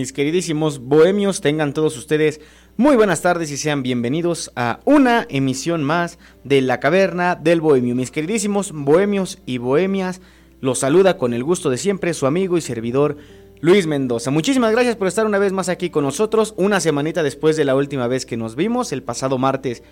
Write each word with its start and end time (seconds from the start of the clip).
Mis 0.00 0.14
queridísimos 0.14 0.78
bohemios, 0.78 1.42
tengan 1.42 1.74
todos 1.74 1.94
ustedes 1.98 2.40
muy 2.78 2.96
buenas 2.96 3.20
tardes 3.20 3.50
y 3.50 3.58
sean 3.58 3.82
bienvenidos 3.82 4.50
a 4.56 4.80
una 4.86 5.26
emisión 5.28 5.84
más 5.84 6.18
de 6.42 6.62
La 6.62 6.80
Caverna 6.80 7.34
del 7.34 7.60
Bohemio. 7.60 7.94
Mis 7.94 8.10
queridísimos 8.10 8.72
bohemios 8.72 9.42
y 9.44 9.58
bohemias, 9.58 10.22
los 10.62 10.78
saluda 10.78 11.18
con 11.18 11.34
el 11.34 11.44
gusto 11.44 11.68
de 11.68 11.76
siempre 11.76 12.14
su 12.14 12.24
amigo 12.24 12.56
y 12.56 12.62
servidor 12.62 13.18
Luis 13.60 13.86
Mendoza. 13.86 14.30
Muchísimas 14.30 14.72
gracias 14.72 14.96
por 14.96 15.06
estar 15.06 15.26
una 15.26 15.38
vez 15.38 15.52
más 15.52 15.68
aquí 15.68 15.90
con 15.90 16.04
nosotros, 16.04 16.54
una 16.56 16.80
semanita 16.80 17.22
después 17.22 17.58
de 17.58 17.66
la 17.66 17.76
última 17.76 18.08
vez 18.08 18.24
que 18.24 18.38
nos 18.38 18.56
vimos, 18.56 18.92
el 18.92 19.02
pasado 19.02 19.36
martes 19.36 19.82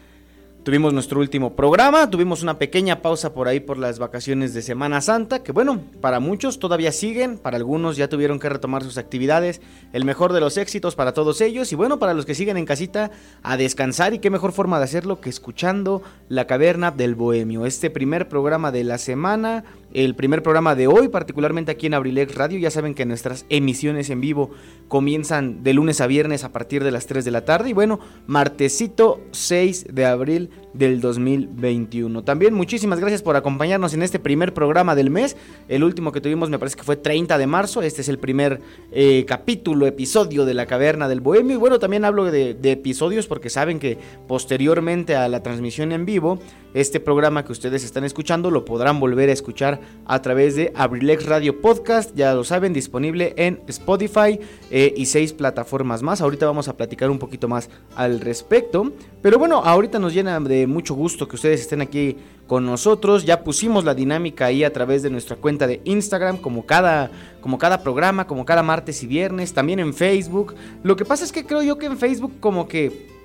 Tuvimos 0.68 0.92
nuestro 0.92 1.20
último 1.20 1.56
programa, 1.56 2.10
tuvimos 2.10 2.42
una 2.42 2.58
pequeña 2.58 3.00
pausa 3.00 3.32
por 3.32 3.48
ahí 3.48 3.58
por 3.58 3.78
las 3.78 3.98
vacaciones 3.98 4.52
de 4.52 4.60
Semana 4.60 5.00
Santa, 5.00 5.42
que 5.42 5.50
bueno, 5.50 5.80
para 6.02 6.20
muchos 6.20 6.58
todavía 6.58 6.92
siguen, 6.92 7.38
para 7.38 7.56
algunos 7.56 7.96
ya 7.96 8.10
tuvieron 8.10 8.38
que 8.38 8.50
retomar 8.50 8.82
sus 8.82 8.98
actividades, 8.98 9.62
el 9.94 10.04
mejor 10.04 10.34
de 10.34 10.40
los 10.40 10.58
éxitos 10.58 10.94
para 10.94 11.14
todos 11.14 11.40
ellos 11.40 11.72
y 11.72 11.74
bueno, 11.74 11.98
para 11.98 12.12
los 12.12 12.26
que 12.26 12.34
siguen 12.34 12.58
en 12.58 12.66
casita 12.66 13.10
a 13.42 13.56
descansar 13.56 14.12
y 14.12 14.18
qué 14.18 14.28
mejor 14.28 14.52
forma 14.52 14.76
de 14.76 14.84
hacerlo 14.84 15.22
que 15.22 15.30
escuchando 15.30 16.02
La 16.28 16.46
Caverna 16.46 16.90
del 16.90 17.14
Bohemio, 17.14 17.64
este 17.64 17.88
primer 17.88 18.28
programa 18.28 18.70
de 18.70 18.84
la 18.84 18.98
semana, 18.98 19.64
el 19.94 20.14
primer 20.14 20.42
programa 20.42 20.74
de 20.74 20.86
hoy, 20.86 21.08
particularmente 21.08 21.72
aquí 21.72 21.86
en 21.86 21.94
Abrilex 21.94 22.34
Radio. 22.34 22.58
Ya 22.58 22.70
saben 22.70 22.94
que 22.94 23.06
nuestras 23.06 23.46
emisiones 23.48 24.10
en 24.10 24.20
vivo 24.20 24.50
comienzan 24.88 25.62
de 25.62 25.72
lunes 25.72 26.00
a 26.00 26.06
viernes 26.06 26.44
a 26.44 26.52
partir 26.52 26.84
de 26.84 26.90
las 26.90 27.06
3 27.06 27.24
de 27.24 27.30
la 27.30 27.44
tarde. 27.44 27.70
Y 27.70 27.72
bueno, 27.72 27.98
martesito 28.26 29.20
6 29.32 29.86
de 29.92 30.06
abril 30.06 30.50
del 30.74 31.00
2021. 31.00 32.22
También 32.24 32.54
muchísimas 32.54 33.00
gracias 33.00 33.22
por 33.22 33.36
acompañarnos 33.36 33.94
en 33.94 34.02
este 34.02 34.18
primer 34.18 34.54
programa 34.54 34.94
del 34.94 35.10
mes. 35.10 35.36
El 35.68 35.84
último 35.84 36.12
que 36.12 36.20
tuvimos 36.20 36.50
me 36.50 36.58
parece 36.58 36.76
que 36.76 36.82
fue 36.82 36.96
30 36.96 37.38
de 37.38 37.46
marzo. 37.46 37.82
Este 37.82 38.02
es 38.02 38.08
el 38.08 38.18
primer 38.18 38.60
eh, 38.92 39.24
capítulo, 39.26 39.86
episodio 39.86 40.44
de 40.44 40.54
la 40.54 40.66
Caverna 40.66 41.08
del 41.08 41.20
Bohemio. 41.20 41.56
Y 41.56 41.58
bueno, 41.58 41.78
también 41.78 42.04
hablo 42.04 42.24
de, 42.26 42.54
de 42.54 42.72
episodios 42.72 43.26
porque 43.26 43.50
saben 43.50 43.78
que 43.78 43.98
posteriormente 44.26 45.16
a 45.16 45.28
la 45.28 45.42
transmisión 45.42 45.92
en 45.92 46.04
vivo, 46.04 46.38
este 46.74 47.00
programa 47.00 47.44
que 47.44 47.52
ustedes 47.52 47.84
están 47.84 48.04
escuchando 48.04 48.50
lo 48.50 48.64
podrán 48.64 49.00
volver 49.00 49.30
a 49.30 49.32
escuchar 49.32 49.77
a 50.06 50.22
través 50.22 50.56
de 50.56 50.72
Abrilex 50.74 51.26
Radio 51.26 51.60
Podcast, 51.60 52.14
ya 52.14 52.34
lo 52.34 52.44
saben, 52.44 52.72
disponible 52.72 53.34
en 53.36 53.60
Spotify 53.68 54.40
eh, 54.70 54.94
y 54.96 55.06
seis 55.06 55.32
plataformas 55.32 56.02
más. 56.02 56.20
Ahorita 56.20 56.46
vamos 56.46 56.68
a 56.68 56.76
platicar 56.76 57.10
un 57.10 57.18
poquito 57.18 57.46
más 57.46 57.68
al 57.94 58.20
respecto. 58.20 58.92
Pero 59.20 59.38
bueno, 59.38 59.62
ahorita 59.64 59.98
nos 59.98 60.14
llena 60.14 60.40
de 60.40 60.66
mucho 60.66 60.94
gusto 60.94 61.28
que 61.28 61.36
ustedes 61.36 61.60
estén 61.60 61.82
aquí 61.82 62.16
con 62.46 62.64
nosotros. 62.64 63.24
Ya 63.24 63.44
pusimos 63.44 63.84
la 63.84 63.94
dinámica 63.94 64.46
ahí 64.46 64.64
a 64.64 64.72
través 64.72 65.02
de 65.02 65.10
nuestra 65.10 65.36
cuenta 65.36 65.66
de 65.66 65.80
Instagram, 65.84 66.38
como 66.38 66.64
cada, 66.64 67.10
como 67.40 67.58
cada 67.58 67.82
programa, 67.82 68.26
como 68.26 68.44
cada 68.44 68.62
martes 68.62 69.02
y 69.02 69.06
viernes, 69.06 69.52
también 69.52 69.78
en 69.78 69.94
Facebook. 69.94 70.54
Lo 70.82 70.96
que 70.96 71.04
pasa 71.04 71.24
es 71.24 71.32
que 71.32 71.44
creo 71.44 71.62
yo 71.62 71.78
que 71.78 71.86
en 71.86 71.98
Facebook 71.98 72.40
como 72.40 72.66
que 72.66 73.17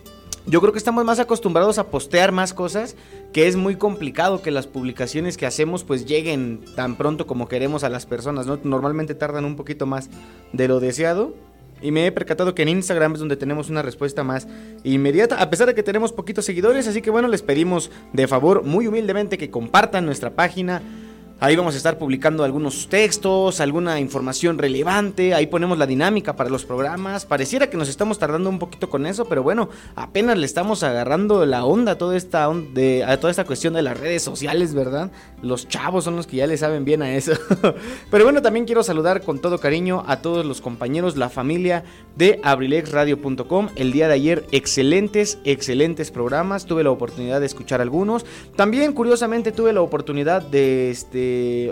yo 0.45 0.59
creo 0.59 0.73
que 0.73 0.77
estamos 0.77 1.05
más 1.05 1.19
acostumbrados 1.19 1.77
a 1.77 1.87
postear 1.87 2.31
más 2.31 2.53
cosas, 2.53 2.95
que 3.31 3.47
es 3.47 3.55
muy 3.55 3.75
complicado 3.75 4.41
que 4.41 4.51
las 4.51 4.67
publicaciones 4.67 5.37
que 5.37 5.45
hacemos 5.45 5.83
pues 5.83 6.05
lleguen 6.05 6.61
tan 6.75 6.95
pronto 6.95 7.25
como 7.27 7.47
queremos 7.47 7.83
a 7.83 7.89
las 7.89 8.05
personas, 8.05 8.45
¿no? 8.45 8.59
Normalmente 8.63 9.15
tardan 9.15 9.45
un 9.45 9.55
poquito 9.55 9.85
más 9.85 10.09
de 10.51 10.67
lo 10.67 10.79
deseado. 10.79 11.33
Y 11.81 11.91
me 11.91 12.05
he 12.05 12.11
percatado 12.13 12.55
que 12.55 12.61
en 12.61 12.69
Instagram 12.69 13.13
es 13.13 13.19
donde 13.19 13.35
tenemos 13.35 13.69
una 13.69 13.81
respuesta 13.81 14.23
más 14.23 14.47
inmediata, 14.85 15.41
a 15.41 15.49
pesar 15.49 15.67
de 15.67 15.75
que 15.75 15.83
tenemos 15.83 16.13
poquitos 16.13 16.45
seguidores. 16.45 16.87
Así 16.87 17.01
que 17.01 17.09
bueno, 17.09 17.27
les 17.27 17.41
pedimos 17.41 17.91
de 18.13 18.25
favor, 18.27 18.63
muy 18.63 18.87
humildemente, 18.87 19.37
que 19.37 19.49
compartan 19.49 20.05
nuestra 20.05 20.29
página, 20.29 20.81
Ahí 21.39 21.57
vamos 21.57 21.73
a 21.73 21.77
estar 21.77 21.97
publicando 21.97 22.45
algunos 22.45 22.87
textos, 22.87 23.59
alguna 23.59 23.99
información 23.99 24.57
relevante. 24.57 25.33
Ahí 25.33 25.47
ponemos 25.47 25.77
la 25.77 25.85
dinámica 25.85 26.37
para 26.37 26.49
los 26.49 26.63
programas. 26.63 27.25
Pareciera 27.25 27.69
que 27.69 27.75
nos 27.75 27.89
estamos 27.89 28.17
tardando 28.17 28.49
un 28.49 28.59
poquito 28.59 28.89
con 28.89 29.05
eso, 29.05 29.25
pero 29.25 29.43
bueno, 29.43 29.67
apenas 29.95 30.37
le 30.37 30.45
estamos 30.45 30.83
agarrando 30.83 31.45
la 31.45 31.65
onda 31.65 31.93
a 31.93 31.97
toda 31.97 32.15
esta, 32.15 32.49
de, 32.73 33.03
a 33.03 33.19
toda 33.19 33.31
esta 33.31 33.43
cuestión 33.43 33.73
de 33.73 33.81
las 33.81 33.99
redes 33.99 34.23
sociales, 34.23 34.73
¿verdad? 34.73 35.11
Los 35.41 35.67
chavos 35.67 36.05
son 36.05 36.15
los 36.15 36.27
que 36.27 36.37
ya 36.37 36.47
le 36.47 36.55
saben 36.55 36.85
bien 36.85 37.01
a 37.01 37.13
eso. 37.13 37.33
pero 38.09 38.23
bueno, 38.23 38.41
también 38.41 38.65
quiero 38.65 38.81
saludar 38.81 39.21
con 39.21 39.39
todo 39.39 39.59
cariño 39.59 40.05
a 40.07 40.21
todos 40.21 40.45
los 40.45 40.61
compañeros, 40.61 41.17
la 41.17 41.29
familia 41.29 41.83
de 42.15 42.39
abrilexradio.com. 42.43 43.69
El 43.75 43.91
día 43.91 44.07
de 44.07 44.13
ayer, 44.13 44.45
excelentes, 44.51 45.39
excelentes 45.43 46.09
programas. 46.09 46.65
Tuve 46.65 46.85
la 46.85 46.91
oportunidad 46.91 47.41
de 47.41 47.47
escuchar 47.47 47.81
algunos. 47.81 48.25
También, 48.55 48.93
curiosamente, 48.93 49.51
tuve 49.51 49.73
la 49.73 49.81
oportunidad 49.81 50.41
de 50.41 50.89
este 50.89 51.22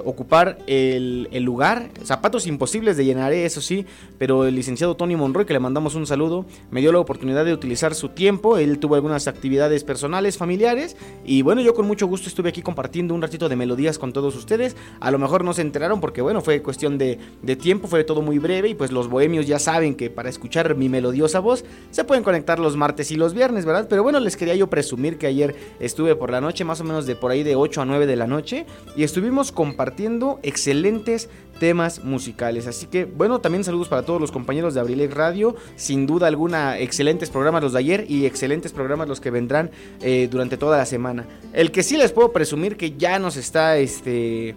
ocupar 0.05 0.57
el, 0.67 1.27
lugar. 1.43 1.89
Zapatos 2.03 2.47
imposibles 2.47 2.97
de 2.97 3.05
llenar, 3.05 3.33
eso 3.33 3.61
sí, 3.61 3.85
pero 4.17 4.45
el 4.45 4.55
licenciado 4.55 4.95
Tony 4.95 5.15
Monroy, 5.15 5.45
que 5.45 5.53
le 5.53 5.59
mandamos 5.59 5.95
un 5.95 6.05
saludo, 6.05 6.45
me 6.69 6.81
dio 6.81 6.91
la 6.91 6.99
oportunidad 6.99 7.45
de 7.45 7.53
utilizar 7.53 7.95
su 7.95 8.09
tiempo. 8.09 8.57
Él 8.57 8.79
tuvo 8.79 8.95
algunas 8.95 9.27
actividades 9.27 9.83
personales, 9.83 10.37
familiares, 10.37 10.95
y 11.25 11.41
bueno, 11.41 11.61
yo 11.61 11.73
con 11.73 11.87
mucho 11.87 12.07
gusto 12.07 12.27
estuve 12.27 12.49
aquí 12.49 12.61
compartiendo 12.61 13.13
un 13.13 13.21
ratito 13.21 13.49
de 13.49 13.55
melodías 13.55 13.97
con 13.97 14.13
todos 14.13 14.35
ustedes. 14.35 14.75
A 14.99 15.11
lo 15.11 15.19
mejor 15.19 15.43
no 15.43 15.53
se 15.53 15.61
enteraron 15.61 16.01
porque, 16.01 16.21
bueno, 16.21 16.41
fue 16.41 16.61
cuestión 16.61 16.97
de, 16.97 17.19
de 17.41 17.55
tiempo, 17.55 17.87
fue 17.87 18.03
todo 18.03 18.21
muy 18.21 18.39
breve, 18.39 18.69
y 18.69 18.75
pues 18.75 18.91
los 18.91 19.07
bohemios 19.07 19.47
ya 19.47 19.59
saben 19.59 19.95
que 19.95 20.09
para 20.09 20.29
escuchar 20.29 20.75
mi 20.75 20.89
melodiosa 20.89 21.39
voz 21.39 21.65
se 21.91 22.03
pueden 22.03 22.23
conectar 22.23 22.59
los 22.59 22.77
martes 22.77 23.11
y 23.11 23.15
los 23.15 23.33
viernes, 23.33 23.65
¿verdad? 23.65 23.87
Pero 23.89 24.03
bueno, 24.03 24.19
les 24.19 24.37
quería 24.37 24.55
yo 24.55 24.67
presumir 24.67 25.17
que 25.17 25.27
ayer 25.27 25.55
estuve 25.79 26.15
por 26.15 26.31
la 26.31 26.41
noche, 26.41 26.63
más 26.63 26.81
o 26.81 26.83
menos 26.83 27.05
de 27.05 27.15
por 27.15 27.31
ahí 27.31 27.43
de 27.43 27.55
8 27.55 27.81
a 27.81 27.85
9 27.85 28.05
de 28.05 28.15
la 28.15 28.27
noche, 28.27 28.65
y 28.95 29.03
estuvimos 29.03 29.40
compartiendo 29.49 30.39
excelentes 30.43 31.29
temas 31.59 32.03
musicales. 32.03 32.67
Así 32.67 32.87
que, 32.87 33.05
bueno, 33.05 33.39
también 33.39 33.63
saludos 33.63 33.87
para 33.87 34.03
todos 34.03 34.19
los 34.19 34.31
compañeros 34.31 34.73
de 34.73 34.79
Abrilex 34.79 35.13
Radio. 35.13 35.55
Sin 35.75 36.05
duda 36.05 36.27
alguna, 36.27 36.79
excelentes 36.79 37.29
programas 37.29 37.63
los 37.63 37.73
de 37.73 37.79
ayer 37.79 38.05
y 38.09 38.25
excelentes 38.25 38.71
programas 38.71 39.07
los 39.07 39.21
que 39.21 39.31
vendrán 39.31 39.71
eh, 40.01 40.27
durante 40.29 40.57
toda 40.57 40.77
la 40.77 40.85
semana. 40.85 41.25
El 41.53 41.71
que 41.71 41.83
sí 41.83 41.97
les 41.97 42.11
puedo 42.11 42.31
presumir 42.31 42.77
que 42.77 42.97
ya 42.97 43.19
nos 43.19 43.37
está, 43.37 43.77
este... 43.77 44.55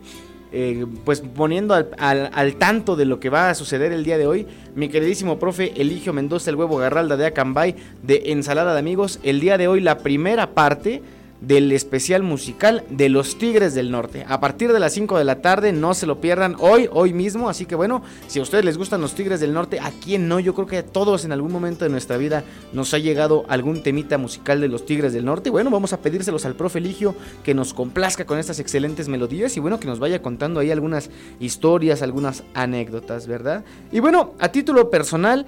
Eh, 0.56 0.86
pues 1.04 1.20
poniendo 1.20 1.74
al, 1.74 1.88
al, 1.98 2.54
tanto 2.54 2.94
de 2.94 3.06
lo 3.06 3.18
que 3.18 3.28
va 3.28 3.50
a 3.50 3.56
suceder 3.56 3.90
el 3.90 4.04
día 4.04 4.18
de 4.18 4.28
hoy, 4.28 4.46
mi 4.76 4.88
queridísimo 4.88 5.36
profe 5.36 5.72
Eligio 5.74 6.12
Mendoza, 6.12 6.48
el 6.48 6.54
huevo 6.54 6.76
garralda 6.76 7.16
de 7.16 7.26
Acambay, 7.26 7.74
de 8.04 8.22
Ensalada 8.26 8.72
de 8.72 8.78
Amigos. 8.78 9.18
El 9.24 9.40
día 9.40 9.58
de 9.58 9.66
hoy, 9.66 9.80
la 9.80 9.98
primera 9.98 10.54
parte 10.54 11.02
del 11.46 11.72
especial 11.72 12.22
musical 12.22 12.84
de 12.90 13.08
los 13.08 13.38
Tigres 13.38 13.74
del 13.74 13.90
Norte. 13.90 14.24
A 14.28 14.40
partir 14.40 14.72
de 14.72 14.80
las 14.80 14.92
5 14.92 15.18
de 15.18 15.24
la 15.24 15.42
tarde, 15.42 15.72
no 15.72 15.94
se 15.94 16.06
lo 16.06 16.20
pierdan 16.20 16.56
hoy, 16.58 16.88
hoy 16.92 17.12
mismo. 17.12 17.48
Así 17.48 17.66
que 17.66 17.74
bueno, 17.74 18.02
si 18.26 18.38
a 18.38 18.42
ustedes 18.42 18.64
les 18.64 18.78
gustan 18.78 19.00
los 19.00 19.14
Tigres 19.14 19.40
del 19.40 19.52
Norte, 19.52 19.80
¿a 19.80 19.90
quién 19.90 20.28
no? 20.28 20.40
Yo 20.40 20.54
creo 20.54 20.66
que 20.66 20.78
a 20.78 20.86
todos 20.86 21.24
en 21.24 21.32
algún 21.32 21.52
momento 21.52 21.84
de 21.84 21.90
nuestra 21.90 22.16
vida 22.16 22.44
nos 22.72 22.94
ha 22.94 22.98
llegado 22.98 23.44
algún 23.48 23.82
temita 23.82 24.18
musical 24.18 24.60
de 24.60 24.68
los 24.68 24.86
Tigres 24.86 25.12
del 25.12 25.24
Norte. 25.24 25.50
Bueno, 25.50 25.70
vamos 25.70 25.92
a 25.92 26.00
pedírselos 26.00 26.44
al 26.44 26.54
profe 26.54 26.78
Eligio 26.78 27.14
que 27.42 27.54
nos 27.54 27.74
complazca 27.74 28.24
con 28.24 28.38
estas 28.38 28.58
excelentes 28.58 29.08
melodías 29.08 29.56
y 29.56 29.60
bueno, 29.60 29.80
que 29.80 29.86
nos 29.86 29.98
vaya 29.98 30.22
contando 30.22 30.60
ahí 30.60 30.70
algunas 30.70 31.10
historias, 31.40 32.02
algunas 32.02 32.44
anécdotas, 32.54 33.26
¿verdad? 33.26 33.64
Y 33.92 34.00
bueno, 34.00 34.34
a 34.38 34.48
título 34.50 34.90
personal, 34.90 35.46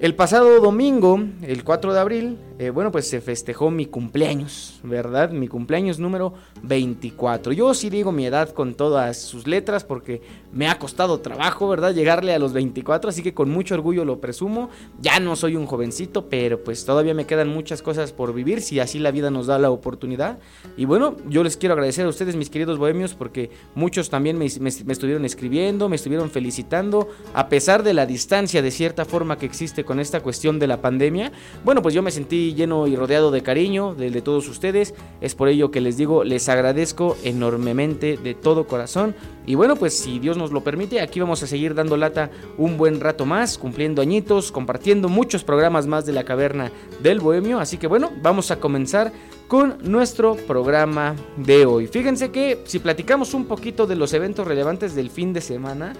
el 0.00 0.14
pasado 0.16 0.60
domingo, 0.60 1.22
el 1.42 1.62
4 1.62 1.92
de 1.92 2.00
abril, 2.00 2.38
eh, 2.62 2.70
bueno, 2.70 2.92
pues 2.92 3.08
se 3.08 3.20
festejó 3.20 3.72
mi 3.72 3.86
cumpleaños, 3.86 4.78
¿verdad? 4.84 5.30
Mi 5.30 5.48
cumpleaños 5.48 5.98
número 5.98 6.34
24. 6.62 7.52
Yo 7.52 7.74
sí 7.74 7.90
digo 7.90 8.12
mi 8.12 8.24
edad 8.24 8.50
con 8.50 8.74
todas 8.74 9.20
sus 9.20 9.48
letras 9.48 9.82
porque 9.82 10.22
me 10.52 10.68
ha 10.68 10.78
costado 10.78 11.18
trabajo, 11.18 11.68
¿verdad? 11.68 11.92
Llegarle 11.92 12.32
a 12.32 12.38
los 12.38 12.52
24, 12.52 13.10
así 13.10 13.20
que 13.20 13.34
con 13.34 13.50
mucho 13.50 13.74
orgullo 13.74 14.04
lo 14.04 14.20
presumo. 14.20 14.70
Ya 15.00 15.18
no 15.18 15.34
soy 15.34 15.56
un 15.56 15.66
jovencito, 15.66 16.28
pero 16.28 16.62
pues 16.62 16.84
todavía 16.84 17.14
me 17.14 17.26
quedan 17.26 17.48
muchas 17.48 17.82
cosas 17.82 18.12
por 18.12 18.32
vivir 18.32 18.60
si 18.60 18.78
así 18.78 19.00
la 19.00 19.10
vida 19.10 19.28
nos 19.32 19.48
da 19.48 19.58
la 19.58 19.72
oportunidad. 19.72 20.38
Y 20.76 20.84
bueno, 20.84 21.16
yo 21.28 21.42
les 21.42 21.56
quiero 21.56 21.72
agradecer 21.72 22.06
a 22.06 22.10
ustedes, 22.10 22.36
mis 22.36 22.48
queridos 22.48 22.78
bohemios, 22.78 23.14
porque 23.14 23.50
muchos 23.74 24.08
también 24.08 24.38
me, 24.38 24.46
me 24.60 24.92
estuvieron 24.92 25.24
escribiendo, 25.24 25.88
me 25.88 25.96
estuvieron 25.96 26.30
felicitando, 26.30 27.08
a 27.34 27.48
pesar 27.48 27.82
de 27.82 27.92
la 27.92 28.06
distancia 28.06 28.62
de 28.62 28.70
cierta 28.70 29.04
forma 29.04 29.36
que 29.36 29.46
existe 29.46 29.82
con 29.82 29.98
esta 29.98 30.20
cuestión 30.20 30.60
de 30.60 30.68
la 30.68 30.80
pandemia. 30.80 31.32
Bueno, 31.64 31.82
pues 31.82 31.92
yo 31.92 32.02
me 32.02 32.12
sentí 32.12 32.51
lleno 32.54 32.86
y 32.86 32.96
rodeado 32.96 33.30
de 33.30 33.42
cariño 33.42 33.94
de, 33.94 34.10
de 34.10 34.22
todos 34.22 34.48
ustedes. 34.48 34.94
Es 35.20 35.34
por 35.34 35.48
ello 35.48 35.70
que 35.70 35.80
les 35.80 35.96
digo, 35.96 36.24
les 36.24 36.48
agradezco 36.48 37.16
enormemente 37.24 38.16
de 38.16 38.34
todo 38.34 38.66
corazón. 38.66 39.14
Y 39.46 39.54
bueno, 39.54 39.76
pues 39.76 39.98
si 39.98 40.18
Dios 40.18 40.36
nos 40.36 40.52
lo 40.52 40.62
permite, 40.62 41.00
aquí 41.00 41.20
vamos 41.20 41.42
a 41.42 41.46
seguir 41.46 41.74
dando 41.74 41.96
lata 41.96 42.30
un 42.58 42.76
buen 42.76 43.00
rato 43.00 43.26
más, 43.26 43.58
cumpliendo 43.58 44.02
añitos, 44.02 44.52
compartiendo 44.52 45.08
muchos 45.08 45.44
programas 45.44 45.86
más 45.86 46.06
de 46.06 46.12
la 46.12 46.24
caverna 46.24 46.70
del 47.02 47.20
Bohemio. 47.20 47.58
Así 47.58 47.76
que 47.76 47.86
bueno, 47.86 48.10
vamos 48.22 48.50
a 48.50 48.60
comenzar 48.60 49.12
con 49.48 49.76
nuestro 49.82 50.34
programa 50.34 51.14
de 51.36 51.66
hoy. 51.66 51.86
Fíjense 51.86 52.30
que 52.30 52.62
si 52.64 52.78
platicamos 52.78 53.34
un 53.34 53.44
poquito 53.44 53.86
de 53.86 53.96
los 53.96 54.14
eventos 54.14 54.46
relevantes 54.46 54.94
del 54.94 55.10
fin 55.10 55.32
de 55.32 55.40
semana, 55.40 55.92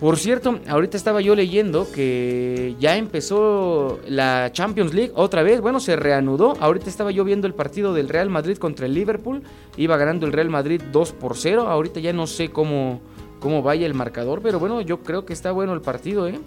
por 0.00 0.18
cierto, 0.18 0.58
ahorita 0.68 0.96
estaba 0.96 1.20
yo 1.20 1.34
leyendo 1.34 1.90
que 1.90 2.74
ya 2.80 2.96
empezó 2.96 4.00
la 4.08 4.50
Champions 4.52 4.92
League 4.92 5.12
otra 5.14 5.42
vez. 5.42 5.60
Bueno, 5.60 5.78
se 5.78 5.96
reanudó. 5.96 6.54
Ahorita 6.60 6.90
estaba 6.90 7.10
yo 7.12 7.24
viendo 7.24 7.46
el 7.46 7.54
partido 7.54 7.94
del 7.94 8.08
Real 8.08 8.28
Madrid 8.28 8.56
contra 8.58 8.86
el 8.86 8.94
Liverpool. 8.94 9.42
Iba 9.76 9.96
ganando 9.96 10.26
el 10.26 10.32
Real 10.32 10.50
Madrid 10.50 10.82
2 10.92 11.12
por 11.12 11.36
0. 11.36 11.68
Ahorita 11.68 12.00
ya 12.00 12.12
no 12.12 12.26
sé 12.26 12.50
cómo, 12.50 13.00
cómo 13.38 13.62
vaya 13.62 13.86
el 13.86 13.94
marcador, 13.94 14.40
pero 14.42 14.58
bueno, 14.58 14.80
yo 14.80 15.00
creo 15.00 15.24
que 15.24 15.32
está 15.32 15.52
bueno 15.52 15.72
el 15.72 15.80
partido, 15.80 16.26
¿eh? 16.26 16.40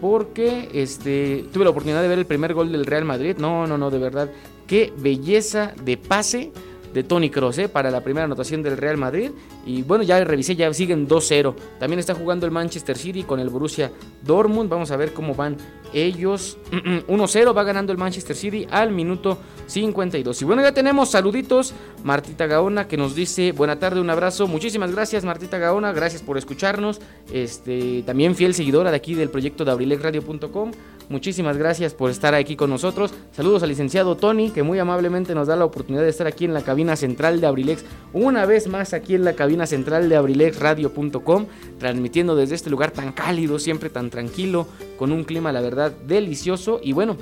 Porque 0.00 0.68
este, 0.74 1.44
tuve 1.52 1.64
la 1.64 1.70
oportunidad 1.70 2.02
de 2.02 2.08
ver 2.08 2.18
el 2.18 2.26
primer 2.26 2.52
gol 2.52 2.72
del 2.72 2.84
Real 2.84 3.04
Madrid. 3.04 3.36
No, 3.38 3.66
no, 3.66 3.78
no, 3.78 3.90
de 3.90 3.98
verdad. 3.98 4.30
Qué 4.66 4.92
belleza 4.96 5.72
de 5.84 5.96
pase 5.96 6.52
de 6.92 7.02
Tony 7.02 7.30
Kroos 7.30 7.58
¿eh? 7.58 7.68
para 7.68 7.90
la 7.90 8.02
primera 8.02 8.24
anotación 8.24 8.62
del 8.62 8.76
Real 8.76 8.96
Madrid. 8.96 9.30
Y 9.66 9.82
bueno, 9.82 10.04
ya 10.04 10.22
revisé, 10.24 10.56
ya 10.56 10.72
siguen 10.72 11.08
2-0. 11.08 11.54
También 11.78 11.98
está 11.98 12.14
jugando 12.14 12.46
el 12.46 12.52
Manchester 12.52 12.96
City 12.96 13.22
con 13.22 13.40
el 13.40 13.48
Borussia 13.48 13.90
Dortmund. 14.22 14.68
Vamos 14.70 14.90
a 14.90 14.96
ver 14.96 15.12
cómo 15.12 15.34
van 15.34 15.56
ellos. 15.92 16.58
1-0 16.72 17.56
va 17.56 17.64
ganando 17.64 17.92
el 17.92 17.98
Manchester 17.98 18.36
City 18.36 18.66
al 18.70 18.92
minuto 18.92 19.38
52. 19.66 20.42
Y 20.42 20.44
bueno, 20.44 20.62
ya 20.62 20.72
tenemos 20.72 21.10
saluditos. 21.10 21.74
Martita 22.04 22.46
Gaona 22.46 22.88
que 22.88 22.96
nos 22.96 23.14
dice, 23.14 23.52
buena 23.52 23.78
tarde, 23.78 24.00
un 24.00 24.10
abrazo. 24.10 24.46
Muchísimas 24.46 24.92
gracias 24.92 25.24
Martita 25.24 25.58
Gaona, 25.58 25.92
gracias 25.92 26.22
por 26.22 26.38
escucharnos. 26.38 27.00
Este, 27.32 28.02
también 28.04 28.34
fiel 28.34 28.54
seguidora 28.54 28.90
de 28.90 28.96
aquí 28.96 29.14
del 29.14 29.30
proyecto 29.30 29.64
de 29.64 29.72
abrilexradio.com. 29.72 30.72
Muchísimas 31.08 31.56
gracias 31.56 31.94
por 31.94 32.10
estar 32.10 32.34
aquí 32.34 32.54
con 32.54 32.68
nosotros. 32.68 33.14
Saludos 33.32 33.62
al 33.62 33.70
licenciado 33.70 34.16
Tony, 34.16 34.50
que 34.50 34.62
muy 34.62 34.78
amablemente 34.78 35.34
nos 35.34 35.48
da 35.48 35.56
la 35.56 35.64
oportunidad 35.64 36.02
de 36.02 36.10
estar 36.10 36.26
aquí 36.26 36.44
en 36.44 36.52
la 36.52 36.60
cabina 36.60 36.96
central 36.96 37.40
de 37.40 37.46
Abrilex. 37.46 37.82
Una 38.12 38.44
vez 38.44 38.68
más 38.68 38.92
aquí 38.92 39.14
en 39.14 39.24
la 39.24 39.32
cabina 39.32 39.66
central 39.66 40.10
de 40.10 40.16
abrilexradio.com, 40.16 41.46
transmitiendo 41.78 42.36
desde 42.36 42.56
este 42.56 42.68
lugar 42.68 42.90
tan 42.90 43.12
cálido, 43.12 43.58
siempre 43.58 43.88
tan 43.88 44.10
tranquilo, 44.10 44.66
con 44.98 45.10
un 45.10 45.24
clima, 45.24 45.50
la 45.50 45.62
verdad, 45.62 45.92
delicioso. 45.92 46.78
Y 46.82 46.92
bueno, 46.92 47.16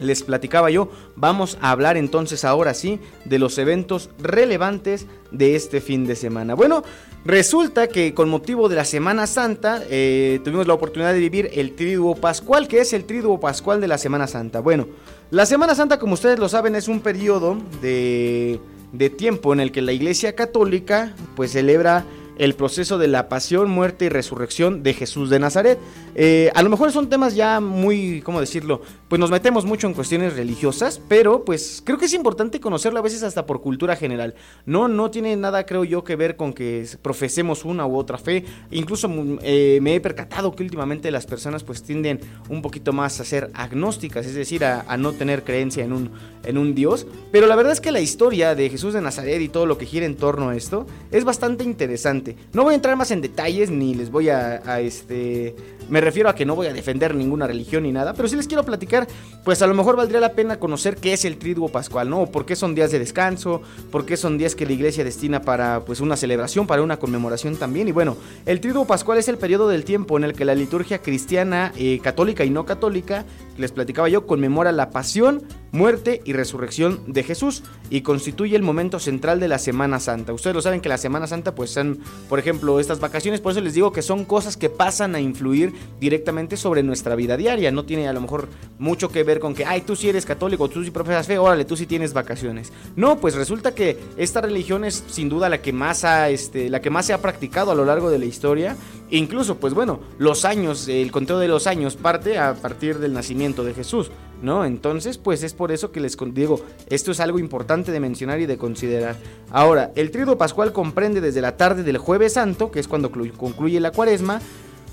les 0.00 0.22
platicaba 0.24 0.70
yo, 0.70 0.90
vamos 1.14 1.56
a 1.60 1.70
hablar 1.70 1.96
entonces 1.96 2.44
ahora 2.44 2.74
sí 2.74 2.98
de 3.26 3.38
los 3.38 3.58
eventos 3.58 4.10
relevantes 4.18 5.06
de 5.30 5.54
este 5.54 5.80
fin 5.80 6.06
de 6.06 6.16
semana. 6.16 6.54
Bueno, 6.54 6.82
resulta 7.24 7.88
que 7.88 8.14
con 8.14 8.28
motivo 8.28 8.68
de 8.68 8.76
la 8.76 8.84
Semana 8.84 9.26
Santa 9.26 9.82
eh, 9.88 10.40
tuvimos 10.44 10.66
la 10.66 10.74
oportunidad 10.74 11.12
de 11.12 11.18
vivir 11.18 11.50
el 11.52 11.72
Triduo 11.74 12.14
Pascual, 12.14 12.68
que 12.68 12.80
es 12.80 12.92
el 12.92 13.04
Triduo 13.04 13.40
Pascual 13.40 13.80
de 13.80 13.88
la 13.88 13.98
Semana 13.98 14.26
Santa. 14.26 14.60
Bueno, 14.60 14.86
la 15.30 15.46
Semana 15.46 15.74
Santa, 15.74 15.98
como 15.98 16.14
ustedes 16.14 16.38
lo 16.38 16.48
saben, 16.48 16.74
es 16.74 16.88
un 16.88 17.00
periodo 17.00 17.58
de, 17.80 18.60
de 18.92 19.10
tiempo 19.10 19.52
en 19.52 19.60
el 19.60 19.72
que 19.72 19.82
la 19.82 19.92
Iglesia 19.92 20.34
Católica 20.34 21.14
pues 21.36 21.52
celebra 21.52 22.04
el 22.40 22.54
proceso 22.54 22.96
de 22.96 23.06
la 23.06 23.28
pasión, 23.28 23.68
muerte 23.68 24.06
y 24.06 24.08
resurrección 24.08 24.82
de 24.82 24.94
Jesús 24.94 25.28
de 25.28 25.38
Nazaret. 25.38 25.78
Eh, 26.14 26.50
a 26.54 26.62
lo 26.62 26.70
mejor 26.70 26.90
son 26.90 27.10
temas 27.10 27.34
ya 27.34 27.60
muy, 27.60 28.22
¿cómo 28.22 28.40
decirlo? 28.40 28.80
Pues 29.10 29.18
nos 29.18 29.32
metemos 29.32 29.64
mucho 29.64 29.88
en 29.88 29.94
cuestiones 29.94 30.36
religiosas, 30.36 31.00
pero 31.08 31.44
pues 31.44 31.82
creo 31.84 31.98
que 31.98 32.04
es 32.04 32.14
importante 32.14 32.60
conocerlo 32.60 33.00
a 33.00 33.02
veces 33.02 33.24
hasta 33.24 33.44
por 33.44 33.60
cultura 33.60 33.96
general. 33.96 34.36
No, 34.66 34.86
no 34.86 35.10
tiene 35.10 35.34
nada, 35.34 35.66
creo 35.66 35.82
yo, 35.82 36.04
que 36.04 36.14
ver 36.14 36.36
con 36.36 36.52
que 36.52 36.86
profesemos 37.02 37.64
una 37.64 37.84
u 37.88 37.96
otra 37.96 38.18
fe. 38.18 38.44
Incluso 38.70 39.08
mm, 39.08 39.38
eh, 39.42 39.80
me 39.82 39.96
he 39.96 40.00
percatado 40.00 40.54
que 40.54 40.62
últimamente 40.62 41.10
las 41.10 41.26
personas 41.26 41.64
pues 41.64 41.82
tienden 41.82 42.20
un 42.48 42.62
poquito 42.62 42.92
más 42.92 43.18
a 43.18 43.24
ser 43.24 43.50
agnósticas, 43.52 44.26
es 44.26 44.36
decir, 44.36 44.64
a, 44.64 44.82
a 44.86 44.96
no 44.96 45.12
tener 45.12 45.42
creencia 45.42 45.84
en 45.84 45.92
un, 45.92 46.12
en 46.44 46.58
un 46.58 46.76
Dios. 46.76 47.04
Pero 47.32 47.46
la 47.46 47.56
verdad 47.56 47.72
es 47.72 47.80
que 47.80 47.90
la 47.92 48.00
historia 48.00 48.54
de 48.54 48.70
Jesús 48.70 48.94
de 48.94 49.00
Nazaret 49.00 49.40
y 49.40 49.48
todo 49.48 49.66
lo 49.66 49.78
que 49.78 49.86
gira 49.86 50.06
en 50.06 50.16
torno 50.16 50.50
a 50.50 50.56
esto 50.56 50.86
es 51.10 51.24
bastante 51.24 51.64
interesante. 51.64 52.36
No 52.52 52.62
voy 52.62 52.72
a 52.72 52.76
entrar 52.76 52.96
más 52.96 53.10
en 53.10 53.20
detalles 53.20 53.70
ni 53.70 53.94
les 53.94 54.10
voy 54.10 54.28
a, 54.28 54.80
este... 54.80 55.54
Me 55.88 56.00
refiero 56.00 56.28
a 56.28 56.36
que 56.36 56.46
no 56.46 56.54
voy 56.54 56.68
a 56.68 56.72
defender 56.72 57.16
ninguna 57.16 57.48
religión 57.48 57.82
ni 57.82 57.90
nada, 57.90 58.14
pero 58.14 58.28
sí 58.28 58.36
les 58.36 58.46
quiero 58.46 58.62
platicar, 58.62 58.99
pues 59.44 59.62
a 59.62 59.66
lo 59.66 59.74
mejor 59.74 59.96
valdría 59.96 60.20
la 60.20 60.32
pena 60.32 60.58
conocer 60.58 60.96
qué 60.96 61.12
es 61.12 61.24
el 61.24 61.38
Triduo 61.38 61.68
Pascual, 61.68 62.10
¿no? 62.10 62.26
¿Por 62.26 62.46
qué 62.46 62.56
son 62.56 62.74
días 62.74 62.90
de 62.90 62.98
descanso? 62.98 63.62
¿Por 63.90 64.04
qué 64.04 64.16
son 64.16 64.38
días 64.38 64.54
que 64.54 64.66
la 64.66 64.72
iglesia 64.72 65.04
destina 65.04 65.42
para 65.42 65.80
pues 65.80 66.00
una 66.00 66.16
celebración, 66.16 66.66
para 66.66 66.82
una 66.82 66.98
conmemoración 66.98 67.56
también? 67.56 67.88
Y 67.88 67.92
bueno, 67.92 68.16
el 68.46 68.60
Triduo 68.60 68.86
Pascual 68.86 69.18
es 69.18 69.28
el 69.28 69.38
periodo 69.38 69.68
del 69.68 69.84
tiempo 69.84 70.16
en 70.16 70.24
el 70.24 70.34
que 70.34 70.44
la 70.44 70.54
liturgia 70.54 70.98
cristiana, 70.98 71.72
eh, 71.76 72.00
católica 72.02 72.44
y 72.44 72.50
no 72.50 72.66
católica, 72.66 73.24
les 73.56 73.72
platicaba 73.72 74.08
yo, 74.08 74.26
conmemora 74.26 74.72
la 74.72 74.90
pasión, 74.90 75.42
muerte 75.72 76.20
y 76.24 76.32
resurrección 76.32 77.00
de 77.06 77.22
Jesús 77.22 77.62
y 77.90 78.02
constituye 78.02 78.56
el 78.56 78.62
momento 78.62 78.98
central 78.98 79.40
de 79.40 79.48
la 79.48 79.58
Semana 79.58 80.00
Santa. 80.00 80.32
Ustedes 80.32 80.54
lo 80.54 80.62
saben 80.62 80.80
que 80.80 80.88
la 80.88 80.98
Semana 80.98 81.26
Santa 81.26 81.54
pues 81.54 81.70
son, 81.70 81.98
por 82.28 82.38
ejemplo, 82.38 82.80
estas 82.80 83.00
vacaciones, 83.00 83.40
por 83.40 83.52
eso 83.52 83.60
les 83.60 83.74
digo 83.74 83.92
que 83.92 84.02
son 84.02 84.24
cosas 84.24 84.56
que 84.56 84.70
pasan 84.70 85.14
a 85.14 85.20
influir 85.20 85.72
directamente 86.00 86.56
sobre 86.56 86.82
nuestra 86.82 87.14
vida 87.14 87.36
diaria, 87.36 87.70
no 87.70 87.84
tiene 87.84 88.08
a 88.08 88.12
lo 88.12 88.20
mejor 88.20 88.48
mucho 88.78 89.10
que 89.10 89.22
ver 89.22 89.40
con 89.40 89.54
que, 89.54 89.64
ay, 89.64 89.82
tú 89.82 89.96
sí 89.96 90.08
eres 90.08 90.26
católico, 90.26 90.68
tú 90.68 90.84
sí 90.84 90.90
profesas 90.90 91.26
fe, 91.26 91.38
órale, 91.38 91.64
tú 91.64 91.76
sí 91.76 91.86
tienes 91.86 92.12
vacaciones. 92.12 92.72
No, 92.96 93.18
pues 93.18 93.34
resulta 93.34 93.74
que 93.74 93.98
esta 94.16 94.40
religión 94.40 94.84
es 94.84 95.04
sin 95.08 95.28
duda 95.28 95.48
la 95.48 95.62
que 95.62 95.72
más 95.72 96.04
este, 96.28 96.70
la 96.70 96.80
que 96.80 96.90
más 96.90 97.06
se 97.06 97.12
ha 97.12 97.20
practicado 97.20 97.70
a 97.70 97.74
lo 97.74 97.84
largo 97.84 98.10
de 98.10 98.18
la 98.18 98.24
historia, 98.24 98.76
incluso 99.10 99.56
pues 99.56 99.74
bueno, 99.74 100.00
los 100.18 100.44
años, 100.44 100.88
el 100.88 101.10
conteo 101.12 101.38
de 101.38 101.48
los 101.48 101.66
años 101.66 101.96
parte 101.96 102.38
a 102.38 102.54
partir 102.54 102.98
del 102.98 103.12
nacimiento 103.12 103.64
de 103.64 103.74
Jesús. 103.74 104.10
¿no? 104.42 104.64
Entonces, 104.64 105.18
pues 105.18 105.42
es 105.42 105.54
por 105.54 105.72
eso 105.72 105.92
que 105.92 106.00
les 106.00 106.16
digo, 106.32 106.60
esto 106.88 107.10
es 107.10 107.20
algo 107.20 107.38
importante 107.38 107.92
de 107.92 108.00
mencionar 108.00 108.40
y 108.40 108.46
de 108.46 108.56
considerar. 108.56 109.16
Ahora, 109.50 109.92
el 109.96 110.10
triduo 110.10 110.38
pascual 110.38 110.72
comprende 110.72 111.20
desde 111.20 111.40
la 111.40 111.56
tarde 111.56 111.82
del 111.82 111.98
jueves 111.98 112.34
santo, 112.34 112.70
que 112.70 112.80
es 112.80 112.88
cuando 112.88 113.10
concluye 113.10 113.80
la 113.80 113.92
cuaresma, 113.92 114.40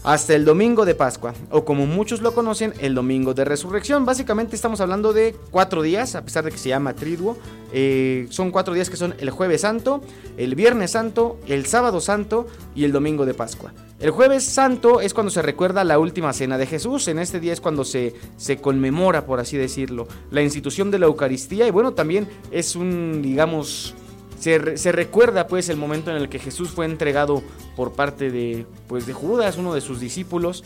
hasta 0.03 0.35
el 0.35 0.45
domingo 0.45 0.85
de 0.85 0.95
Pascua, 0.95 1.33
o 1.51 1.65
como 1.65 1.85
muchos 1.85 2.21
lo 2.21 2.33
conocen, 2.33 2.73
el 2.79 2.95
domingo 2.95 3.33
de 3.33 3.45
resurrección. 3.45 4.05
Básicamente 4.05 4.55
estamos 4.55 4.79
hablando 4.81 5.13
de 5.13 5.35
cuatro 5.51 5.81
días, 5.81 6.15
a 6.15 6.23
pesar 6.23 6.45
de 6.45 6.51
que 6.51 6.57
se 6.57 6.69
llama 6.69 6.93
triduo. 6.93 7.37
Eh, 7.73 8.27
son 8.29 8.51
cuatro 8.51 8.73
días 8.73 8.89
que 8.89 8.95
son 8.95 9.15
el 9.19 9.29
jueves 9.29 9.61
santo, 9.61 10.01
el 10.37 10.55
viernes 10.55 10.91
santo, 10.91 11.37
el 11.47 11.65
sábado 11.65 11.99
santo 11.99 12.47
y 12.75 12.85
el 12.85 12.91
domingo 12.91 13.25
de 13.25 13.33
Pascua. 13.33 13.73
El 13.99 14.11
jueves 14.11 14.43
santo 14.43 15.01
es 15.01 15.13
cuando 15.13 15.31
se 15.31 15.41
recuerda 15.41 15.83
la 15.83 15.97
última 15.97 16.31
cena 16.31 16.57
de 16.57 16.67
Jesús. 16.67 17.07
En 17.07 17.17
este 17.17 17.39
día 17.39 17.51
es 17.51 17.59
cuando 17.59 17.83
se, 17.83 18.13
se 18.37 18.57
conmemora, 18.57 19.25
por 19.25 19.39
así 19.39 19.57
decirlo, 19.57 20.07
la 20.29 20.43
institución 20.43 20.91
de 20.91 20.99
la 20.99 21.07
Eucaristía. 21.07 21.67
Y 21.67 21.71
bueno, 21.71 21.93
también 21.93 22.27
es 22.51 22.75
un, 22.75 23.21
digamos, 23.23 23.95
se, 24.39 24.77
se, 24.77 24.91
recuerda 24.91 25.47
pues 25.47 25.69
el 25.69 25.77
momento 25.77 26.11
en 26.11 26.17
el 26.17 26.29
que 26.29 26.39
Jesús 26.39 26.69
fue 26.69 26.85
entregado 26.85 27.43
por 27.75 27.93
parte 27.93 28.31
de, 28.31 28.65
pues, 28.87 29.05
de 29.05 29.13
Judas, 29.13 29.57
uno 29.57 29.73
de 29.73 29.81
sus 29.81 29.99
discípulos 29.99 30.63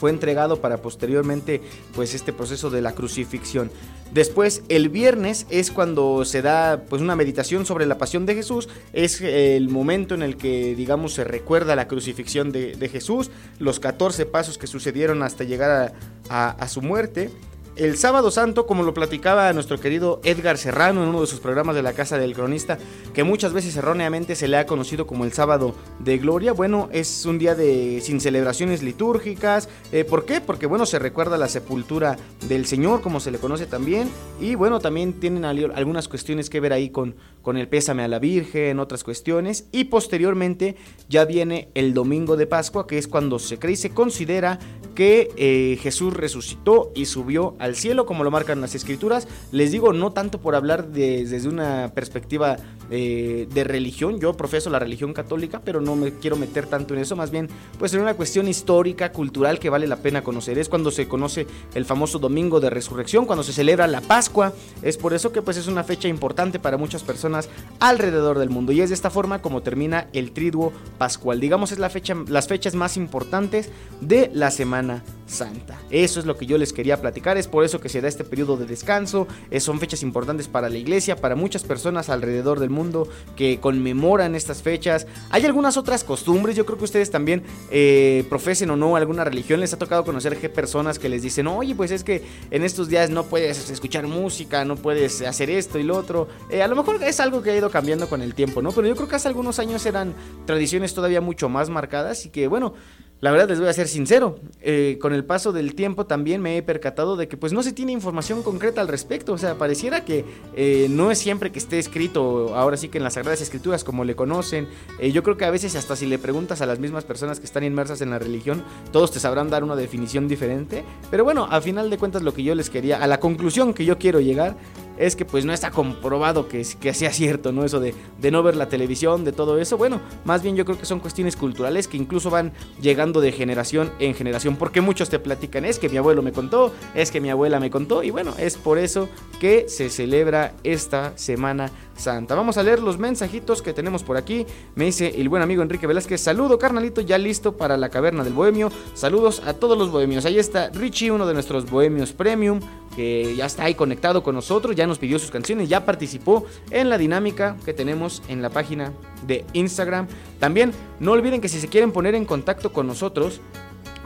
fue 0.00 0.10
entregado 0.10 0.62
para 0.62 0.78
posteriormente 0.78 1.60
pues 1.94 2.14
este 2.14 2.32
proceso 2.32 2.70
de 2.70 2.80
la 2.80 2.94
crucifixión. 2.94 3.70
Después 4.14 4.62
el 4.70 4.88
viernes 4.88 5.46
es 5.50 5.70
cuando 5.70 6.24
se 6.24 6.40
da 6.40 6.84
pues 6.88 7.02
una 7.02 7.16
meditación 7.16 7.66
sobre 7.66 7.84
la 7.84 7.98
pasión 7.98 8.24
de 8.24 8.34
Jesús, 8.34 8.70
es 8.94 9.20
el 9.20 9.68
momento 9.68 10.14
en 10.14 10.22
el 10.22 10.38
que 10.38 10.74
digamos 10.74 11.12
se 11.12 11.24
recuerda 11.24 11.76
la 11.76 11.86
crucifixión 11.86 12.50
de, 12.50 12.88
Jesús, 12.90 13.30
los 13.58 13.78
14 13.78 14.24
pasos 14.24 14.56
que 14.56 14.66
sucedieron 14.66 15.22
hasta 15.22 15.44
llegar 15.44 15.92
a, 16.30 16.50
a 16.50 16.68
su 16.68 16.80
muerte. 16.80 17.30
El 17.80 17.96
sábado 17.96 18.30
santo, 18.30 18.66
como 18.66 18.82
lo 18.82 18.92
platicaba 18.92 19.50
nuestro 19.54 19.80
querido 19.80 20.20
Edgar 20.22 20.58
Serrano 20.58 21.02
en 21.02 21.08
uno 21.08 21.22
de 21.22 21.26
sus 21.26 21.40
programas 21.40 21.74
de 21.74 21.82
la 21.82 21.94
Casa 21.94 22.18
del 22.18 22.34
Cronista, 22.34 22.76
que 23.14 23.24
muchas 23.24 23.54
veces 23.54 23.74
erróneamente 23.74 24.36
se 24.36 24.48
le 24.48 24.58
ha 24.58 24.66
conocido 24.66 25.06
como 25.06 25.24
el 25.24 25.32
sábado 25.32 25.74
de 25.98 26.18
gloria. 26.18 26.52
Bueno, 26.52 26.90
es 26.92 27.24
un 27.24 27.38
día 27.38 27.54
de 27.54 28.02
sin 28.02 28.20
celebraciones 28.20 28.82
litúrgicas. 28.82 29.70
Eh, 29.92 30.04
¿Por 30.04 30.26
qué? 30.26 30.42
Porque 30.42 30.66
bueno, 30.66 30.84
se 30.84 30.98
recuerda 30.98 31.38
la 31.38 31.48
sepultura 31.48 32.18
del 32.46 32.66
Señor, 32.66 33.00
como 33.00 33.18
se 33.18 33.30
le 33.30 33.38
conoce 33.38 33.64
también. 33.64 34.10
Y 34.42 34.56
bueno, 34.56 34.80
también 34.80 35.14
tienen 35.14 35.46
algunas 35.46 36.06
cuestiones 36.06 36.50
que 36.50 36.60
ver 36.60 36.74
ahí 36.74 36.90
con, 36.90 37.16
con 37.40 37.56
el 37.56 37.66
pésame 37.66 38.02
a 38.02 38.08
la 38.08 38.18
Virgen, 38.18 38.78
otras 38.78 39.04
cuestiones. 39.04 39.68
Y 39.72 39.84
posteriormente 39.84 40.76
ya 41.08 41.24
viene 41.24 41.70
el 41.72 41.94
domingo 41.94 42.36
de 42.36 42.46
Pascua, 42.46 42.86
que 42.86 42.98
es 42.98 43.08
cuando 43.08 43.38
se 43.38 43.58
cree 43.58 43.72
y 43.72 43.76
se 43.76 43.90
considera 43.90 44.58
que 44.94 45.30
eh, 45.36 45.78
Jesús 45.80 46.12
resucitó 46.12 46.92
y 46.94 47.06
subió 47.06 47.56
al 47.58 47.69
cielo, 47.76 48.06
como 48.06 48.24
lo 48.24 48.30
marcan 48.30 48.60
las 48.60 48.74
escrituras. 48.74 49.28
Les 49.52 49.72
digo, 49.72 49.92
no 49.92 50.12
tanto 50.12 50.40
por 50.40 50.54
hablar 50.54 50.88
desde 50.88 51.48
una 51.48 51.92
perspectiva 51.94 52.56
eh, 52.90 53.46
de 53.52 53.64
religión, 53.64 54.20
yo 54.20 54.34
profeso 54.34 54.70
la 54.70 54.78
religión 54.78 55.12
católica, 55.12 55.60
pero 55.64 55.80
no 55.80 55.96
me 55.96 56.12
quiero 56.12 56.36
meter 56.36 56.66
tanto 56.66 56.94
en 56.94 57.00
eso, 57.00 57.16
más 57.16 57.30
bien 57.30 57.48
pues 57.78 57.94
en 57.94 58.00
una 58.00 58.14
cuestión 58.14 58.48
histórica, 58.48 59.12
cultural 59.12 59.58
que 59.58 59.70
vale 59.70 59.86
la 59.86 59.96
pena 59.96 60.22
conocer. 60.22 60.58
Es 60.58 60.68
cuando 60.68 60.90
se 60.90 61.08
conoce 61.08 61.46
el 61.74 61.84
famoso 61.84 62.18
domingo 62.18 62.60
de 62.60 62.70
resurrección, 62.70 63.26
cuando 63.26 63.42
se 63.42 63.52
celebra 63.52 63.86
la 63.86 64.00
Pascua. 64.00 64.52
Es 64.82 64.96
por 64.96 65.14
eso 65.14 65.32
que 65.32 65.42
pues 65.42 65.56
es 65.56 65.66
una 65.66 65.84
fecha 65.84 66.08
importante 66.08 66.58
para 66.58 66.76
muchas 66.76 67.02
personas 67.02 67.48
alrededor 67.78 68.38
del 68.38 68.50
mundo. 68.50 68.72
Y 68.72 68.80
es 68.80 68.90
de 68.90 68.94
esta 68.94 69.10
forma 69.10 69.40
como 69.40 69.62
termina 69.62 70.08
el 70.12 70.32
triduo 70.32 70.72
pascual. 70.98 71.40
Digamos 71.40 71.72
es 71.72 71.78
la 71.78 71.90
fecha, 71.90 72.16
las 72.28 72.48
fechas 72.48 72.74
más 72.74 72.96
importantes 72.96 73.70
de 74.00 74.30
la 74.34 74.50
Semana 74.50 75.04
Santa. 75.26 75.78
Eso 75.90 76.20
es 76.20 76.26
lo 76.26 76.36
que 76.36 76.46
yo 76.46 76.58
les 76.58 76.72
quería 76.72 77.00
platicar. 77.00 77.36
Es 77.36 77.48
por 77.48 77.59
eso 77.62 77.80
que 77.80 77.88
se 77.88 78.00
da 78.00 78.08
este 78.08 78.24
periodo 78.24 78.56
de 78.56 78.66
descanso. 78.66 79.26
son 79.58 79.78
fechas 79.78 80.02
importantes 80.02 80.48
para 80.48 80.68
la 80.68 80.78
iglesia, 80.78 81.16
para 81.16 81.34
muchas 81.36 81.62
personas 81.62 82.08
alrededor 82.08 82.60
del 82.60 82.70
mundo 82.70 83.08
que 83.36 83.60
conmemoran 83.60 84.34
estas 84.34 84.62
fechas. 84.62 85.06
Hay 85.30 85.44
algunas 85.44 85.76
otras 85.76 86.04
costumbres. 86.04 86.56
Yo 86.56 86.66
creo 86.66 86.78
que 86.78 86.84
ustedes 86.84 87.10
también 87.10 87.42
eh, 87.70 88.24
profesen 88.28 88.70
o 88.70 88.76
no 88.76 88.96
alguna 88.96 89.24
religión. 89.24 89.60
Les 89.60 89.72
ha 89.72 89.78
tocado 89.78 90.04
conocer 90.04 90.36
personas 90.48 90.98
que 90.98 91.08
les 91.08 91.22
dicen, 91.22 91.46
oye, 91.46 91.74
pues 91.74 91.90
es 91.90 92.04
que 92.04 92.22
en 92.50 92.62
estos 92.64 92.88
días 92.88 93.10
no 93.10 93.24
puedes 93.24 93.70
escuchar 93.70 94.06
música, 94.06 94.64
no 94.64 94.76
puedes 94.76 95.22
hacer 95.22 95.50
esto 95.50 95.78
y 95.78 95.82
lo 95.82 95.96
otro. 95.96 96.28
Eh, 96.50 96.62
a 96.62 96.68
lo 96.68 96.76
mejor 96.76 97.02
es 97.02 97.20
algo 97.20 97.42
que 97.42 97.50
ha 97.50 97.56
ido 97.56 97.70
cambiando 97.70 98.08
con 98.08 98.22
el 98.22 98.34
tiempo, 98.34 98.62
¿no? 98.62 98.72
Pero 98.72 98.88
yo 98.88 98.96
creo 98.96 99.08
que 99.08 99.16
hace 99.16 99.28
algunos 99.28 99.58
años 99.58 99.84
eran 99.86 100.14
tradiciones 100.46 100.94
todavía 100.94 101.20
mucho 101.20 101.48
más 101.48 101.68
marcadas 101.68 102.26
y 102.26 102.30
que, 102.30 102.48
bueno, 102.48 102.74
la 103.20 103.30
verdad 103.30 103.48
les 103.48 103.60
voy 103.60 103.68
a 103.68 103.72
ser 103.72 103.86
sincero, 103.86 104.38
eh, 104.62 104.98
con 105.00 105.12
el 105.12 105.24
paso 105.24 105.52
del 105.52 105.74
tiempo 105.74 106.06
también 106.06 106.40
me 106.40 106.56
he 106.56 106.62
percatado 106.62 107.16
de 107.16 107.28
que 107.28 107.36
pues 107.36 107.52
no 107.52 107.62
se 107.62 107.72
tiene 107.72 107.92
información 107.92 108.42
concreta 108.42 108.80
al 108.80 108.88
respecto, 108.88 109.32
o 109.32 109.38
sea, 109.38 109.56
pareciera 109.56 110.04
que 110.04 110.24
eh, 110.56 110.86
no 110.88 111.10
es 111.10 111.18
siempre 111.18 111.52
que 111.52 111.58
esté 111.58 111.78
escrito, 111.78 112.54
ahora 112.54 112.76
sí 112.76 112.88
que 112.88 112.98
en 112.98 113.04
las 113.04 113.14
Sagradas 113.14 113.40
Escrituras 113.42 113.84
como 113.84 114.04
le 114.04 114.16
conocen, 114.16 114.68
eh, 114.98 115.12
yo 115.12 115.22
creo 115.22 115.36
que 115.36 115.44
a 115.44 115.50
veces 115.50 115.76
hasta 115.76 115.96
si 115.96 116.06
le 116.06 116.18
preguntas 116.18 116.62
a 116.62 116.66
las 116.66 116.78
mismas 116.78 117.04
personas 117.04 117.40
que 117.40 117.46
están 117.46 117.64
inmersas 117.64 118.00
en 118.00 118.10
la 118.10 118.18
religión, 118.18 118.64
todos 118.90 119.10
te 119.10 119.20
sabrán 119.20 119.50
dar 119.50 119.64
una 119.64 119.76
definición 119.76 120.26
diferente, 120.26 120.82
pero 121.10 121.24
bueno, 121.24 121.46
a 121.50 121.60
final 121.60 121.90
de 121.90 121.98
cuentas 121.98 122.22
lo 122.22 122.32
que 122.32 122.42
yo 122.42 122.54
les 122.54 122.70
quería, 122.70 123.02
a 123.02 123.06
la 123.06 123.20
conclusión 123.20 123.74
que 123.74 123.84
yo 123.84 123.98
quiero 123.98 124.20
llegar, 124.20 124.56
es 125.00 125.16
que 125.16 125.24
pues 125.24 125.44
no 125.44 125.52
está 125.52 125.70
comprobado 125.70 126.46
que, 126.46 126.64
que 126.78 126.94
sea 126.94 127.10
cierto, 127.12 127.52
¿no? 127.52 127.64
Eso 127.64 127.80
de, 127.80 127.94
de 128.20 128.30
no 128.30 128.42
ver 128.42 128.54
la 128.54 128.68
televisión, 128.68 129.24
de 129.24 129.32
todo 129.32 129.58
eso. 129.58 129.78
Bueno, 129.78 130.00
más 130.24 130.42
bien 130.42 130.56
yo 130.56 130.64
creo 130.64 130.78
que 130.78 130.84
son 130.84 131.00
cuestiones 131.00 131.36
culturales 131.36 131.88
que 131.88 131.96
incluso 131.96 132.30
van 132.30 132.52
llegando 132.80 133.20
de 133.20 133.32
generación 133.32 133.90
en 133.98 134.14
generación, 134.14 134.56
porque 134.56 134.80
muchos 134.80 135.08
te 135.08 135.18
platican, 135.18 135.64
es 135.64 135.78
que 135.78 135.88
mi 135.88 135.96
abuelo 135.96 136.22
me 136.22 136.32
contó, 136.32 136.72
es 136.94 137.10
que 137.10 137.20
mi 137.20 137.30
abuela 137.30 137.58
me 137.58 137.70
contó, 137.70 138.02
y 138.02 138.10
bueno, 138.10 138.34
es 138.38 138.58
por 138.58 138.78
eso 138.78 139.08
que 139.40 139.68
se 139.68 139.88
celebra 139.88 140.52
esta 140.64 141.16
Semana 141.16 141.70
Santa. 142.00 142.34
Vamos 142.34 142.56
a 142.56 142.62
leer 142.62 142.80
los 142.80 142.98
mensajitos 142.98 143.62
que 143.62 143.72
tenemos 143.72 144.02
por 144.02 144.16
aquí. 144.16 144.46
Me 144.74 144.86
dice 144.86 145.14
el 145.20 145.28
buen 145.28 145.42
amigo 145.42 145.62
Enrique 145.62 145.86
Velázquez, 145.86 146.20
saludo 146.20 146.58
carnalito, 146.58 147.00
ya 147.00 147.18
listo 147.18 147.56
para 147.56 147.76
la 147.76 147.88
caverna 147.88 148.24
del 148.24 148.32
bohemio. 148.32 148.72
Saludos 148.94 149.42
a 149.46 149.54
todos 149.54 149.78
los 149.78 149.90
bohemios. 149.90 150.24
Ahí 150.24 150.38
está 150.38 150.70
Richie, 150.70 151.10
uno 151.10 151.26
de 151.26 151.34
nuestros 151.34 151.70
bohemios 151.70 152.12
premium, 152.12 152.60
que 152.96 153.34
ya 153.36 153.46
está 153.46 153.64
ahí 153.64 153.74
conectado 153.74 154.22
con 154.22 154.34
nosotros, 154.34 154.74
ya 154.74 154.86
nos 154.86 154.98
pidió 154.98 155.18
sus 155.18 155.30
canciones, 155.30 155.68
ya 155.68 155.84
participó 155.84 156.44
en 156.70 156.88
la 156.88 156.98
dinámica 156.98 157.56
que 157.64 157.72
tenemos 157.72 158.22
en 158.28 158.42
la 158.42 158.50
página 158.50 158.92
de 159.26 159.44
Instagram. 159.52 160.08
También 160.38 160.72
no 160.98 161.12
olviden 161.12 161.40
que 161.40 161.48
si 161.48 161.60
se 161.60 161.68
quieren 161.68 161.92
poner 161.92 162.14
en 162.14 162.24
contacto 162.24 162.72
con 162.72 162.86
nosotros, 162.86 163.40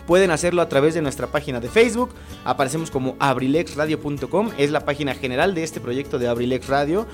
pueden 0.07 0.31
hacerlo 0.31 0.63
a 0.63 0.69
través 0.69 0.95
de 0.95 1.03
nuestra 1.03 1.29
página 1.29 1.61
de 1.61 1.69
Facebook. 1.69 2.11
Aparecemos 2.45 2.91
como 2.91 3.17
abrilexradio.com, 3.19 4.51
es 4.59 4.71
la 4.71 4.85
página 4.85 5.15
general 5.15 5.55
de 5.55 5.65
este 5.65 5.81
proyecto 5.81 6.19
de 6.19 6.29
Abrilex 6.29 6.69
Radio. 6.69 7.07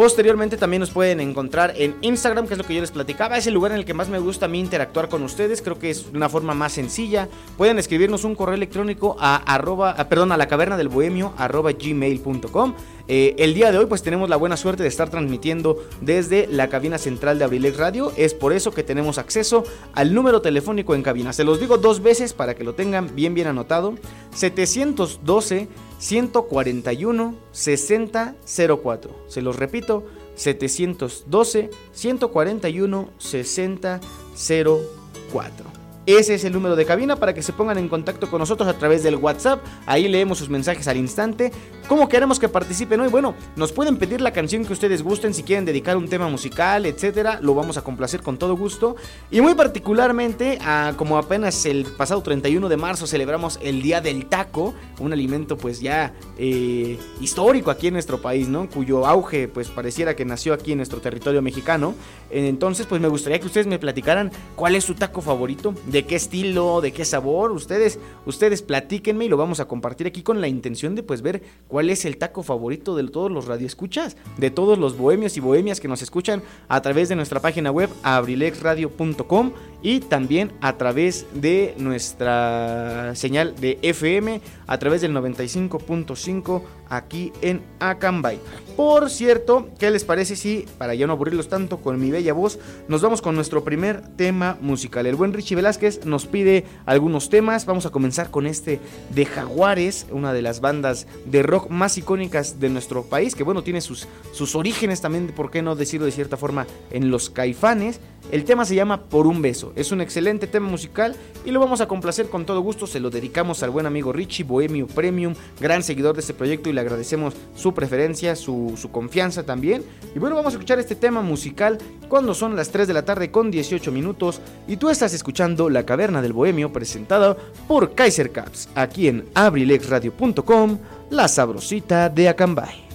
Posteriormente 0.00 0.56
también 0.56 0.80
nos 0.80 0.88
pueden 0.88 1.20
encontrar 1.20 1.74
en 1.76 1.94
Instagram, 2.00 2.46
que 2.46 2.54
es 2.54 2.58
lo 2.58 2.64
que 2.64 2.74
yo 2.74 2.80
les 2.80 2.90
platicaba. 2.90 3.36
Es 3.36 3.46
el 3.46 3.52
lugar 3.52 3.72
en 3.72 3.76
el 3.76 3.84
que 3.84 3.92
más 3.92 4.08
me 4.08 4.18
gusta 4.18 4.46
a 4.46 4.48
mí 4.48 4.58
interactuar 4.58 5.10
con 5.10 5.22
ustedes. 5.22 5.60
Creo 5.60 5.78
que 5.78 5.90
es 5.90 6.06
una 6.14 6.30
forma 6.30 6.54
más 6.54 6.72
sencilla. 6.72 7.28
Pueden 7.58 7.78
escribirnos 7.78 8.24
un 8.24 8.34
correo 8.34 8.54
electrónico 8.54 9.18
a, 9.20 9.36
arroba, 9.36 9.94
perdón, 10.08 10.32
a 10.32 10.38
la 10.38 10.48
caverna 10.48 10.78
del 10.78 10.88
bohemio 10.88 11.34
arroba 11.36 11.72
gmail.com. 11.72 12.74
Eh, 13.08 13.34
el 13.36 13.52
día 13.52 13.72
de 13.72 13.76
hoy 13.76 13.84
pues 13.86 14.02
tenemos 14.02 14.30
la 14.30 14.36
buena 14.36 14.56
suerte 14.56 14.84
de 14.84 14.88
estar 14.88 15.10
transmitiendo 15.10 15.84
desde 16.00 16.46
la 16.46 16.68
cabina 16.68 16.96
central 16.96 17.38
de 17.38 17.44
Abrilex 17.44 17.76
Radio. 17.76 18.10
Es 18.16 18.32
por 18.32 18.54
eso 18.54 18.70
que 18.70 18.82
tenemos 18.82 19.18
acceso 19.18 19.64
al 19.92 20.14
número 20.14 20.40
telefónico 20.40 20.94
en 20.94 21.02
cabina. 21.02 21.34
Se 21.34 21.44
los 21.44 21.60
digo 21.60 21.76
dos 21.76 22.02
veces 22.02 22.32
para 22.32 22.54
que 22.54 22.64
lo 22.64 22.72
tengan 22.72 23.14
bien 23.14 23.34
bien 23.34 23.48
anotado. 23.48 23.96
712 24.34 25.68
141 26.00 27.36
6004. 27.52 29.24
Se 29.28 29.42
los 29.42 29.56
repito, 29.56 30.06
712 30.34 31.70
141 31.92 33.10
6004. 33.18 35.69
Ese 36.16 36.34
es 36.34 36.44
el 36.44 36.52
número 36.52 36.74
de 36.74 36.84
cabina 36.84 37.14
para 37.14 37.32
que 37.34 37.40
se 37.40 37.52
pongan 37.52 37.78
en 37.78 37.88
contacto 37.88 38.28
con 38.28 38.40
nosotros 38.40 38.68
a 38.68 38.76
través 38.76 39.04
del 39.04 39.14
WhatsApp. 39.14 39.64
Ahí 39.86 40.08
leemos 40.08 40.38
sus 40.38 40.48
mensajes 40.48 40.88
al 40.88 40.96
instante. 40.96 41.52
¿Cómo 41.86 42.08
queremos 42.08 42.40
que 42.40 42.48
participen 42.48 43.00
hoy? 43.00 43.08
Bueno, 43.08 43.36
nos 43.54 43.70
pueden 43.70 43.96
pedir 43.96 44.20
la 44.20 44.32
canción 44.32 44.64
que 44.64 44.72
ustedes 44.72 45.02
gusten 45.02 45.34
si 45.34 45.44
quieren 45.44 45.64
dedicar 45.64 45.96
un 45.96 46.08
tema 46.08 46.28
musical, 46.28 46.84
etcétera. 46.84 47.38
Lo 47.40 47.54
vamos 47.54 47.76
a 47.76 47.82
complacer 47.82 48.22
con 48.22 48.38
todo 48.38 48.56
gusto. 48.56 48.96
Y 49.30 49.40
muy 49.40 49.54
particularmente, 49.54 50.58
como 50.96 51.16
apenas 51.16 51.64
el 51.64 51.84
pasado 51.84 52.22
31 52.22 52.68
de 52.68 52.76
marzo 52.76 53.06
celebramos 53.06 53.60
el 53.62 53.80
Día 53.80 54.00
del 54.00 54.26
Taco, 54.26 54.74
un 54.98 55.12
alimento 55.12 55.56
pues 55.56 55.80
ya 55.80 56.12
eh, 56.38 56.98
histórico 57.20 57.70
aquí 57.70 57.86
en 57.86 57.92
nuestro 57.94 58.20
país, 58.20 58.48
¿no? 58.48 58.68
Cuyo 58.68 59.06
auge 59.06 59.46
pues 59.46 59.68
pareciera 59.68 60.16
que 60.16 60.24
nació 60.24 60.54
aquí 60.54 60.72
en 60.72 60.78
nuestro 60.78 61.00
territorio 61.00 61.40
mexicano. 61.40 61.94
Entonces 62.30 62.86
pues 62.86 63.00
me 63.00 63.08
gustaría 63.08 63.38
que 63.38 63.46
ustedes 63.46 63.68
me 63.68 63.78
platicaran 63.78 64.32
cuál 64.56 64.74
es 64.74 64.82
su 64.82 64.94
taco 64.94 65.20
favorito, 65.20 65.72
de 65.86 65.99
qué 66.04 66.16
estilo, 66.16 66.80
de 66.80 66.92
qué 66.92 67.04
sabor. 67.04 67.52
Ustedes, 67.52 67.98
ustedes 68.26 68.62
platíquenme 68.62 69.24
y 69.24 69.28
lo 69.28 69.36
vamos 69.36 69.60
a 69.60 69.66
compartir 69.66 70.06
aquí 70.06 70.22
con 70.22 70.40
la 70.40 70.48
intención 70.48 70.94
de 70.94 71.02
pues 71.02 71.22
ver 71.22 71.42
cuál 71.68 71.90
es 71.90 72.04
el 72.04 72.16
taco 72.16 72.42
favorito 72.42 72.96
de 72.96 73.08
todos 73.08 73.30
los 73.30 73.46
radioescuchas, 73.46 74.16
de 74.36 74.50
todos 74.50 74.78
los 74.78 74.96
bohemios 74.96 75.36
y 75.36 75.40
bohemias 75.40 75.80
que 75.80 75.88
nos 75.88 76.02
escuchan 76.02 76.42
a 76.68 76.80
través 76.82 77.08
de 77.08 77.16
nuestra 77.16 77.40
página 77.40 77.70
web 77.70 77.90
abrilexradio.com 78.02 79.52
y 79.82 80.00
también 80.00 80.52
a 80.60 80.76
través 80.76 81.26
de 81.34 81.74
nuestra 81.78 83.14
señal 83.14 83.54
de 83.56 83.78
FM 83.82 84.40
a 84.66 84.78
través 84.78 85.00
del 85.00 85.14
95.5 85.14 86.62
aquí 86.88 87.32
en 87.40 87.62
Acambay. 87.78 88.38
Por 88.80 89.10
cierto, 89.10 89.68
¿qué 89.78 89.90
les 89.90 90.04
parece 90.04 90.36
si, 90.36 90.64
para 90.78 90.94
ya 90.94 91.06
no 91.06 91.12
aburrirlos 91.12 91.50
tanto 91.50 91.82
con 91.82 92.00
mi 92.00 92.10
bella 92.10 92.32
voz, 92.32 92.58
nos 92.88 93.02
vamos 93.02 93.20
con 93.20 93.34
nuestro 93.34 93.62
primer 93.62 94.00
tema 94.16 94.56
musical? 94.62 95.04
El 95.04 95.16
buen 95.16 95.34
Richie 95.34 95.54
Velázquez 95.54 96.06
nos 96.06 96.24
pide 96.24 96.64
algunos 96.86 97.28
temas. 97.28 97.66
Vamos 97.66 97.84
a 97.84 97.90
comenzar 97.90 98.30
con 98.30 98.46
este 98.46 98.80
de 99.14 99.26
Jaguares, 99.26 100.06
una 100.10 100.32
de 100.32 100.40
las 100.40 100.62
bandas 100.62 101.06
de 101.26 101.42
rock 101.42 101.68
más 101.68 101.98
icónicas 101.98 102.58
de 102.58 102.70
nuestro 102.70 103.02
país, 103.02 103.34
que 103.34 103.44
bueno, 103.44 103.62
tiene 103.62 103.82
sus, 103.82 104.08
sus 104.32 104.54
orígenes 104.54 105.02
también, 105.02 105.26
por 105.36 105.50
qué 105.50 105.60
no 105.60 105.76
decirlo 105.76 106.06
de 106.06 106.12
cierta 106.12 106.38
forma, 106.38 106.66
en 106.90 107.10
los 107.10 107.28
caifanes. 107.28 108.00
El 108.32 108.44
tema 108.44 108.64
se 108.64 108.76
llama 108.76 109.08
Por 109.08 109.26
un 109.26 109.42
beso. 109.42 109.72
Es 109.76 109.92
un 109.92 110.00
excelente 110.00 110.46
tema 110.46 110.68
musical 110.68 111.16
y 111.44 111.50
lo 111.50 111.58
vamos 111.58 111.80
a 111.80 111.88
complacer 111.88 112.28
con 112.28 112.46
todo 112.46 112.60
gusto. 112.60 112.86
Se 112.86 113.00
lo 113.00 113.10
dedicamos 113.10 113.62
al 113.62 113.70
buen 113.70 113.86
amigo 113.86 114.12
Richie, 114.12 114.44
Bohemio 114.44 114.86
Premium, 114.86 115.34
gran 115.60 115.82
seguidor 115.82 116.14
de 116.14 116.20
este 116.20 116.34
proyecto 116.34 116.70
y 116.70 116.72
le 116.72 116.80
agradecemos 116.80 117.34
su 117.56 117.74
preferencia, 117.74 118.36
su, 118.36 118.69
su 118.76 118.90
confianza 118.90 119.44
también. 119.44 119.82
Y 120.14 120.18
bueno, 120.18 120.36
vamos 120.36 120.52
a 120.52 120.56
escuchar 120.56 120.78
este 120.78 120.94
tema 120.94 121.22
musical 121.22 121.78
cuando 122.08 122.34
son 122.34 122.56
las 122.56 122.70
3 122.70 122.88
de 122.88 122.94
la 122.94 123.04
tarde 123.04 123.30
con 123.30 123.50
18 123.50 123.92
minutos 123.92 124.40
y 124.66 124.76
tú 124.76 124.90
estás 124.90 125.12
escuchando 125.14 125.70
La 125.70 125.84
Caverna 125.84 126.22
del 126.22 126.32
Bohemio 126.32 126.72
presentada 126.72 127.36
por 127.68 127.94
Kaiser 127.94 128.30
Caps 128.32 128.68
aquí 128.74 129.08
en 129.08 129.26
abrilexradio.com, 129.34 130.78
la 131.10 131.28
sabrosita 131.28 132.08
de 132.08 132.28
Acambay. 132.28 132.89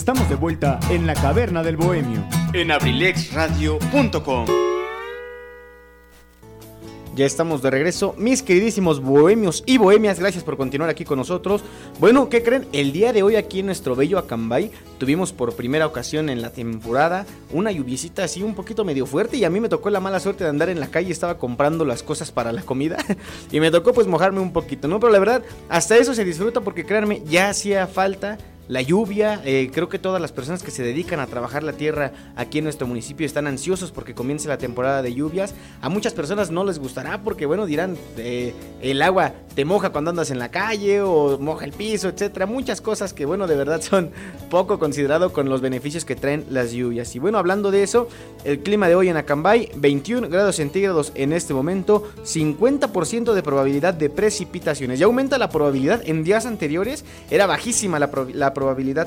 Estamos 0.00 0.30
de 0.30 0.34
vuelta 0.34 0.80
en 0.88 1.06
la 1.06 1.12
caverna 1.12 1.62
del 1.62 1.76
bohemio. 1.76 2.24
En 2.54 2.70
abrilexradio.com. 2.70 4.46
Ya 7.14 7.26
estamos 7.26 7.60
de 7.60 7.70
regreso, 7.70 8.14
mis 8.16 8.42
queridísimos 8.42 9.02
bohemios 9.02 9.62
y 9.66 9.76
bohemias, 9.76 10.18
gracias 10.18 10.42
por 10.42 10.56
continuar 10.56 10.88
aquí 10.88 11.04
con 11.04 11.18
nosotros. 11.18 11.62
Bueno, 11.98 12.30
¿qué 12.30 12.42
creen? 12.42 12.66
El 12.72 12.92
día 12.92 13.12
de 13.12 13.22
hoy 13.22 13.36
aquí 13.36 13.60
en 13.60 13.66
nuestro 13.66 13.94
bello 13.94 14.16
Acambay 14.16 14.70
tuvimos 14.96 15.34
por 15.34 15.54
primera 15.54 15.86
ocasión 15.86 16.30
en 16.30 16.40
la 16.40 16.48
temporada 16.48 17.26
una 17.52 17.70
lluviecita 17.70 18.24
así 18.24 18.42
un 18.42 18.54
poquito 18.54 18.86
medio 18.86 19.04
fuerte 19.04 19.36
y 19.36 19.44
a 19.44 19.50
mí 19.50 19.60
me 19.60 19.68
tocó 19.68 19.90
la 19.90 20.00
mala 20.00 20.18
suerte 20.18 20.44
de 20.44 20.50
andar 20.50 20.70
en 20.70 20.80
la 20.80 20.86
calle, 20.86 21.12
estaba 21.12 21.36
comprando 21.36 21.84
las 21.84 22.02
cosas 22.02 22.32
para 22.32 22.52
la 22.52 22.62
comida 22.62 22.96
y 23.52 23.60
me 23.60 23.70
tocó 23.70 23.92
pues 23.92 24.06
mojarme 24.06 24.40
un 24.40 24.54
poquito, 24.54 24.88
¿no? 24.88 24.98
Pero 24.98 25.12
la 25.12 25.18
verdad, 25.18 25.42
hasta 25.68 25.98
eso 25.98 26.14
se 26.14 26.24
disfruta 26.24 26.62
porque 26.62 26.86
créanme, 26.86 27.22
ya 27.26 27.50
hacía 27.50 27.86
falta 27.86 28.38
la 28.70 28.82
lluvia. 28.82 29.42
Eh, 29.44 29.70
creo 29.74 29.88
que 29.88 29.98
todas 29.98 30.22
las 30.22 30.30
personas 30.30 30.62
que 30.62 30.70
se 30.70 30.82
dedican 30.82 31.18
a 31.18 31.26
trabajar 31.26 31.64
la 31.64 31.72
tierra 31.72 32.12
aquí 32.36 32.58
en 32.58 32.64
nuestro 32.64 32.86
municipio 32.86 33.26
están 33.26 33.48
ansiosos 33.48 33.90
porque 33.90 34.14
comience 34.14 34.48
la 34.48 34.58
temporada 34.58 35.02
de 35.02 35.12
lluvias. 35.12 35.54
A 35.82 35.88
muchas 35.88 36.14
personas 36.14 36.50
no 36.52 36.64
les 36.64 36.78
gustará 36.78 37.20
porque, 37.22 37.46
bueno, 37.46 37.66
dirán, 37.66 37.96
eh, 38.16 38.54
el 38.80 39.02
agua 39.02 39.32
te 39.56 39.64
moja 39.64 39.90
cuando 39.90 40.10
andas 40.10 40.30
en 40.30 40.38
la 40.38 40.50
calle 40.50 41.02
o 41.02 41.36
moja 41.38 41.64
el 41.64 41.72
piso, 41.72 42.08
etcétera. 42.08 42.46
Muchas 42.46 42.80
cosas 42.80 43.12
que, 43.12 43.26
bueno, 43.26 43.48
de 43.48 43.56
verdad 43.56 43.82
son 43.82 44.10
poco 44.48 44.78
considerado 44.78 45.32
con 45.32 45.48
los 45.48 45.60
beneficios 45.60 46.04
que 46.04 46.14
traen 46.14 46.46
las 46.48 46.70
lluvias. 46.70 47.14
Y 47.16 47.18
bueno, 47.18 47.38
hablando 47.38 47.72
de 47.72 47.82
eso, 47.82 48.08
el 48.44 48.60
clima 48.60 48.88
de 48.88 48.94
hoy 48.94 49.08
en 49.08 49.16
Acambay, 49.16 49.70
21 49.74 50.28
grados 50.28 50.56
centígrados 50.56 51.10
en 51.16 51.32
este 51.32 51.54
momento, 51.54 52.08
50% 52.24 53.32
de 53.32 53.42
probabilidad 53.42 53.94
de 53.94 54.10
precipitaciones. 54.10 55.00
Ya 55.00 55.06
aumenta 55.06 55.38
la 55.38 55.50
probabilidad. 55.50 56.02
En 56.04 56.22
días 56.22 56.46
anteriores 56.46 57.04
era 57.30 57.46
bajísima 57.46 57.98
la, 57.98 58.10
la 58.32 58.54
probabilidad, 58.54 58.59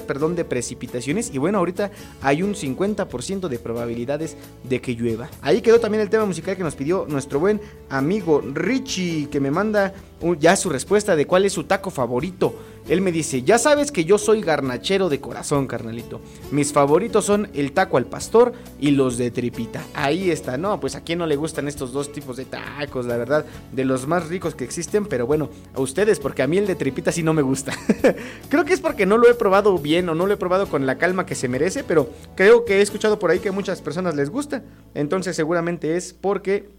perdón, 0.07 0.35
de 0.35 0.45
precipitaciones. 0.45 1.31
Y 1.33 1.37
bueno, 1.37 1.57
ahorita 1.59 1.91
hay 2.21 2.43
un 2.43 2.53
50% 2.53 3.47
de 3.47 3.59
probabilidades 3.59 4.35
de 4.63 4.81
que 4.81 4.95
llueva. 4.95 5.29
Ahí 5.41 5.61
quedó 5.61 5.79
también 5.79 6.01
el 6.01 6.09
tema 6.09 6.25
musical 6.25 6.55
que 6.55 6.63
nos 6.63 6.75
pidió 6.75 7.05
nuestro 7.07 7.39
buen 7.39 7.61
amigo 7.89 8.41
Richie, 8.41 9.29
que 9.29 9.39
me 9.39 9.51
manda 9.51 9.93
ya 10.39 10.55
su 10.55 10.69
respuesta 10.69 11.15
de 11.15 11.25
cuál 11.25 11.45
es 11.45 11.53
su 11.53 11.65
taco 11.65 11.89
favorito. 11.89 12.55
Él 12.87 13.01
me 13.01 13.11
dice, 13.11 13.43
ya 13.43 13.57
sabes 13.57 13.91
que 13.91 14.03
yo 14.03 14.17
soy 14.17 14.41
garnachero 14.41 15.09
de 15.09 15.21
corazón, 15.21 15.67
carnalito. 15.67 16.19
Mis 16.51 16.73
favoritos 16.73 17.25
son 17.25 17.49
el 17.53 17.71
taco 17.71 17.97
al 17.97 18.05
pastor 18.05 18.53
y 18.79 18.91
los 18.91 19.17
de 19.17 19.31
tripita. 19.31 19.83
Ahí 19.93 20.29
está, 20.31 20.57
no, 20.57 20.79
pues 20.79 20.95
a 20.95 21.01
quién 21.01 21.19
no 21.19 21.25
le 21.25 21.35
gustan 21.35 21.67
estos 21.67 21.93
dos 21.93 22.11
tipos 22.11 22.35
de 22.35 22.45
tacos, 22.45 23.05
la 23.05 23.17
verdad, 23.17 23.45
de 23.71 23.85
los 23.85 24.05
más 24.07 24.27
ricos 24.27 24.53
que 24.53 24.65
existen, 24.65 25.05
pero 25.05 25.25
bueno, 25.25 25.49
a 25.73 25.79
ustedes, 25.79 26.19
porque 26.19 26.43
a 26.43 26.47
mí 26.47 26.57
el 26.57 26.67
de 26.67 26.75
tripita 26.75 27.11
sí 27.11 27.23
no 27.23 27.33
me 27.33 27.41
gusta. 27.41 27.73
creo 28.49 28.65
que 28.65 28.73
es 28.73 28.81
porque 28.81 29.05
no 29.05 29.17
lo 29.17 29.29
he 29.29 29.33
probado 29.33 29.77
bien 29.77 30.09
o 30.09 30.15
no 30.15 30.27
lo 30.27 30.33
he 30.33 30.37
probado 30.37 30.67
con 30.67 30.85
la 30.85 30.97
calma 30.97 31.25
que 31.25 31.35
se 31.35 31.47
merece, 31.47 31.83
pero 31.83 32.09
creo 32.35 32.65
que 32.65 32.79
he 32.79 32.81
escuchado 32.81 33.17
por 33.17 33.31
ahí 33.31 33.39
que 33.39 33.49
a 33.49 33.53
muchas 33.53 33.81
personas 33.81 34.15
les 34.15 34.29
gusta. 34.29 34.63
Entonces 34.93 35.35
seguramente 35.35 35.95
es 35.95 36.13
porque 36.13 36.69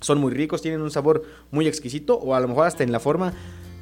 son 0.00 0.18
muy 0.18 0.32
ricos, 0.32 0.62
tienen 0.62 0.82
un 0.82 0.90
sabor 0.90 1.22
muy 1.50 1.66
exquisito 1.66 2.18
o 2.18 2.34
a 2.34 2.40
lo 2.40 2.48
mejor 2.48 2.66
hasta 2.66 2.82
en 2.82 2.92
la 2.92 3.00
forma 3.00 3.32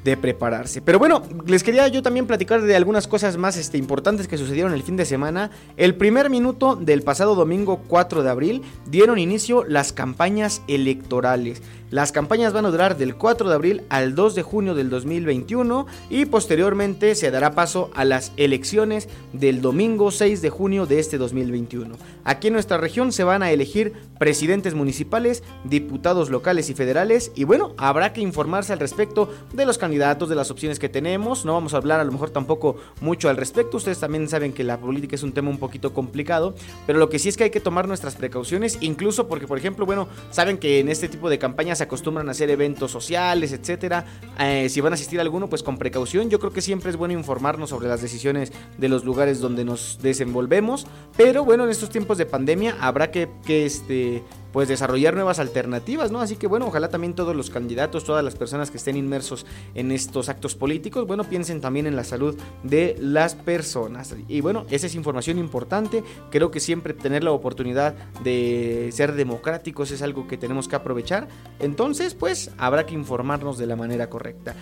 de 0.03 0.17
prepararse. 0.17 0.81
Pero 0.81 0.99
bueno, 0.99 1.23
les 1.45 1.63
quería 1.63 1.87
yo 1.87 2.01
también 2.01 2.27
platicar 2.27 2.61
de 2.61 2.75
algunas 2.75 3.07
cosas 3.07 3.37
más 3.37 3.57
este, 3.57 3.77
importantes 3.77 4.27
que 4.27 4.37
sucedieron 4.37 4.73
el 4.73 4.83
fin 4.83 4.97
de 4.97 5.05
semana. 5.05 5.51
El 5.77 5.95
primer 5.95 6.29
minuto 6.29 6.75
del 6.75 7.03
pasado 7.03 7.35
domingo 7.35 7.81
4 7.87 8.23
de 8.23 8.29
abril 8.29 8.61
dieron 8.85 9.17
inicio 9.17 9.63
las 9.63 9.93
campañas 9.93 10.61
electorales. 10.67 11.61
Las 11.93 12.11
campañas 12.11 12.53
van 12.53 12.65
a 12.65 12.71
durar 12.71 12.97
del 12.97 13.13
4 13.13 13.49
de 13.49 13.53
abril 13.53 13.83
al 13.89 14.15
2 14.15 14.33
de 14.33 14.41
junio 14.41 14.73
del 14.73 14.89
2021 14.89 15.85
y 16.09 16.25
posteriormente 16.25 17.13
se 17.13 17.29
dará 17.29 17.51
paso 17.51 17.91
a 17.93 18.03
las 18.03 18.31
elecciones 18.35 19.07
del 19.31 19.61
domingo 19.61 20.09
6 20.09 20.41
de 20.41 20.49
junio 20.49 20.87
de 20.87 20.97
este 20.97 21.19
2021. 21.19 21.95
Aquí 22.23 22.47
en 22.47 22.53
nuestra 22.53 22.79
región 22.79 23.11
se 23.11 23.23
van 23.23 23.43
a 23.43 23.51
elegir 23.51 23.93
presidentes 24.17 24.73
municipales, 24.73 25.43
diputados 25.65 26.31
locales 26.31 26.71
y 26.71 26.73
federales 26.73 27.31
y 27.35 27.43
bueno, 27.43 27.75
habrá 27.77 28.11
que 28.11 28.21
informarse 28.21 28.73
al 28.73 28.79
respecto 28.79 29.31
de 29.53 29.67
los 29.67 29.77
candidatos, 29.77 30.29
de 30.29 30.35
las 30.35 30.49
opciones 30.49 30.79
que 30.79 30.89
tenemos. 30.89 31.45
No 31.45 31.53
vamos 31.53 31.75
a 31.75 31.77
hablar 31.77 31.99
a 31.99 32.05
lo 32.05 32.11
mejor 32.11 32.31
tampoco 32.31 32.77
mucho 33.01 33.29
al 33.29 33.37
respecto. 33.37 33.77
Ustedes 33.77 33.99
también 33.99 34.27
saben 34.27 34.53
que 34.53 34.63
la 34.63 34.79
política 34.79 35.13
es 35.13 35.21
un 35.21 35.33
tema 35.33 35.51
un 35.51 35.59
poquito 35.59 35.93
complicado, 35.93 36.55
pero 36.87 36.97
lo 36.97 37.09
que 37.09 37.19
sí 37.19 37.29
es 37.29 37.37
que 37.37 37.43
hay 37.43 37.51
que 37.51 37.59
tomar 37.59 37.87
nuestras 37.87 38.15
precauciones, 38.15 38.79
incluso 38.81 39.27
porque 39.27 39.45
por 39.45 39.59
ejemplo, 39.59 39.85
bueno, 39.85 40.07
saben 40.31 40.57
que 40.57 40.79
en 40.79 40.89
este 40.89 41.07
tipo 41.07 41.29
de 41.29 41.37
campañas 41.37 41.82
acostumbran 41.83 42.27
a 42.27 42.31
hacer 42.31 42.49
eventos 42.49 42.91
sociales, 42.91 43.51
etcétera. 43.51 44.05
Eh, 44.39 44.67
si 44.69 44.81
van 44.81 44.93
a 44.93 44.95
asistir 44.95 45.19
a 45.19 45.21
alguno, 45.21 45.49
pues 45.49 45.63
con 45.63 45.77
precaución. 45.77 46.29
Yo 46.29 46.39
creo 46.39 46.51
que 46.51 46.61
siempre 46.61 46.89
es 46.89 46.97
bueno 46.97 47.13
informarnos 47.13 47.69
sobre 47.69 47.87
las 47.87 48.01
decisiones 48.01 48.51
de 48.77 48.89
los 48.89 49.03
lugares 49.03 49.39
donde 49.39 49.65
nos 49.65 49.99
desenvolvemos. 50.01 50.87
Pero 51.17 51.45
bueno, 51.45 51.65
en 51.65 51.69
estos 51.69 51.89
tiempos 51.89 52.17
de 52.17 52.25
pandemia 52.25 52.75
habrá 52.79 53.11
que, 53.11 53.29
que 53.45 53.65
este, 53.65 54.23
pues 54.53 54.69
desarrollar 54.69 55.15
nuevas 55.15 55.39
alternativas, 55.39 56.11
¿no? 56.11 56.21
Así 56.21 56.37
que 56.37 56.47
bueno, 56.47 56.67
ojalá 56.67 56.87
también 56.87 57.15
todos 57.15 57.35
los 57.35 57.49
candidatos, 57.49 58.05
todas 58.05 58.23
las 58.23 58.35
personas 58.35 58.71
que 58.71 58.77
estén 58.77 58.95
inmersos 58.95 59.45
en 59.73 59.91
estos 59.91 60.29
actos 60.29 60.55
políticos, 60.55 61.05
bueno, 61.07 61.23
piensen 61.23 61.59
también 61.59 61.87
en 61.87 61.95
la 61.95 62.03
salud 62.03 62.37
de 62.61 62.95
las 62.99 63.35
personas. 63.35 64.15
Y 64.27 64.41
bueno, 64.41 64.65
esa 64.69 64.85
es 64.85 64.95
información 64.95 65.39
importante. 65.39 66.03
Creo 66.29 66.51
que 66.51 66.59
siempre 66.59 66.93
tener 66.93 67.23
la 67.23 67.31
oportunidad 67.31 67.95
de 68.23 68.89
ser 68.93 69.13
democráticos 69.13 69.89
es 69.91 70.03
algo 70.03 70.27
que 70.27 70.37
tenemos 70.37 70.67
que 70.67 70.75
aprovechar. 70.75 71.27
Entonces, 71.59 72.13
pues 72.13 72.51
habrá 72.57 72.85
que 72.85 72.93
informarnos 72.93 73.57
de 73.57 73.65
la 73.65 73.75
manera 73.75 74.09
correcta. 74.09 74.55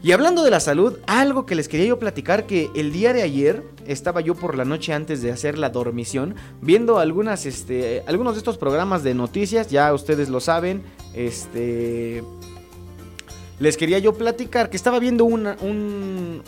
Y 0.00 0.12
hablando 0.12 0.44
de 0.44 0.50
la 0.50 0.60
salud, 0.60 0.98
algo 1.08 1.44
que 1.44 1.56
les 1.56 1.66
quería 1.66 1.86
yo 1.86 1.98
platicar 1.98 2.46
que 2.46 2.70
el 2.76 2.92
día 2.92 3.12
de 3.12 3.22
ayer 3.22 3.64
estaba 3.84 4.20
yo 4.20 4.36
por 4.36 4.56
la 4.56 4.64
noche 4.64 4.92
antes 4.92 5.22
de 5.22 5.32
hacer 5.32 5.58
la 5.58 5.70
dormición 5.70 6.36
viendo 6.60 6.98
algunas 7.00 7.46
este 7.46 8.04
algunos 8.06 8.34
de 8.34 8.38
estos 8.38 8.58
programas 8.58 9.02
de 9.02 9.14
noticias, 9.14 9.70
ya 9.70 9.92
ustedes 9.92 10.28
lo 10.28 10.38
saben, 10.38 10.84
este 11.14 12.22
les 13.58 13.76
quería 13.76 13.98
yo 13.98 14.14
platicar 14.14 14.70
que 14.70 14.76
estaba 14.76 15.00
viendo 15.00 15.24
una, 15.24 15.56
un 15.62 16.42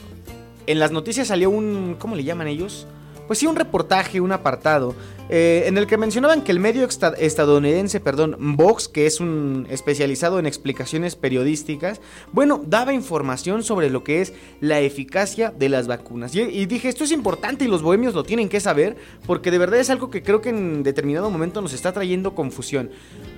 en 0.68 0.78
las 0.78 0.92
noticias 0.92 1.26
salió 1.26 1.50
un 1.50 1.96
¿cómo 1.98 2.14
le 2.14 2.22
llaman 2.22 2.46
ellos? 2.46 2.86
Pues 3.26 3.40
sí, 3.40 3.46
un 3.46 3.56
reportaje, 3.56 4.20
un 4.20 4.30
apartado 4.30 4.94
eh, 5.32 5.68
en 5.68 5.78
el 5.78 5.86
que 5.86 5.96
mencionaban 5.96 6.42
que 6.42 6.50
el 6.50 6.58
medio 6.58 6.86
estadounidense, 6.86 8.00
perdón, 8.00 8.36
Vox, 8.56 8.88
que 8.88 9.06
es 9.06 9.20
un 9.20 9.68
especializado 9.70 10.40
en 10.40 10.46
explicaciones 10.46 11.14
periodísticas, 11.14 12.00
bueno, 12.32 12.60
daba 12.66 12.92
información 12.92 13.62
sobre 13.62 13.90
lo 13.90 14.02
que 14.02 14.22
es 14.22 14.32
la 14.60 14.80
eficacia 14.80 15.52
de 15.56 15.68
las 15.68 15.86
vacunas. 15.86 16.34
Y, 16.34 16.66
dije, 16.66 16.88
esto 16.88 17.04
es 17.04 17.12
importante 17.12 17.64
y 17.64 17.68
los 17.68 17.80
bohemios 17.82 18.12
lo 18.14 18.24
tienen 18.24 18.48
que 18.48 18.58
saber, 18.58 18.96
porque 19.24 19.52
de 19.52 19.58
verdad 19.58 19.78
es 19.78 19.88
algo 19.88 20.10
que 20.10 20.24
creo 20.24 20.40
que 20.40 20.48
en 20.48 20.82
determinado 20.82 21.30
momento 21.30 21.62
nos 21.62 21.74
está 21.74 21.92
trayendo 21.92 22.34
confusión. 22.34 22.90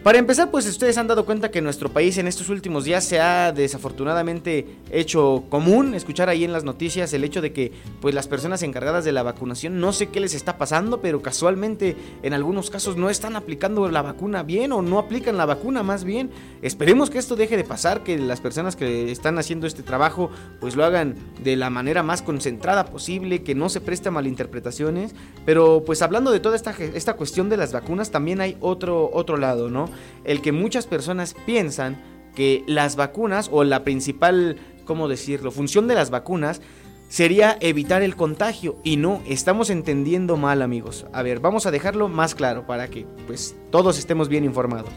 Para 0.02 0.18
empezar, 0.18 0.50
pues 0.50 0.66
ustedes 0.66 0.96
han 0.96 1.09
dado 1.09 1.26
cuenta 1.26 1.50
que 1.50 1.61
nuestro 1.61 1.90
país 1.90 2.16
en 2.16 2.26
estos 2.26 2.48
últimos 2.48 2.85
días 2.85 3.05
se 3.05 3.20
ha 3.20 3.52
desafortunadamente 3.52 4.66
hecho 4.90 5.44
común 5.50 5.94
escuchar 5.94 6.31
ahí 6.31 6.42
en 6.44 6.52
las 6.52 6.64
noticias 6.64 7.12
el 7.12 7.22
hecho 7.22 7.42
de 7.42 7.52
que 7.52 7.72
pues 8.00 8.14
las 8.14 8.28
personas 8.28 8.62
encargadas 8.62 9.05
de 9.05 9.12
la 9.12 9.22
vacunación 9.22 9.78
no 9.78 9.92
sé 9.92 10.09
qué 10.09 10.20
les 10.20 10.35
está 10.35 10.57
pasando, 10.57 11.00
pero 11.00 11.20
casualmente 11.22 11.82
en 12.23 12.33
algunos 12.33 12.71
casos 12.71 12.97
no 12.97 13.11
están 13.11 13.37
aplicando 13.37 13.88
la 13.90 14.03
vacuna 14.03 14.42
bien 14.42 14.73
o 14.73 14.83
no 14.83 14.99
aplican 14.99 15.37
la 15.37 15.47
vacuna 15.47 15.83
más 15.83 16.05
bien. 16.05 16.31
Esperemos 16.62 17.11
que 17.11 17.18
esto 17.18 17.37
deje 17.37 17.57
de 17.57 17.64
pasar, 17.64 18.03
que 18.03 18.18
las 18.18 18.40
personas 18.40 18.77
que 18.77 19.11
están 19.11 19.38
haciendo 19.38 19.66
este 19.66 19.83
trabajo 19.83 20.31
pues 20.61 20.77
lo 20.77 20.85
hagan 20.85 21.16
de 21.42 21.57
la 21.57 21.71
manera 21.71 22.03
más 22.03 22.23
concentrada 22.23 22.87
posible, 22.87 23.42
que 23.42 23.55
no 23.55 23.68
se 23.68 23.81
preste 23.81 24.09
a 24.09 24.12
malinterpretaciones. 24.12 25.14
Pero 25.45 25.83
pues 25.85 26.03
hablando 26.03 26.31
de 26.31 26.40
toda 26.40 26.57
esta, 26.57 26.75
esta 26.95 27.14
cuestión 27.14 27.49
de 27.49 27.57
las 27.57 27.73
vacunas, 27.73 28.11
también 28.11 28.40
hay 28.40 28.57
otro, 28.61 29.11
otro 29.12 29.37
lado, 29.37 29.71
¿no? 29.71 29.88
El 30.25 30.40
que 30.40 30.53
muchas 30.53 30.87
personas 30.87 31.35
piensan 31.47 32.01
que 32.35 32.64
las 32.66 32.97
vacunas 32.97 33.49
o 33.53 33.64
la 33.64 33.85
principal, 33.85 34.57
¿cómo 34.85 35.09
decirlo?, 35.09 35.51
función 35.51 35.87
de 35.87 35.95
las 35.95 36.11
vacunas 36.11 36.61
sería 37.12 37.59
evitar 37.61 38.01
el 38.01 38.16
contagio 38.16 38.79
y 38.83 38.96
no, 38.96 39.20
estamos 39.27 39.68
entendiendo 39.68 40.38
mal 40.38 40.62
amigos. 40.62 41.05
A 41.12 41.22
ver, 41.22 41.40
vamos 41.40 41.66
a 41.66 41.70
dejarlo 41.70 42.09
más 42.09 42.35
claro 42.35 42.66
para 42.66 42.88
que 42.88 43.05
pues 43.27 43.55
todos 43.70 43.98
estemos 43.98 44.31
bien 44.31 44.46
informados. 44.46 44.88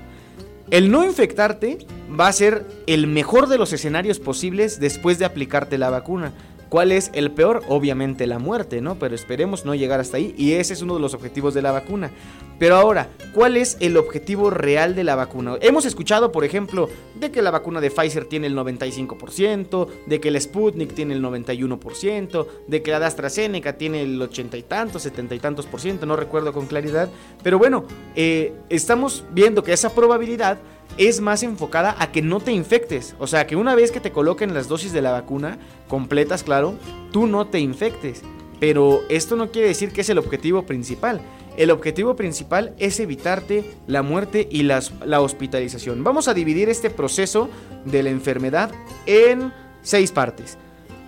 El 0.71 0.91
no 0.91 1.04
infectarte 1.04 1.80
va 2.17 2.30
a 2.30 2.32
ser 2.34 2.65
el 2.88 3.08
mejor 3.08 3.49
de 3.49 3.58
los 3.58 3.73
escenarios 3.73 4.21
posibles 4.21 4.80
después 4.80 5.19
de 5.19 5.25
aplicarte 5.25 5.78
la 5.78 5.89
vacuna. 5.89 6.32
¿Cuál 6.69 6.93
es 6.93 7.12
el 7.13 7.32
peor? 7.32 7.63
Obviamente 7.67 8.28
la 8.28 8.39
muerte, 8.39 8.80
¿no? 8.80 8.95
Pero 8.95 9.13
esperemos 9.13 9.65
no 9.65 9.75
llegar 9.75 9.99
hasta 9.99 10.15
ahí 10.15 10.34
y 10.38 10.54
ese 10.54 10.71
es 10.71 10.82
uno 10.82 10.93
de 10.95 11.01
los 11.01 11.13
objetivos 11.13 11.54
de 11.54 11.63
la 11.63 11.73
vacuna. 11.73 12.12
Pero 12.57 12.75
ahora, 12.75 13.09
¿cuál 13.33 13.57
es 13.57 13.77
el 13.81 13.97
objetivo 13.97 14.49
real 14.49 14.95
de 14.95 15.03
la 15.03 15.15
vacuna? 15.15 15.57
Hemos 15.61 15.85
escuchado, 15.85 16.31
por 16.31 16.45
ejemplo, 16.45 16.89
de 17.15 17.31
que 17.31 17.41
la 17.41 17.51
vacuna 17.51 17.81
de 17.81 17.91
Pfizer 17.91 18.25
tiene 18.25 18.47
el 18.47 18.55
95%, 18.55 19.87
de 20.05 20.19
que 20.21 20.29
el 20.29 20.39
Sputnik 20.39 20.93
tiene 20.93 21.15
el 21.15 21.23
91%, 21.23 22.47
de 22.67 22.81
que 22.81 22.91
la 22.91 22.99
de 22.99 23.05
AstraZeneca 23.05 23.73
tiene 23.73 24.03
el 24.03 24.21
80 24.21 24.57
y 24.57 24.63
tantos, 24.63 25.01
70 25.03 25.35
y 25.35 25.39
tantos 25.39 25.65
por 25.65 25.81
ciento, 25.81 26.05
no 26.05 26.15
recuerdo 26.15 26.53
con 26.53 26.67
claridad. 26.67 27.09
Pero 27.43 27.59
bueno, 27.59 27.85
eh, 28.15 28.53
estamos 28.69 29.25
viendo 29.31 29.63
que 29.63 29.73
esa 29.73 29.93
probabilidad 29.93 30.57
es 30.97 31.19
más 31.19 31.43
enfocada 31.43 31.95
a 31.99 32.11
que 32.11 32.21
no 32.21 32.39
te 32.39 32.53
infectes. 32.53 33.15
O 33.19 33.27
sea, 33.27 33.47
que 33.47 33.55
una 33.55 33.75
vez 33.75 33.91
que 33.91 33.99
te 33.99 34.11
coloquen 34.11 34.53
las 34.53 34.69
dosis 34.69 34.93
de 34.93 35.01
la 35.01 35.11
vacuna, 35.11 35.57
completas, 35.87 36.43
claro, 36.43 36.75
tú 37.11 37.27
no 37.27 37.47
te 37.47 37.59
infectes. 37.59 38.21
Pero 38.59 39.01
esto 39.09 39.35
no 39.35 39.51
quiere 39.51 39.67
decir 39.67 39.91
que 39.91 40.01
es 40.01 40.09
el 40.09 40.17
objetivo 40.17 40.63
principal. 40.63 41.19
El 41.57 41.71
objetivo 41.71 42.15
principal 42.15 42.73
es 42.79 42.99
evitarte 42.99 43.63
la 43.87 44.01
muerte 44.01 44.47
y 44.51 44.63
la 44.63 45.21
hospitalización. 45.21 46.03
Vamos 46.03 46.27
a 46.27 46.33
dividir 46.33 46.69
este 46.69 46.89
proceso 46.89 47.49
de 47.85 48.03
la 48.03 48.09
enfermedad 48.09 48.71
en 49.05 49.53
seis 49.81 50.11
partes. 50.11 50.57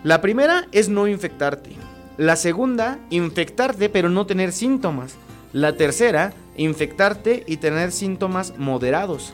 La 0.04 0.22
primera 0.22 0.68
es 0.72 0.88
no 0.88 1.08
infectarte. 1.08 1.72
La 2.18 2.36
segunda, 2.36 3.00
infectarte 3.10 3.90
pero 3.90 4.10
no 4.10 4.26
tener 4.26 4.54
síntomas. 4.54 5.16
La 5.52 5.76
tercera, 5.76 6.34
infectarte 6.56 7.44
y 7.46 7.58
tener 7.58 7.92
síntomas 7.92 8.58
moderados. 8.58 9.34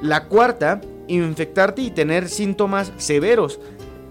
La 0.00 0.24
cuarta, 0.24 0.80
infectarte 1.08 1.82
y 1.82 1.90
tener 1.90 2.28
síntomas 2.28 2.92
severos. 2.96 3.60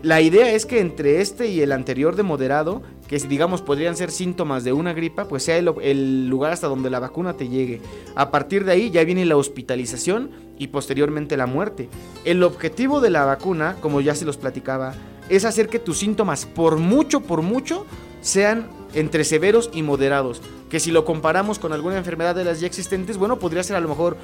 La 0.04 0.22
idea 0.22 0.52
es 0.52 0.66
que 0.66 0.80
entre 0.80 1.22
este 1.22 1.48
y 1.48 1.62
el 1.62 1.72
anterior 1.72 2.16
de 2.16 2.24
moderado, 2.24 2.84
que 3.08 3.18
digamos 3.20 3.62
podrían 3.62 3.96
ser 3.96 4.12
síntomas 4.12 4.64
de 4.64 4.74
una 4.74 4.94
gripa, 4.94 5.28
pues 5.28 5.44
sea 5.44 5.58
el, 5.58 6.28
lugar 6.28 6.52
hasta 6.52 6.68
donde 6.68 6.90
la 6.90 7.00
vacuna 7.00 7.34
te 7.34 7.48
llegue. 7.48 7.82
A 8.16 8.32
partir 8.32 8.66
de 8.66 8.74
ahí 8.74 8.90
ya 8.92 9.04
viene 9.04 9.26
la 9.26 9.38
hospitalización 9.38 10.32
y 10.58 10.68
posteriormente 10.68 11.38
la 11.38 11.46
muerte. 11.46 11.90
El 12.26 12.44
objetivo 12.44 13.00
de 13.00 13.10
la 13.10 13.26
vacuna, 13.26 13.78
como 13.82 14.02
ya 14.02 14.16
se 14.16 14.26
los 14.26 14.38
platicaba, 14.38 14.94
es 15.30 15.46
hacer 15.46 15.70
que 15.70 15.80
tus 15.80 15.98
síntomas, 15.98 16.46
por 16.46 16.78
mucho, 16.78 17.22
por 17.22 17.42
mucho, 17.42 17.86
sean 18.22 18.70
entre 18.94 19.24
severos 19.24 19.70
y 19.74 19.84
moderados. 19.84 20.42
Que 20.70 20.82
si 20.82 20.92
lo 20.92 21.06
comparamos 21.06 21.60
con 21.60 21.72
alguna 21.72 21.98
enfermedad 21.98 22.36
de 22.36 22.44
las 22.44 22.60
ya 22.60 22.68
existentes, 22.68 23.18
bueno, 23.18 23.40
podría 23.40 23.64
ser 23.64 23.78
a 23.78 23.80
lo 23.80 23.88
mejor 23.88 24.18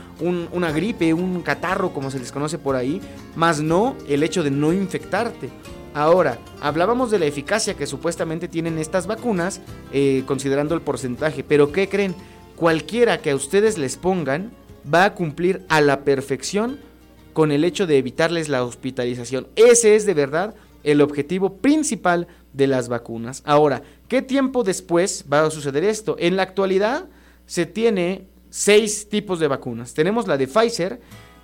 una 0.52 0.72
gripe, 0.72 1.14
un 1.14 1.42
catarro, 1.42 1.94
como 1.94 2.12
se 2.12 2.20
les 2.20 2.34
conoce 2.34 2.58
por 2.58 2.76
ahí, 2.76 3.02
más 3.36 3.62
no 3.62 3.96
el 4.10 4.24
hecho 4.24 4.44
de 4.44 4.52
no 4.52 4.74
infectarte. 4.74 5.50
Ahora, 5.94 6.40
hablábamos 6.60 7.12
de 7.12 7.20
la 7.20 7.26
eficacia 7.26 7.76
que 7.76 7.86
supuestamente 7.86 8.48
tienen 8.48 8.80
estas 8.80 9.06
vacunas, 9.06 9.62
eh, 9.92 10.24
considerando 10.26 10.74
el 10.74 10.82
porcentaje, 10.82 11.44
pero 11.44 11.72
¿qué 11.72 11.88
creen? 11.88 12.16
Cualquiera 12.56 13.20
que 13.20 13.32
a 13.32 13.36
ustedes 13.36 13.78
les 13.78 13.98
pongan 13.98 14.52
va 14.92 15.06
a 15.06 15.14
cumplir 15.14 15.64
a 15.70 15.82
la 15.82 16.04
perfección 16.04 16.80
con 17.34 17.52
el 17.52 17.64
hecho 17.64 17.86
de 17.86 17.98
evitarles 17.98 18.50
la 18.50 18.64
hospitalización. 18.64 19.48
Ese 19.56 19.96
es 19.96 20.06
de 20.06 20.14
verdad 20.14 20.56
el 20.84 21.02
objetivo 21.02 21.58
principal 21.58 22.28
de 22.54 22.68
las 22.68 22.90
vacunas. 22.90 23.42
Ahora, 23.46 23.84
¿qué 24.08 24.22
tiempo 24.22 24.64
después 24.64 25.26
va 25.32 25.46
a 25.46 25.52
suceder 25.52 25.84
esto? 25.84 26.16
En 26.20 26.36
la 26.36 26.44
actualidad 26.44 27.08
se 27.46 27.66
tiene 27.66 28.28
seis 28.50 29.10
tipos 29.10 29.40
de 29.40 29.48
vacunas. 29.48 29.94
Tenemos 29.94 30.28
la 30.28 30.38
de 30.38 30.48
Pfizer, 30.48 31.02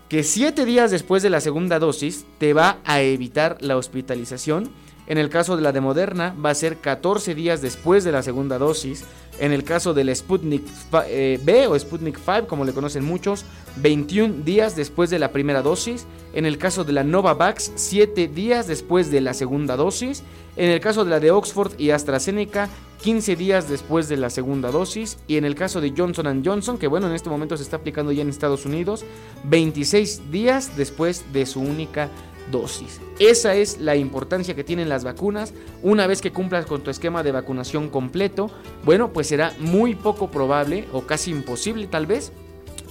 que 0.10 0.24
siete 0.24 0.66
días 0.66 0.90
después 0.90 1.22
de 1.22 1.30
la 1.30 1.40
segunda 1.40 1.78
dosis 1.78 2.26
te 2.40 2.54
va 2.54 2.80
a 2.84 3.02
evitar 3.02 3.58
la 3.62 3.78
hospitalización. 3.78 4.72
En 5.10 5.18
el 5.18 5.30
caso 5.30 5.56
de 5.56 5.64
la 5.64 5.72
de 5.72 5.82
Moderna 5.82 6.36
va 6.44 6.52
a 6.52 6.56
ser 6.56 6.78
14 6.78 7.34
días 7.34 7.64
después 7.64 8.04
de 8.04 8.12
la 8.12 8.22
segunda 8.22 8.60
dosis. 8.60 9.06
En 9.40 9.52
el 9.52 9.64
caso 9.64 9.96
del 9.96 10.16
Sputnik 10.16 10.64
eh, 11.08 11.40
B 11.44 11.66
o 11.66 11.78
Sputnik 11.78 12.20
5, 12.20 12.48
como 12.48 12.64
le 12.64 12.74
conocen 12.74 13.04
muchos, 13.04 13.44
21 13.78 14.44
días 14.44 14.76
después 14.76 15.10
de 15.10 15.18
la 15.18 15.32
primera 15.32 15.64
dosis. 15.64 16.06
En 16.34 16.46
el 16.46 16.60
caso 16.60 16.84
de 16.84 16.94
la 16.94 17.04
Novavax, 17.04 17.72
7 17.74 18.28
días 18.28 18.68
después 18.68 19.10
de 19.10 19.22
la 19.22 19.34
segunda 19.34 19.76
dosis. 19.76 20.22
En 20.56 20.70
el 20.70 20.80
caso 20.80 21.04
de 21.04 21.10
la 21.10 21.20
de 21.20 21.32
Oxford 21.32 21.72
y 21.80 21.90
AstraZeneca, 21.90 22.70
15 23.02 23.36
días 23.36 23.68
después 23.68 24.10
de 24.10 24.18
la 24.18 24.30
segunda 24.30 24.70
dosis. 24.70 25.18
Y 25.26 25.38
en 25.38 25.46
el 25.46 25.56
caso 25.56 25.82
de 25.82 25.92
Johnson 25.98 26.44
Johnson, 26.46 26.78
que 26.78 26.86
bueno, 26.88 27.08
en 27.08 27.16
este 27.16 27.32
momento 27.32 27.58
se 27.58 27.64
está 27.64 27.78
aplicando 27.78 28.12
ya 28.12 28.22
en 28.22 28.30
Estados 28.30 28.64
Unidos, 28.68 29.06
26 29.46 30.30
días 30.30 30.78
después 30.78 31.34
de 31.34 31.48
su 31.48 31.62
única 31.62 32.06
dosis. 32.06 32.29
Esa 33.20 33.56
es 33.56 33.80
la 33.80 33.96
importancia 33.96 34.56
que 34.56 34.64
tienen 34.64 34.90
las 34.90 35.04
vacunas. 35.04 35.54
Una 35.84 36.08
vez 36.08 36.22
que 36.22 36.32
cumplas 36.32 36.66
con 36.66 36.82
tu 36.82 36.90
esquema 36.90 37.24
de 37.24 37.32
vacunación 37.32 37.90
completo, 37.90 38.50
bueno, 38.84 39.12
pues 39.14 39.28
será 39.28 39.54
muy 39.60 39.96
poco 39.96 40.30
probable 40.30 40.88
o 40.94 41.02
casi 41.02 41.32
imposible 41.32 41.88
tal 41.88 42.06
vez 42.06 42.32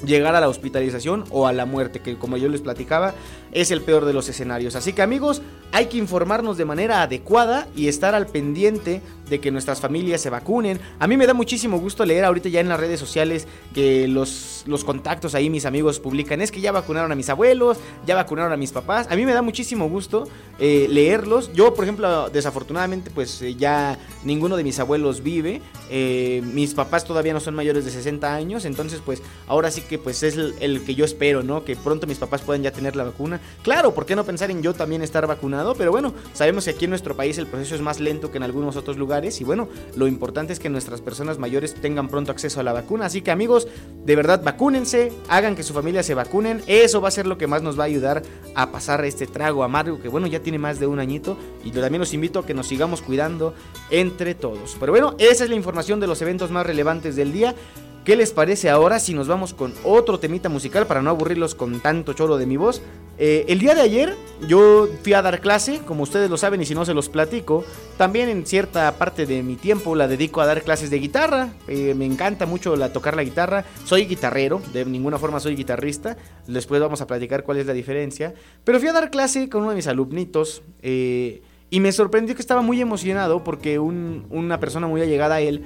llegar 0.05 0.35
a 0.35 0.41
la 0.41 0.49
hospitalización 0.49 1.25
o 1.31 1.47
a 1.47 1.53
la 1.53 1.67
muerte, 1.67 2.01
que 2.01 2.17
como 2.17 2.37
yo 2.37 2.49
les 2.49 2.61
platicaba, 2.61 3.15
es 3.53 3.71
el 3.71 3.83
peor 3.83 4.05
de 4.05 4.13
los 4.13 4.29
escenarios. 4.29 4.77
Así 4.77 4.93
que 4.93 5.03
amigos, 5.03 5.43
hay 5.73 5.87
que 5.87 5.99
informarnos 5.99 6.57
de 6.57 6.65
manera 6.65 7.03
adecuada 7.03 7.69
y 7.77 7.89
estar 7.89 8.15
al 8.15 8.27
pendiente 8.27 9.03
de 9.29 9.41
que 9.41 9.51
nuestras 9.51 9.81
familias 9.81 10.21
se 10.21 10.31
vacunen. 10.31 10.81
A 10.99 11.07
mí 11.07 11.17
me 11.17 11.27
da 11.27 11.35
muchísimo 11.35 11.79
gusto 11.79 12.05
leer 12.05 12.25
ahorita 12.25 12.49
ya 12.49 12.61
en 12.61 12.69
las 12.69 12.81
redes 12.81 12.99
sociales 12.99 13.47
que 13.75 14.09
los, 14.09 14.65
los 14.67 14.85
contactos 14.85 15.35
ahí, 15.35 15.51
mis 15.51 15.67
amigos 15.67 16.01
publican, 16.01 16.41
es 16.41 16.51
que 16.51 16.61
ya 16.61 16.73
vacunaron 16.73 17.13
a 17.13 17.15
mis 17.15 17.29
abuelos, 17.29 17.79
ya 18.07 18.15
vacunaron 18.15 18.53
a 18.53 18.57
mis 18.57 18.73
papás. 18.73 19.07
A 19.11 19.17
mí 19.17 19.27
me 19.27 19.35
da 19.35 19.43
muchísimo 19.43 19.89
gusto 19.89 20.27
eh, 20.59 20.87
leerlos. 20.89 21.53
Yo, 21.53 21.75
por 21.75 21.85
ejemplo, 21.85 22.31
desafortunadamente, 22.31 23.11
pues 23.11 23.43
eh, 23.43 23.55
ya 23.55 23.99
ninguno 24.25 24.57
de 24.57 24.65
mis 24.65 24.79
abuelos 24.79 25.23
vive. 25.23 25.61
Eh, 25.91 26.43
mis 26.45 26.75
papás 26.75 27.05
todavía 27.05 27.33
no 27.33 27.41
son 27.41 27.55
mayores 27.55 27.85
de 27.85 27.91
60 27.91 28.35
años, 28.35 28.65
entonces 28.65 29.01
pues 29.05 29.23
ahora 29.47 29.71
sí 29.71 29.83
que 29.83 29.99
pues 29.99 30.23
es 30.23 30.37
el, 30.37 30.55
el 30.61 30.85
que 30.85 30.95
yo 30.95 31.05
espero, 31.05 31.43
¿no? 31.43 31.65
Que 31.65 31.77
pronto 31.77 32.07
mis 32.07 32.19
papás 32.19 32.43
puedan 32.43 32.63
ya 32.63 32.73
tener 32.73 32.97
la 32.97 33.05
vacuna 33.05 33.38
Claro, 33.63 33.95
¿por 33.95 34.07
qué 34.07 34.17
no 34.17 34.25
pensar 34.25 34.51
en 34.51 34.63
yo 34.63 34.75
también 34.75 35.03
estar 35.03 35.27
vacunado? 35.27 35.75
Pero 35.75 35.91
bueno, 35.91 36.15
sabemos 36.33 36.65
que 36.65 36.71
aquí 36.71 36.85
en 36.85 36.91
nuestro 36.91 37.17
país 37.17 37.39
el 37.39 37.47
proceso 37.47 37.75
es 37.75 37.81
más 37.81 38.01
lento 38.01 38.31
que 38.31 38.39
en 38.39 38.43
algunos 38.43 38.77
otros 38.77 38.97
lugares 38.97 39.41
y 39.41 39.45
bueno, 39.45 39.69
lo 39.97 40.07
importante 40.07 40.53
es 40.53 40.59
que 40.59 40.69
nuestras 40.69 41.01
personas 41.01 41.39
mayores 41.39 41.75
tengan 41.75 42.09
pronto 42.09 42.33
acceso 42.33 42.61
a 42.61 42.63
la 42.63 42.73
vacuna. 42.73 43.07
Así 43.07 43.23
que 43.23 43.31
amigos, 43.31 43.69
de 44.05 44.17
verdad 44.17 44.43
vacúnense, 44.43 45.13
hagan 45.29 45.57
que 45.57 45.63
su 45.63 45.75
familia 45.75 46.03
se 46.03 46.15
vacunen. 46.15 46.63
Eso 46.67 47.01
va 47.01 47.09
a 47.09 47.13
ser 47.13 47.27
lo 47.27 47.39
que 47.39 47.47
más 47.47 47.63
nos 47.63 47.79
va 47.79 47.85
a 47.85 47.87
ayudar 47.87 48.23
a 48.55 48.71
pasar 48.71 49.05
este 49.05 49.27
trago 49.27 49.65
amargo 49.65 50.01
que 50.01 50.09
bueno, 50.09 50.27
ya 50.27 50.41
tiene 50.41 50.59
más 50.59 50.79
de 50.81 50.87
un 50.87 50.99
añito 50.99 51.37
y 51.65 51.71
yo 51.71 51.81
también 51.81 52.01
los 52.01 52.15
invito 52.15 52.41
a 52.41 52.47
que 52.47 52.55
nos 52.55 52.67
sigamos 52.67 53.03
cuidando 53.03 53.55
entre 53.91 54.35
todos. 54.35 54.77
Pero 54.79 54.93
bueno, 54.93 55.15
esa 55.19 55.45
es 55.45 55.51
la 55.51 55.57
información 55.57 56.01
de 56.01 56.07
los 56.07 56.21
eventos 56.23 56.51
más 56.51 56.67
relevantes 56.67 57.17
del 57.17 57.33
día. 57.33 57.55
¿Qué 58.05 58.17
les 58.17 58.33
parece 58.33 58.71
ahora 58.71 58.99
si 59.01 59.13
nos 59.13 59.29
vamos 59.29 59.53
con 59.53 59.75
otro 59.85 60.19
temita 60.19 60.49
musical 60.49 60.87
para 60.87 61.03
no 61.03 61.11
aburrirlos 61.11 61.55
con 61.55 61.81
tanto 61.81 62.15
choro 62.15 62.39
de 62.39 62.47
mi 62.47 62.57
voz? 62.57 62.81
Eh, 63.19 63.45
el 63.49 63.59
día 63.59 63.75
de 63.75 63.81
ayer 63.81 64.15
yo 64.47 64.89
fui 65.03 65.13
a 65.13 65.23
dar 65.23 65.41
clase, 65.41 65.81
como 65.85 66.05
ustedes 66.05 66.31
lo 66.31 66.37
saben 66.37 66.63
y 66.63 66.67
si 66.67 66.75
no 66.75 66.85
se 66.85 66.95
los 66.95 67.09
platico. 67.09 67.65
También 67.97 68.29
en 68.29 68.47
cierta 68.47 68.91
parte 68.97 69.27
de 69.27 69.43
mi 69.43 69.57
tiempo 69.57 69.95
la 69.95 70.09
dedico 70.09 70.41
a 70.41 70.47
dar 70.47 70.63
clases 70.63 70.89
de 70.89 70.99
guitarra. 71.01 71.51
Eh, 71.67 71.95
me 71.95 72.07
encanta 72.07 72.47
mucho 72.47 72.77
la, 72.77 72.93
tocar 72.93 73.17
la 73.17 73.25
guitarra. 73.25 73.65
Soy 73.85 74.07
guitarrero, 74.07 74.63
de 74.73 74.85
ninguna 74.85 75.19
forma 75.19 75.41
soy 75.41 75.57
guitarrista. 75.57 76.17
Después 76.47 76.81
vamos 76.81 77.01
a 77.01 77.07
platicar 77.07 77.43
cuál 77.43 77.59
es 77.59 77.67
la 77.67 77.73
diferencia. 77.73 78.33
Pero 78.65 78.79
fui 78.79 78.89
a 78.89 78.93
dar 78.93 79.11
clase 79.11 79.49
con 79.49 79.63
uno 79.63 79.71
de 79.71 79.77
mis 79.77 79.89
alumnitos. 79.89 80.63
Eh, 80.81 81.43
y 81.71 81.81
me 81.81 81.93
sorprendió 81.93 82.35
que 82.35 82.41
estaba 82.41 82.63
muy 82.63 82.81
emocionado 82.81 83.45
porque 83.45 83.79
una 83.79 84.61
persona 84.61 84.87
muy 84.87 85.03
allegada 85.03 85.35
a 85.35 85.41
él 85.41 85.65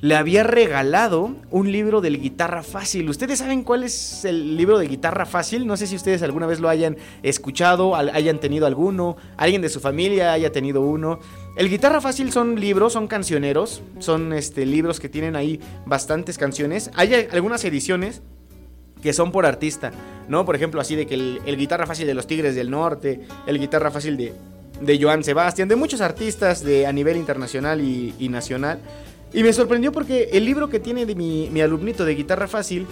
le 0.00 0.14
había 0.14 0.44
regalado 0.44 1.34
un 1.50 1.72
libro 1.72 2.00
del 2.00 2.20
Guitarra 2.20 2.62
Fácil. 2.62 3.08
¿Ustedes 3.08 3.40
saben 3.40 3.64
cuál 3.64 3.82
es 3.82 4.24
el 4.24 4.56
libro 4.56 4.78
de 4.78 4.86
Guitarra 4.86 5.26
Fácil? 5.26 5.66
No 5.66 5.76
sé 5.76 5.88
si 5.88 5.96
ustedes 5.96 6.22
alguna 6.22 6.46
vez 6.46 6.60
lo 6.60 6.68
hayan 6.68 6.96
escuchado, 7.22 7.96
hayan 7.96 8.38
tenido 8.38 8.66
alguno, 8.66 9.16
alguien 9.36 9.60
de 9.60 9.68
su 9.68 9.80
familia 9.80 10.32
haya 10.32 10.52
tenido 10.52 10.82
uno. 10.82 11.18
El 11.56 11.68
Guitarra 11.68 12.00
Fácil 12.00 12.30
son 12.30 12.60
libros, 12.60 12.92
son 12.92 13.08
cancioneros, 13.08 13.82
son 13.98 14.32
este, 14.32 14.64
libros 14.66 15.00
que 15.00 15.08
tienen 15.08 15.34
ahí 15.34 15.58
bastantes 15.84 16.38
canciones. 16.38 16.92
Hay 16.94 17.28
algunas 17.32 17.64
ediciones 17.64 18.22
que 19.02 19.12
son 19.12 19.32
por 19.32 19.46
artista, 19.46 19.90
¿no? 20.28 20.44
Por 20.44 20.54
ejemplo, 20.54 20.80
así 20.80 20.94
de 20.94 21.06
que 21.06 21.14
el, 21.14 21.56
Guitarra 21.56 21.86
Fácil 21.86 22.06
de 22.06 22.14
los 22.14 22.28
Tigres 22.28 22.54
del 22.54 22.70
Norte, 22.70 23.22
el 23.48 23.58
Guitarra 23.58 23.90
Fácil 23.90 24.16
de, 24.16 24.32
de 24.80 25.02
Joan 25.02 25.24
Sebastián, 25.24 25.66
de 25.66 25.74
muchos 25.74 26.00
artistas 26.00 26.62
de, 26.62 26.86
a 26.86 26.92
nivel 26.92 27.16
internacional 27.16 27.80
y, 27.80 28.14
y 28.20 28.28
nacional. 28.28 28.78
Y 29.32 29.42
me 29.42 29.52
sorprendió 29.52 29.92
porque 29.92 30.30
el 30.32 30.44
libro 30.44 30.68
que 30.68 30.80
tiene 30.80 31.06
de 31.06 31.14
mi, 31.14 31.50
mi, 31.50 31.60
alumnito 31.60 32.04
de 32.04 32.14
guitarra 32.14 32.48
fácil 32.48 32.86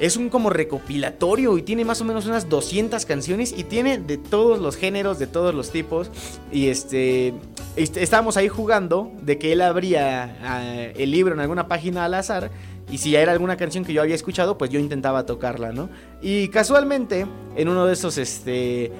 es 0.00 0.16
un 0.16 0.30
como 0.30 0.50
recopilatorio 0.50 1.56
y 1.58 1.62
tiene 1.62 1.84
más 1.84 2.00
o 2.00 2.04
menos 2.04 2.26
unas 2.26 2.48
200 2.48 3.04
canciones 3.04 3.54
y 3.56 3.64
tiene 3.64 3.98
de 3.98 4.16
todos 4.18 4.58
los 4.58 4.76
géneros, 4.76 5.18
de 5.18 5.26
todos 5.26 5.54
los 5.54 5.70
tipos. 5.70 6.10
Y 6.50 6.68
este, 6.68 7.34
estábamos 7.76 8.36
ahí 8.36 8.48
jugando 8.48 9.12
de 9.22 9.38
que 9.38 9.52
él 9.52 9.60
abría 9.60 10.36
ah, 10.42 10.84
el 10.96 11.10
libro 11.10 11.34
en 11.34 11.40
alguna 11.40 11.68
página 11.68 12.04
al 12.04 12.14
azar 12.14 12.50
y 12.90 12.98
si 12.98 13.12
ya 13.12 13.20
era 13.20 13.32
alguna 13.32 13.56
canción 13.56 13.84
que 13.84 13.92
yo 13.92 14.02
había 14.02 14.14
escuchado, 14.14 14.58
pues 14.58 14.70
yo 14.70 14.78
intentaba 14.78 15.24
tocarla, 15.24 15.72
¿no? 15.72 15.88
Y 16.20 16.48
casualmente 16.48 17.26
en 17.56 17.68
uno 17.68 17.86
de 17.86 17.94
esos 17.94 18.18
este 18.18 18.92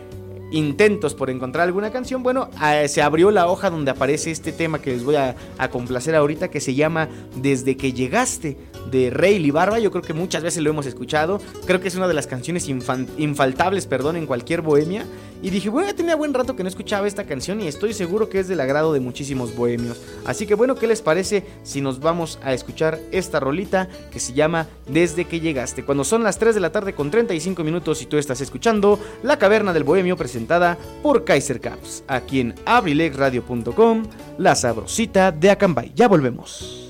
intentos 0.52 1.14
por 1.14 1.30
encontrar 1.30 1.66
alguna 1.66 1.90
canción, 1.90 2.22
bueno, 2.22 2.48
se 2.86 3.02
abrió 3.02 3.30
la 3.30 3.48
hoja 3.48 3.70
donde 3.70 3.90
aparece 3.90 4.30
este 4.30 4.52
tema 4.52 4.80
que 4.80 4.92
les 4.92 5.04
voy 5.04 5.16
a, 5.16 5.34
complacer 5.70 6.14
ahorita, 6.14 6.48
que 6.48 6.60
se 6.60 6.74
llama 6.74 7.08
Desde 7.36 7.76
que 7.76 7.92
llegaste, 7.92 8.56
de 8.90 9.10
Rey 9.10 9.50
Barba. 9.50 9.78
Yo 9.78 9.90
creo 9.90 10.02
que 10.02 10.14
muchas 10.14 10.42
veces 10.42 10.62
lo 10.62 10.70
hemos 10.70 10.86
escuchado. 10.86 11.40
Creo 11.66 11.80
que 11.80 11.88
es 11.88 11.94
una 11.94 12.08
de 12.08 12.14
las 12.14 12.26
canciones 12.26 12.68
infaltables, 12.68 13.86
perdón, 13.86 14.16
en 14.16 14.26
cualquier 14.26 14.62
bohemia. 14.62 15.04
Y 15.42 15.50
dije, 15.50 15.68
bueno, 15.68 15.88
ya 15.88 15.96
tenía 15.96 16.14
buen 16.14 16.32
rato 16.32 16.54
que 16.54 16.62
no 16.62 16.68
escuchaba 16.68 17.08
esta 17.08 17.24
canción 17.24 17.60
y 17.60 17.66
estoy 17.66 17.94
seguro 17.94 18.28
que 18.28 18.38
es 18.38 18.46
del 18.46 18.60
agrado 18.60 18.92
de 18.92 19.00
muchísimos 19.00 19.56
bohemios. 19.56 20.00
Así 20.24 20.46
que 20.46 20.54
bueno, 20.54 20.76
¿qué 20.76 20.86
les 20.86 21.02
parece 21.02 21.44
si 21.64 21.80
nos 21.80 21.98
vamos 21.98 22.38
a 22.44 22.54
escuchar 22.54 23.00
esta 23.10 23.40
rolita 23.40 23.88
que 24.12 24.20
se 24.20 24.34
llama 24.34 24.68
Desde 24.88 25.24
que 25.24 25.40
llegaste? 25.40 25.84
Cuando 25.84 26.04
son 26.04 26.22
las 26.22 26.38
3 26.38 26.54
de 26.54 26.60
la 26.60 26.70
tarde 26.70 26.94
con 26.94 27.10
35 27.10 27.64
minutos 27.64 28.02
y 28.02 28.06
tú 28.06 28.18
estás 28.18 28.40
escuchando 28.40 29.00
La 29.24 29.38
Caverna 29.38 29.72
del 29.72 29.82
Bohemio 29.82 30.16
presentada 30.16 30.78
por 31.02 31.24
Kaiser 31.24 31.60
Caps, 31.60 32.04
aquí 32.06 32.38
en 32.38 32.54
abrilexradio.com, 32.64 34.04
la 34.38 34.54
sabrosita 34.54 35.32
de 35.32 35.50
Acambay. 35.50 35.92
Ya 35.96 36.06
volvemos. 36.06 36.81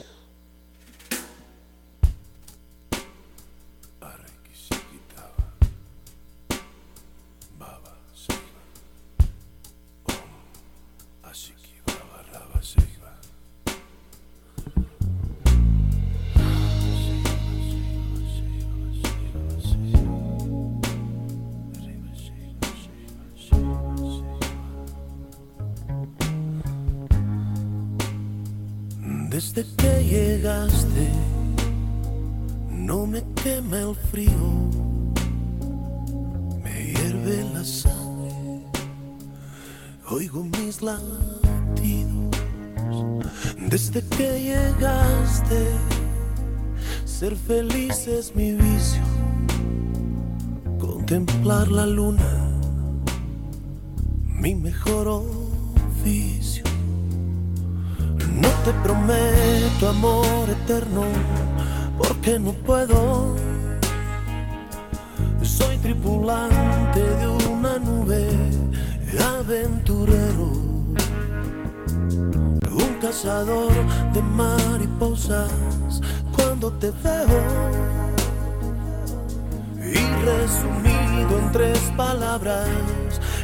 Y 79.85 80.05
resumido 80.24 81.38
en 81.38 81.52
tres 81.52 81.78
palabras, 81.96 82.68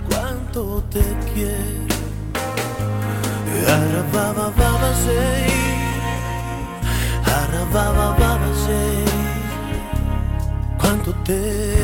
cuánto 0.08 0.82
te 0.90 1.02
quiero. 1.34 1.88
Arababa 3.66 4.94
sei, 5.04 5.50
arababa 7.24 8.16
quanto 10.78 11.12
te 11.24 11.77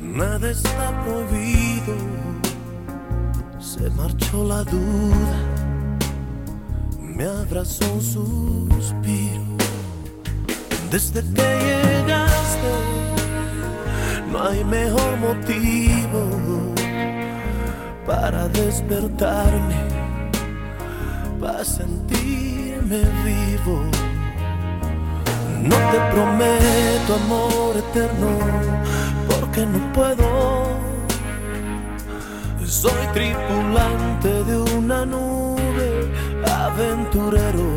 nada 0.00 0.50
está 0.50 1.04
prohibido. 1.04 1.94
Se 3.58 3.90
marchó 3.90 4.44
la 4.44 4.64
duda, 4.64 5.38
me 6.98 7.24
abrazó 7.24 7.84
un 7.92 8.00
suspiro. 8.00 9.42
Desde 10.90 11.20
que 11.34 11.48
llegaste, 11.68 12.72
no 14.32 14.42
hay 14.48 14.64
mejor 14.64 15.16
motivo 15.18 16.74
para 18.06 18.48
despertarme, 18.48 19.76
para 21.38 21.64
sentirme 21.64 23.02
vivo. 23.24 24.07
No 25.68 25.76
te 25.90 25.98
prometo 26.12 27.14
amor 27.24 27.76
eterno 27.76 28.30
porque 29.28 29.66
no 29.66 29.92
puedo. 29.92 30.28
Soy 32.64 33.06
tripulante 33.12 34.44
de 34.44 34.56
una 34.76 35.04
nube, 35.04 36.12
aventurero, 36.46 37.68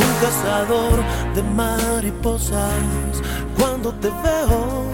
un 0.00 0.10
cazador 0.20 1.02
de 1.34 1.42
mariposas. 1.42 3.22
Cuando 3.58 3.92
te 3.94 4.08
veo 4.08 4.84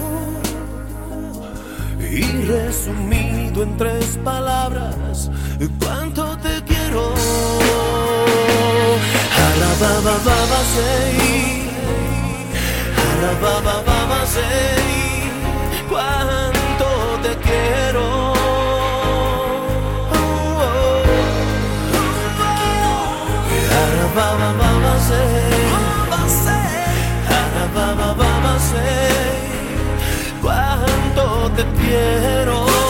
y 2.01 2.23
resumido 2.43 3.63
en 3.63 3.77
tres 3.77 4.19
palabras, 4.25 5.31
cuánto 5.83 6.30
Alababa, 9.81 10.13
baba, 10.27 10.61
sei. 10.75 11.65
Alababa, 13.01 13.77
baba, 13.87 14.27
sei. 14.27 15.33
Cuánto 15.89 16.87
te 17.23 17.33
quiero. 17.39 18.05
Oh, 20.05 20.13
oh. 20.13 21.01
Alababa, 23.81 24.49
baba, 24.61 24.95
sei. 25.09 25.65
Alababa, 27.41 28.09
baba, 28.13 28.55
sei. 28.59 29.41
Cuánto 30.43 31.25
te 31.57 31.65
quiero. 31.81 32.90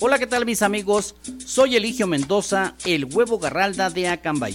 Hola, 0.00 0.18
¿qué 0.20 0.28
tal 0.28 0.46
mis 0.46 0.62
amigos? 0.62 1.16
Soy 1.44 1.74
Eligio 1.74 2.06
Mendoza, 2.06 2.76
el 2.84 3.04
huevo 3.06 3.40
garralda 3.40 3.90
de 3.90 4.06
Acambay. 4.06 4.54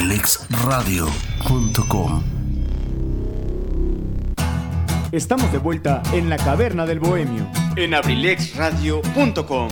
abrilexradio.com 0.00 2.22
Estamos 5.12 5.52
de 5.52 5.58
vuelta 5.58 6.02
en 6.14 6.30
la 6.30 6.38
caverna 6.38 6.86
del 6.86 7.00
bohemio. 7.00 7.46
En 7.76 7.92
abrilexradio.com. 7.92 9.68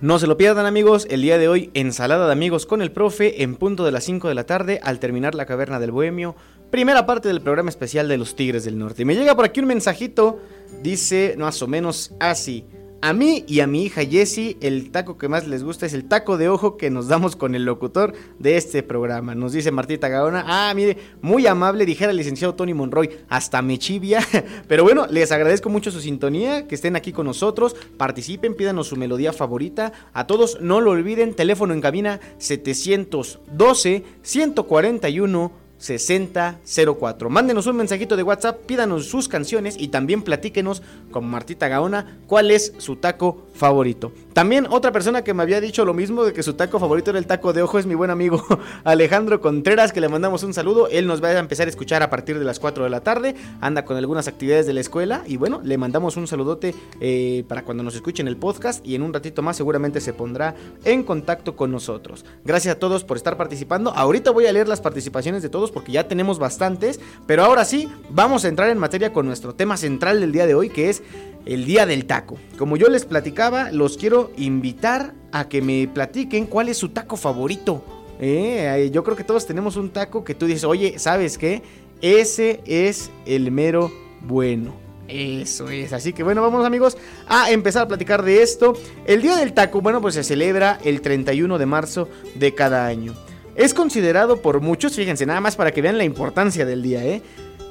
No 0.00 0.18
se 0.20 0.28
lo 0.28 0.36
pierdan 0.36 0.64
amigos, 0.64 1.08
el 1.10 1.22
día 1.22 1.38
de 1.38 1.48
hoy 1.48 1.72
ensalada 1.74 2.26
de 2.26 2.32
amigos 2.32 2.66
con 2.66 2.82
el 2.82 2.92
profe 2.92 3.42
en 3.42 3.56
punto 3.56 3.84
de 3.84 3.90
las 3.90 4.04
5 4.04 4.28
de 4.28 4.34
la 4.36 4.46
tarde 4.46 4.78
al 4.80 5.00
terminar 5.00 5.34
la 5.34 5.46
caverna 5.46 5.80
del 5.80 5.90
bohemio, 5.90 6.36
primera 6.70 7.04
parte 7.04 7.26
del 7.26 7.40
programa 7.40 7.70
especial 7.70 8.06
de 8.06 8.16
los 8.16 8.36
Tigres 8.36 8.64
del 8.64 8.78
Norte. 8.78 9.02
Y 9.02 9.06
me 9.06 9.16
llega 9.16 9.34
por 9.34 9.44
aquí 9.44 9.58
un 9.58 9.66
mensajito, 9.66 10.38
dice 10.84 11.34
más 11.36 11.60
o 11.62 11.66
menos 11.66 12.14
así. 12.20 12.64
A 13.02 13.12
mí 13.12 13.44
y 13.46 13.60
a 13.60 13.66
mi 13.66 13.84
hija 13.84 14.04
Jessie, 14.04 14.56
el 14.60 14.90
taco 14.90 15.18
que 15.18 15.28
más 15.28 15.46
les 15.46 15.62
gusta 15.62 15.84
es 15.84 15.92
el 15.92 16.06
taco 16.06 16.38
de 16.38 16.48
ojo 16.48 16.76
que 16.76 16.90
nos 16.90 17.08
damos 17.08 17.36
con 17.36 17.54
el 17.54 17.64
locutor 17.64 18.14
de 18.38 18.56
este 18.56 18.82
programa. 18.82 19.34
Nos 19.34 19.52
dice 19.52 19.70
Martita 19.70 20.08
Gaona. 20.08 20.44
Ah, 20.46 20.72
mire, 20.74 20.96
muy 21.20 21.46
amable, 21.46 21.84
dijera 21.84 22.10
el 22.10 22.16
licenciado 22.16 22.54
Tony 22.54 22.72
Monroy. 22.72 23.10
Hasta 23.28 23.60
me 23.60 23.78
chivia. 23.78 24.20
Pero 24.68 24.82
bueno, 24.82 25.06
les 25.10 25.30
agradezco 25.30 25.68
mucho 25.68 25.90
su 25.90 26.00
sintonía, 26.00 26.66
que 26.66 26.74
estén 26.74 26.96
aquí 26.96 27.12
con 27.12 27.26
nosotros. 27.26 27.76
Participen, 27.98 28.54
pídanos 28.54 28.88
su 28.88 28.96
melodía 28.96 29.32
favorita. 29.32 29.92
A 30.14 30.26
todos, 30.26 30.60
no 30.60 30.80
lo 30.80 30.92
olviden, 30.92 31.34
teléfono 31.34 31.74
en 31.74 31.82
cabina 31.82 32.20
712 32.38 34.04
141 34.22 35.65
6004. 35.78 37.30
Mándenos 37.30 37.66
un 37.66 37.76
mensajito 37.76 38.16
de 38.16 38.22
WhatsApp, 38.22 38.60
pídanos 38.66 39.06
sus 39.06 39.28
canciones 39.28 39.76
y 39.78 39.88
también 39.88 40.22
platíquenos 40.22 40.82
con 41.10 41.26
Martita 41.26 41.68
Gaona 41.68 42.18
cuál 42.26 42.50
es 42.50 42.74
su 42.78 42.96
taco 42.96 43.46
favorito. 43.54 44.12
También 44.32 44.66
otra 44.68 44.92
persona 44.92 45.24
que 45.24 45.32
me 45.32 45.42
había 45.42 45.60
dicho 45.60 45.84
lo 45.84 45.94
mismo 45.94 46.24
de 46.24 46.32
que 46.32 46.42
su 46.42 46.54
taco 46.54 46.78
favorito 46.78 47.10
era 47.10 47.18
el 47.18 47.26
taco 47.26 47.52
de 47.52 47.62
ojo 47.62 47.78
es 47.78 47.86
mi 47.86 47.94
buen 47.94 48.10
amigo 48.10 48.44
Alejandro 48.84 49.40
Contreras, 49.40 49.92
que 49.92 50.00
le 50.00 50.08
mandamos 50.08 50.42
un 50.42 50.52
saludo. 50.52 50.88
Él 50.88 51.06
nos 51.06 51.22
va 51.22 51.28
a 51.28 51.38
empezar 51.38 51.66
a 51.66 51.70
escuchar 51.70 52.02
a 52.02 52.10
partir 52.10 52.38
de 52.38 52.44
las 52.44 52.60
4 52.60 52.84
de 52.84 52.90
la 52.90 53.00
tarde, 53.00 53.34
anda 53.60 53.84
con 53.84 53.96
algunas 53.96 54.28
actividades 54.28 54.66
de 54.66 54.74
la 54.74 54.80
escuela 54.80 55.22
y 55.26 55.36
bueno, 55.36 55.60
le 55.64 55.78
mandamos 55.78 56.16
un 56.16 56.26
saludote 56.26 56.74
eh, 57.00 57.44
para 57.48 57.62
cuando 57.62 57.82
nos 57.82 57.94
escuchen 57.94 58.28
el 58.28 58.36
podcast 58.36 58.86
y 58.86 58.94
en 58.94 59.02
un 59.02 59.12
ratito 59.12 59.42
más 59.42 59.56
seguramente 59.56 60.00
se 60.00 60.12
pondrá 60.12 60.54
en 60.84 61.02
contacto 61.02 61.56
con 61.56 61.70
nosotros. 61.70 62.24
Gracias 62.44 62.76
a 62.76 62.78
todos 62.78 63.04
por 63.04 63.16
estar 63.16 63.36
participando. 63.36 63.90
Ahorita 63.90 64.30
voy 64.30 64.46
a 64.46 64.52
leer 64.52 64.68
las 64.68 64.80
participaciones 64.80 65.42
de 65.42 65.48
todos 65.48 65.65
porque 65.70 65.92
ya 65.92 66.08
tenemos 66.08 66.38
bastantes, 66.38 67.00
pero 67.26 67.44
ahora 67.44 67.64
sí, 67.64 67.88
vamos 68.10 68.44
a 68.44 68.48
entrar 68.48 68.70
en 68.70 68.78
materia 68.78 69.12
con 69.12 69.26
nuestro 69.26 69.54
tema 69.54 69.76
central 69.76 70.20
del 70.20 70.32
día 70.32 70.46
de 70.46 70.54
hoy, 70.54 70.70
que 70.70 70.90
es 70.90 71.02
el 71.44 71.64
día 71.64 71.86
del 71.86 72.06
taco. 72.06 72.36
Como 72.58 72.76
yo 72.76 72.88
les 72.88 73.04
platicaba, 73.04 73.70
los 73.70 73.96
quiero 73.96 74.32
invitar 74.36 75.14
a 75.32 75.48
que 75.48 75.62
me 75.62 75.88
platiquen 75.88 76.46
cuál 76.46 76.68
es 76.68 76.76
su 76.76 76.90
taco 76.90 77.16
favorito. 77.16 77.82
Eh, 78.20 78.90
yo 78.92 79.04
creo 79.04 79.16
que 79.16 79.24
todos 79.24 79.46
tenemos 79.46 79.76
un 79.76 79.90
taco 79.90 80.24
que 80.24 80.34
tú 80.34 80.46
dices, 80.46 80.64
oye, 80.64 80.98
¿sabes 80.98 81.38
qué? 81.38 81.62
Ese 82.00 82.60
es 82.66 83.10
el 83.24 83.50
mero 83.50 83.92
bueno. 84.22 84.86
Eso 85.08 85.68
es, 85.68 85.92
así 85.92 86.12
que 86.12 86.24
bueno, 86.24 86.42
vamos 86.42 86.66
amigos 86.66 86.98
a 87.28 87.50
empezar 87.50 87.84
a 87.84 87.88
platicar 87.88 88.24
de 88.24 88.42
esto. 88.42 88.74
El 89.06 89.22
Día 89.22 89.36
del 89.36 89.52
Taco, 89.52 89.80
bueno, 89.80 90.00
pues 90.00 90.14
se 90.14 90.24
celebra 90.24 90.78
el 90.84 91.00
31 91.00 91.58
de 91.58 91.66
marzo 91.66 92.08
de 92.34 92.54
cada 92.54 92.86
año. 92.86 93.14
Es 93.56 93.72
considerado 93.72 94.42
por 94.42 94.60
muchos, 94.60 94.94
fíjense, 94.94 95.24
nada 95.24 95.40
más 95.40 95.56
para 95.56 95.72
que 95.72 95.82
vean 95.82 95.96
la 95.96 96.04
importancia 96.04 96.66
del 96.66 96.82
día, 96.82 97.04
¿eh? 97.04 97.22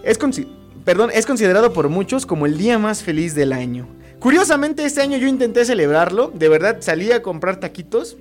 Es, 0.04 0.18
es 1.14 1.26
considerado 1.26 1.74
por 1.74 1.90
muchos 1.90 2.26
como 2.26 2.46
el 2.46 2.58
día 2.58 2.80
más 2.80 3.04
feliz 3.04 3.36
del 3.36 3.54
año. 3.54 3.88
Curiosamente, 4.20 4.84
este 4.84 5.02
año 5.02 5.18
yo 5.18 5.28
intenté 5.28 5.64
celebrarlo, 5.64 6.32
de 6.34 6.50
verdad 6.50 6.78
salí 6.80 7.12
a 7.12 7.22
comprar 7.22 7.60
taquitos 7.60 8.18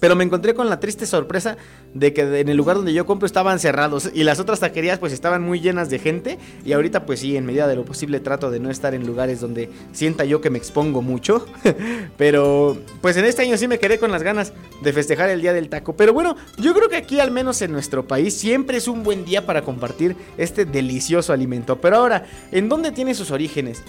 Pero 0.00 0.16
me 0.16 0.24
encontré 0.24 0.54
con 0.54 0.68
la 0.68 0.80
triste 0.80 1.06
sorpresa 1.06 1.56
de 1.94 2.12
que 2.12 2.40
en 2.40 2.48
el 2.48 2.56
lugar 2.56 2.76
donde 2.76 2.92
yo 2.92 3.06
compro 3.06 3.26
estaban 3.26 3.58
cerrados 3.58 4.10
y 4.12 4.24
las 4.24 4.40
otras 4.40 4.60
taquerías 4.60 4.98
pues 4.98 5.12
estaban 5.12 5.42
muy 5.42 5.60
llenas 5.60 5.90
de 5.90 5.98
gente 5.98 6.38
y 6.64 6.72
ahorita 6.72 7.06
pues 7.06 7.20
sí, 7.20 7.36
en 7.36 7.46
medida 7.46 7.66
de 7.66 7.76
lo 7.76 7.84
posible 7.84 8.20
trato 8.20 8.50
de 8.50 8.60
no 8.60 8.70
estar 8.70 8.94
en 8.94 9.06
lugares 9.06 9.40
donde 9.40 9.70
sienta 9.92 10.24
yo 10.24 10.40
que 10.40 10.50
me 10.50 10.58
expongo 10.58 11.02
mucho. 11.02 11.46
Pero 12.16 12.76
pues 13.00 13.16
en 13.16 13.24
este 13.24 13.42
año 13.42 13.56
sí 13.56 13.68
me 13.68 13.78
quedé 13.78 13.98
con 13.98 14.12
las 14.12 14.22
ganas 14.22 14.52
de 14.82 14.92
festejar 14.92 15.30
el 15.30 15.40
Día 15.40 15.52
del 15.52 15.68
Taco. 15.68 15.96
Pero 15.96 16.12
bueno, 16.12 16.36
yo 16.58 16.74
creo 16.74 16.88
que 16.88 16.96
aquí 16.96 17.20
al 17.20 17.30
menos 17.30 17.62
en 17.62 17.72
nuestro 17.72 18.06
país 18.06 18.34
siempre 18.34 18.76
es 18.78 18.88
un 18.88 19.02
buen 19.02 19.24
día 19.24 19.46
para 19.46 19.62
compartir 19.62 20.16
este 20.36 20.64
delicioso 20.64 21.32
alimento. 21.32 21.80
Pero 21.80 21.96
ahora, 21.96 22.26
¿en 22.52 22.68
dónde 22.68 22.92
tiene 22.92 23.14
sus 23.14 23.30
orígenes? 23.30 23.82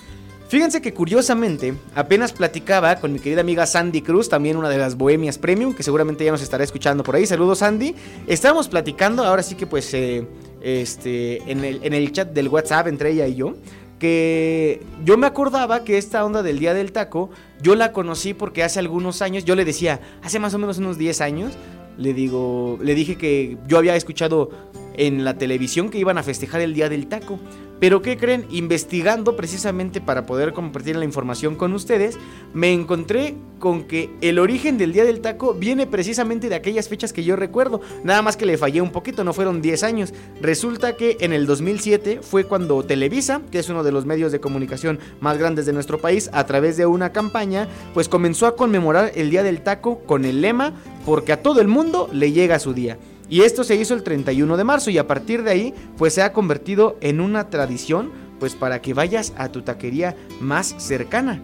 Fíjense 0.48 0.82
que 0.82 0.94
curiosamente, 0.94 1.74
apenas 1.94 2.32
platicaba 2.32 2.96
con 3.02 3.12
mi 3.12 3.20
querida 3.20 3.42
amiga 3.42 3.66
Sandy 3.66 4.02
Cruz, 4.02 4.30
también 4.30 4.56
una 4.56 4.70
de 4.70 4.78
las 4.78 4.96
Bohemias 4.96 5.38
Premium, 5.38 5.74
que 5.74 5.84
seguramente 5.84 6.24
ya 6.24 6.32
nos 6.32 6.42
estará 6.42 6.64
escuchando 6.64 7.04
por 7.04 7.18
ahí. 7.18 7.26
Saludos 7.26 7.60
Sandy. 7.60 7.94
Estábamos 8.28 8.70
platicando, 8.70 9.26
ahora 9.26 9.44
sí 9.44 9.56
que 9.56 9.68
pues 9.68 9.94
eh, 9.94 10.26
este, 10.62 11.52
en, 11.52 11.66
el, 11.66 11.84
en 11.84 11.94
el 11.94 12.14
chat 12.14 12.30
del 12.32 12.48
WhatsApp 12.48 12.88
entre 12.88 13.12
ella 13.12 13.28
y 13.28 13.36
yo, 13.36 13.56
que 14.00 14.82
yo 15.04 15.18
me 15.18 15.28
acordaba 15.28 15.84
que 15.84 15.98
esta 15.98 16.24
onda 16.24 16.42
del 16.44 16.60
Día 16.60 16.74
del 16.74 16.94
Taco, 16.94 17.30
yo 17.62 17.76
la 17.76 17.92
conocí 17.92 18.34
porque 18.34 18.64
hace 18.64 18.80
algunos 18.80 19.22
años, 19.22 19.44
yo 19.44 19.54
le 19.56 19.66
decía, 19.66 20.00
hace 20.24 20.40
más 20.40 20.54
o 20.54 20.60
menos 20.60 20.78
unos 20.78 20.98
10 20.98 21.20
años, 21.20 21.58
le 21.98 22.14
digo, 22.14 22.80
le 22.82 22.96
dije 22.96 23.18
que 23.18 23.58
yo 23.68 23.78
había 23.78 23.98
escuchado 23.98 24.52
en 24.98 25.24
la 25.24 25.38
televisión 25.38 25.90
que 25.90 26.00
iban 26.00 26.18
a 26.18 26.24
festejar 26.24 26.62
el 26.62 26.74
Día 26.74 26.90
del 26.90 27.08
Taco. 27.08 27.40
Pero 27.80 28.02
¿qué 28.02 28.18
creen? 28.18 28.46
Investigando 28.50 29.36
precisamente 29.36 30.02
para 30.02 30.26
poder 30.26 30.54
compartir 30.54 30.96
la 30.96 31.06
información 31.06 31.56
con 31.56 31.74
ustedes, 31.74 32.18
me 32.54 32.74
encontré 32.74 33.36
con 33.60 33.84
que 33.84 34.10
el 34.22 34.40
origen 34.40 34.78
del 34.78 34.94
Día 34.94 35.04
del 35.04 35.22
Taco 35.22 35.54
viene 35.54 35.86
precisamente 35.86 36.50
de 36.50 36.56
aquellas 36.56 36.90
fechas 36.90 37.14
que 37.14 37.24
yo 37.24 37.36
recuerdo. 37.36 37.82
Nada 38.04 38.22
más 38.22 38.36
que 38.36 38.46
le 38.46 38.58
fallé 38.58 38.82
un 38.82 38.92
poquito, 38.92 39.24
no 39.24 39.34
fueron 39.34 39.62
10 39.62 39.84
años. 39.84 40.14
Resulta 40.42 40.96
que 40.96 41.18
en 41.20 41.34
el 41.34 41.46
2007 41.46 42.22
fue 42.22 42.46
cuando 42.46 42.84
Televisa, 42.84 43.42
que 43.52 43.60
es 43.60 43.70
uno 43.70 43.84
de 43.84 43.92
los 43.92 44.06
medios 44.06 44.32
de 44.32 44.40
comunicación 44.40 45.00
más 45.20 45.38
grandes 45.38 45.66
de 45.66 45.74
nuestro 45.74 46.00
país, 46.00 46.30
a 46.34 46.46
través 46.46 46.78
de 46.78 46.86
una 46.86 47.12
campaña, 47.12 47.68
pues 47.94 48.10
comenzó 48.10 48.48
a 48.48 48.56
conmemorar 48.56 49.12
el 49.16 49.30
Día 49.30 49.44
del 49.44 49.62
Taco 49.62 50.00
con 50.00 50.26
el 50.26 50.42
lema, 50.42 50.74
porque 51.06 51.32
a 51.32 51.42
todo 51.44 51.62
el 51.62 51.68
mundo 51.68 52.10
le 52.12 52.32
llega 52.32 52.60
su 52.60 52.74
día. 52.74 52.98
Y 53.30 53.42
esto 53.42 53.64
se 53.64 53.76
hizo 53.76 53.94
el 53.94 54.04
31 54.04 54.58
de 54.58 54.64
marzo 54.64 54.90
y 54.90 54.98
a 54.98 55.08
partir 55.08 55.44
de 55.44 55.52
ahí 55.52 55.74
pues 55.98 56.14
se 56.14 56.22
ha 56.22 56.34
convertido 56.34 56.98
en 57.02 57.20
una 57.20 57.50
tradición 57.50 58.12
pues 58.40 58.56
para 58.56 58.82
que 58.82 58.94
vayas 58.94 59.34
a 59.38 59.50
tu 59.50 59.62
taquería 59.62 60.16
más 60.40 60.76
cercana. 60.78 61.42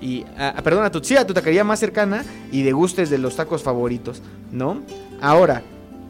Y, 0.00 0.24
perdón, 0.64 0.84
a 0.84 0.90
tu, 0.90 1.04
sí, 1.04 1.16
a 1.16 1.26
tu 1.26 1.34
taquería 1.34 1.62
más 1.62 1.78
cercana 1.78 2.24
y 2.50 2.62
degustes 2.62 3.10
de 3.10 3.18
los 3.18 3.36
tacos 3.36 3.62
favoritos, 3.62 4.22
¿no? 4.50 4.80
Ahora, 5.20 5.62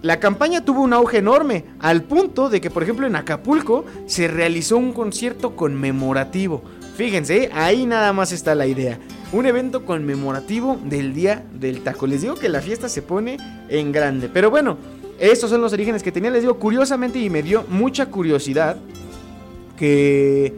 la 0.03 0.21
campaña 0.21 0.64
tuvo 0.64 0.83
un 0.83 0.93
auge 0.93 1.18
enorme, 1.18 1.64
al 1.81 2.03
punto 2.03 2.49
de 2.49 2.61
que, 2.61 2.71
por 2.71 2.85
ejemplo, 2.85 3.07
en 3.07 3.16
Acapulco 3.16 3.85
se 4.07 4.29
realizó 4.29 4.77
un 4.79 4.93
concierto 4.93 5.57
conmemorativo. 5.57 6.62
Fíjense, 6.97 7.51
ahí 7.53 7.85
nada 7.85 8.12
más 8.12 8.31
está 8.31 8.55
la 8.55 8.66
idea. 8.66 8.99
Un 9.33 9.47
evento 9.47 9.85
conmemorativo 9.85 10.79
del 10.85 11.12
Día 11.12 11.45
del 11.53 11.83
Taco. 11.83 12.07
Les 12.07 12.23
digo 12.23 12.35
que 12.35 12.49
la 12.49 12.61
fiesta 12.61 12.89
se 12.89 13.03
pone 13.03 13.37
en 13.68 13.93
grande. 13.93 14.29
Pero 14.29 14.51
bueno, 14.51 14.79
estos 15.21 15.51
son 15.51 15.61
los 15.61 15.73
orígenes 15.73 16.03
que 16.03 16.11
tenía, 16.11 16.31
les 16.31 16.43
digo, 16.43 16.59
curiosamente 16.59 17.18
y 17.18 17.29
me 17.29 17.43
dio 17.43 17.64
mucha 17.68 18.07
curiosidad 18.07 18.79
que 19.79 20.55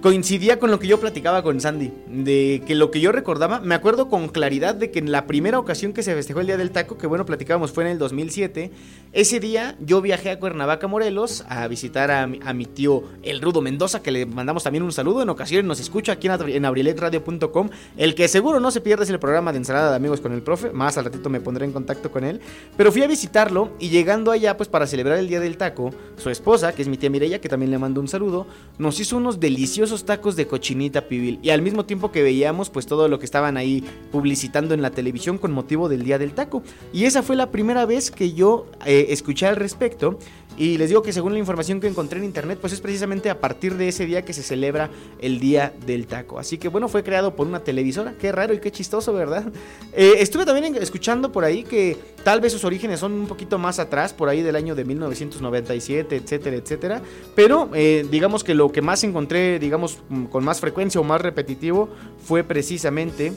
coincidía 0.00 0.58
con 0.58 0.70
lo 0.70 0.78
que 0.78 0.86
yo 0.86 1.00
platicaba 1.00 1.42
con 1.42 1.60
Sandy, 1.60 1.92
de 2.06 2.62
que 2.66 2.74
lo 2.74 2.90
que 2.90 3.00
yo 3.00 3.12
recordaba, 3.12 3.60
me 3.60 3.74
acuerdo 3.74 4.08
con 4.08 4.28
claridad 4.28 4.74
de 4.74 4.90
que 4.90 4.98
en 4.98 5.10
la 5.10 5.26
primera 5.26 5.58
ocasión 5.58 5.92
que 5.92 6.02
se 6.02 6.14
festejó 6.14 6.40
el 6.40 6.46
Día 6.46 6.56
del 6.56 6.70
Taco, 6.70 6.98
que 6.98 7.06
bueno, 7.06 7.26
platicábamos 7.26 7.72
fue 7.72 7.84
en 7.84 7.90
el 7.90 7.98
2007, 7.98 8.70
ese 9.12 9.40
día 9.40 9.76
yo 9.80 10.00
viajé 10.00 10.30
a 10.30 10.38
Cuernavaca, 10.38 10.86
Morelos, 10.86 11.44
a 11.48 11.66
visitar 11.68 12.10
a, 12.10 12.26
mi 12.26 12.66
tío 12.66 13.04
El 13.22 13.40
Rudo 13.40 13.60
Mendoza, 13.60 14.02
que 14.02 14.10
le 14.10 14.26
mandamos 14.26 14.64
también 14.64 14.82
un 14.82 14.92
saludo, 14.92 15.22
en 15.22 15.28
ocasiones 15.28 15.66
nos 15.66 15.80
escucha 15.80 16.12
aquí 16.12 16.28
en, 16.28 16.48
en 16.48 16.64
abriletradio.com, 16.64 17.70
el 17.96 18.14
que 18.14 18.28
seguro 18.28 18.60
no 18.60 18.70
se 18.70 18.80
pierde 18.80 19.04
es 19.04 19.10
el 19.10 19.18
programa 19.18 19.52
de 19.52 19.58
ensalada 19.58 19.90
de 19.90 19.96
amigos 19.96 20.20
con 20.20 20.32
el 20.32 20.42
profe, 20.42 20.70
más 20.70 20.96
al 20.98 21.06
ratito 21.06 21.30
me 21.30 21.40
pondré 21.40 21.64
en 21.64 21.72
contacto 21.72 22.10
con 22.10 22.24
él, 22.24 22.40
pero 22.76 22.92
fui 22.92 23.02
a 23.02 23.06
visitarlo 23.06 23.70
y 23.78 23.88
llegando 23.88 24.30
allá 24.30 24.56
pues 24.56 24.68
para 24.68 24.86
celebrar 24.86 25.18
el 25.18 25.28
Día 25.28 25.40
del 25.40 25.56
Taco, 25.56 25.90
su 26.16 26.30
esposa, 26.30 26.72
que 26.72 26.82
es 26.82 26.88
mi 26.88 26.96
tía 26.96 27.10
Mireya, 27.10 27.40
que 27.40 27.48
también 27.48 27.70
le 27.70 27.78
mando 27.78 28.00
un 28.00 28.08
saludo, 28.08 28.46
nos 28.78 29.00
hizo 29.00 29.16
unos 29.16 29.40
deliciosos 29.40 29.87
esos 29.88 30.04
tacos 30.04 30.36
de 30.36 30.46
cochinita 30.46 31.08
pibil. 31.08 31.38
Y 31.42 31.50
al 31.50 31.62
mismo 31.62 31.84
tiempo 31.84 32.12
que 32.12 32.22
veíamos 32.22 32.70
pues 32.70 32.86
todo 32.86 33.08
lo 33.08 33.18
que 33.18 33.24
estaban 33.24 33.56
ahí 33.56 33.84
publicitando 34.12 34.74
en 34.74 34.82
la 34.82 34.90
televisión 34.90 35.38
con 35.38 35.52
motivo 35.52 35.88
del 35.88 36.04
Día 36.04 36.18
del 36.18 36.32
Taco. 36.32 36.62
Y 36.92 37.04
esa 37.04 37.22
fue 37.22 37.36
la 37.36 37.50
primera 37.50 37.86
vez 37.86 38.10
que 38.10 38.32
yo 38.32 38.66
eh, 38.84 39.06
escuché 39.10 39.46
al 39.46 39.56
respecto. 39.56 40.18
Y 40.56 40.76
les 40.76 40.88
digo 40.88 41.02
que 41.02 41.12
según 41.12 41.34
la 41.34 41.38
información 41.38 41.80
que 41.80 41.86
encontré 41.86 42.18
en 42.18 42.24
internet, 42.24 42.58
pues 42.60 42.72
es 42.72 42.80
precisamente 42.80 43.30
a 43.30 43.40
partir 43.40 43.76
de 43.76 43.88
ese 43.88 44.06
día 44.06 44.24
que 44.24 44.32
se 44.32 44.42
celebra 44.42 44.90
el 45.20 45.38
Día 45.38 45.72
del 45.86 46.08
Taco. 46.08 46.40
Así 46.40 46.58
que 46.58 46.66
bueno, 46.66 46.88
fue 46.88 47.04
creado 47.04 47.36
por 47.36 47.46
una 47.46 47.60
televisora. 47.60 48.14
Qué 48.18 48.32
raro 48.32 48.54
y 48.54 48.58
qué 48.58 48.72
chistoso, 48.72 49.12
¿verdad? 49.12 49.44
Eh, 49.94 50.16
estuve 50.18 50.44
también 50.44 50.76
escuchando 50.76 51.32
por 51.32 51.44
ahí 51.44 51.64
que 51.64 51.96
tal 52.22 52.40
vez 52.40 52.52
sus 52.52 52.64
orígenes 52.64 53.00
son 53.00 53.12
un 53.12 53.26
poquito 53.26 53.58
más 53.58 53.78
atrás, 53.78 54.12
por 54.12 54.28
ahí 54.28 54.42
del 54.42 54.54
año 54.54 54.74
de 54.74 54.84
1997, 54.84 56.16
etcétera, 56.16 56.56
etcétera. 56.56 57.02
Pero 57.34 57.70
eh, 57.74 58.06
digamos 58.10 58.44
que 58.44 58.54
lo 58.54 58.70
que 58.70 58.82
más 58.82 59.02
encontré, 59.04 59.58
digamos, 59.58 59.77
mm, 59.78 60.24
con 60.24 60.44
más 60.44 60.60
frecuencia 60.60 61.00
o 61.00 61.04
más 61.04 61.20
repetitivo 61.20 61.88
fue 62.24 62.44
precisamente 62.44 63.32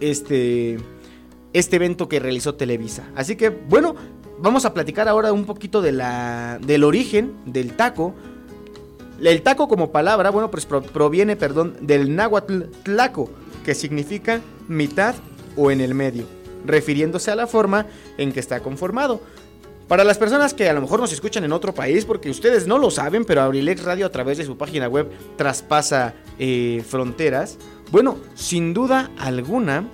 este 0.00 0.78
este 1.58 1.76
evento 1.76 2.06
que 2.06 2.20
realizó 2.20 2.54
Televisa. 2.54 3.04
Así 3.14 3.34
que, 3.34 3.48
bueno, 3.48 3.94
vamos 4.38 4.66
a 4.66 4.74
platicar 4.74 5.08
ahora 5.08 5.32
un 5.32 5.46
poquito 5.46 5.80
de 5.80 5.92
la, 5.92 6.58
del 6.60 6.84
origen 6.84 7.32
del 7.46 7.74
taco. 7.74 8.14
El 9.22 9.40
taco 9.40 9.66
como 9.66 9.90
palabra, 9.90 10.28
bueno, 10.28 10.50
pues 10.50 10.66
proviene, 10.66 11.34
perdón, 11.34 11.78
del 11.80 12.14
náhuatl 12.14 12.64
tlaco, 12.82 13.30
que 13.64 13.74
significa 13.74 14.42
mitad 14.68 15.14
o 15.56 15.70
en 15.70 15.80
el 15.80 15.94
medio, 15.94 16.26
refiriéndose 16.66 17.30
a 17.30 17.36
la 17.36 17.46
forma 17.46 17.86
en 18.18 18.32
que 18.32 18.40
está 18.40 18.60
conformado. 18.60 19.22
Para 19.88 20.02
las 20.02 20.18
personas 20.18 20.52
que 20.52 20.68
a 20.68 20.72
lo 20.72 20.80
mejor 20.80 20.98
nos 20.98 21.12
escuchan 21.12 21.44
en 21.44 21.52
otro 21.52 21.72
país, 21.72 22.04
porque 22.04 22.28
ustedes 22.28 22.66
no 22.66 22.78
lo 22.78 22.90
saben, 22.90 23.24
pero 23.24 23.42
Abrilex 23.42 23.84
Radio 23.84 24.06
a 24.06 24.10
través 24.10 24.36
de 24.38 24.44
su 24.44 24.56
página 24.56 24.88
web 24.88 25.08
traspasa 25.36 26.14
eh, 26.38 26.84
fronteras. 26.88 27.56
Bueno, 27.92 28.18
sin 28.34 28.74
duda 28.74 29.12
alguna, 29.16 29.88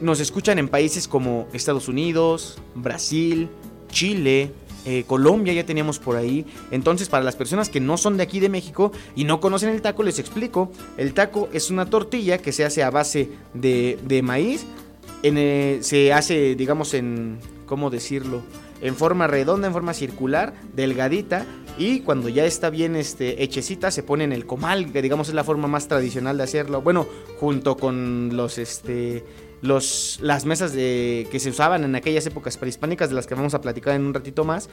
nos 0.00 0.20
escuchan 0.20 0.60
en 0.60 0.68
países 0.68 1.08
como 1.08 1.48
Estados 1.52 1.88
Unidos, 1.88 2.58
Brasil, 2.76 3.48
Chile, 3.88 4.52
eh, 4.84 5.02
Colombia 5.04 5.52
ya 5.52 5.66
teníamos 5.66 5.98
por 5.98 6.14
ahí. 6.16 6.46
Entonces, 6.70 7.08
para 7.08 7.24
las 7.24 7.34
personas 7.34 7.68
que 7.68 7.80
no 7.80 7.96
son 7.96 8.16
de 8.16 8.22
aquí 8.22 8.38
de 8.38 8.48
México 8.48 8.92
y 9.16 9.24
no 9.24 9.40
conocen 9.40 9.70
el 9.70 9.82
taco, 9.82 10.04
les 10.04 10.20
explico. 10.20 10.70
El 10.96 11.14
taco 11.14 11.48
es 11.52 11.70
una 11.72 11.86
tortilla 11.86 12.38
que 12.38 12.52
se 12.52 12.64
hace 12.64 12.84
a 12.84 12.90
base 12.90 13.30
de, 13.54 14.20
maíz. 14.22 14.64
Eh, 15.24 15.78
se 15.80 16.12
hace, 16.12 16.54
digamos, 16.54 16.94
en... 16.94 17.40
¿Cómo 17.66 17.90
decirlo? 17.90 18.42
En 18.80 18.94
forma 18.94 19.26
redonda, 19.26 19.66
en 19.66 19.72
forma 19.72 19.92
circular, 19.94 20.54
delgadita. 20.74 21.44
Y 21.78 22.00
cuando 22.00 22.28
ya 22.28 22.44
está 22.44 22.70
bien 22.70 22.96
este, 22.96 23.42
hechecita, 23.42 23.90
se 23.90 24.02
pone 24.02 24.24
en 24.24 24.32
el 24.32 24.46
comal, 24.46 24.92
que 24.92 25.02
digamos 25.02 25.28
es 25.28 25.34
la 25.34 25.44
forma 25.44 25.68
más 25.68 25.88
tradicional 25.88 26.38
de 26.38 26.44
hacerlo. 26.44 26.80
Bueno, 26.80 27.06
junto 27.38 27.76
con 27.76 28.36
los... 28.36 28.58
Este, 28.58 29.24
las 29.66 30.44
mesas 30.44 30.72
que 30.72 31.38
se 31.38 31.50
usaban 31.50 31.84
en 31.84 31.94
aquellas 31.94 32.26
épocas 32.26 32.56
prehispánicas, 32.56 33.08
de 33.08 33.14
las 33.14 33.26
que 33.26 33.34
vamos 33.34 33.54
a 33.54 33.60
platicar 33.60 33.94
en 33.94 34.06
un 34.06 34.14
ratito 34.14 34.44
más, 34.44 34.68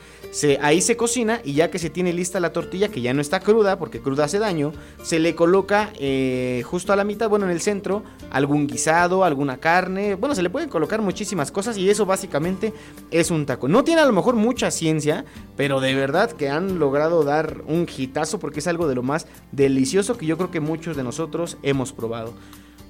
ahí 0.62 0.82
se 0.82 0.96
cocina 0.96 1.42
y 1.44 1.54
ya 1.54 1.70
que 1.70 1.80
se 1.80 1.90
tiene 1.90 2.14
lista 2.14 2.40
la 2.40 2.54
tortilla, 2.54 2.90
que 2.90 3.02
ya 3.02 3.14
no 3.14 3.22
está 3.22 3.40
cruda, 3.40 3.78
porque 3.78 4.00
cruda 4.00 4.26
hace 4.26 4.40
daño, 4.40 4.72
se 5.04 5.20
le 5.20 5.36
coloca 5.36 5.92
eh, 6.00 6.64
justo 6.66 6.94
a 6.94 6.96
la 6.96 7.04
mitad, 7.04 7.30
bueno, 7.30 7.46
en 7.46 7.52
el 7.52 7.62
centro, 7.62 8.04
algún 8.32 8.68
guisado, 8.68 9.24
alguna 9.24 9.58
carne, 9.58 10.16
bueno, 10.16 10.36
se 10.36 10.44
le 10.44 10.50
pueden 10.50 10.70
colocar 10.70 11.02
muchísimas 11.02 11.52
cosas 11.52 11.78
y 11.78 11.90
eso 11.90 12.06
básicamente 12.06 12.74
es 13.12 13.32
un 13.32 13.46
taco. 13.46 13.68
No 13.68 13.84
tiene 13.84 14.02
a 14.02 14.06
lo 14.06 14.14
mejor 14.14 14.36
mucha 14.36 14.72
ciencia, 14.72 15.26
pero 15.56 15.80
de 15.80 15.96
verdad 15.96 16.32
que 16.32 16.50
han 16.50 16.80
logrado 16.80 17.24
dar 17.24 17.64
un 17.68 17.88
hitazo 17.96 18.40
porque 18.40 18.60
es 18.60 18.68
algo 18.68 18.88
de 18.88 18.96
lo 18.96 19.04
más 19.04 19.28
delicioso 19.52 20.18
que 20.18 20.26
yo 20.26 20.38
creo 20.38 20.52
que 20.52 20.60
muchos 20.60 20.96
de 20.96 21.04
nosotros 21.04 21.58
hemos 21.64 21.94
probado. 21.94 22.34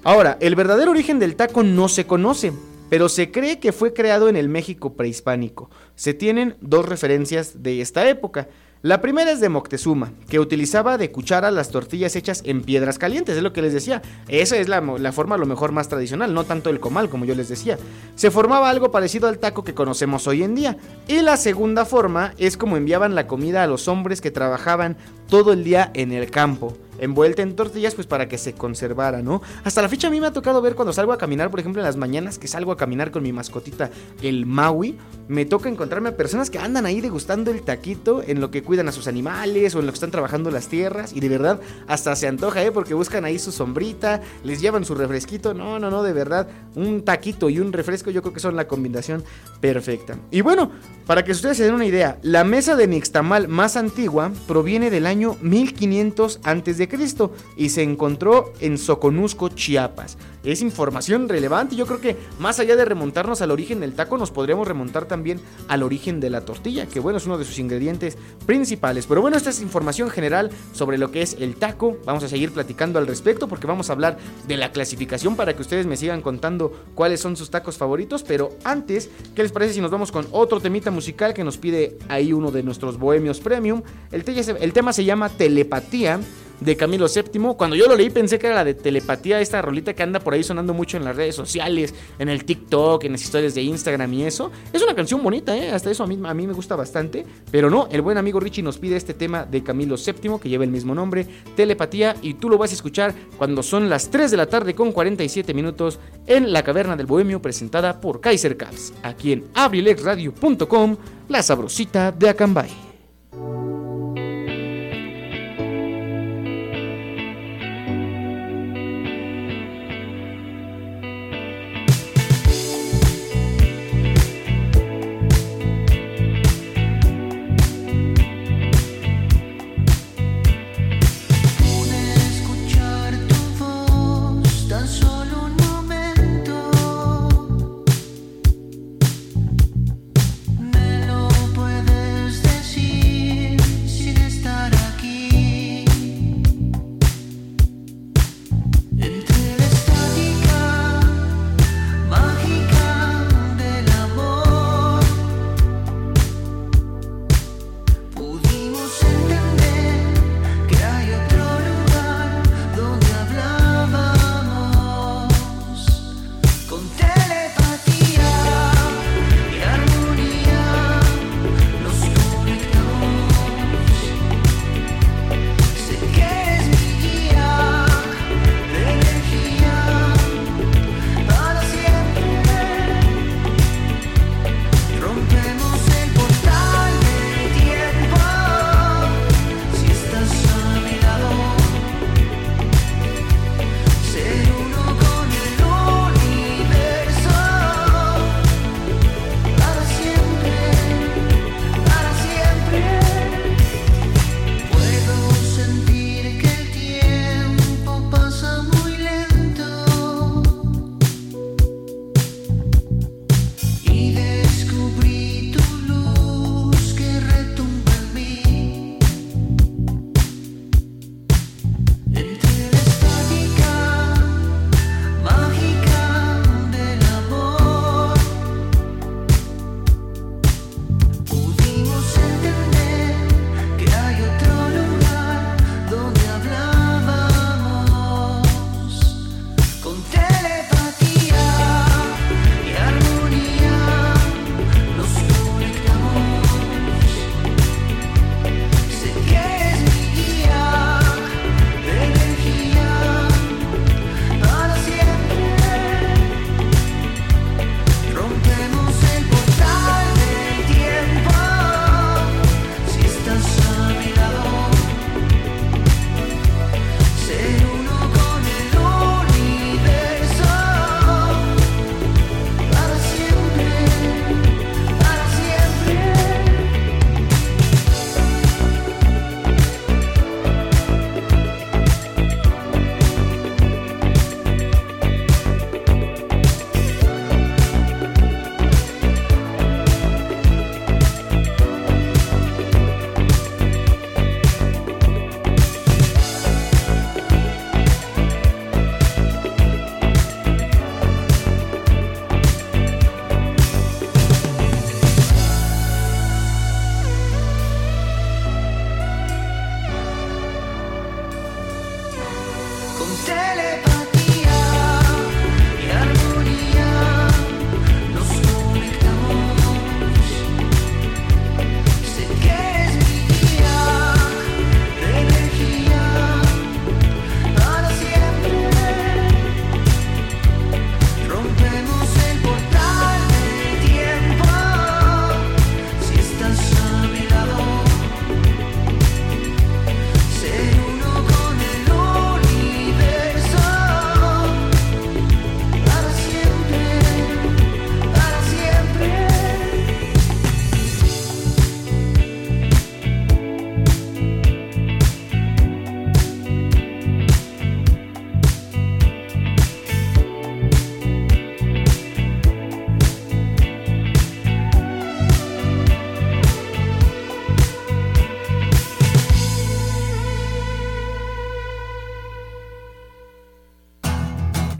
Ahora, 0.04 0.36
el 0.40 0.54
verdadero 0.54 0.90
origen 0.90 1.18
del 1.18 1.34
taco 1.34 1.62
no 1.62 1.88
se 1.88 2.06
conoce, 2.06 2.52
pero 2.90 3.08
se 3.08 3.30
cree 3.30 3.58
que 3.58 3.72
fue 3.72 3.94
creado 3.94 4.28
en 4.28 4.36
el 4.36 4.50
México 4.50 4.92
prehispánico. 4.92 5.70
Se 5.94 6.12
tienen 6.12 6.56
dos 6.60 6.86
referencias 6.86 7.62
de 7.62 7.80
esta 7.80 8.06
época. 8.06 8.48
La 8.82 9.00
primera 9.00 9.32
es 9.32 9.40
de 9.40 9.48
Moctezuma, 9.48 10.12
que 10.28 10.40
utilizaba 10.40 10.98
de 10.98 11.10
cuchara 11.10 11.50
las 11.50 11.70
tortillas 11.70 12.16
hechas 12.16 12.42
en 12.44 12.60
piedras 12.60 12.98
calientes, 12.98 13.34
es 13.34 13.42
lo 13.42 13.54
que 13.54 13.62
les 13.62 13.72
decía. 13.72 14.02
Esa 14.28 14.58
es 14.58 14.68
la, 14.68 14.82
forma 15.10 15.36
a 15.36 15.38
lo 15.38 15.46
mejor 15.46 15.72
más 15.72 15.88
tradicional, 15.88 16.34
no 16.34 16.44
tanto 16.44 16.68
el 16.68 16.80
comal 16.80 17.08
como 17.08 17.24
yo 17.24 17.34
les 17.34 17.48
decía. 17.48 17.78
Se 18.14 18.30
formaba 18.30 18.68
algo 18.68 18.90
parecido 18.90 19.26
al 19.26 19.38
taco 19.38 19.64
que 19.64 19.72
conocemos 19.72 20.26
hoy 20.26 20.42
en 20.42 20.54
día. 20.54 20.76
Y 21.08 21.22
la 21.22 21.38
segunda 21.38 21.86
forma 21.86 22.34
es 22.36 22.58
como 22.58 22.76
enviaban 22.76 23.14
la 23.14 23.26
comida 23.26 23.62
a 23.62 23.66
los 23.66 23.88
hombres 23.88 24.20
que 24.20 24.30
trabajaban 24.30 24.98
todo 25.30 25.54
el 25.54 25.64
día 25.64 25.90
en 25.94 26.12
el 26.12 26.30
campo. 26.30 26.76
Envuelta 26.98 27.42
en 27.42 27.56
tortillas 27.56 27.94
pues 27.94 28.06
para 28.06 28.28
que 28.28 28.38
se 28.38 28.54
conservara, 28.54 29.22
¿no? 29.22 29.42
Hasta 29.64 29.82
la 29.82 29.88
fecha 29.88 30.08
a 30.08 30.10
mí 30.10 30.20
me 30.20 30.26
ha 30.26 30.32
tocado 30.32 30.60
ver 30.62 30.74
cuando 30.74 30.92
salgo 30.92 31.12
a 31.12 31.18
caminar, 31.18 31.50
por 31.50 31.60
ejemplo 31.60 31.80
en 31.82 31.86
las 31.86 31.96
mañanas 31.96 32.38
que 32.38 32.48
salgo 32.48 32.72
a 32.72 32.76
caminar 32.76 33.10
con 33.10 33.22
mi 33.22 33.32
mascotita, 33.32 33.90
el 34.22 34.46
Maui, 34.46 34.96
me 35.28 35.44
toca 35.44 35.68
encontrarme 35.68 36.10
a 36.10 36.16
personas 36.16 36.50
que 36.50 36.58
andan 36.58 36.86
ahí 36.86 37.00
degustando 37.00 37.50
el 37.50 37.62
taquito 37.62 38.22
en 38.26 38.40
lo 38.40 38.50
que 38.50 38.62
cuidan 38.62 38.88
a 38.88 38.92
sus 38.92 39.08
animales 39.08 39.74
o 39.74 39.80
en 39.80 39.86
lo 39.86 39.92
que 39.92 39.96
están 39.96 40.10
trabajando 40.10 40.50
las 40.50 40.68
tierras 40.68 41.12
y 41.14 41.20
de 41.20 41.28
verdad 41.28 41.60
hasta 41.86 42.14
se 42.16 42.28
antoja, 42.28 42.62
¿eh? 42.62 42.72
Porque 42.72 42.94
buscan 42.94 43.24
ahí 43.24 43.38
su 43.38 43.52
sombrita, 43.52 44.20
les 44.42 44.60
llevan 44.60 44.84
su 44.84 44.94
refresquito, 44.94 45.54
no, 45.54 45.78
no, 45.78 45.90
no, 45.90 46.02
de 46.02 46.12
verdad, 46.12 46.48
un 46.74 47.04
taquito 47.04 47.48
y 47.48 47.58
un 47.58 47.72
refresco 47.72 48.10
yo 48.10 48.22
creo 48.22 48.34
que 48.34 48.40
son 48.40 48.56
la 48.56 48.68
combinación 48.68 49.24
perfecta. 49.60 50.18
Y 50.30 50.40
bueno, 50.42 50.70
para 51.06 51.24
que 51.24 51.32
ustedes 51.32 51.56
se 51.56 51.64
den 51.64 51.74
una 51.74 51.86
idea, 51.86 52.18
la 52.22 52.44
mesa 52.44 52.76
de 52.76 52.86
nixtamal 52.86 53.48
más 53.48 53.76
antigua 53.76 54.32
proviene 54.46 54.90
del 54.90 55.06
año 55.06 55.36
1500 55.40 56.40
a.C. 56.84 57.30
y 57.56 57.68
se 57.70 57.82
encontró 57.82 58.52
en 58.60 58.78
Soconusco, 58.78 59.48
Chiapas 59.48 60.16
es 60.44 60.62
información 60.62 61.28
relevante. 61.28 61.76
Yo 61.76 61.86
creo 61.86 62.00
que 62.00 62.16
más 62.38 62.60
allá 62.60 62.76
de 62.76 62.84
remontarnos 62.84 63.40
al 63.42 63.50
origen 63.50 63.80
del 63.80 63.94
taco, 63.94 64.18
nos 64.18 64.30
podríamos 64.30 64.68
remontar 64.68 65.06
también 65.06 65.40
al 65.68 65.82
origen 65.82 66.20
de 66.20 66.30
la 66.30 66.42
tortilla, 66.42 66.86
que 66.86 67.00
bueno, 67.00 67.18
es 67.18 67.26
uno 67.26 67.38
de 67.38 67.44
sus 67.44 67.58
ingredientes 67.58 68.18
principales. 68.46 69.06
Pero 69.06 69.20
bueno, 69.20 69.36
esta 69.36 69.50
es 69.50 69.60
información 69.60 70.10
general 70.10 70.50
sobre 70.72 70.98
lo 70.98 71.10
que 71.10 71.22
es 71.22 71.36
el 71.40 71.56
taco. 71.56 71.96
Vamos 72.04 72.24
a 72.24 72.28
seguir 72.28 72.52
platicando 72.52 72.98
al 72.98 73.06
respecto 73.06 73.48
porque 73.48 73.66
vamos 73.66 73.88
a 73.88 73.94
hablar 73.94 74.18
de 74.46 74.56
la 74.56 74.72
clasificación 74.72 75.36
para 75.36 75.54
que 75.54 75.62
ustedes 75.62 75.86
me 75.86 75.96
sigan 75.96 76.20
contando 76.20 76.72
cuáles 76.94 77.20
son 77.20 77.36
sus 77.36 77.50
tacos 77.50 77.76
favoritos. 77.76 78.22
Pero 78.22 78.50
antes, 78.64 79.10
¿qué 79.34 79.42
les 79.42 79.52
parece 79.52 79.74
si 79.74 79.80
nos 79.80 79.90
vamos 79.90 80.12
con 80.12 80.26
otro 80.30 80.60
temita 80.60 80.90
musical 80.90 81.32
que 81.34 81.44
nos 81.44 81.56
pide 81.56 81.98
ahí 82.08 82.32
uno 82.32 82.50
de 82.50 82.62
nuestros 82.62 82.98
bohemios 82.98 83.40
premium? 83.40 83.82
El, 84.12 84.24
el 84.60 84.72
tema 84.72 84.92
se 84.92 85.04
llama 85.04 85.30
Telepatía 85.30 86.20
de 86.60 86.76
Camilo 86.76 87.06
VII. 87.06 87.54
Cuando 87.56 87.76
yo 87.76 87.86
lo 87.86 87.96
leí 87.96 88.10
pensé 88.10 88.38
que 88.38 88.46
era 88.46 88.56
la 88.56 88.64
de 88.64 88.74
telepatía, 88.74 89.40
esta 89.40 89.60
rolita 89.62 89.94
que 89.94 90.02
anda 90.02 90.20
por 90.20 90.34
ahí 90.34 90.42
sonando 90.42 90.74
mucho 90.74 90.96
en 90.96 91.04
las 91.04 91.16
redes 91.16 91.34
sociales, 91.34 91.94
en 92.18 92.28
el 92.28 92.44
TikTok, 92.44 93.04
en 93.04 93.12
las 93.12 93.22
historias 93.22 93.54
de 93.54 93.62
Instagram 93.62 94.12
y 94.14 94.24
eso. 94.24 94.50
Es 94.72 94.82
una 94.82 94.94
canción 94.94 95.22
bonita, 95.22 95.56
¿eh? 95.56 95.70
Hasta 95.70 95.90
eso 95.90 96.04
a 96.04 96.06
mí, 96.06 96.16
me 96.16 96.52
gusta 96.52 96.76
bastante. 96.76 97.24
Pero 97.50 97.70
no, 97.70 97.88
el 97.90 98.02
buen 98.02 98.18
amigo 98.18 98.40
Richie 98.40 98.62
nos 98.62 98.78
pide 98.78 98.96
este 98.96 99.14
tema 99.14 99.44
de 99.44 99.62
Camilo 99.62 99.96
VII, 99.96 100.38
que 100.40 100.48
lleva 100.48 100.64
el 100.64 100.70
mismo 100.70 100.94
nombre, 100.94 101.26
Telepatía, 101.56 102.16
y 102.22 102.34
tú 102.34 102.48
lo 102.48 102.58
vas 102.58 102.70
a 102.70 102.74
escuchar 102.74 103.14
cuando 103.36 103.62
son 103.62 103.88
las 103.88 104.10
3 104.10 104.30
de 104.30 104.36
la 104.36 104.46
tarde 104.46 104.74
con 104.74 104.92
47 104.92 105.54
minutos 105.54 105.98
en 106.26 106.52
la 106.52 106.62
Caverna 106.62 106.96
del 106.96 107.06
Bohemio, 107.06 107.40
presentada 107.40 108.00
por 108.00 108.20
Kaiser 108.20 108.56
Caps, 108.56 108.92
aquí 109.02 109.32
en 109.32 109.44
abrilexradio.com, 109.54 110.96
la 111.28 111.42
sabrosita 111.42 112.12
de 112.12 112.28
Acambay. 112.28 112.70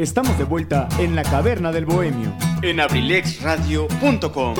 Estamos 0.05 0.37
de 0.37 0.45
vuelta 0.45 0.87
en 0.99 1.17
la 1.17 1.23
caverna 1.23 1.73
del 1.73 1.87
bohemio. 1.87 2.37
En 2.61 2.79
abrilexradio.com. 2.79 4.55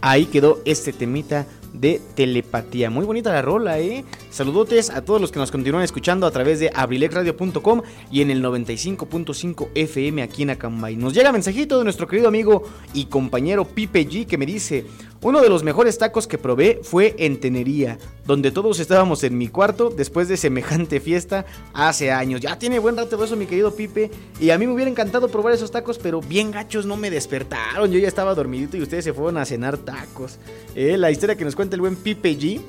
Ahí 0.00 0.24
quedó 0.24 0.62
este 0.64 0.94
temita 0.94 1.44
de 1.74 2.00
telepatía. 2.14 2.88
Muy 2.88 3.04
bonita 3.04 3.30
la 3.34 3.42
rola, 3.42 3.80
¿eh? 3.80 4.06
Saludotes 4.30 4.90
a 4.90 5.04
todos 5.04 5.20
los 5.20 5.32
que 5.32 5.40
nos 5.40 5.50
continúan 5.50 5.82
escuchando 5.82 6.24
a 6.24 6.30
través 6.30 6.60
de 6.60 6.70
abrilexradio.com 6.72 7.82
y 8.12 8.22
en 8.22 8.30
el 8.30 8.42
95.5 8.44 9.70
FM 9.74 10.22
aquí 10.22 10.44
en 10.44 10.50
Acambay. 10.50 10.94
Nos 10.94 11.14
llega 11.14 11.32
mensajito 11.32 11.78
de 11.78 11.84
nuestro 11.84 12.06
querido 12.06 12.28
amigo 12.28 12.62
y 12.94 13.06
compañero 13.06 13.64
Pipe 13.64 14.08
G 14.08 14.26
que 14.26 14.38
me 14.38 14.46
dice, 14.46 14.86
uno 15.20 15.40
de 15.40 15.48
los 15.48 15.64
mejores 15.64 15.98
tacos 15.98 16.28
que 16.28 16.38
probé 16.38 16.78
fue 16.84 17.16
en 17.18 17.40
Tenería, 17.40 17.98
donde 18.24 18.52
todos 18.52 18.78
estábamos 18.78 19.24
en 19.24 19.36
mi 19.36 19.48
cuarto 19.48 19.90
después 19.90 20.28
de 20.28 20.36
semejante 20.36 21.00
fiesta 21.00 21.44
hace 21.74 22.12
años. 22.12 22.40
Ya 22.40 22.56
tiene 22.56 22.78
buen 22.78 22.96
rato 22.96 23.22
eso 23.22 23.34
mi 23.34 23.46
querido 23.46 23.74
Pipe 23.74 24.12
y 24.38 24.50
a 24.50 24.58
mí 24.58 24.66
me 24.66 24.72
hubiera 24.72 24.90
encantado 24.90 25.28
probar 25.28 25.54
esos 25.54 25.72
tacos, 25.72 25.98
pero 25.98 26.20
bien 26.20 26.52
gachos 26.52 26.86
no 26.86 26.96
me 26.96 27.10
despertaron. 27.10 27.90
Yo 27.90 27.98
ya 27.98 28.06
estaba 28.06 28.34
dormidito 28.36 28.76
y 28.76 28.82
ustedes 28.82 29.04
se 29.04 29.12
fueron 29.12 29.38
a 29.38 29.44
cenar 29.44 29.76
tacos. 29.76 30.38
Eh, 30.76 30.96
la 30.96 31.10
historia 31.10 31.34
que 31.34 31.44
nos 31.44 31.56
cuenta 31.56 31.74
el 31.74 31.80
buen 31.80 31.96
Pipe 31.96 32.38
G 32.38 32.60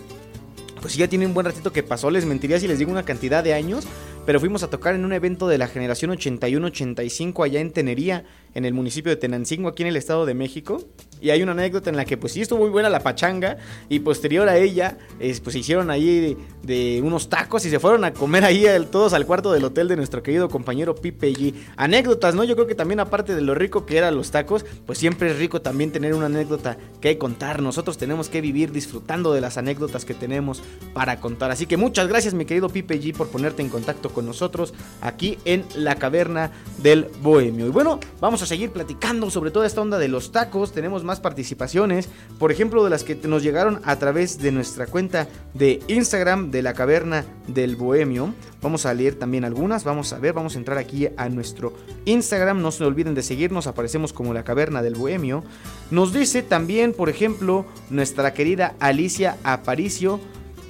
pues 0.81 0.95
ya 0.95 1.07
tiene 1.07 1.25
un 1.25 1.33
buen 1.33 1.45
ratito 1.45 1.71
que 1.71 1.83
pasó, 1.83 2.09
les 2.09 2.25
mentiría 2.25 2.59
si 2.59 2.67
les 2.67 2.79
digo 2.79 2.91
una 2.91 3.03
cantidad 3.03 3.43
de 3.43 3.53
años, 3.53 3.85
pero 4.25 4.39
fuimos 4.39 4.63
a 4.63 4.69
tocar 4.69 4.95
en 4.95 5.05
un 5.05 5.13
evento 5.13 5.47
de 5.47 5.57
la 5.57 5.67
generación 5.67 6.11
81-85 6.11 7.45
allá 7.45 7.59
en 7.59 7.71
Tenería, 7.71 8.23
en 8.53 8.65
el 8.65 8.73
municipio 8.73 9.09
de 9.09 9.15
Tenancingo, 9.15 9.69
aquí 9.69 9.83
en 9.83 9.89
el 9.89 9.95
Estado 9.95 10.25
de 10.25 10.33
México. 10.33 10.83
Y 11.21 11.29
hay 11.29 11.43
una 11.43 11.51
anécdota 11.51 11.89
en 11.89 11.95
la 11.95 12.05
que 12.05 12.17
pues 12.17 12.33
sí 12.33 12.41
estuvo 12.41 12.59
muy 12.59 12.69
buena 12.69 12.89
la 12.89 13.01
pachanga 13.01 13.57
y 13.89 13.99
posterior 13.99 14.49
a 14.49 14.57
ella 14.57 14.97
pues 15.19 15.53
se 15.53 15.59
hicieron 15.59 15.91
ahí 15.91 16.35
de, 16.63 17.01
unos 17.03 17.29
tacos 17.29 17.63
y 17.65 17.69
se 17.69 17.79
fueron 17.79 18.03
a 18.03 18.13
comer 18.13 18.43
ahí 18.43 18.65
todos 18.91 19.13
al 19.13 19.27
cuarto 19.27 19.51
del 19.51 19.63
hotel 19.63 19.87
de 19.87 19.95
nuestro 19.95 20.23
querido 20.23 20.49
compañero 20.49 20.95
Pipe 20.95 21.31
G. 21.31 21.53
Anécdotas, 21.77 22.33
¿no? 22.33 22.43
Yo 22.43 22.55
creo 22.55 22.67
que 22.67 22.73
también 22.73 22.99
aparte 22.99 23.35
de 23.35 23.41
lo 23.41 23.53
rico 23.53 23.85
que 23.85 23.97
eran 23.97 24.15
los 24.15 24.31
tacos, 24.31 24.65
pues 24.85 24.97
siempre 24.97 25.29
es 25.29 25.37
rico 25.37 25.61
también 25.61 25.91
tener 25.91 26.15
una 26.15 26.25
anécdota 26.25 26.77
que 27.01 27.17
contar. 27.19 27.61
Nosotros 27.61 27.97
tenemos 27.99 28.29
que 28.29 28.41
vivir 28.41 28.71
disfrutando 28.71 29.31
de 29.33 29.41
las 29.41 29.57
anécdotas 29.57 30.05
que 30.05 30.15
tenemos 30.15 30.63
para 30.93 31.19
contar. 31.19 31.51
Así 31.51 31.67
que 31.67 31.77
muchas 31.77 32.07
gracias 32.07 32.33
mi 32.33 32.45
querido 32.45 32.69
Pipe 32.69 32.99
G 32.99 33.15
por 33.15 33.27
ponerte 33.27 33.61
en 33.61 33.69
contacto 33.69 34.10
con 34.11 34.25
nosotros 34.25 34.73
aquí 35.01 35.37
en 35.45 35.65
la 35.75 35.95
caverna 35.95 36.51
del 36.81 37.07
Bohemio. 37.21 37.67
Y 37.67 37.69
bueno, 37.69 37.99
vamos 38.19 38.41
a 38.41 38.45
seguir 38.45 38.71
platicando 38.71 39.29
sobre 39.29 39.51
toda 39.51 39.67
esta 39.67 39.81
onda 39.81 39.97
de 39.97 40.07
los 40.07 40.31
tacos. 40.31 40.71
Tenemos 40.71 41.03
más 41.03 41.19
participaciones, 41.19 42.09
por 42.39 42.51
ejemplo 42.51 42.83
de 42.83 42.89
las 42.89 43.03
que 43.03 43.15
nos 43.15 43.43
llegaron 43.43 43.81
a 43.83 43.97
través 43.97 44.39
de 44.39 44.51
nuestra 44.51 44.87
cuenta 44.87 45.27
de 45.53 45.81
Instagram 45.87 46.51
de 46.51 46.61
la 46.61 46.73
caverna 46.73 47.25
del 47.47 47.75
bohemio. 47.75 48.33
Vamos 48.61 48.85
a 48.85 48.93
leer 48.93 49.15
también 49.15 49.43
algunas, 49.43 49.83
vamos 49.83 50.13
a 50.13 50.19
ver, 50.19 50.33
vamos 50.33 50.55
a 50.55 50.59
entrar 50.59 50.77
aquí 50.77 51.07
a 51.17 51.29
nuestro 51.29 51.73
Instagram, 52.05 52.61
no 52.61 52.71
se 52.71 52.83
olviden 52.83 53.15
de 53.15 53.23
seguirnos, 53.23 53.65
aparecemos 53.67 54.13
como 54.13 54.33
la 54.33 54.43
caverna 54.43 54.81
del 54.81 54.95
bohemio. 54.95 55.43
Nos 55.89 56.13
dice 56.13 56.43
también, 56.43 56.93
por 56.93 57.09
ejemplo, 57.09 57.65
nuestra 57.89 58.33
querida 58.33 58.75
Alicia 58.79 59.37
Aparicio 59.43 60.19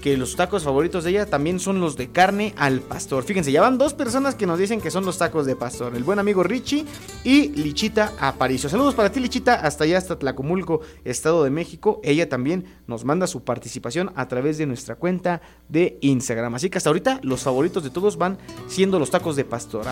que 0.02 0.18
los 0.18 0.36
tacos 0.36 0.64
favoritos 0.64 1.04
de 1.04 1.12
ella 1.12 1.26
también 1.28 1.60
son 1.60 1.80
los 1.80 1.95
de 1.95 2.10
carne 2.10 2.54
al 2.58 2.82
pastor. 2.82 3.24
Fíjense, 3.24 3.52
ya 3.52 3.62
van 3.62 3.78
dos 3.78 3.93
personas 3.93 4.36
que 4.36 4.47
nos 4.47 4.58
dicen 4.58 4.82
que 4.82 4.89
son 4.89 5.06
los 5.06 5.20
tacos 5.20 5.45
de 5.45 5.56
pastor. 5.56 5.95
El 5.95 6.04
buen 6.04 6.18
amigo 6.18 6.43
Richie 6.43 6.86
y 7.24 7.49
Lichita 7.49 8.14
Aparicio. 8.20 8.68
Saludos 8.68 8.95
para 8.95 9.12
ti, 9.12 9.20
Lichita, 9.20 9.54
hasta 9.54 9.84
allá, 9.84 9.99
hasta 9.99 10.18
Tlacomulco, 10.18 10.82
Estado 11.06 11.43
de 11.43 11.52
México. 11.52 12.02
Ella 12.04 12.28
también 12.28 12.66
nos 12.88 13.06
manda 13.06 13.28
su 13.28 13.43
participación 13.43 14.12
a 14.16 14.28
través 14.28 14.58
de 14.58 14.66
nuestra 14.66 14.95
cuenta 14.95 15.41
de 15.70 15.99
Instagram. 16.02 16.56
Así 16.56 16.70
que 16.70 16.80
hasta 16.80 16.89
ahorita 16.89 17.20
los 17.22 17.43
favoritos 17.43 17.84
de 17.84 17.91
todos 17.91 18.18
van 18.18 18.39
siendo 18.68 18.97
los 18.97 19.12
tacos 19.12 19.36
de 19.36 19.45
pastor. 19.45 19.86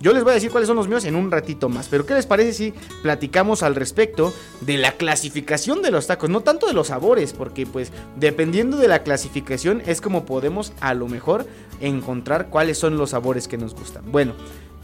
yo 0.00 0.12
les 0.12 0.22
voy 0.22 0.32
a 0.32 0.34
decir 0.34 0.50
cuáles 0.50 0.66
son 0.66 0.76
los 0.76 0.86
míos 0.86 1.04
en 1.06 1.16
un 1.16 1.30
ratito 1.30 1.70
más. 1.70 1.88
Pero 1.88 2.04
¿qué 2.04 2.12
les 2.14 2.26
parece 2.26 2.52
si 2.52 2.74
platicamos 3.02 3.62
al 3.62 3.74
respecto 3.74 4.34
de 4.60 4.76
la 4.76 4.92
clasificación 4.92 5.80
de 5.80 5.90
los 5.90 6.06
tacos? 6.06 6.28
No 6.28 6.42
tanto 6.42 6.66
de 6.66 6.74
los 6.74 6.88
sabores, 6.88 7.32
porque 7.32 7.66
pues 7.66 7.90
dependiendo 8.16 8.76
de 8.76 8.88
la 8.88 9.02
clasificación 9.02 9.29
es 9.86 10.00
como 10.00 10.24
podemos 10.24 10.72
a 10.80 10.94
lo 10.94 11.08
mejor 11.08 11.46
encontrar 11.80 12.48
cuáles 12.48 12.78
son 12.78 12.96
los 12.96 13.10
sabores 13.10 13.48
que 13.48 13.58
nos 13.58 13.74
gustan. 13.74 14.10
Bueno, 14.10 14.32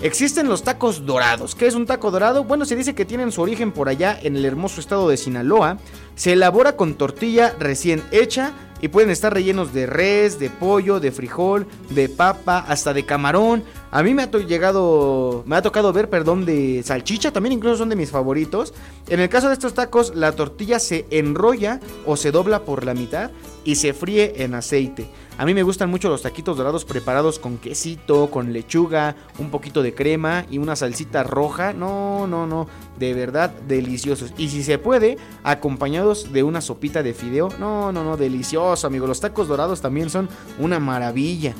existen 0.01 0.49
los 0.49 0.62
tacos 0.62 1.07
dorados. 1.07 1.55
¿Qué 1.55 1.66
es 1.66 1.74
un 1.74 1.86
taco 1.86 2.11
dorado? 2.11 2.44
Bueno, 2.44 2.64
se 2.64 2.76
dice 2.76 2.94
que 2.94 3.05
tienen 3.05 3.32
su 3.32 3.42
origen 3.42 3.72
por 3.72 3.88
allá 3.88 4.18
en 4.22 4.36
el 4.36 4.44
hermoso 4.44 4.80
estado 4.80 5.09
de 5.09 5.16
Sinaloa. 5.16 5.78
Se 6.14 6.32
elabora 6.32 6.76
con 6.76 6.94
tortilla 6.94 7.55
recién 7.59 8.03
hecha 8.11 8.53
y 8.81 8.89
pueden 8.89 9.11
estar 9.11 9.33
rellenos 9.33 9.72
de 9.72 9.87
res, 9.87 10.39
de 10.39 10.51
pollo, 10.51 11.01
de 11.01 11.12
frijol, 11.12 11.66
de 11.91 12.09
papa, 12.09 12.59
hasta 12.59 12.93
de 12.93 13.05
camarón. 13.05 13.64
A 13.91 14.03
mí 14.03 14.14
me 14.14 14.22
ha 14.22 14.31
llegado, 14.31 15.43
me 15.47 15.57
ha 15.57 15.62
tocado 15.62 15.93
ver, 15.93 16.11
perdón, 16.11 16.45
de 16.45 16.83
salchicha, 16.85 17.33
también 17.33 17.55
incluso 17.55 17.79
son 17.79 17.89
de 17.89 17.97
mis 17.97 18.11
favoritos. 18.11 18.74
En 19.09 19.20
el 19.20 19.29
caso 19.29 19.49
de 19.49 19.55
estos 19.55 19.74
tacos, 19.74 20.14
la 20.14 20.33
tortilla 20.33 20.79
se 20.79 21.07
enrolla 21.11 21.81
o 22.05 22.16
se 22.16 22.31
dobla 22.31 22.61
por 22.61 22.85
la 22.85 22.95
mitad 22.95 23.31
y 23.64 23.77
se 23.77 23.93
fríe 23.93 24.35
en 24.37 24.55
aceite. 24.55 25.09
A 25.39 25.45
mí 25.45 25.53
me 25.53 25.62
gustan 25.62 25.91
mucho 25.91 26.09
los 26.09 26.22
taquitos 26.22 26.57
dorados 26.57 26.87
preparados 26.87 27.39
con 27.39 27.59
quesito, 27.59 28.30
con 28.30 28.55
lechuga, 28.55 29.16
un 29.39 29.51
poquito 29.51 29.82
de 29.82 29.95
crema 29.95 30.47
y 30.51 30.57
una 30.57 30.76
salsita 30.76 31.24
roja. 31.24 31.74
No, 31.74 32.26
no, 32.26 32.47
no, 32.47 32.66
de 32.99 33.12
verdad 33.12 33.51
deliciosos. 33.68 34.32
Y 34.39 34.49
si 34.49 34.62
se 34.62 34.78
puede, 34.78 35.18
acompañados 35.45 36.32
de 36.32 36.43
una 36.43 36.62
sopita 36.62 37.03
de 37.03 37.12
fideo. 37.12 37.51
No, 37.59 37.93
no, 37.93 38.03
no, 38.03 38.16
delicioso, 38.16 38.87
amigo. 38.87 39.07
Los 39.07 39.20
tacos 39.20 39.47
dorados 39.47 39.82
también 39.82 40.09
son 40.09 40.30
una 40.59 40.78
maravilla. 40.80 41.55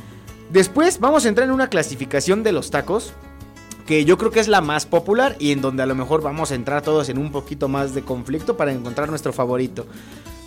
Después 0.51 0.99
vamos 0.99 1.27
a 1.27 1.29
entrar 1.29 1.47
en 1.47 1.53
una 1.53 1.69
clasificación 1.69 2.43
de 2.43 2.53
los 2.53 2.71
tacos 2.71 3.13
que 3.87 4.05
yo 4.05 4.17
creo 4.17 4.31
que 4.31 4.41
es 4.41 4.49
la 4.49 4.63
más 4.63 4.87
popular 4.87 5.37
y 5.39 5.53
en 5.53 5.61
donde 5.61 5.83
a 5.83 5.87
lo 5.87 5.95
mejor 5.95 6.23
vamos 6.23 6.51
a 6.51 6.55
entrar 6.55 6.83
todos 6.83 7.09
en 7.09 7.19
un 7.19 7.31
poquito 7.31 7.69
más 7.69 7.95
de 7.95 8.03
conflicto 8.03 8.57
para 8.57 8.73
encontrar 8.73 9.11
nuestro 9.11 9.33
favorito. 9.33 9.87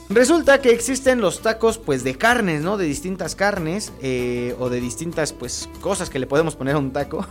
Resulta 0.09 0.59
que 0.59 0.71
existen 0.71 1.21
los 1.21 1.41
tacos 1.41 1.77
pues 1.77 2.03
de 2.03 2.15
carnes, 2.15 2.63
¿no? 2.63 2.77
De 2.77 2.85
distintas 2.85 3.35
carnes 3.35 3.93
eh, 4.01 4.55
o 4.57 4.69
de 4.69 4.81
distintas 4.81 5.33
pues 5.33 5.69
cosas 5.81 6.09
que 6.09 6.17
le 6.17 6.25
podemos 6.25 6.55
poner 6.55 6.75
a 6.75 6.79
un 6.79 6.91
taco. 6.91 7.27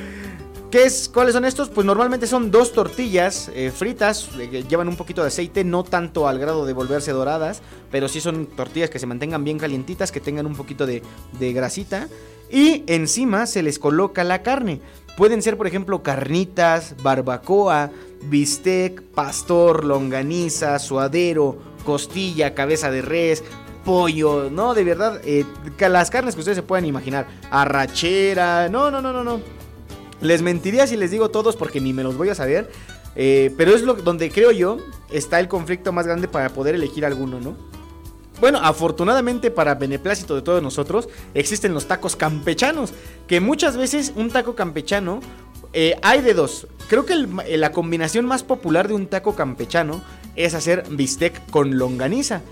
¿Qué 0.70 0.84
es, 0.84 1.10
¿Cuáles 1.12 1.34
son 1.34 1.44
estos? 1.44 1.68
Pues 1.68 1.86
normalmente 1.86 2.26
son 2.26 2.50
dos 2.50 2.72
tortillas 2.72 3.50
eh, 3.54 3.70
fritas 3.70 4.30
eh, 4.38 4.64
llevan 4.68 4.88
un 4.88 4.96
poquito 4.96 5.20
de 5.20 5.28
aceite, 5.28 5.64
no 5.64 5.84
tanto 5.84 6.28
al 6.28 6.38
grado 6.38 6.64
de 6.64 6.72
volverse 6.72 7.12
doradas, 7.12 7.60
pero 7.90 8.08
sí 8.08 8.22
son 8.22 8.46
tortillas 8.46 8.88
que 8.88 8.98
se 8.98 9.06
mantengan 9.06 9.44
bien 9.44 9.58
calientitas, 9.58 10.10
que 10.10 10.20
tengan 10.20 10.46
un 10.46 10.56
poquito 10.56 10.86
de, 10.86 11.02
de 11.38 11.52
grasita. 11.52 12.08
Y 12.50 12.84
encima 12.86 13.44
se 13.44 13.62
les 13.62 13.78
coloca 13.78 14.24
la 14.24 14.42
carne. 14.42 14.80
Pueden 15.18 15.42
ser, 15.42 15.58
por 15.58 15.66
ejemplo, 15.66 16.02
carnitas, 16.02 16.94
barbacoa, 17.02 17.90
bistec, 18.30 19.02
pastor, 19.02 19.84
longaniza, 19.84 20.78
suadero, 20.78 21.58
costilla, 21.88 22.52
cabeza 22.52 22.90
de 22.90 23.00
res, 23.00 23.42
pollo, 23.82 24.50
no, 24.50 24.74
de 24.74 24.84
verdad, 24.84 25.22
eh, 25.24 25.46
las 25.78 26.10
carnes 26.10 26.34
que 26.34 26.40
ustedes 26.40 26.56
se 26.56 26.62
puedan 26.62 26.84
imaginar, 26.84 27.26
arrachera, 27.50 28.68
no, 28.68 28.90
no, 28.90 29.00
no, 29.00 29.10
no, 29.10 29.24
no. 29.24 29.40
Les 30.20 30.42
mentiría 30.42 30.86
si 30.86 30.98
les 30.98 31.10
digo 31.10 31.30
todos 31.30 31.56
porque 31.56 31.80
ni 31.80 31.94
me 31.94 32.02
los 32.02 32.14
voy 32.18 32.28
a 32.28 32.34
saber. 32.34 32.70
Eh, 33.16 33.54
pero 33.56 33.74
es 33.74 33.80
lo, 33.80 33.94
donde 33.94 34.30
creo 34.30 34.50
yo 34.52 34.76
está 35.10 35.40
el 35.40 35.48
conflicto 35.48 35.90
más 35.90 36.06
grande 36.06 36.28
para 36.28 36.50
poder 36.50 36.74
elegir 36.74 37.06
alguno, 37.06 37.40
¿no? 37.40 37.56
Bueno, 38.38 38.58
afortunadamente 38.62 39.50
para 39.50 39.74
beneplácito 39.74 40.34
de 40.34 40.42
todos 40.42 40.62
nosotros 40.62 41.08
existen 41.32 41.72
los 41.72 41.86
tacos 41.88 42.16
campechanos, 42.16 42.92
que 43.26 43.40
muchas 43.40 43.78
veces 43.78 44.12
un 44.14 44.28
taco 44.30 44.54
campechano 44.54 45.20
eh, 45.72 45.96
hay 46.02 46.20
de 46.20 46.34
dos. 46.34 46.66
Creo 46.88 47.06
que 47.06 47.14
la 47.16 47.72
combinación 47.72 48.26
más 48.26 48.42
popular 48.42 48.88
de 48.88 48.94
un 48.94 49.06
taco 49.06 49.34
campechano 49.34 50.02
es 50.38 50.54
hacer 50.54 50.84
bistec 50.88 51.50
con 51.50 51.78
longaniza. 51.78 52.42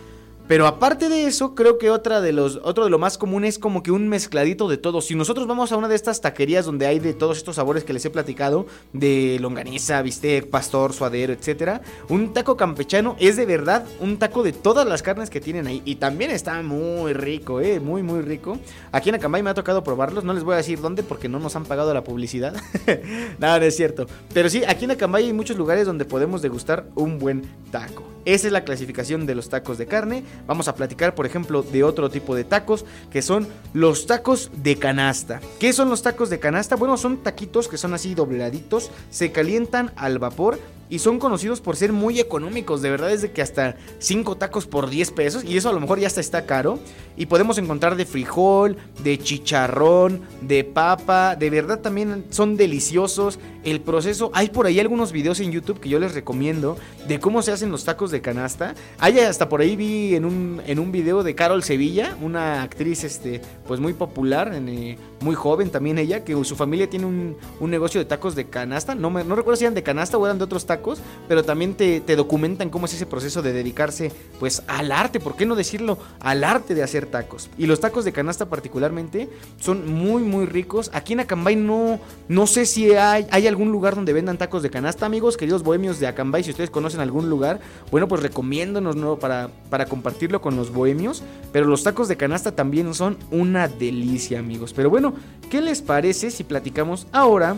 Pero 0.48 0.68
aparte 0.68 1.08
de 1.08 1.26
eso, 1.26 1.56
creo 1.56 1.76
que 1.76 1.90
otra 1.90 2.20
de 2.20 2.32
los, 2.32 2.60
otro 2.62 2.84
de 2.84 2.90
lo 2.90 3.00
más 3.00 3.18
común 3.18 3.44
es 3.44 3.58
como 3.58 3.82
que 3.82 3.90
un 3.90 4.08
mezcladito 4.08 4.68
de 4.68 4.76
todo. 4.76 5.00
Si 5.00 5.16
nosotros 5.16 5.48
vamos 5.48 5.72
a 5.72 5.76
una 5.76 5.88
de 5.88 5.96
estas 5.96 6.20
taquerías 6.20 6.64
donde 6.64 6.86
hay 6.86 7.00
de 7.00 7.14
todos 7.14 7.36
estos 7.36 7.56
sabores 7.56 7.82
que 7.82 7.92
les 7.92 8.04
he 8.04 8.10
platicado, 8.10 8.66
de 8.92 9.38
longaniza, 9.40 10.00
bistec, 10.02 10.48
pastor, 10.48 10.92
suadero, 10.92 11.32
etcétera, 11.32 11.80
un 12.08 12.32
taco 12.32 12.56
campechano 12.56 13.16
es 13.18 13.36
de 13.36 13.44
verdad 13.44 13.84
un 14.00 14.18
taco 14.18 14.44
de 14.44 14.52
todas 14.52 14.86
las 14.86 15.02
carnes 15.02 15.30
que 15.30 15.40
tienen 15.40 15.66
ahí. 15.66 15.82
Y 15.84 15.96
también 15.96 16.30
está 16.30 16.62
muy 16.62 17.12
rico, 17.12 17.60
eh, 17.60 17.80
muy, 17.80 18.04
muy 18.04 18.20
rico. 18.20 18.58
Aquí 18.92 19.08
en 19.08 19.16
Acambay 19.16 19.42
me 19.42 19.50
ha 19.50 19.54
tocado 19.54 19.82
probarlos. 19.82 20.22
No 20.22 20.32
les 20.32 20.44
voy 20.44 20.54
a 20.54 20.58
decir 20.58 20.80
dónde 20.80 21.02
porque 21.02 21.28
no 21.28 21.40
nos 21.40 21.56
han 21.56 21.64
pagado 21.64 21.92
la 21.92 22.04
publicidad. 22.04 22.54
Nada, 23.40 23.58
no 23.58 23.64
es 23.64 23.76
cierto. 23.76 24.06
Pero 24.32 24.48
sí, 24.48 24.62
aquí 24.68 24.84
en 24.84 24.92
Acambay 24.92 25.24
hay 25.24 25.32
muchos 25.32 25.56
lugares 25.56 25.86
donde 25.86 26.04
podemos 26.04 26.40
degustar 26.40 26.86
un 26.94 27.18
buen 27.18 27.42
taco. 27.72 28.15
Esa 28.26 28.48
es 28.48 28.52
la 28.52 28.64
clasificación 28.64 29.24
de 29.24 29.36
los 29.36 29.48
tacos 29.48 29.78
de 29.78 29.86
carne. 29.86 30.24
Vamos 30.48 30.66
a 30.66 30.74
platicar, 30.74 31.14
por 31.14 31.26
ejemplo, 31.26 31.62
de 31.62 31.84
otro 31.84 32.10
tipo 32.10 32.34
de 32.34 32.42
tacos, 32.42 32.84
que 33.08 33.22
son 33.22 33.46
los 33.72 34.06
tacos 34.06 34.50
de 34.56 34.76
canasta. 34.76 35.40
¿Qué 35.60 35.72
son 35.72 35.88
los 35.88 36.02
tacos 36.02 36.28
de 36.28 36.40
canasta? 36.40 36.74
Bueno, 36.74 36.96
son 36.96 37.22
taquitos 37.22 37.68
que 37.68 37.78
son 37.78 37.94
así 37.94 38.16
dobladitos, 38.16 38.90
se 39.10 39.30
calientan 39.30 39.92
al 39.94 40.18
vapor 40.18 40.58
y 40.88 40.98
son 40.98 41.18
conocidos 41.18 41.60
por 41.60 41.76
ser 41.76 41.92
muy 41.92 42.20
económicos. 42.20 42.82
De 42.82 42.90
verdad 42.90 43.10
es 43.10 43.22
de 43.22 43.32
que 43.32 43.42
hasta 43.42 43.76
5 43.98 44.36
tacos 44.36 44.66
por 44.66 44.88
10 44.88 45.10
pesos 45.12 45.44
y 45.44 45.56
eso 45.56 45.68
a 45.68 45.72
lo 45.72 45.80
mejor 45.80 45.98
ya 45.98 46.08
está 46.08 46.46
caro. 46.46 46.78
Y 47.16 47.26
podemos 47.26 47.56
encontrar 47.58 47.96
de 47.96 48.04
frijol, 48.04 48.76
de 49.02 49.18
chicharrón, 49.18 50.22
de 50.42 50.64
papa. 50.64 51.34
De 51.34 51.48
verdad 51.50 51.80
también 51.80 52.26
son 52.30 52.56
deliciosos. 52.56 53.38
El 53.64 53.80
proceso, 53.80 54.30
hay 54.34 54.50
por 54.50 54.66
ahí 54.66 54.78
algunos 54.78 55.12
videos 55.12 55.40
en 55.40 55.50
YouTube 55.50 55.80
que 55.80 55.88
yo 55.88 55.98
les 55.98 56.14
recomiendo 56.14 56.76
de 57.08 57.18
cómo 57.18 57.42
se 57.42 57.52
hacen 57.52 57.70
los 57.70 57.84
tacos 57.84 58.10
de 58.10 58.20
canasta. 58.20 58.74
Hay 58.98 59.18
hasta 59.18 59.48
por 59.48 59.60
ahí 59.60 59.76
vi 59.76 60.14
en 60.14 60.24
un, 60.24 60.62
en 60.66 60.78
un 60.78 60.92
video 60.92 61.22
de 61.22 61.34
Carol 61.34 61.62
Sevilla, 61.62 62.16
una 62.20 62.62
actriz 62.62 63.04
este, 63.04 63.40
pues 63.66 63.80
muy 63.80 63.94
popular, 63.94 64.52
eh, 64.54 64.98
muy 65.20 65.34
joven 65.34 65.70
también 65.70 65.98
ella, 65.98 66.24
que 66.24 66.32
su 66.44 66.56
familia 66.56 66.88
tiene 66.88 67.06
un, 67.06 67.36
un 67.60 67.70
negocio 67.70 68.00
de 68.00 68.04
tacos 68.04 68.34
de 68.34 68.46
canasta. 68.46 68.94
No, 68.94 69.10
me, 69.10 69.24
no 69.24 69.34
recuerdo 69.34 69.56
si 69.56 69.64
eran 69.64 69.74
de 69.74 69.82
canasta 69.82 70.18
o 70.18 70.26
eran 70.26 70.38
de 70.38 70.44
otros 70.44 70.66
tacos, 70.66 71.00
pero 71.28 71.44
también 71.44 71.74
te, 71.74 72.00
te 72.00 72.16
documentan 72.16 72.70
cómo 72.70 72.86
es 72.86 72.94
ese 72.94 73.06
proceso 73.06 73.42
de 73.42 73.52
dedicarse 73.52 74.12
pues 74.38 74.62
al 74.66 74.92
arte, 74.92 75.20
¿por 75.20 75.36
qué 75.36 75.46
no 75.46 75.54
decirlo? 75.54 75.98
Al 76.20 76.44
arte 76.44 76.74
de 76.74 76.82
hacer 76.82 77.06
tacos. 77.06 77.50
Y 77.58 77.66
los 77.66 77.80
tacos 77.80 78.04
de 78.04 78.12
canasta 78.12 78.46
particularmente 78.46 79.28
son 79.58 79.92
muy 79.92 80.22
muy 80.22 80.46
ricos. 80.46 80.90
Aquí 80.92 81.14
en 81.14 81.20
Acambay 81.20 81.56
no, 81.56 81.98
no 82.28 82.46
sé 82.46 82.66
si 82.66 82.92
hay, 82.94 83.26
hay 83.30 83.46
algún 83.46 83.72
lugar 83.72 83.94
donde 83.94 84.12
vendan 84.12 84.38
tacos 84.38 84.62
de 84.62 84.70
canasta, 84.70 85.06
amigos, 85.06 85.36
queridos 85.36 85.62
bohemios 85.62 86.00
de 86.00 86.06
Acambay, 86.06 86.44
si 86.44 86.50
ustedes 86.50 86.70
conocen 86.70 87.00
algún 87.00 87.30
lugar, 87.30 87.60
bueno 87.90 88.08
pues 88.08 88.22
recomiéndonos 88.22 88.96
¿no? 88.96 89.16
para, 89.16 89.50
para 89.70 89.86
compartirlo 89.86 90.40
con 90.40 90.56
los 90.56 90.72
bohemios. 90.72 91.22
Pero 91.52 91.66
los 91.66 91.82
tacos 91.82 92.08
de 92.08 92.16
canasta 92.16 92.52
también 92.52 92.92
son 92.94 93.16
una 93.30 93.68
delicia, 93.68 94.38
amigos. 94.38 94.72
Pero 94.72 94.90
bueno, 94.90 95.05
¿qué 95.50 95.60
les 95.60 95.82
parece 95.82 96.30
si 96.30 96.44
platicamos 96.44 97.06
ahora 97.12 97.56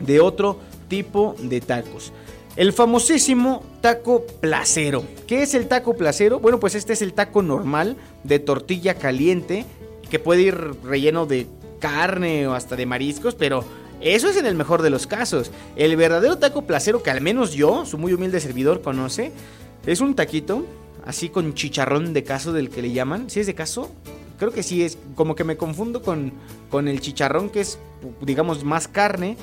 de 0.00 0.20
otro 0.20 0.58
tipo 0.88 1.36
de 1.38 1.60
tacos? 1.60 2.12
El 2.56 2.72
famosísimo 2.72 3.62
taco 3.80 4.24
placero. 4.40 5.04
¿Qué 5.26 5.42
es 5.42 5.54
el 5.54 5.68
taco 5.68 5.96
placero? 5.96 6.40
Bueno, 6.40 6.58
pues 6.58 6.74
este 6.74 6.92
es 6.92 7.02
el 7.02 7.12
taco 7.12 7.42
normal 7.42 7.96
de 8.24 8.38
tortilla 8.38 8.94
caliente 8.94 9.64
que 10.10 10.18
puede 10.18 10.42
ir 10.42 10.56
relleno 10.82 11.26
de 11.26 11.46
carne 11.78 12.46
o 12.48 12.54
hasta 12.54 12.76
de 12.76 12.86
mariscos, 12.86 13.34
pero 13.34 13.64
eso 14.00 14.28
es 14.28 14.36
en 14.36 14.46
el 14.46 14.54
mejor 14.54 14.82
de 14.82 14.90
los 14.90 15.06
casos. 15.06 15.50
El 15.76 15.96
verdadero 15.96 16.38
taco 16.38 16.62
placero 16.62 17.02
que 17.02 17.10
al 17.10 17.20
menos 17.20 17.52
yo, 17.52 17.86
su 17.86 17.98
muy 17.98 18.12
humilde 18.12 18.40
servidor, 18.40 18.82
conoce, 18.82 19.32
es 19.86 20.00
un 20.00 20.14
taquito 20.14 20.64
así 21.06 21.28
con 21.28 21.54
chicharrón 21.54 22.12
de 22.12 22.24
caso 22.24 22.52
del 22.52 22.70
que 22.70 22.82
le 22.82 22.92
llaman. 22.92 23.30
¿Sí 23.30 23.40
es 23.40 23.46
de 23.46 23.54
caso? 23.54 23.90
Creo 24.40 24.52
que 24.52 24.62
sí 24.62 24.82
es. 24.82 24.96
Como 25.14 25.36
que 25.36 25.44
me 25.44 25.58
confundo 25.58 26.00
con, 26.02 26.32
con 26.70 26.88
el 26.88 27.00
chicharrón 27.00 27.50
que 27.50 27.60
es, 27.60 27.78
digamos, 28.22 28.64
más 28.64 28.88
carne 28.88 29.36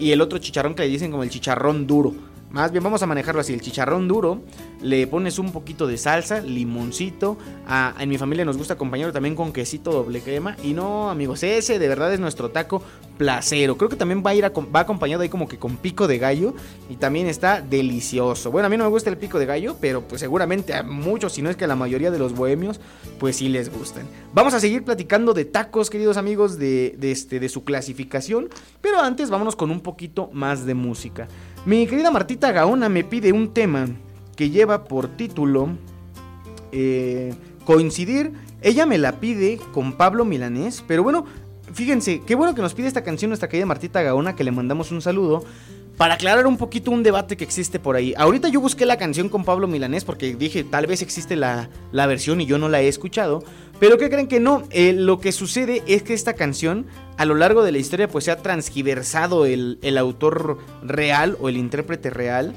y 0.00 0.12
el 0.12 0.22
otro 0.22 0.38
chicharrón 0.38 0.74
que 0.74 0.82
le 0.82 0.88
dicen 0.88 1.10
como 1.10 1.22
el 1.22 1.28
chicharrón 1.28 1.86
duro. 1.86 2.14
Más 2.50 2.72
bien 2.72 2.82
vamos 2.82 3.02
a 3.02 3.06
manejarlo 3.06 3.42
así, 3.42 3.52
el 3.52 3.60
chicharrón 3.60 4.08
duro, 4.08 4.40
le 4.80 5.06
pones 5.06 5.38
un 5.38 5.52
poquito 5.52 5.86
de 5.86 5.98
salsa, 5.98 6.40
limoncito, 6.40 7.36
a, 7.66 7.94
en 7.98 8.08
mi 8.08 8.16
familia 8.16 8.44
nos 8.46 8.56
gusta 8.56 8.74
acompañarlo 8.74 9.12
también 9.12 9.34
con 9.34 9.52
quesito 9.52 9.92
doble 9.92 10.22
crema. 10.22 10.56
Y 10.62 10.72
no 10.72 11.10
amigos, 11.10 11.42
ese 11.42 11.78
de 11.78 11.88
verdad 11.88 12.12
es 12.12 12.20
nuestro 12.20 12.50
taco 12.50 12.82
placero, 13.18 13.76
creo 13.76 13.90
que 13.90 13.96
también 13.96 14.22
va 14.24 14.30
a 14.30 14.34
ir 14.34 14.44
va 14.44 14.80
acompañado 14.80 15.22
ahí 15.22 15.28
como 15.28 15.46
que 15.46 15.58
con 15.58 15.76
pico 15.76 16.08
de 16.08 16.18
gallo. 16.18 16.54
Y 16.88 16.96
también 16.96 17.26
está 17.26 17.60
delicioso, 17.60 18.50
bueno 18.50 18.66
a 18.66 18.70
mí 18.70 18.78
no 18.78 18.84
me 18.84 18.90
gusta 18.90 19.10
el 19.10 19.18
pico 19.18 19.38
de 19.38 19.44
gallo, 19.44 19.76
pero 19.78 20.08
pues 20.08 20.20
seguramente 20.20 20.72
a 20.72 20.82
muchos, 20.82 21.34
si 21.34 21.42
no 21.42 21.50
es 21.50 21.56
que 21.56 21.64
a 21.64 21.68
la 21.68 21.76
mayoría 21.76 22.10
de 22.10 22.18
los 22.18 22.34
bohemios, 22.34 22.80
pues 23.18 23.36
sí 23.36 23.50
les 23.50 23.70
gustan. 23.70 24.06
Vamos 24.32 24.54
a 24.54 24.60
seguir 24.60 24.84
platicando 24.84 25.34
de 25.34 25.44
tacos 25.44 25.90
queridos 25.90 26.16
amigos 26.16 26.58
de, 26.58 26.94
de, 26.98 27.12
este, 27.12 27.40
de 27.40 27.48
su 27.50 27.64
clasificación, 27.64 28.48
pero 28.80 29.00
antes 29.00 29.28
vámonos 29.28 29.54
con 29.54 29.70
un 29.70 29.80
poquito 29.80 30.30
más 30.32 30.64
de 30.64 30.72
música. 30.72 31.28
Mi 31.64 31.86
querida 31.86 32.10
Martita 32.10 32.52
Gaona 32.52 32.88
me 32.88 33.04
pide 33.04 33.32
un 33.32 33.52
tema 33.52 33.88
que 34.36 34.50
lleva 34.50 34.84
por 34.84 35.08
título 35.08 35.68
eh, 36.72 37.34
Coincidir. 37.64 38.32
Ella 38.62 38.86
me 38.86 38.98
la 38.98 39.20
pide 39.20 39.58
con 39.72 39.92
Pablo 39.92 40.24
Milanés, 40.24 40.82
pero 40.86 41.02
bueno, 41.02 41.26
fíjense, 41.72 42.22
qué 42.26 42.34
bueno 42.34 42.54
que 42.54 42.62
nos 42.62 42.74
pide 42.74 42.88
esta 42.88 43.02
canción 43.02 43.30
nuestra 43.30 43.48
querida 43.48 43.66
Martita 43.66 44.02
Gaona, 44.02 44.34
que 44.34 44.44
le 44.44 44.50
mandamos 44.50 44.90
un 44.90 45.02
saludo. 45.02 45.44
Para 45.96 46.14
aclarar 46.14 46.46
un 46.46 46.56
poquito 46.56 46.92
un 46.92 47.02
debate 47.02 47.36
que 47.36 47.42
existe 47.42 47.80
por 47.80 47.96
ahí. 47.96 48.14
Ahorita 48.16 48.48
yo 48.48 48.60
busqué 48.60 48.86
la 48.86 48.98
canción 48.98 49.28
con 49.28 49.44
Pablo 49.44 49.66
Milanés 49.66 50.04
porque 50.04 50.36
dije, 50.36 50.62
tal 50.62 50.86
vez 50.86 51.02
existe 51.02 51.34
la, 51.34 51.70
la 51.90 52.06
versión 52.06 52.40
y 52.40 52.46
yo 52.46 52.56
no 52.56 52.68
la 52.68 52.80
he 52.80 52.86
escuchado. 52.86 53.42
Pero 53.80 53.98
¿qué 53.98 54.08
creen 54.08 54.28
que 54.28 54.38
no? 54.38 54.62
Eh, 54.70 54.92
lo 54.92 55.18
que 55.18 55.32
sucede 55.32 55.82
es 55.88 56.04
que 56.04 56.14
esta 56.14 56.34
canción 56.34 56.86
a 57.16 57.24
lo 57.24 57.34
largo 57.34 57.64
de 57.64 57.72
la 57.72 57.78
historia 57.78 58.08
pues 58.08 58.24
se 58.24 58.30
ha 58.30 58.36
transgiversado 58.36 59.44
el, 59.44 59.80
el 59.82 59.98
autor 59.98 60.58
real 60.84 61.36
o 61.40 61.48
el 61.48 61.56
intérprete 61.56 62.10
real. 62.10 62.54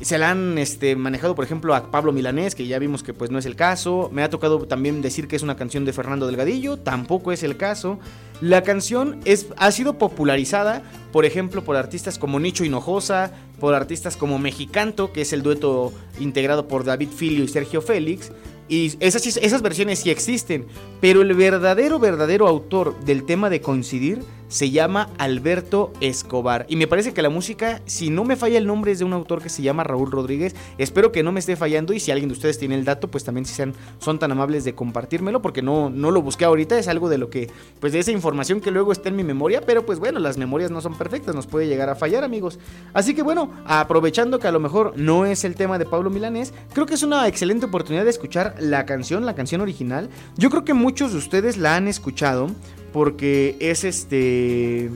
Se 0.00 0.16
la 0.16 0.30
han 0.30 0.58
este, 0.58 0.94
manejado, 0.94 1.34
por 1.34 1.44
ejemplo, 1.44 1.74
a 1.74 1.90
Pablo 1.90 2.12
Milanés, 2.12 2.54
que 2.54 2.66
ya 2.66 2.78
vimos 2.78 3.02
que 3.02 3.12
pues 3.12 3.32
no 3.32 3.38
es 3.38 3.46
el 3.46 3.56
caso. 3.56 4.10
Me 4.12 4.22
ha 4.22 4.30
tocado 4.30 4.64
también 4.66 5.02
decir 5.02 5.26
que 5.26 5.34
es 5.34 5.42
una 5.42 5.56
canción 5.56 5.84
de 5.84 5.92
Fernando 5.92 6.26
Delgadillo, 6.26 6.76
tampoco 6.76 7.32
es 7.32 7.42
el 7.42 7.56
caso. 7.56 7.98
La 8.40 8.62
canción 8.62 9.18
es, 9.24 9.48
ha 9.56 9.72
sido 9.72 9.98
popularizada, 9.98 10.82
por 11.10 11.24
ejemplo, 11.24 11.64
por 11.64 11.76
artistas 11.76 12.16
como 12.16 12.38
Nicho 12.38 12.64
Hinojosa, 12.64 13.32
por 13.58 13.74
artistas 13.74 14.16
como 14.16 14.38
Mexicanto, 14.38 15.12
que 15.12 15.22
es 15.22 15.32
el 15.32 15.42
dueto 15.42 15.92
integrado 16.20 16.68
por 16.68 16.84
David 16.84 17.08
Filio 17.08 17.42
y 17.42 17.48
Sergio 17.48 17.82
Félix. 17.82 18.30
Y 18.68 18.94
esas, 19.00 19.26
esas 19.26 19.62
versiones 19.62 19.98
sí 19.98 20.10
existen, 20.10 20.66
pero 21.00 21.22
el 21.22 21.34
verdadero, 21.34 21.98
verdadero 21.98 22.46
autor 22.46 23.00
del 23.00 23.24
tema 23.24 23.50
de 23.50 23.60
coincidir 23.60 24.20
se 24.48 24.70
llama 24.70 25.10
Alberto 25.18 25.92
Escobar. 26.00 26.66
Y 26.68 26.76
me 26.76 26.86
parece 26.86 27.12
que 27.12 27.22
la 27.22 27.30
música, 27.30 27.80
si 27.86 28.10
no 28.10 28.24
me 28.24 28.36
falla 28.36 28.58
el 28.58 28.66
nombre, 28.66 28.92
es 28.92 28.98
de 28.98 29.04
un 29.04 29.12
autor 29.12 29.42
que 29.42 29.48
se 29.48 29.62
llama 29.62 29.84
Raúl 29.84 30.10
Rodríguez. 30.10 30.54
Espero 30.78 31.12
que 31.12 31.22
no 31.22 31.32
me 31.32 31.40
esté 31.40 31.56
fallando 31.56 31.92
y 31.92 32.00
si 32.00 32.10
alguien 32.10 32.28
de 32.28 32.34
ustedes 32.34 32.58
tiene 32.58 32.74
el 32.74 32.84
dato, 32.84 33.08
pues 33.08 33.24
también 33.24 33.44
si 33.44 33.54
sean, 33.54 33.74
son 33.98 34.18
tan 34.18 34.32
amables 34.32 34.64
de 34.64 34.74
compartírmelo, 34.74 35.42
porque 35.42 35.62
no, 35.62 35.90
no 35.90 36.10
lo 36.10 36.22
busqué 36.22 36.44
ahorita, 36.44 36.78
es 36.78 36.88
algo 36.88 37.08
de 37.08 37.18
lo 37.18 37.30
que, 37.30 37.50
pues 37.80 37.92
de 37.92 37.98
esa 37.98 38.10
información 38.10 38.60
que 38.60 38.70
luego 38.70 38.92
está 38.92 39.08
en 39.08 39.16
mi 39.16 39.24
memoria, 39.24 39.60
pero 39.60 39.84
pues 39.84 39.98
bueno, 39.98 40.18
las 40.18 40.38
memorias 40.38 40.70
no 40.70 40.80
son 40.80 40.96
perfectas, 40.96 41.34
nos 41.34 41.46
puede 41.46 41.66
llegar 41.66 41.88
a 41.88 41.94
fallar 41.94 42.24
amigos. 42.24 42.58
Así 42.94 43.14
que 43.14 43.22
bueno, 43.22 43.52
aprovechando 43.66 44.38
que 44.38 44.48
a 44.48 44.52
lo 44.52 44.60
mejor 44.60 44.94
no 44.96 45.26
es 45.26 45.44
el 45.44 45.54
tema 45.54 45.78
de 45.78 45.84
Pablo 45.84 46.10
Milanés, 46.10 46.52
creo 46.72 46.86
que 46.86 46.94
es 46.94 47.02
una 47.02 47.26
excelente 47.28 47.66
oportunidad 47.66 48.04
de 48.04 48.10
escuchar 48.10 48.54
la 48.58 48.86
canción, 48.86 49.26
la 49.26 49.34
canción 49.34 49.60
original. 49.60 50.08
Yo 50.36 50.50
creo 50.50 50.64
que 50.64 50.74
muchos 50.74 51.12
de 51.12 51.18
ustedes 51.18 51.56
la 51.56 51.76
han 51.76 51.88
escuchado 51.88 52.48
porque 52.92 53.56
es 53.60 53.84
este... 53.84 54.90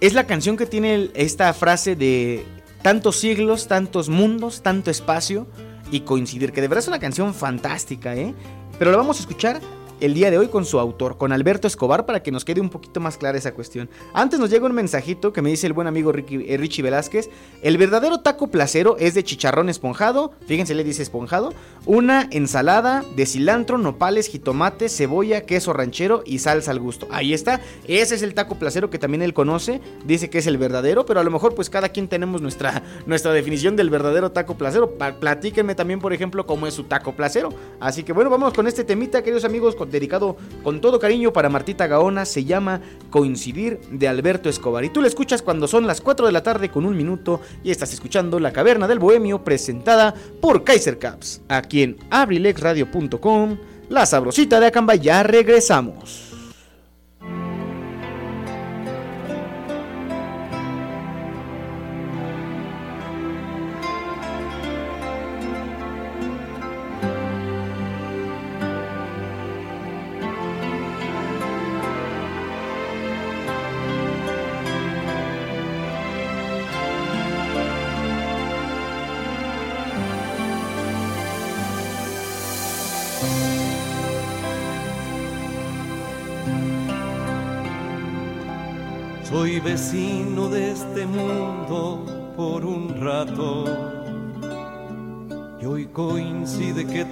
Es 0.00 0.12
la 0.12 0.26
canción 0.26 0.56
que 0.56 0.66
tiene 0.66 1.10
esta 1.14 1.52
frase 1.54 1.96
de 1.96 2.44
tantos 2.82 3.16
siglos, 3.16 3.68
tantos 3.68 4.08
mundos, 4.08 4.62
tanto 4.62 4.90
espacio 4.90 5.46
y 5.90 6.00
coincidir, 6.00 6.52
que 6.52 6.60
de 6.60 6.68
verdad 6.68 6.82
es 6.82 6.88
una 6.88 6.98
canción 6.98 7.32
fantástica, 7.32 8.14
¿eh? 8.14 8.34
Pero 8.78 8.90
la 8.90 8.98
vamos 8.98 9.16
a 9.18 9.20
escuchar 9.20 9.60
el 10.04 10.12
día 10.12 10.30
de 10.30 10.36
hoy 10.36 10.48
con 10.48 10.66
su 10.66 10.78
autor, 10.78 11.16
con 11.16 11.32
Alberto 11.32 11.66
Escobar, 11.66 12.04
para 12.04 12.22
que 12.22 12.30
nos 12.30 12.44
quede 12.44 12.60
un 12.60 12.68
poquito 12.68 13.00
más 13.00 13.16
clara 13.16 13.38
esa 13.38 13.54
cuestión. 13.54 13.88
Antes 14.12 14.38
nos 14.38 14.50
llega 14.50 14.66
un 14.66 14.74
mensajito 14.74 15.32
que 15.32 15.40
me 15.40 15.48
dice 15.48 15.66
el 15.66 15.72
buen 15.72 15.86
amigo 15.86 16.12
Ricky, 16.12 16.44
eh, 16.46 16.58
Richie 16.58 16.82
Velázquez. 16.82 17.30
El 17.62 17.78
verdadero 17.78 18.20
taco 18.20 18.48
placero 18.48 18.98
es 18.98 19.14
de 19.14 19.24
chicharrón 19.24 19.70
esponjado, 19.70 20.32
fíjense, 20.46 20.74
le 20.74 20.84
dice 20.84 21.02
esponjado, 21.02 21.54
una 21.86 22.28
ensalada 22.32 23.02
de 23.16 23.24
cilantro, 23.24 23.78
nopales, 23.78 24.28
jitomate, 24.28 24.90
cebolla, 24.90 25.46
queso 25.46 25.72
ranchero 25.72 26.22
y 26.26 26.40
salsa 26.40 26.70
al 26.70 26.80
gusto. 26.80 27.08
Ahí 27.10 27.32
está, 27.32 27.62
ese 27.88 28.14
es 28.14 28.22
el 28.22 28.34
taco 28.34 28.56
placero 28.56 28.90
que 28.90 28.98
también 28.98 29.22
él 29.22 29.32
conoce, 29.32 29.80
dice 30.04 30.28
que 30.28 30.36
es 30.36 30.46
el 30.46 30.58
verdadero, 30.58 31.06
pero 31.06 31.20
a 31.20 31.24
lo 31.24 31.30
mejor 31.30 31.54
pues 31.54 31.70
cada 31.70 31.88
quien 31.88 32.08
tenemos 32.08 32.42
nuestra, 32.42 32.82
nuestra 33.06 33.32
definición 33.32 33.74
del 33.74 33.88
verdadero 33.88 34.32
taco 34.32 34.58
placero. 34.58 34.98
Platíquenme 34.98 35.74
también, 35.74 35.98
por 35.98 36.12
ejemplo, 36.12 36.44
cómo 36.44 36.66
es 36.66 36.74
su 36.74 36.84
taco 36.84 37.16
placero. 37.16 37.48
Así 37.80 38.02
que 38.02 38.12
bueno, 38.12 38.28
vamos 38.28 38.52
con 38.52 38.66
este 38.66 38.84
temita, 38.84 39.22
queridos 39.22 39.46
amigos, 39.46 39.74
dedicado 39.94 40.36
con 40.62 40.80
todo 40.80 40.98
cariño 40.98 41.32
para 41.32 41.48
Martita 41.48 41.86
Gaona, 41.86 42.24
se 42.24 42.44
llama 42.44 42.80
Coincidir 43.10 43.80
de 43.90 44.08
Alberto 44.08 44.48
Escobar. 44.48 44.84
Y 44.84 44.90
tú 44.90 45.00
la 45.00 45.08
escuchas 45.08 45.42
cuando 45.42 45.66
son 45.66 45.86
las 45.86 46.00
4 46.00 46.26
de 46.26 46.32
la 46.32 46.42
tarde 46.42 46.70
con 46.70 46.84
un 46.84 46.96
minuto 46.96 47.40
y 47.62 47.70
estás 47.70 47.92
escuchando 47.92 48.38
La 48.38 48.52
Caverna 48.52 48.86
del 48.86 48.98
Bohemio 48.98 49.42
presentada 49.42 50.14
por 50.40 50.64
Kaiser 50.64 50.98
Caps, 50.98 51.40
aquí 51.48 51.82
en 51.82 51.96
abrilexradio.com, 52.10 53.56
la 53.88 54.06
sabrosita 54.06 54.60
de 54.60 54.66
Acamba, 54.66 54.94
ya 54.94 55.22
regresamos. 55.22 56.33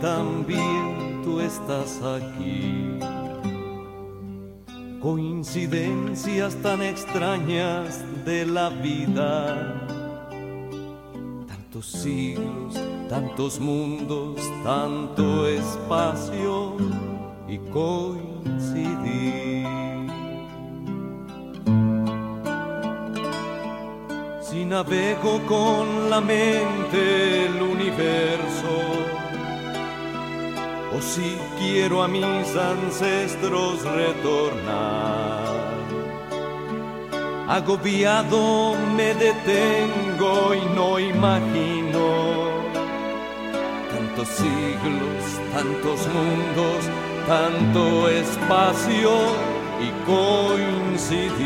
También 0.03 1.22
tú 1.22 1.40
estás 1.40 2.00
aquí. 2.03 2.98
Coincidencias 5.00 6.57
tan 6.57 6.82
extrañas 6.82 8.05
de 8.24 8.44
la 8.44 8.68
vida. 8.68 9.88
Tantos 11.46 11.86
siglos, 11.86 12.74
tantos 13.09 13.61
mundos, 13.61 14.40
tanto 14.64 15.46
espacio 15.46 16.76
y 17.48 17.59
coincidir. 17.70 19.66
Si 24.42 24.64
navego 24.64 25.40
con 25.46 26.11
la 26.11 26.20
mente 26.20 27.46
el 27.46 27.62
universo, 27.62 29.22
o 30.95 31.01
si 31.01 31.38
quiero 31.59 32.03
a 32.03 32.09
mis 32.09 32.57
ancestros 32.57 33.82
retornar. 33.82 35.53
Agobiado 37.49 38.74
me 38.97 39.14
detengo 39.14 40.55
y 40.55 40.61
no 40.74 40.99
imagino 40.99 42.62
tantos 43.90 44.28
siglos, 44.28 45.22
tantos 45.53 46.09
mundos, 46.09 46.80
tanto 47.26 48.09
espacio 48.09 49.12
y 49.80 49.90
coincidir. 50.07 51.43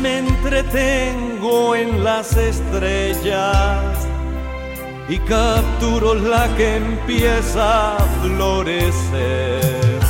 Me 0.00 0.18
entretengo 0.18 1.74
en 1.74 2.02
las 2.02 2.36
estrellas 2.36 4.06
y 5.08 5.18
capturo 5.18 6.14
la 6.14 6.48
que 6.56 6.76
empieza 6.76 7.96
a 7.96 7.98
florecer. 8.22 10.00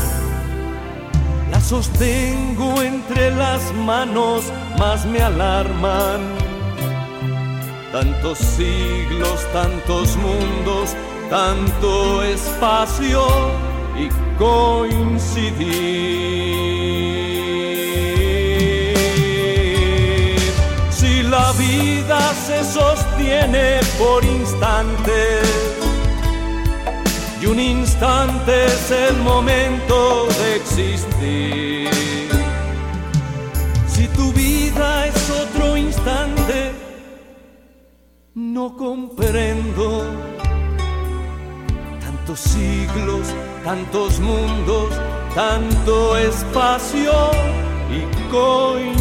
La 1.51 1.61
sostengo 1.61 2.82
entre 2.82 3.30
las 3.34 3.72
manos, 3.74 4.45
más 4.78 5.05
me 5.07 5.20
alarman. 5.20 6.20
Tantos 7.93 8.38
siglos, 8.38 9.47
tantos 9.53 10.16
mundos, 10.16 10.95
tanto 11.28 12.22
espacio 12.22 13.26
y 13.99 14.09
coincidir. 14.38 15.80
Se 22.34 22.64
sostiene 22.64 23.80
por 23.98 24.24
instantes 24.24 25.48
y 27.40 27.46
un 27.46 27.58
instante 27.58 28.66
es 28.66 28.90
el 28.90 29.16
momento 29.18 30.26
de 30.26 30.56
existir. 30.56 31.90
Si 33.88 34.06
tu 34.08 34.32
vida 34.32 35.06
es 35.06 35.30
otro 35.30 35.76
instante, 35.76 36.72
no 38.34 38.76
comprendo 38.76 40.04
tantos 42.00 42.40
siglos, 42.40 43.34
tantos 43.64 44.20
mundos, 44.20 44.90
tanto 45.34 46.16
espacio 46.16 47.12
y 47.90 48.04
coincidir. 48.30 49.00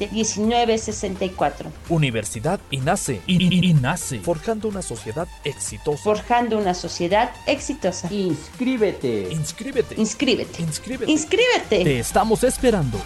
718-127-1964. 0.09 1.65
Universidad 1.89 2.59
INACE. 2.71 3.21
INACE. 3.27 4.19
Forjando 4.19 4.67
una 4.67 4.81
sociedad 4.81 5.27
exitosa. 5.43 6.03
Forjando 6.03 6.57
una 6.57 6.73
sociedad 6.73 7.31
exitosa. 7.45 8.11
Inscríbete. 8.11 9.27
Inscríbete. 9.31 9.95
Inscríbete. 9.97 10.61
Inscríbete. 10.61 11.11
Inscríbete. 11.11 11.83
Te 11.83 11.99
estamos 11.99 12.43
esperando. 12.43 12.99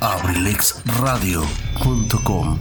abrilexradio.com 0.00 2.58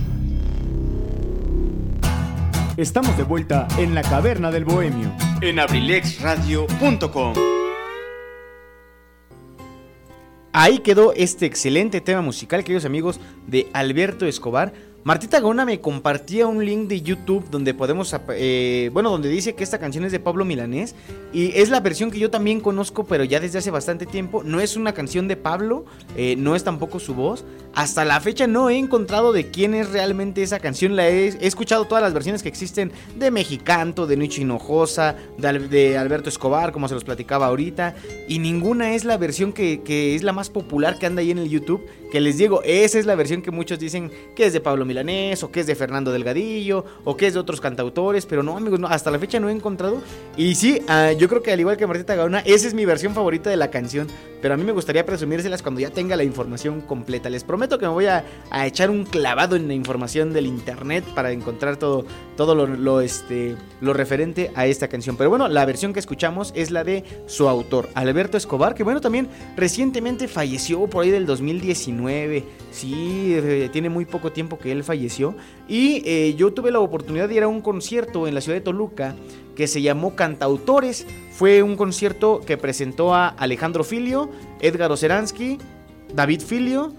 Estamos 2.78 3.18
de 3.18 3.24
vuelta 3.24 3.68
en 3.78 3.96
la 3.96 4.04
caverna 4.04 4.52
del 4.52 4.66
bohemio. 4.66 5.12
en 5.42 5.60
abrilexradio.com. 5.60 7.57
Ahí 10.54 10.80
quedó 10.80 11.14
este 11.14 11.46
excelente 11.46 12.02
tema 12.02 12.22
musical, 12.22 12.64
queridos 12.64 12.86
amigos, 12.86 13.20
de 13.48 13.68
Alberto 13.74 14.26
Escobar. 14.26 14.74
Martita 15.04 15.40
Gaona 15.40 15.64
me 15.64 15.80
compartía 15.80 16.48
un 16.48 16.66
link 16.66 16.90
de 16.90 17.02
YouTube 17.02 17.50
donde 17.50 17.74
podemos, 17.74 18.14
eh, 18.32 18.90
bueno, 18.92 19.10
donde 19.10 19.30
dice 19.30 19.56
que 19.56 19.64
esta 19.64 19.80
canción 19.80 20.04
es 20.04 20.12
de 20.12 20.20
Pablo 20.20 20.44
Milanés 20.44 20.96
y 21.32 21.58
es 21.58 21.70
la 21.70 21.80
versión 21.80 22.12
que 22.12 22.20
yo 22.20 22.30
también 22.30 22.60
conozco, 22.60 23.06
pero 23.06 23.24
ya 23.24 23.40
desde 23.40 23.60
hace 23.60 23.72
bastante 23.72 24.06
tiempo. 24.06 24.44
No 24.44 24.60
es 24.60 24.76
una 24.76 24.94
canción 24.94 25.30
de 25.30 25.38
Pablo, 25.38 25.86
eh, 26.18 26.36
no 26.38 26.58
es 26.58 26.66
tampoco 26.66 27.00
su 27.00 27.14
voz. 27.14 27.46
Hasta 27.78 28.06
la 28.06 28.20
fecha 28.20 28.48
no 28.48 28.72
he 28.72 28.78
encontrado 28.80 29.32
de 29.34 29.52
quién 29.52 29.76
es 29.76 29.92
realmente 29.92 30.42
esa 30.42 30.58
canción. 30.58 30.96
La 30.96 31.08
he, 31.10 31.28
escuchado 31.46 31.86
todas 31.86 32.04
las 32.04 32.12
versiones 32.12 32.42
que 32.42 32.50
existen 32.50 32.92
de 33.16 33.30
Mexicanto, 33.30 34.08
de 34.08 34.18
Nicho 34.18 34.42
Hinojosa, 34.42 35.16
de, 35.38 35.96
Alberto 35.96 36.28
Escobar, 36.28 36.72
como 36.72 36.88
se 36.88 36.96
los 36.96 37.04
platicaba 37.04 37.46
ahorita, 37.46 37.94
y 38.28 38.40
ninguna 38.40 38.96
es 38.96 39.06
la 39.06 39.18
versión 39.18 39.54
que, 39.54 40.16
es 40.16 40.24
la 40.24 40.34
más 40.34 40.50
popular 40.50 40.98
que 40.98 41.06
anda 41.06 41.22
ahí 41.22 41.30
en 41.30 41.38
el 41.38 41.50
YouTube. 41.50 41.86
Que 42.12 42.20
les 42.20 42.38
digo, 42.38 42.62
esa 42.64 42.98
es 42.98 43.06
la 43.06 43.14
versión 43.14 43.42
que 43.42 43.52
muchos 43.52 43.78
dicen 43.78 44.10
que 44.34 44.46
es 44.46 44.54
de 44.54 44.62
Pablo 44.62 44.84
Milanés, 44.84 45.44
o 45.44 45.52
que 45.52 45.60
es 45.60 45.68
de 45.68 45.76
Fernando 45.76 46.12
Delgadillo, 46.12 46.84
o 47.04 47.16
que 47.16 47.28
es 47.28 47.36
de 47.36 47.40
otros 47.40 47.62
cantautores, 47.62 48.26
pero 48.26 48.42
no, 48.42 48.58
amigos, 48.58 48.80
hasta 48.90 49.12
la 49.12 49.20
fecha 49.20 49.40
no 49.40 49.50
he 49.50 49.52
encontrado. 49.52 50.02
Y 50.36 50.56
sí, 50.56 50.82
uh, 50.88 51.16
yo 51.16 51.28
creo 51.28 51.44
que 51.44 51.52
al 51.52 51.60
igual 51.60 51.78
que 51.78 51.86
Martita 51.86 52.16
Gaona, 52.16 52.40
esa 52.40 52.66
es 52.66 52.74
mi 52.74 52.86
versión 52.86 53.14
favorita 53.14 53.50
de 53.52 53.58
la 53.58 53.70
canción, 53.70 54.08
pero 54.42 54.54
a 54.54 54.58
mí 54.58 54.64
me 54.64 54.72
gustaría 54.72 55.06
presumírselas 55.06 55.62
cuando 55.62 55.82
ya 55.82 55.90
tenga 55.90 56.16
la 56.16 56.24
información 56.24 56.80
completa. 56.80 57.30
Les 57.30 57.44
prometo 57.44 57.67
que 57.68 57.86
me 57.86 57.92
voy 57.92 58.06
a, 58.06 58.24
echar 58.66 58.90
un 58.90 59.04
clavado 59.04 59.56
en 59.56 59.68
la 59.68 59.74
información 59.74 60.34
del 60.34 60.46
internet 60.46 61.04
para 61.14 61.32
encontrar 61.32 61.78
todo, 61.78 62.06
todo 62.36 62.56
lo, 62.56 62.66
lo, 62.68 63.02
este, 63.02 63.56
lo 63.82 63.94
referente 63.94 64.52
a 64.56 64.66
esta 64.66 64.88
canción. 64.88 65.18
Pero 65.18 65.30
bueno, 65.30 65.48
la 65.48 65.66
versión 65.66 65.94
que 65.94 66.00
escuchamos 66.00 66.54
es 66.56 66.72
la 66.72 66.84
de 66.84 67.04
su 67.26 67.50
autor, 67.50 67.90
Alberto 67.94 68.38
Escobar, 68.38 68.74
que 68.74 68.84
bueno, 68.84 69.02
también 69.02 69.28
recientemente 69.56 70.28
falleció 70.28 70.88
por 70.88 71.04
ahí 71.04 71.12
del 71.12 71.26
2019 71.26 72.44
Sí, 72.72 73.34
eh, 73.34 73.70
tiene 73.72 73.90
muy 73.90 74.06
poco 74.06 74.32
tiempo 74.32 74.60
que 74.60 74.72
él 74.72 74.84
falleció. 74.84 75.36
Y 75.68 76.04
eh, 76.06 76.36
yo 76.36 76.54
tuve 76.54 76.72
la 76.72 76.80
oportunidad 76.80 77.28
de 77.28 77.34
ir 77.34 77.44
a 77.44 77.48
un 77.48 77.62
concierto 77.62 78.28
en 78.28 78.36
la 78.36 78.42
ciudad 78.42 78.58
de 78.58 78.62
Toluca 78.62 79.16
que 79.56 79.68
se 79.68 79.82
llamó 79.82 80.16
Cantautores. 80.16 81.08
Fue 81.32 81.64
un 81.64 81.76
concierto 81.76 82.42
que 82.46 82.56
presentó 82.58 83.16
a 83.16 83.30
Alejandro 83.30 83.84
Filio, 83.84 84.30
Edgar 84.60 84.92
Oceransky, 84.92 85.58
David 86.14 86.42
Filio 86.42 86.94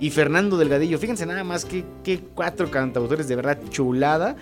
y 0.00 0.10
Fernando 0.10 0.56
Delgadillo. 0.56 0.98
Fíjense 0.98 1.26
nada 1.26 1.44
más 1.44 1.64
que, 1.64 1.84
que 2.02 2.20
cuatro 2.20 2.70
cantautores 2.70 3.28
de 3.28 3.36
verdad 3.36 3.58
chulada. 3.70 4.36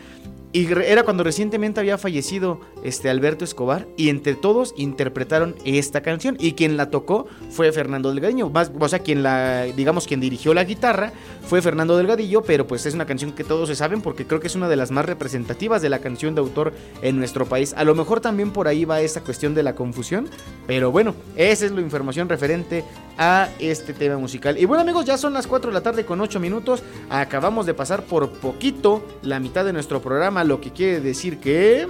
Y 0.55 0.70
era 0.70 1.03
cuando 1.03 1.24
recientemente 1.24 1.80
había 1.80 1.96
fallecido 1.96 2.61
este 2.84 3.09
Alberto 3.09 3.42
Escobar 3.42 3.86
y 3.96 4.11
entre 4.11 4.34
todos 4.34 4.74
interpretaron 4.76 5.55
esta 5.64 6.03
canción 6.03 6.36
y 6.38 6.53
quien 6.53 6.76
la 6.76 6.90
tocó 6.90 7.26
fue 7.50 7.72
Fernando 7.72 8.11
Delgadillo, 8.11 8.53
o 8.78 8.88
sea, 8.88 8.98
quien 8.98 9.22
la 9.22 9.62
digamos 9.64 10.07
quien 10.07 10.20
dirigió 10.20 10.53
la 10.53 10.64
guitarra 10.64 11.12
fue 11.46 11.62
Fernando 11.62 11.96
Delgadillo, 11.96 12.42
pero 12.42 12.66
pues 12.66 12.84
es 12.84 12.92
una 12.92 13.07
canción 13.07 13.32
que 13.32 13.44
todos 13.44 13.70
se 13.70 13.76
saben 13.76 14.03
porque 14.03 14.26
creo 14.26 14.40
que 14.40 14.46
es 14.48 14.55
una 14.55 14.68
de 14.68 14.76
las 14.76 14.90
más 14.90 15.07
representativas 15.07 15.80
de 15.80 15.88
la 15.88 16.00
canción 16.00 16.34
de 16.34 16.42
autor 16.42 16.74
en 17.00 17.16
nuestro 17.16 17.46
país. 17.46 17.72
A 17.74 17.84
lo 17.84 17.94
mejor 17.94 18.20
también 18.20 18.50
por 18.50 18.68
ahí 18.68 18.84
va 18.84 19.00
esa 19.00 19.22
cuestión 19.22 19.55
de 19.55 19.62
la 19.62 19.74
confusión, 19.74 20.28
pero 20.66 20.92
bueno, 20.92 21.14
esa 21.34 21.64
es 21.64 21.72
la 21.72 21.80
información 21.80 22.28
referente 22.28 22.84
a 23.18 23.48
este 23.58 23.92
tema 23.92 24.18
musical. 24.18 24.58
Y 24.58 24.64
bueno, 24.64 24.82
amigos, 24.82 25.04
ya 25.04 25.16
son 25.16 25.32
las 25.32 25.46
4 25.46 25.70
de 25.70 25.74
la 25.74 25.82
tarde 25.82 26.04
con 26.04 26.20
8 26.20 26.40
minutos. 26.40 26.82
Acabamos 27.10 27.66
de 27.66 27.74
pasar 27.74 28.02
por 28.04 28.30
poquito 28.30 29.04
la 29.22 29.40
mitad 29.40 29.64
de 29.64 29.72
nuestro 29.72 30.00
programa 30.00 30.44
lo 30.44 30.60
que 30.60 30.70
quiere 30.70 31.00
decir 31.00 31.38
que... 31.38 31.86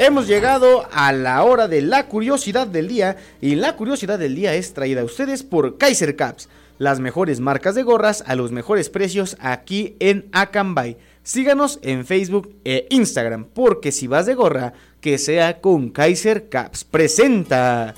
Hemos 0.00 0.28
llegado 0.28 0.86
a 0.92 1.12
la 1.12 1.42
hora 1.42 1.66
de 1.66 1.82
la 1.82 2.06
curiosidad 2.06 2.68
del 2.68 2.86
día 2.86 3.16
y 3.40 3.56
la 3.56 3.74
curiosidad 3.74 4.16
del 4.16 4.36
día 4.36 4.54
es 4.54 4.72
traída 4.72 5.00
a 5.00 5.04
ustedes 5.04 5.42
por 5.42 5.76
Kaiser 5.76 6.14
Caps, 6.14 6.48
las 6.78 7.00
mejores 7.00 7.40
marcas 7.40 7.74
de 7.74 7.82
gorras 7.82 8.22
a 8.28 8.36
los 8.36 8.52
mejores 8.52 8.90
precios 8.90 9.36
aquí 9.40 9.96
en 9.98 10.28
Acambay. 10.30 10.98
Síganos 11.24 11.80
en 11.82 12.06
Facebook 12.06 12.54
e 12.64 12.86
Instagram 12.90 13.46
porque 13.52 13.90
si 13.90 14.06
vas 14.06 14.24
de 14.26 14.34
gorra, 14.34 14.72
que 15.00 15.18
sea 15.18 15.60
con 15.60 15.90
Kaiser 15.90 16.48
Caps. 16.48 16.84
Presenta. 16.84 17.94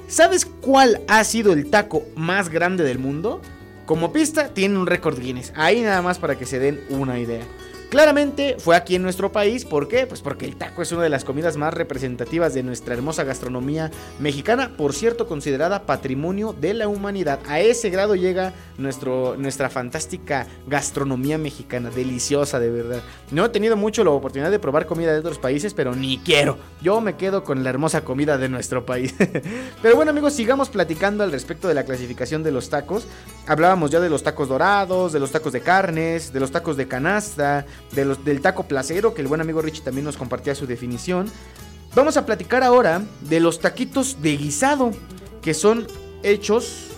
¿sabes 0.06 0.46
cuál 0.46 1.00
ha 1.09 1.24
sido 1.24 1.52
el 1.52 1.68
taco 1.68 2.04
más 2.14 2.50
grande 2.50 2.84
del 2.84 3.00
mundo? 3.00 3.42
Como 3.86 4.12
pista, 4.12 4.54
tiene 4.54 4.78
un 4.78 4.86
récord 4.86 5.18
Guinness. 5.18 5.52
Ahí 5.56 5.80
nada 5.80 6.00
más 6.00 6.20
para 6.20 6.38
que 6.38 6.46
se 6.46 6.61
den 6.61 6.80
una 6.90 7.18
idea. 7.18 7.42
Claramente 7.91 8.57
fue 8.59 8.76
aquí 8.76 8.97
en 8.97 9.03
nuestro 9.03 9.32
país, 9.32 9.64
¿por 9.64 9.89
qué? 9.89 10.07
Pues 10.07 10.20
porque 10.20 10.45
el 10.45 10.57
taco 10.57 10.82
es 10.82 10.93
una 10.93 11.05
de 11.05 11.09
las 11.09 11.24
comidas 11.24 11.57
más 11.57 11.72
representativas 11.72 12.53
de 12.53 12.62
nuestra 12.62 12.93
hermosa 12.93 13.24
gastronomía 13.24 13.91
mexicana, 14.18 14.72
por 14.76 14.93
cierto 14.93 15.26
considerada 15.26 15.86
patrimonio 15.86 16.53
de 16.53 16.74
la 16.74 16.86
humanidad. 16.86 17.41
A 17.49 17.61
ese 17.61 17.89
grado 17.89 18.14
llega 18.14 18.53
nuestra 18.76 19.70
fantástica 19.70 20.47
gastronomía 20.66 21.39
mexicana, 21.39 21.89
deliciosa 21.89 22.61
de 22.61 22.70
verdad. 22.70 23.03
No 23.30 23.47
he 23.47 23.49
tenido 23.49 23.74
mucho 23.74 24.05
la 24.05 24.11
oportunidad 24.11 24.51
de 24.51 24.59
probar 24.59 24.84
comida 24.84 25.14
de 25.14 25.20
otros 25.20 25.39
países, 25.39 25.72
pero 25.72 25.95
ni 25.95 26.18
quiero. 26.18 26.59
Yo 26.82 27.01
me 27.01 27.16
quedo 27.16 27.43
con 27.43 27.64
la 27.64 27.70
hermosa 27.70 28.03
comida 28.03 28.36
de 28.36 28.51
nuestro 28.51 28.84
país. 28.84 29.14
pero 29.82 29.97
bueno 29.97 30.11
amigos, 30.11 30.34
sigamos 30.34 30.68
platicando 30.68 31.24
al 31.24 31.32
respecto 31.32 31.66
de 31.66 31.74
la 31.74 31.84
clasificación 31.84 32.43
de 32.43 32.53
los 32.53 32.68
tacos. 32.68 33.07
Hablábamos 33.47 33.91
ya 33.91 34.01
de 34.01 34.11
los 34.11 34.22
tacos 34.22 34.51
dorados, 34.51 35.14
de 35.14 35.20
los 35.20 35.32
tacos 35.32 35.55
de 35.55 35.62
carnes, 35.62 36.34
de 36.34 36.41
los 36.41 36.51
tacos 36.51 36.76
de 36.76 36.86
canasta 36.86 37.64
del 37.93 38.41
taco 38.41 38.64
placero, 38.64 39.14
que 39.14 39.22
el 39.22 39.29
buen 39.29 39.41
amigo 39.41 39.62
Richie 39.62 39.83
también 39.83 40.05
nos 40.05 40.16
compartía 40.16 40.55
su 40.55 40.66
definición. 40.66 41.31
Vamos 41.95 42.16
a 42.16 42.26
platicar 42.26 42.62
ahora 42.62 43.03
de 43.22 43.41
los 43.41 43.61
taquitos 43.61 44.20
de 44.22 44.37
guisado, 44.37 44.93
que 45.43 45.55
son 45.55 45.87
hechos 46.22 46.89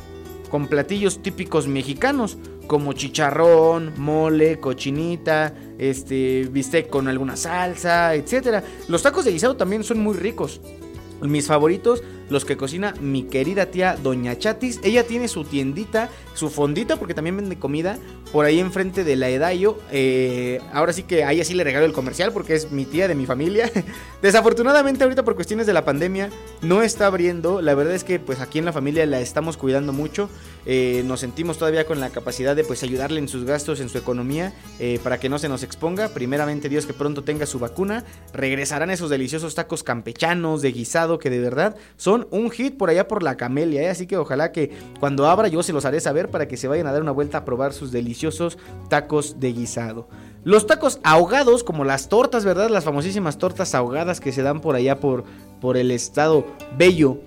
con 0.50 0.66
platillos 0.66 1.22
típicos 1.22 1.68
mexicanos, 1.68 2.36
como 2.66 2.92
chicharrón, 2.92 3.94
mole, 3.96 4.60
cochinita, 4.60 5.54
este, 5.78 6.48
bistec 6.50 6.88
con 6.88 7.08
alguna 7.08 7.36
salsa, 7.36 8.14
etc. 8.14 8.62
Los 8.88 9.02
tacos 9.02 9.24
de 9.24 9.32
guisado 9.32 9.56
también 9.56 9.84
son 9.84 10.00
muy 10.00 10.16
ricos. 10.16 10.60
Mis 11.20 11.46
favoritos, 11.46 12.02
los 12.30 12.44
que 12.44 12.56
cocina 12.56 12.94
mi 13.00 13.24
querida 13.24 13.66
tía 13.66 13.96
Doña 14.02 14.38
Chatis. 14.38 14.80
Ella 14.82 15.06
tiene 15.06 15.28
su 15.28 15.44
tiendita, 15.44 16.08
su 16.34 16.48
fondita, 16.48 16.96
porque 16.96 17.12
también 17.12 17.36
vende 17.36 17.58
comida, 17.58 17.98
por 18.32 18.46
ahí 18.46 18.60
enfrente 18.60 19.04
de 19.04 19.16
la 19.16 19.28
Edayo. 19.28 19.78
Eh, 19.90 20.60
ahora 20.72 20.92
sí 20.92 21.02
que 21.02 21.24
a 21.24 21.32
ella 21.32 21.44
sí 21.44 21.54
le 21.54 21.64
regalo 21.64 21.84
el 21.84 21.92
comercial 21.92 22.32
porque 22.32 22.54
es 22.54 22.70
mi 22.70 22.84
tía 22.84 23.08
de 23.08 23.14
mi 23.14 23.26
familia. 23.26 23.70
Desafortunadamente 24.22 25.04
ahorita 25.04 25.24
por 25.24 25.34
cuestiones 25.34 25.66
de 25.66 25.72
la 25.72 25.84
pandemia 25.84 26.30
no 26.62 26.82
está 26.82 27.06
abriendo. 27.06 27.60
La 27.60 27.74
verdad 27.74 27.94
es 27.94 28.04
que 28.04 28.18
pues 28.18 28.40
aquí 28.40 28.58
en 28.58 28.64
la 28.64 28.72
familia 28.72 29.04
la 29.06 29.20
estamos 29.20 29.56
cuidando 29.56 29.92
mucho. 29.92 30.30
Eh, 30.66 31.02
nos 31.06 31.20
sentimos 31.20 31.58
todavía 31.58 31.86
con 31.86 32.00
la 32.00 32.10
capacidad 32.10 32.54
de 32.54 32.64
pues 32.64 32.82
ayudarle 32.82 33.18
en 33.18 33.28
sus 33.28 33.44
gastos, 33.44 33.80
en 33.80 33.88
su 33.88 33.98
economía, 33.98 34.52
eh, 34.78 35.00
para 35.02 35.18
que 35.18 35.28
no 35.28 35.38
se 35.38 35.48
nos 35.48 35.62
exponga. 35.62 36.08
Primeramente 36.08 36.68
Dios 36.68 36.86
que 36.86 36.92
pronto 36.92 37.24
tenga 37.24 37.46
su 37.46 37.58
vacuna. 37.58 38.04
Regresarán 38.32 38.90
esos 38.90 39.10
deliciosos 39.10 39.54
tacos 39.54 39.82
campechanos 39.82 40.62
de 40.62 40.72
guisado 40.72 41.18
que 41.18 41.30
de 41.30 41.40
verdad 41.40 41.76
son 41.96 42.19
un 42.30 42.50
hit 42.50 42.76
por 42.76 42.90
allá 42.90 43.08
por 43.08 43.22
la 43.22 43.36
camelia. 43.36 43.90
Así 43.90 44.06
que 44.06 44.16
ojalá 44.16 44.52
que 44.52 44.70
cuando 44.98 45.26
abra 45.26 45.48
yo 45.48 45.62
se 45.62 45.72
los 45.72 45.84
haré 45.84 46.00
saber 46.00 46.30
para 46.30 46.48
que 46.48 46.56
se 46.56 46.68
vayan 46.68 46.86
a 46.86 46.92
dar 46.92 47.02
una 47.02 47.12
vuelta 47.12 47.38
a 47.38 47.44
probar 47.44 47.72
sus 47.72 47.92
deliciosos 47.92 48.58
tacos 48.88 49.40
de 49.40 49.52
guisado. 49.52 50.08
Los 50.42 50.66
tacos 50.66 51.00
ahogados, 51.02 51.64
como 51.64 51.84
las 51.84 52.08
tortas, 52.08 52.44
¿verdad? 52.44 52.70
Las 52.70 52.84
famosísimas 52.84 53.36
tortas 53.36 53.74
ahogadas 53.74 54.20
que 54.20 54.32
se 54.32 54.42
dan 54.42 54.60
por 54.60 54.74
allá 54.74 54.98
por, 54.98 55.24
por 55.60 55.76
el 55.76 55.90
estado 55.90 56.46
bello 56.78 57.18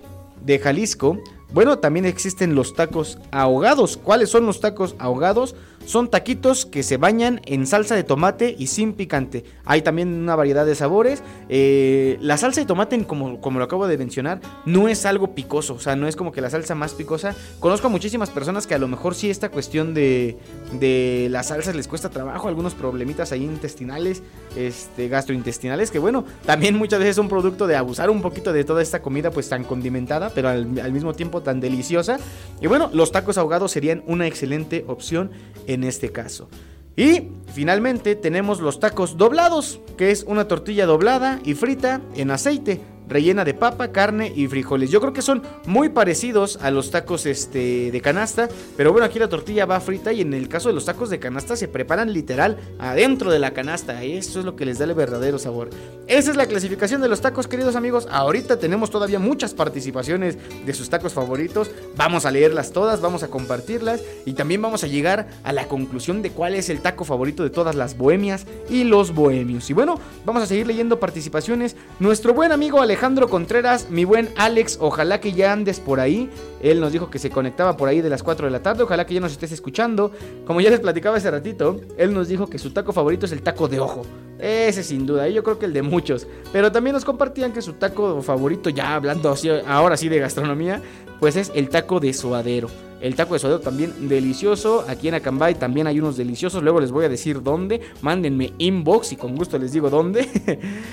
de 0.44 0.58
Jalisco. 0.58 1.18
Bueno, 1.52 1.78
también 1.78 2.04
existen 2.04 2.56
los 2.56 2.74
tacos 2.74 3.18
ahogados. 3.30 3.96
¿Cuáles 3.96 4.30
son 4.30 4.46
los 4.46 4.60
tacos 4.60 4.96
ahogados? 4.98 5.54
Son 5.86 6.08
taquitos 6.08 6.66
que 6.66 6.82
se 6.82 6.96
bañan 6.96 7.40
en 7.46 7.66
salsa 7.66 7.94
de 7.94 8.04
tomate 8.04 8.54
y 8.58 8.68
sin 8.68 8.92
picante. 8.92 9.44
Hay 9.64 9.82
también 9.82 10.12
una 10.12 10.36
variedad 10.36 10.64
de 10.66 10.74
sabores. 10.74 11.22
Eh, 11.48 12.18
la 12.20 12.36
salsa 12.36 12.60
de 12.60 12.66
tomate, 12.66 13.04
como, 13.04 13.40
como 13.40 13.58
lo 13.58 13.64
acabo 13.64 13.86
de 13.86 13.98
mencionar, 13.98 14.40
no 14.64 14.88
es 14.88 15.06
algo 15.06 15.34
picoso. 15.34 15.74
O 15.74 15.80
sea, 15.80 15.96
no 15.96 16.08
es 16.08 16.16
como 16.16 16.32
que 16.32 16.40
la 16.40 16.50
salsa 16.50 16.74
más 16.74 16.94
picosa. 16.94 17.34
Conozco 17.60 17.88
a 17.88 17.90
muchísimas 17.90 18.30
personas 18.30 18.66
que 18.66 18.74
a 18.74 18.78
lo 18.78 18.88
mejor 18.88 19.14
sí 19.14 19.30
esta 19.30 19.50
cuestión 19.50 19.94
de, 19.94 20.38
de 20.78 21.28
las 21.30 21.48
salsas 21.48 21.74
les 21.74 21.88
cuesta 21.88 22.10
trabajo. 22.10 22.48
Algunos 22.48 22.74
problemitas 22.74 23.32
ahí 23.32 23.44
intestinales, 23.44 24.22
este, 24.56 25.08
gastrointestinales. 25.08 25.90
Que 25.90 25.98
bueno, 25.98 26.24
también 26.46 26.76
muchas 26.76 27.00
veces 27.00 27.16
son 27.16 27.28
producto 27.28 27.66
de 27.66 27.76
abusar 27.76 28.10
un 28.10 28.22
poquito 28.22 28.52
de 28.52 28.64
toda 28.64 28.82
esta 28.82 29.02
comida 29.02 29.30
pues 29.30 29.48
tan 29.48 29.64
condimentada, 29.64 30.30
pero 30.34 30.48
al, 30.48 30.78
al 30.80 30.92
mismo 30.92 31.14
tiempo 31.14 31.42
tan 31.42 31.60
deliciosa. 31.60 32.18
Y 32.60 32.66
bueno, 32.66 32.90
los 32.92 33.12
tacos 33.12 33.38
ahogados 33.38 33.72
serían 33.72 34.02
una 34.06 34.26
excelente 34.26 34.84
opción 34.88 35.30
en 35.74 35.84
este 35.84 36.10
caso. 36.10 36.48
Y 36.96 37.28
finalmente 37.52 38.14
tenemos 38.14 38.60
los 38.60 38.80
tacos 38.80 39.16
doblados, 39.16 39.80
que 39.96 40.10
es 40.10 40.24
una 40.24 40.46
tortilla 40.46 40.86
doblada 40.86 41.40
y 41.44 41.54
frita 41.54 42.00
en 42.14 42.30
aceite 42.30 42.80
rellena 43.08 43.44
de 43.44 43.54
papa, 43.54 43.88
carne 43.88 44.32
y 44.34 44.46
frijoles. 44.46 44.90
Yo 44.90 45.00
creo 45.00 45.12
que 45.12 45.22
son 45.22 45.42
muy 45.66 45.90
parecidos 45.90 46.58
a 46.62 46.70
los 46.70 46.90
tacos 46.90 47.26
este, 47.26 47.90
de 47.90 48.00
canasta, 48.00 48.48
pero 48.76 48.92
bueno, 48.92 49.06
aquí 49.06 49.18
la 49.18 49.28
tortilla 49.28 49.66
va 49.66 49.80
frita 49.80 50.12
y 50.12 50.20
en 50.20 50.34
el 50.34 50.48
caso 50.48 50.68
de 50.68 50.74
los 50.74 50.84
tacos 50.84 51.10
de 51.10 51.18
canasta 51.18 51.56
se 51.56 51.68
preparan 51.68 52.12
literal 52.12 52.58
adentro 52.78 53.30
de 53.30 53.38
la 53.38 53.52
canasta. 53.52 54.02
Eso 54.02 54.38
es 54.40 54.44
lo 54.44 54.56
que 54.56 54.66
les 54.66 54.78
da 54.78 54.84
el 54.84 54.94
verdadero 54.94 55.38
sabor. 55.38 55.70
Esa 56.06 56.30
es 56.30 56.36
la 56.36 56.46
clasificación 56.46 57.00
de 57.00 57.08
los 57.08 57.20
tacos, 57.20 57.46
queridos 57.46 57.76
amigos. 57.76 58.08
Ahorita 58.10 58.58
tenemos 58.58 58.90
todavía 58.90 59.18
muchas 59.18 59.54
participaciones 59.54 60.38
de 60.64 60.74
sus 60.74 60.88
tacos 60.88 61.12
favoritos. 61.12 61.70
Vamos 61.96 62.26
a 62.26 62.30
leerlas 62.30 62.72
todas, 62.72 63.00
vamos 63.00 63.22
a 63.22 63.28
compartirlas 63.28 64.02
y 64.24 64.32
también 64.32 64.62
vamos 64.62 64.84
a 64.84 64.86
llegar 64.86 65.28
a 65.42 65.52
la 65.52 65.66
conclusión 65.66 66.22
de 66.22 66.30
cuál 66.30 66.54
es 66.54 66.68
el 66.68 66.80
taco 66.80 67.04
favorito 67.04 67.42
de 67.42 67.50
todas 67.50 67.74
las 67.74 67.96
bohemias 67.96 68.46
y 68.68 68.84
los 68.84 69.14
bohemios. 69.14 69.68
Y 69.70 69.72
bueno, 69.74 70.00
vamos 70.24 70.42
a 70.42 70.46
seguir 70.46 70.66
leyendo 70.66 70.98
participaciones. 70.98 71.76
Nuestro 71.98 72.34
buen 72.34 72.52
amigo 72.52 72.80
Alejandro 72.80 72.93
Alejandro 72.94 73.28
Contreras, 73.28 73.90
mi 73.90 74.04
buen 74.04 74.28
Alex, 74.36 74.78
ojalá 74.80 75.18
que 75.18 75.32
ya 75.32 75.52
andes 75.52 75.80
por 75.80 75.98
ahí. 75.98 76.30
Él 76.64 76.80
nos 76.80 76.92
dijo 76.92 77.10
que 77.10 77.18
se 77.18 77.28
conectaba 77.28 77.76
por 77.76 77.90
ahí 77.90 78.00
de 78.00 78.08
las 78.08 78.22
4 78.22 78.46
de 78.46 78.50
la 78.50 78.62
tarde, 78.62 78.84
ojalá 78.84 79.04
que 79.04 79.12
ya 79.12 79.20
nos 79.20 79.32
estés 79.32 79.52
escuchando. 79.52 80.10
Como 80.46 80.62
ya 80.62 80.70
les 80.70 80.80
platicaba 80.80 81.18
hace 81.18 81.30
ratito, 81.30 81.78
él 81.98 82.14
nos 82.14 82.26
dijo 82.26 82.46
que 82.46 82.58
su 82.58 82.70
taco 82.70 82.94
favorito 82.94 83.26
es 83.26 83.32
el 83.32 83.42
taco 83.42 83.68
de 83.68 83.80
ojo. 83.80 84.00
Ese 84.38 84.82
sin 84.82 85.04
duda, 85.04 85.28
y 85.28 85.34
yo 85.34 85.44
creo 85.44 85.58
que 85.58 85.66
el 85.66 85.74
de 85.74 85.82
muchos. 85.82 86.26
Pero 86.54 86.72
también 86.72 86.94
nos 86.94 87.04
compartían 87.04 87.52
que 87.52 87.60
su 87.60 87.74
taco 87.74 88.22
favorito, 88.22 88.70
ya 88.70 88.94
hablando 88.94 89.34
ahora 89.66 89.98
sí 89.98 90.08
de 90.08 90.18
gastronomía, 90.18 90.80
pues 91.20 91.36
es 91.36 91.52
el 91.54 91.68
taco 91.68 92.00
de 92.00 92.14
suadero. 92.14 92.68
El 93.02 93.14
taco 93.14 93.34
de 93.34 93.40
suadero 93.40 93.60
también 93.60 94.08
delicioso. 94.08 94.86
Aquí 94.88 95.08
en 95.08 95.14
Acambay 95.14 95.56
también 95.56 95.86
hay 95.86 96.00
unos 96.00 96.16
deliciosos. 96.16 96.62
Luego 96.62 96.80
les 96.80 96.90
voy 96.90 97.04
a 97.04 97.10
decir 97.10 97.42
dónde. 97.42 97.82
Mándenme 98.00 98.54
inbox 98.56 99.12
y 99.12 99.16
con 99.16 99.36
gusto 99.36 99.58
les 99.58 99.72
digo 99.72 99.90
dónde. 99.90 100.26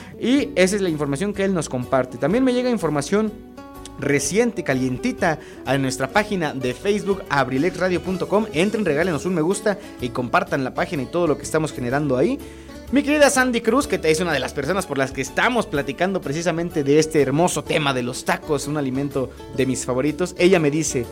y 0.19 0.49
esa 0.55 0.75
es 0.75 0.81
la 0.81 0.89
información 0.89 1.33
que 1.33 1.45
él 1.45 1.53
nos 1.53 1.69
comparte. 1.69 2.17
También 2.17 2.43
me 2.43 2.53
llega 2.53 2.69
información 2.69 3.31
reciente, 4.01 4.63
calientita, 4.63 5.39
a 5.65 5.77
nuestra 5.77 6.07
página 6.07 6.53
de 6.53 6.73
Facebook, 6.73 7.23
abrilexradio.com. 7.29 8.47
Entren, 8.53 8.85
regálenos 8.85 9.25
un 9.25 9.35
me 9.35 9.41
gusta 9.41 9.77
y 10.01 10.09
compartan 10.09 10.63
la 10.63 10.73
página 10.73 11.03
y 11.03 11.05
todo 11.05 11.27
lo 11.27 11.37
que 11.37 11.43
estamos 11.43 11.71
generando 11.71 12.17
ahí. 12.17 12.37
Mi 12.91 13.03
querida 13.03 13.29
Sandy 13.29 13.61
Cruz, 13.61 13.87
que 13.87 14.01
es 14.03 14.19
una 14.19 14.33
de 14.33 14.39
las 14.39 14.53
personas 14.53 14.85
por 14.85 14.97
las 14.97 15.11
que 15.11 15.21
estamos 15.21 15.65
platicando 15.65 16.19
precisamente 16.19 16.83
de 16.83 16.99
este 16.99 17.21
hermoso 17.21 17.63
tema 17.63 17.93
de 17.93 18.03
los 18.03 18.25
tacos, 18.25 18.67
un 18.67 18.75
alimento 18.75 19.29
de 19.55 19.65
mis 19.65 19.85
favoritos, 19.85 20.35
ella 20.37 20.59
me 20.59 20.71
dice, 20.71 21.05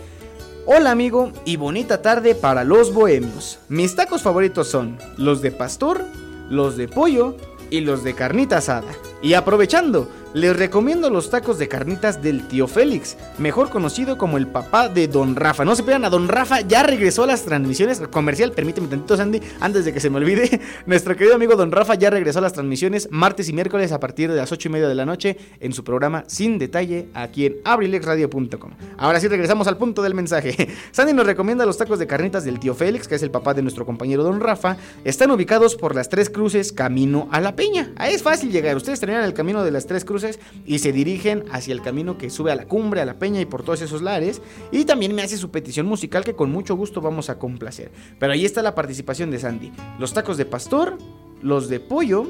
Hola 0.65 0.91
amigo 0.91 1.31
y 1.45 1.55
bonita 1.55 2.01
tarde 2.01 2.35
para 2.35 2.63
los 2.63 2.93
bohemios. 2.93 3.59
Mis 3.69 3.95
tacos 3.95 4.21
favoritos 4.21 4.67
son 4.67 4.97
los 5.17 5.41
de 5.41 5.51
pastor, 5.51 6.05
los 6.49 6.77
de 6.77 6.87
pollo 6.87 7.37
y 7.71 7.81
los 7.81 8.03
de 8.03 8.13
carnita 8.13 8.57
asada. 8.57 8.91
Y 9.21 9.33
aprovechando, 9.33 10.07
les 10.33 10.55
recomiendo 10.55 11.09
los 11.09 11.29
tacos 11.31 11.57
de 11.57 11.67
carnitas 11.67 12.21
del 12.21 12.47
tío 12.47 12.67
Félix, 12.67 13.17
mejor 13.39 13.69
conocido 13.69 14.17
como 14.17 14.37
el 14.37 14.47
papá 14.47 14.87
de 14.87 15.07
Don 15.07 15.35
Rafa. 15.35 15.65
No 15.65 15.75
se 15.75 15.81
pierdan 15.81 16.05
a 16.05 16.09
Don 16.09 16.27
Rafa, 16.27 16.61
ya 16.61 16.83
regresó 16.83 17.23
a 17.23 17.27
las 17.27 17.43
transmisiones. 17.43 17.99
Comercial, 18.11 18.51
permíteme 18.51 18.87
tantito, 18.87 19.17
Sandy, 19.17 19.41
antes 19.59 19.85
de 19.85 19.93
que 19.93 19.99
se 19.99 20.09
me 20.09 20.17
olvide. 20.17 20.61
Nuestro 20.85 21.15
querido 21.15 21.35
amigo 21.35 21.55
Don 21.55 21.71
Rafa 21.71 21.95
ya 21.95 22.11
regresó 22.11 22.39
a 22.39 22.41
las 22.43 22.53
transmisiones 22.53 23.07
martes 23.11 23.49
y 23.49 23.53
miércoles 23.53 23.91
a 23.91 23.99
partir 23.99 24.29
de 24.29 24.37
las 24.37 24.51
8 24.51 24.67
y 24.67 24.71
media 24.71 24.87
de 24.87 24.95
la 24.95 25.05
noche 25.05 25.37
en 25.59 25.73
su 25.73 25.83
programa 25.83 26.23
Sin 26.27 26.59
Detalle 26.59 27.09
aquí 27.15 27.47
en 27.47 27.55
abrilexradio.com. 27.63 28.71
Ahora 28.97 29.19
sí 29.19 29.27
regresamos 29.27 29.67
al 29.67 29.77
punto 29.77 30.03
del 30.03 30.13
mensaje. 30.13 30.69
Sandy 30.91 31.13
nos 31.13 31.25
recomienda 31.25 31.65
los 31.65 31.77
tacos 31.77 31.97
de 31.97 32.05
carnitas 32.05 32.43
del 32.43 32.59
tío 32.59 32.75
Félix, 32.75 33.07
que 33.07 33.15
es 33.15 33.23
el 33.23 33.31
papá 33.31 33.55
de 33.55 33.63
nuestro 33.63 33.85
compañero 33.85 34.23
Don 34.23 34.39
Rafa. 34.39 34.77
Están 35.03 35.31
ubicados 35.31 35.75
por 35.75 35.95
las 35.95 36.07
tres 36.07 36.29
cruces 36.29 36.71
camino 36.71 37.27
a 37.31 37.41
la 37.41 37.55
peña. 37.55 37.93
Ahí 37.95 38.13
es 38.13 38.21
fácil 38.21 38.51
llegar. 38.51 38.75
Ustedes 38.75 38.99
terminan 38.99 39.23
el 39.23 39.33
camino 39.33 39.63
de 39.63 39.71
las 39.71 39.87
tres 39.87 40.05
cruces 40.05 40.18
y 40.65 40.79
se 40.79 40.91
dirigen 40.91 41.45
hacia 41.51 41.73
el 41.73 41.81
camino 41.81 42.17
que 42.17 42.29
sube 42.29 42.51
a 42.51 42.55
la 42.55 42.65
cumbre, 42.65 43.01
a 43.01 43.05
la 43.05 43.19
peña 43.19 43.41
y 43.41 43.45
por 43.45 43.63
todos 43.63 43.81
esos 43.81 44.01
lares. 44.01 44.41
Y 44.71 44.85
también 44.85 45.15
me 45.15 45.21
hace 45.21 45.37
su 45.37 45.51
petición 45.51 45.85
musical 45.85 46.23
que 46.23 46.35
con 46.35 46.51
mucho 46.51 46.75
gusto 46.75 47.01
vamos 47.01 47.29
a 47.29 47.37
complacer. 47.37 47.91
Pero 48.19 48.33
ahí 48.33 48.45
está 48.45 48.61
la 48.61 48.75
participación 48.75 49.31
de 49.31 49.39
Sandy. 49.39 49.71
Los 49.99 50.13
tacos 50.13 50.37
de 50.37 50.45
pastor, 50.45 50.97
los 51.41 51.69
de 51.69 51.79
pollo 51.79 52.27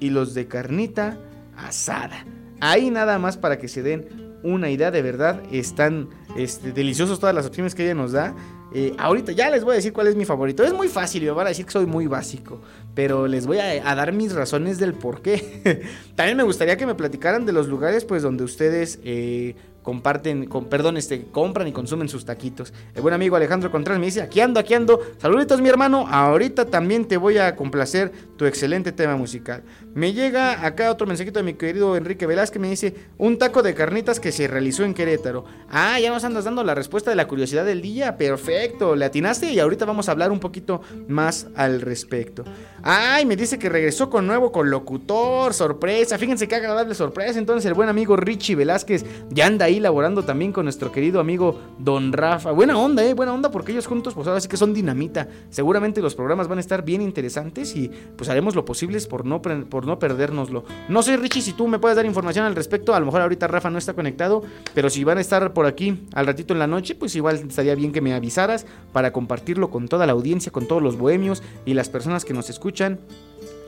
y 0.00 0.10
los 0.10 0.34
de 0.34 0.46
carnita 0.46 1.18
asada. 1.56 2.24
Ahí 2.60 2.90
nada 2.90 3.18
más 3.18 3.36
para 3.36 3.58
que 3.58 3.68
se 3.68 3.82
den 3.82 4.38
una 4.42 4.70
idea 4.70 4.90
de 4.90 5.02
verdad. 5.02 5.42
Están 5.50 6.08
este, 6.36 6.72
deliciosos 6.72 7.20
todas 7.20 7.34
las 7.34 7.46
opciones 7.46 7.74
que 7.74 7.84
ella 7.84 7.94
nos 7.94 8.12
da. 8.12 8.34
Eh, 8.72 8.94
ahorita 8.98 9.32
ya 9.32 9.50
les 9.50 9.64
voy 9.64 9.72
a 9.72 9.76
decir 9.76 9.92
cuál 9.92 10.08
es 10.08 10.16
mi 10.16 10.24
favorito. 10.24 10.62
Es 10.62 10.72
muy 10.72 10.88
fácil 10.88 11.24
me 11.24 11.30
van 11.30 11.46
a 11.46 11.50
decir 11.50 11.64
que 11.64 11.72
soy 11.72 11.86
muy 11.86 12.06
básico. 12.06 12.60
Pero 12.94 13.26
les 13.26 13.46
voy 13.46 13.58
a, 13.58 13.94
dar 13.94 14.12
mis 14.12 14.32
razones 14.34 14.78
del 14.78 14.94
por 14.94 15.22
qué. 15.22 15.82
También 16.14 16.36
me 16.36 16.42
gustaría 16.42 16.76
que 16.76 16.86
me 16.86 16.94
platicaran 16.94 17.46
de 17.46 17.52
los 17.52 17.68
lugares 17.68 18.04
pues 18.04 18.22
donde 18.22 18.44
ustedes 18.44 18.98
eh, 19.04 19.54
comparten, 19.82 20.46
con, 20.46 20.66
perdón, 20.66 20.96
este, 20.96 21.24
compran 21.30 21.66
y 21.68 21.72
consumen 21.72 22.08
sus 22.08 22.24
taquitos. 22.24 22.74
El 22.94 23.02
buen 23.02 23.14
amigo 23.14 23.36
Alejandro 23.36 23.70
Contreras 23.70 24.00
me 24.00 24.06
dice, 24.06 24.20
aquí 24.20 24.40
ando, 24.40 24.60
aquí 24.60 24.74
ando. 24.74 25.00
Saluditos 25.18 25.60
mi 25.60 25.68
hermano, 25.68 26.06
ahorita 26.08 26.66
también 26.66 27.06
te 27.06 27.16
voy 27.16 27.38
a 27.38 27.56
complacer 27.56 28.12
tu 28.36 28.44
excelente 28.44 28.92
tema 28.92 29.16
musical. 29.16 29.62
Me 29.98 30.12
llega 30.12 30.64
acá 30.64 30.92
otro 30.92 31.08
mensajito 31.08 31.40
de 31.40 31.42
mi 31.42 31.54
querido 31.54 31.96
Enrique 31.96 32.24
Velázquez, 32.24 32.62
me 32.62 32.70
dice, 32.70 32.94
un 33.18 33.36
taco 33.36 33.64
de 33.64 33.74
carnitas 33.74 34.20
que 34.20 34.30
se 34.30 34.46
realizó 34.46 34.84
en 34.84 34.94
Querétaro. 34.94 35.44
Ah, 35.68 35.98
ya 35.98 36.12
nos 36.12 36.22
andas 36.22 36.44
dando 36.44 36.62
la 36.62 36.76
respuesta 36.76 37.10
de 37.10 37.16
la 37.16 37.26
curiosidad 37.26 37.64
del 37.64 37.82
día, 37.82 38.16
perfecto, 38.16 38.94
le 38.94 39.06
atinaste 39.06 39.50
y 39.50 39.58
ahorita 39.58 39.86
vamos 39.86 40.08
a 40.08 40.12
hablar 40.12 40.30
un 40.30 40.38
poquito 40.38 40.82
más 41.08 41.48
al 41.56 41.80
respecto. 41.80 42.44
Ay, 42.80 43.26
me 43.26 43.34
dice 43.34 43.58
que 43.58 43.68
regresó 43.68 44.08
con 44.08 44.24
nuevo 44.24 44.52
locutor, 44.62 45.52
sorpresa, 45.52 46.16
fíjense 46.16 46.46
qué 46.46 46.54
agradable 46.54 46.94
sorpresa, 46.94 47.40
entonces 47.40 47.66
el 47.66 47.74
buen 47.74 47.88
amigo 47.88 48.14
Richie 48.14 48.54
Velázquez 48.54 49.04
ya 49.30 49.46
anda 49.46 49.64
ahí 49.64 49.80
laborando 49.80 50.22
también 50.22 50.52
con 50.52 50.66
nuestro 50.66 50.92
querido 50.92 51.18
amigo 51.18 51.60
Don 51.76 52.12
Rafa. 52.12 52.52
Buena 52.52 52.78
onda, 52.78 53.04
eh, 53.04 53.14
buena 53.14 53.34
onda, 53.34 53.50
porque 53.50 53.72
ellos 53.72 53.88
juntos, 53.88 54.14
pues 54.14 54.28
ahora 54.28 54.40
sí 54.40 54.46
que 54.46 54.56
son 54.56 54.72
dinamita. 54.72 55.26
Seguramente 55.50 56.00
los 56.00 56.14
programas 56.14 56.46
van 56.46 56.58
a 56.58 56.60
estar 56.60 56.84
bien 56.84 57.02
interesantes 57.02 57.74
y 57.74 57.90
pues 58.16 58.30
haremos 58.30 58.54
lo 58.54 58.64
posible 58.64 58.96
por 59.08 59.24
no, 59.24 59.42
por 59.42 59.87
no 59.88 59.98
perdérnoslo. 59.98 60.64
No 60.88 61.02
sé, 61.02 61.16
Richie, 61.16 61.42
si 61.42 61.52
tú 61.52 61.66
me 61.66 61.80
puedes 61.80 61.96
dar 61.96 62.06
información 62.06 62.44
al 62.44 62.54
respecto. 62.54 62.94
A 62.94 63.00
lo 63.00 63.06
mejor 63.06 63.22
ahorita 63.22 63.48
Rafa 63.48 63.70
no 63.70 63.78
está 63.78 63.94
conectado, 63.94 64.42
pero 64.74 64.90
si 64.90 65.02
van 65.02 65.18
a 65.18 65.20
estar 65.20 65.52
por 65.52 65.66
aquí 65.66 66.06
al 66.12 66.26
ratito 66.26 66.52
en 66.52 66.60
la 66.60 66.66
noche, 66.66 66.94
pues 66.94 67.16
igual 67.16 67.36
estaría 67.36 67.74
bien 67.74 67.90
que 67.90 68.00
me 68.00 68.14
avisaras 68.14 68.66
para 68.92 69.12
compartirlo 69.12 69.70
con 69.70 69.88
toda 69.88 70.06
la 70.06 70.12
audiencia, 70.12 70.52
con 70.52 70.68
todos 70.68 70.82
los 70.82 70.96
bohemios 70.96 71.42
y 71.66 71.74
las 71.74 71.88
personas 71.88 72.24
que 72.24 72.34
nos 72.34 72.50
escuchan 72.50 73.00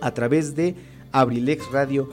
a 0.01 0.14
través 0.14 0.55
de 0.55 0.76
Abrilex 1.12 1.72
Radio 1.72 2.09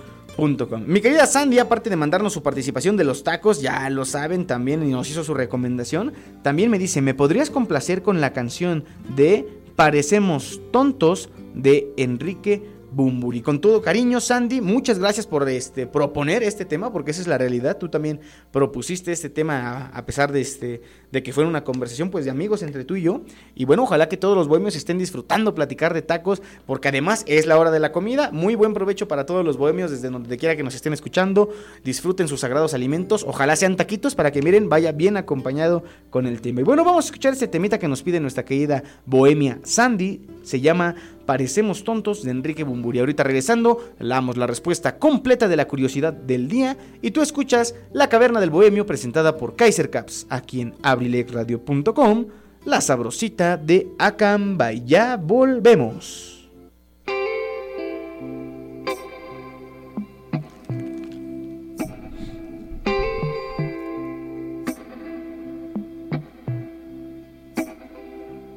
mi 0.85 1.01
querida 1.01 1.25
Sandy, 1.25 1.57
aparte 1.57 1.89
de 1.89 1.95
mandarnos 1.95 2.33
su 2.33 2.43
participación 2.43 2.95
de 2.95 3.03
los 3.03 3.23
tacos, 3.23 3.59
ya 3.59 3.89
lo 3.89 4.05
saben 4.05 4.45
también 4.45 4.87
y 4.87 4.91
nos 4.91 5.09
hizo 5.09 5.23
su 5.23 5.33
recomendación, 5.33 6.13
también 6.43 6.69
me 6.69 6.77
dice, 6.77 7.01
¿me 7.01 7.15
podrías 7.15 7.49
complacer 7.49 8.03
con 8.03 8.21
la 8.21 8.33
canción 8.33 8.83
de 9.15 9.47
Parecemos 9.75 10.59
tontos 10.71 11.29
de 11.53 11.91
Enrique 11.97 12.63
Bumburi. 12.91 13.41
Con 13.41 13.59
todo 13.59 13.81
cariño, 13.81 14.19
Sandy, 14.19 14.61
muchas 14.61 14.99
gracias 14.99 15.27
por 15.27 15.47
este, 15.49 15.87
proponer 15.87 16.43
este 16.43 16.65
tema, 16.65 16.91
porque 16.91 17.11
esa 17.11 17.21
es 17.21 17.27
la 17.27 17.37
realidad. 17.37 17.77
Tú 17.77 17.89
también 17.89 18.19
propusiste 18.51 19.11
este 19.11 19.29
tema 19.29 19.91
a, 19.93 20.05
pesar 20.05 20.31
de, 20.31 20.41
este, 20.41 20.81
de 21.11 21.23
que 21.23 21.33
fuera 21.33 21.49
una 21.49 21.63
conversación 21.63 22.09
pues, 22.09 22.25
de 22.25 22.31
amigos 22.31 22.63
entre 22.63 22.85
tú 22.85 22.95
y 22.95 23.03
yo. 23.03 23.21
Y 23.55 23.65
bueno, 23.65 23.83
ojalá 23.83 24.09
que 24.09 24.17
todos 24.17 24.35
los 24.35 24.47
bohemios 24.47 24.75
estén 24.75 24.97
disfrutando 24.97 25.53
platicar 25.53 25.93
de 25.93 26.01
tacos, 26.01 26.41
porque 26.65 26.87
además 26.87 27.23
es 27.27 27.45
la 27.45 27.57
hora 27.57 27.71
de 27.71 27.79
la 27.79 27.91
comida. 27.91 28.31
Muy 28.31 28.55
buen 28.55 28.73
provecho 28.73 29.07
para 29.07 29.25
todos 29.25 29.43
los 29.43 29.57
bohemios 29.57 29.91
desde 29.91 30.09
donde 30.09 30.37
quiera 30.37 30.55
que 30.55 30.63
nos 30.63 30.75
estén 30.75 30.93
escuchando. 30.93 31.49
Disfruten 31.83 32.27
sus 32.27 32.39
sagrados 32.39 32.73
alimentos. 32.73 33.25
Ojalá 33.27 33.55
sean 33.55 33.75
taquitos 33.75 34.15
para 34.15 34.31
que 34.31 34.41
miren, 34.41 34.69
vaya 34.69 34.91
bien 34.91 35.17
acompañado 35.17 35.83
con 36.09 36.25
el 36.25 36.41
tema. 36.41 36.61
Y 36.61 36.63
bueno, 36.63 36.83
vamos 36.83 37.05
a 37.05 37.07
escuchar 37.07 37.33
este 37.33 37.47
temita 37.47 37.79
que 37.79 37.87
nos 37.87 38.03
pide 38.03 38.19
nuestra 38.19 38.45
querida 38.45 38.83
bohemia 39.05 39.59
Sandy. 39.63 40.21
Se 40.43 40.61
llama 40.61 40.95
Parecemos 41.27 41.83
tontos 41.83 42.23
de 42.23 42.31
Enrique 42.31 42.63
Bumburi. 42.63 42.99
Ahorita 42.99 43.21
regresando, 43.21 43.83
damos 43.99 44.37
la 44.37 44.47
respuesta 44.47 44.97
completa 44.97 45.49
de 45.49 45.57
la 45.57 45.67
curiosidad 45.67 46.13
del 46.13 46.47
día 46.47 46.77
y 47.01 47.11
tú 47.11 47.21
escuchas 47.21 47.75
La 47.91 48.07
Caverna 48.07 48.39
del 48.39 48.49
Bohemio 48.49 48.85
presentada 48.85 49.35
por 49.35 49.57
Kaiser 49.57 49.89
Caps 49.89 50.25
aquí 50.29 50.61
en 50.61 50.73
abrilexradio.com, 50.83 52.27
La 52.63 52.79
Sabrosita 52.79 53.57
de 53.57 53.89
Acambay. 53.99 54.85
Ya 54.85 55.17
volvemos. 55.17 56.49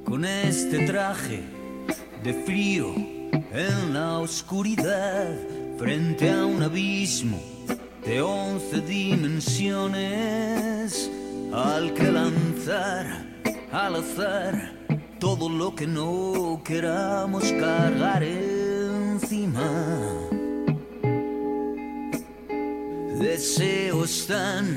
Con 0.04 0.24
este 0.24 0.86
traje 0.86 1.59
de 2.22 2.34
frío 2.44 2.94
en 3.52 3.94
la 3.94 4.18
oscuridad, 4.18 5.34
frente 5.78 6.30
a 6.30 6.44
un 6.44 6.62
abismo 6.62 7.40
de 8.04 8.20
once 8.20 8.80
dimensiones, 8.80 11.10
al 11.52 11.94
que 11.94 12.12
lanzar 12.12 13.24
al 13.72 13.96
azar 13.96 14.72
todo 15.18 15.48
lo 15.48 15.74
que 15.74 15.86
no 15.86 16.60
queramos 16.64 17.44
cargar 17.52 18.22
encima. 18.22 19.62
Deseos 23.18 24.26
tan 24.26 24.76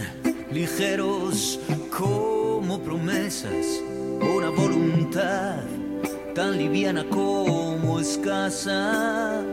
ligeros 0.51 1.59
como 1.89 2.79
promesas, 2.79 3.81
una 4.21 4.49
voluntad 4.49 5.63
tan 6.33 6.57
liviana 6.57 7.05
como 7.09 7.99
escasa 7.99 9.43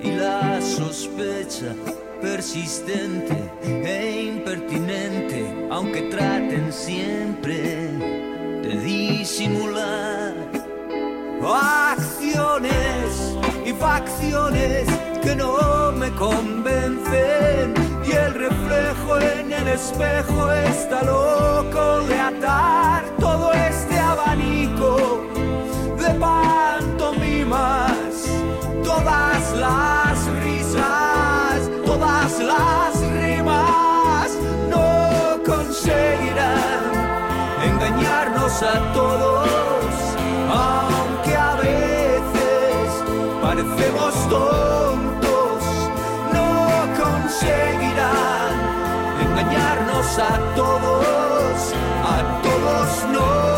y 0.00 0.12
la 0.12 0.60
sospecha 0.60 1.74
persistente 2.20 3.36
e 3.64 4.32
impertinente, 4.34 5.68
aunque 5.70 6.02
traten 6.02 6.72
siempre 6.72 7.56
de 8.62 8.80
disimular 8.84 10.34
acciones 11.44 13.36
y 13.64 13.72
facciones 13.72 14.88
que 15.22 15.34
no 15.34 15.92
me 15.92 16.10
convencen 16.12 17.74
y 18.06 18.12
el 18.12 18.34
reflejo 18.34 19.18
en 19.18 19.52
el 19.52 19.68
espejo 19.68 20.52
está 20.52 21.02
loco 21.02 22.00
de 22.02 22.20
atar 22.20 23.07
todas 28.84 29.52
las 29.56 30.26
risas, 30.44 31.70
todas 31.86 32.38
las 32.40 33.00
rimas 33.22 34.36
no 34.68 35.42
conseguirán 35.46 36.92
engañarnos 37.64 38.62
a 38.62 38.92
todos, 38.92 39.94
aunque 40.50 41.36
a 41.36 41.54
veces 41.56 42.86
parecemos 43.40 44.14
tontos, 44.28 45.62
no 46.34 46.50
conseguirán 47.02 48.52
engañarnos 49.26 50.18
a 50.18 50.54
todos, 50.54 51.74
a 52.04 52.42
todos 52.42 53.12
no. 53.12 53.57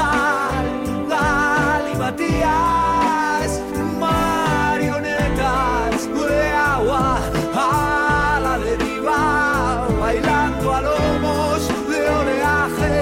universal, 0.00 0.64
galimatías, 1.08 3.60
marionetas 3.98 6.06
de 6.06 6.52
agua 6.52 7.18
a 7.54 8.40
la 8.42 8.58
deriva, 8.58 9.86
bailando 10.00 10.74
a 10.74 10.80
lomos 10.80 11.68
de 11.88 12.08
oleaje 12.20 12.92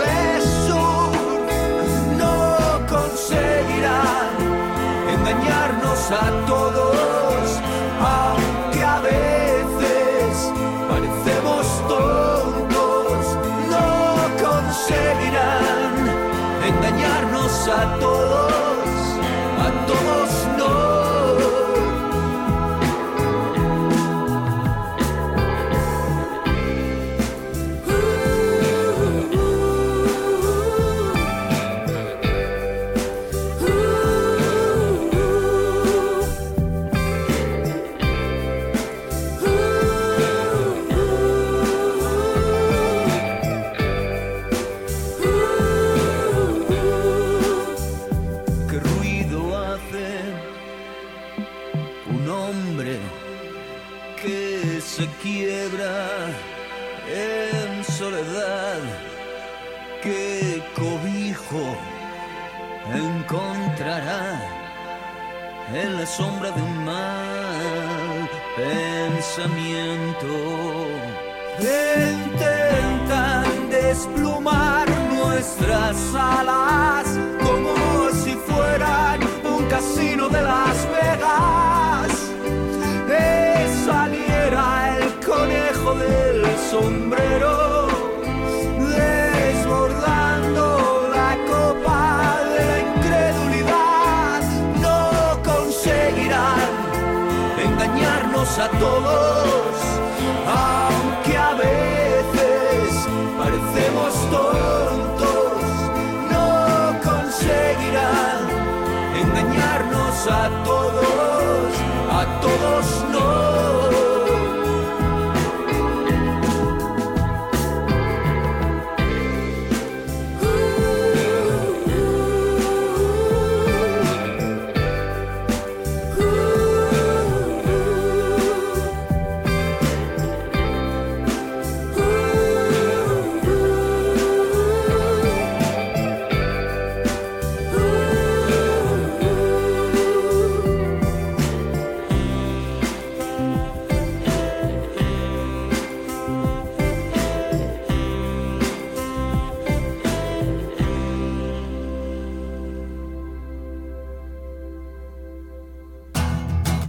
de 0.00 0.40
sur, 0.64 1.10
no 2.18 2.34
conseguirán 2.88 4.30
engañarnos 5.14 6.00
a 6.10 6.12
todos, 6.46 7.25
a 17.76 18.15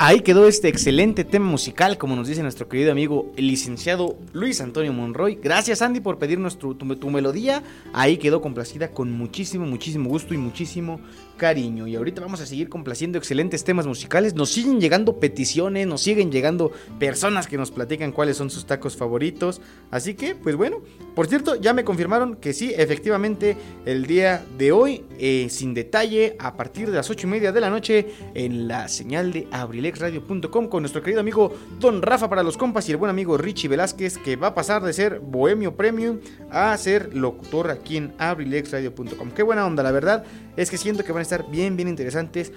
Ahí 0.00 0.20
quedó 0.20 0.46
este 0.46 0.68
excelente 0.68 1.24
tema 1.24 1.46
musical, 1.46 1.98
como 1.98 2.14
nos 2.14 2.28
dice 2.28 2.40
nuestro 2.40 2.68
querido 2.68 2.92
amigo 2.92 3.32
el 3.36 3.48
licenciado 3.48 4.16
Luis 4.32 4.60
Antonio 4.60 4.92
Monroy. 4.92 5.40
Gracias 5.42 5.82
Andy 5.82 5.98
por 5.98 6.18
pedirnos 6.20 6.56
tu, 6.56 6.76
tu, 6.76 7.10
melodía. 7.10 7.64
Ahí 7.92 8.16
quedó 8.16 8.40
complacida 8.40 8.92
con 8.92 9.10
muchísimo, 9.10 9.66
muchísimo 9.66 10.08
gusto 10.08 10.34
y 10.34 10.38
muchísimo 10.38 11.00
cariño. 11.36 11.88
Y 11.88 11.96
ahorita 11.96 12.20
vamos 12.20 12.40
a 12.40 12.46
seguir 12.46 12.68
complaciendo 12.68 13.18
excelentes 13.18 13.64
temas 13.64 13.88
musicales. 13.88 14.34
Nos 14.34 14.50
siguen 14.50 14.80
llegando 14.80 15.18
peticiones, 15.18 15.88
nos 15.88 16.00
siguen 16.00 16.30
llegando 16.30 16.70
personas 17.00 17.48
que 17.48 17.56
nos 17.56 17.72
platican 17.72 18.12
cuáles 18.12 18.36
son 18.36 18.50
sus 18.50 18.66
tacos 18.66 18.96
favoritos. 18.96 19.60
Así 19.90 20.14
que, 20.14 20.36
pues 20.36 20.54
bueno, 20.54 20.80
por 21.16 21.26
cierto, 21.26 21.56
ya 21.56 21.72
me 21.72 21.82
confirmaron 21.82 22.36
que 22.36 22.52
sí, 22.52 22.72
efectivamente, 22.76 23.56
el 23.84 24.06
día 24.06 24.44
de 24.58 24.70
hoy, 24.70 25.04
eh, 25.18 25.48
sin 25.50 25.74
detalle, 25.74 26.36
a 26.38 26.56
partir 26.56 26.88
de 26.88 26.96
las 26.96 27.10
8 27.10 27.26
y 27.26 27.30
media 27.30 27.50
de 27.50 27.60
la 27.60 27.70
noche, 27.70 28.06
en 28.34 28.68
la 28.68 28.86
señal 28.86 29.32
de 29.32 29.48
con 30.70 30.82
nuestro 30.82 31.02
querido 31.02 31.20
amigo 31.20 31.52
Don 31.78 32.02
Rafa 32.02 32.28
para 32.28 32.42
los 32.42 32.56
compas 32.56 32.88
y 32.88 32.92
el 32.92 32.98
buen 32.98 33.10
amigo 33.10 33.36
Richie 33.36 33.68
Velázquez, 33.68 34.18
que 34.18 34.36
va 34.36 34.48
a 34.48 34.54
pasar 34.54 34.82
de 34.82 34.92
ser 34.92 35.20
bohemio 35.20 35.76
premium 35.76 36.18
a 36.50 36.76
ser 36.76 37.14
locutor 37.14 37.70
aquí 37.70 37.96
en 37.96 38.14
abrilexradio.com. 38.18 39.30
Qué 39.30 39.42
buena 39.42 39.66
onda, 39.66 39.82
la 39.82 39.92
verdad 39.92 40.24
es 40.56 40.70
que 40.70 40.78
siento 40.78 41.04
que 41.04 41.12
van 41.12 41.20
a 41.20 41.22
estar 41.22 41.50
bien, 41.50 41.76
bien 41.76 41.88
interesantes 41.88 42.52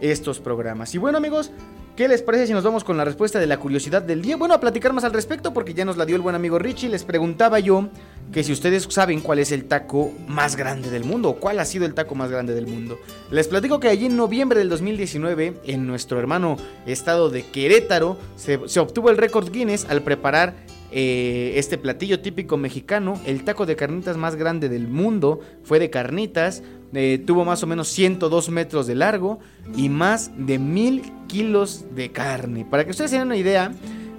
estos 0.00 0.40
programas. 0.40 0.94
Y 0.94 0.98
bueno 0.98 1.18
amigos, 1.18 1.50
¿Qué 1.96 2.08
les 2.08 2.22
parece 2.22 2.48
si 2.48 2.52
nos 2.52 2.64
vamos 2.64 2.82
con 2.82 2.96
la 2.96 3.04
respuesta 3.04 3.38
de 3.38 3.46
la 3.46 3.58
curiosidad 3.58 4.02
del 4.02 4.20
día? 4.20 4.36
Bueno, 4.36 4.54
a 4.54 4.58
platicar 4.58 4.92
más 4.92 5.04
al 5.04 5.12
respecto 5.12 5.54
porque 5.54 5.74
ya 5.74 5.84
nos 5.84 5.96
la 5.96 6.04
dio 6.04 6.16
el 6.16 6.22
buen 6.22 6.34
amigo 6.34 6.58
Richie. 6.58 6.88
Les 6.88 7.04
preguntaba 7.04 7.60
yo 7.60 7.88
que 8.32 8.42
si 8.42 8.52
ustedes 8.52 8.86
saben 8.90 9.20
cuál 9.20 9.38
es 9.38 9.52
el 9.52 9.64
taco 9.64 10.12
más 10.26 10.56
grande 10.56 10.90
del 10.90 11.04
mundo 11.04 11.30
o 11.30 11.36
cuál 11.36 11.60
ha 11.60 11.64
sido 11.64 11.86
el 11.86 11.94
taco 11.94 12.14
más 12.14 12.30
grande 12.30 12.54
del 12.54 12.66
mundo. 12.66 12.98
Les 13.30 13.48
platico 13.48 13.80
que 13.80 13.88
allí 13.88 14.06
en 14.06 14.16
noviembre 14.16 14.58
del 14.58 14.68
2019, 14.68 15.54
en 15.64 15.86
nuestro 15.86 16.18
hermano 16.18 16.56
estado 16.86 17.30
de 17.30 17.44
Querétaro, 17.44 18.18
se, 18.36 18.60
se 18.66 18.80
obtuvo 18.80 19.10
el 19.10 19.16
récord 19.16 19.50
Guinness 19.50 19.86
al 19.88 20.02
preparar 20.02 20.54
eh, 20.96 21.58
este 21.58 21.76
platillo 21.76 22.20
típico 22.20 22.56
mexicano. 22.56 23.20
El 23.26 23.42
taco 23.42 23.66
de 23.66 23.74
carnitas 23.74 24.16
más 24.16 24.36
grande 24.36 24.68
del 24.68 24.86
mundo 24.86 25.40
fue 25.64 25.80
de 25.80 25.90
carnitas. 25.90 26.62
Eh, 26.92 27.20
tuvo 27.26 27.44
más 27.44 27.64
o 27.64 27.66
menos 27.66 27.88
102 27.88 28.50
metros 28.50 28.86
de 28.86 28.94
largo 28.94 29.40
y 29.76 29.88
más 29.88 30.30
de 30.36 30.60
mil 30.60 31.02
kilos 31.26 31.84
de 31.96 32.12
carne. 32.12 32.64
Para 32.64 32.84
que 32.84 32.92
ustedes 32.92 33.10
tengan 33.10 33.26
una 33.26 33.36
idea, 33.36 33.72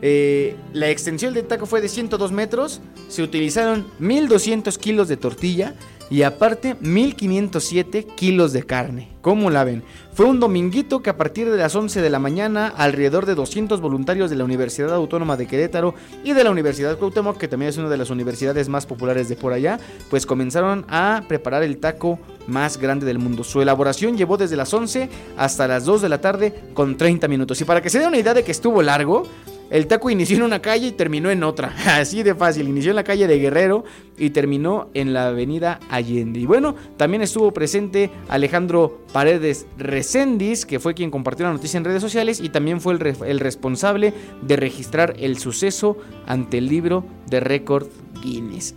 eh, 0.07 0.55
la 0.71 0.91
extensión 0.91 1.33
del 1.33 1.47
taco 1.47 1.65
fue 1.65 1.81
de 1.81 1.89
102 1.89 2.31
metros. 2.31 2.79
Se 3.09 3.23
utilizaron 3.23 3.87
1200 3.97 4.77
kilos 4.77 5.07
de 5.07 5.17
tortilla 5.17 5.73
y 6.11 6.21
aparte 6.21 6.75
1507 6.79 8.05
kilos 8.15 8.53
de 8.53 8.61
carne. 8.61 9.09
¿Cómo 9.21 9.49
la 9.49 9.63
ven? 9.63 9.81
Fue 10.13 10.27
un 10.27 10.39
dominguito 10.39 11.01
que 11.01 11.09
a 11.09 11.17
partir 11.17 11.49
de 11.49 11.57
las 11.57 11.75
11 11.75 12.03
de 12.03 12.09
la 12.11 12.19
mañana, 12.19 12.67
alrededor 12.67 13.25
de 13.25 13.33
200 13.33 13.81
voluntarios 13.81 14.29
de 14.29 14.35
la 14.35 14.43
Universidad 14.43 14.93
Autónoma 14.93 15.37
de 15.37 15.47
Querétaro 15.47 15.95
y 16.23 16.33
de 16.33 16.43
la 16.43 16.51
Universidad 16.51 16.99
Cuauhtémoc, 16.99 17.39
que 17.39 17.47
también 17.47 17.69
es 17.69 17.77
una 17.77 17.89
de 17.89 17.97
las 17.97 18.11
universidades 18.11 18.69
más 18.69 18.85
populares 18.85 19.27
de 19.27 19.35
por 19.35 19.53
allá, 19.53 19.79
pues 20.11 20.27
comenzaron 20.27 20.85
a 20.87 21.23
preparar 21.27 21.63
el 21.63 21.77
taco 21.77 22.19
más 22.45 22.77
grande 22.77 23.07
del 23.07 23.17
mundo. 23.17 23.43
Su 23.43 23.63
elaboración 23.63 24.17
llevó 24.17 24.37
desde 24.37 24.55
las 24.55 24.71
11 24.71 25.09
hasta 25.35 25.67
las 25.67 25.83
2 25.83 26.03
de 26.03 26.09
la 26.09 26.21
tarde 26.21 26.53
con 26.75 26.95
30 26.95 27.27
minutos. 27.27 27.59
Y 27.59 27.65
para 27.65 27.81
que 27.81 27.89
se 27.89 27.97
den 27.97 28.09
una 28.09 28.19
idea 28.19 28.35
de 28.35 28.43
que 28.43 28.51
estuvo 28.51 28.83
largo, 28.83 29.23
el 29.69 29.87
taco 29.87 30.09
inició 30.09 30.37
en 30.37 30.43
una 30.43 30.61
calle 30.61 30.87
y 30.87 30.91
terminó 30.91 31.29
en 31.29 31.43
otra. 31.43 31.73
Así 31.85 32.23
de 32.23 32.35
fácil. 32.35 32.67
Inició 32.67 32.91
en 32.91 32.95
la 32.97 33.03
calle 33.03 33.27
de 33.27 33.39
Guerrero 33.39 33.83
y 34.17 34.29
terminó 34.29 34.89
en 34.93 35.13
la 35.13 35.27
avenida 35.27 35.79
Allende. 35.89 36.39
Y 36.39 36.45
bueno, 36.45 36.75
también 36.97 37.21
estuvo 37.21 37.51
presente 37.51 38.11
Alejandro 38.29 39.01
Paredes 39.11 39.65
Recendis, 39.77 40.65
que 40.65 40.79
fue 40.79 40.93
quien 40.93 41.11
compartió 41.11 41.45
la 41.45 41.53
noticia 41.53 41.77
en 41.77 41.85
redes 41.85 42.01
sociales 42.01 42.39
y 42.39 42.49
también 42.49 42.81
fue 42.81 42.93
el, 42.93 42.99
re 42.99 43.15
el 43.25 43.39
responsable 43.39 44.13
de 44.41 44.55
registrar 44.55 45.15
el 45.19 45.37
suceso 45.37 45.97
ante 46.27 46.57
el 46.57 46.67
libro 46.67 47.05
de 47.27 47.39
récord 47.39 47.87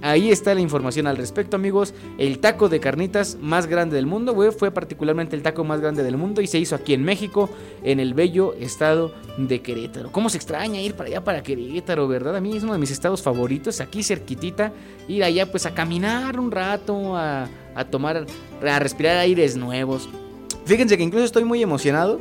Ahí 0.03 0.31
está 0.31 0.55
la 0.55 0.61
información 0.61 1.07
al 1.07 1.17
respecto, 1.17 1.57
amigos. 1.57 1.95
El 2.19 2.39
taco 2.39 2.69
de 2.69 2.81
carnitas 2.81 3.39
más 3.41 3.67
grande 3.67 3.97
del 3.97 4.05
mundo, 4.05 4.35
güey, 4.35 4.51
fue 4.51 4.71
particularmente 4.71 5.37
el 5.37 5.43
taco 5.43 5.65
más 5.65 5.81
grande 5.81 6.03
del 6.03 6.19
mundo 6.19 6.43
y 6.43 6.47
se 6.47 6.59
hizo 6.59 6.75
aquí 6.75 6.93
en 6.93 7.03
México, 7.03 7.49
en 7.83 7.99
el 7.99 8.13
bello 8.13 8.55
estado 8.55 9.13
de 9.39 9.63
Querétaro. 9.63 10.13
¿Cómo 10.13 10.29
se 10.29 10.37
extraña 10.37 10.83
ir 10.83 10.95
para 10.95 11.09
allá, 11.09 11.25
para 11.25 11.43
Querétaro, 11.43 12.07
verdad? 12.09 12.37
A 12.37 12.41
mí 12.41 12.57
es 12.57 12.63
uno 12.63 12.75
de 12.75 12.79
mis 12.79 12.91
estados 12.91 13.23
favoritos, 13.23 13.81
aquí 13.81 14.03
cerquitita, 14.03 14.73
ir 15.09 15.25
allá 15.25 15.51
pues 15.51 15.65
a 15.65 15.75
caminar 15.75 16.39
un 16.39 16.51
rato, 16.51 17.17
a 17.17 17.49
tomar, 17.91 18.27
a 18.67 18.79
respirar 18.79 19.17
aires 19.17 19.57
nuevos. 19.57 20.09
Fíjense 20.67 20.99
que 20.99 21.03
incluso 21.03 21.25
estoy 21.25 21.45
muy 21.45 21.63
emocionado 21.63 22.21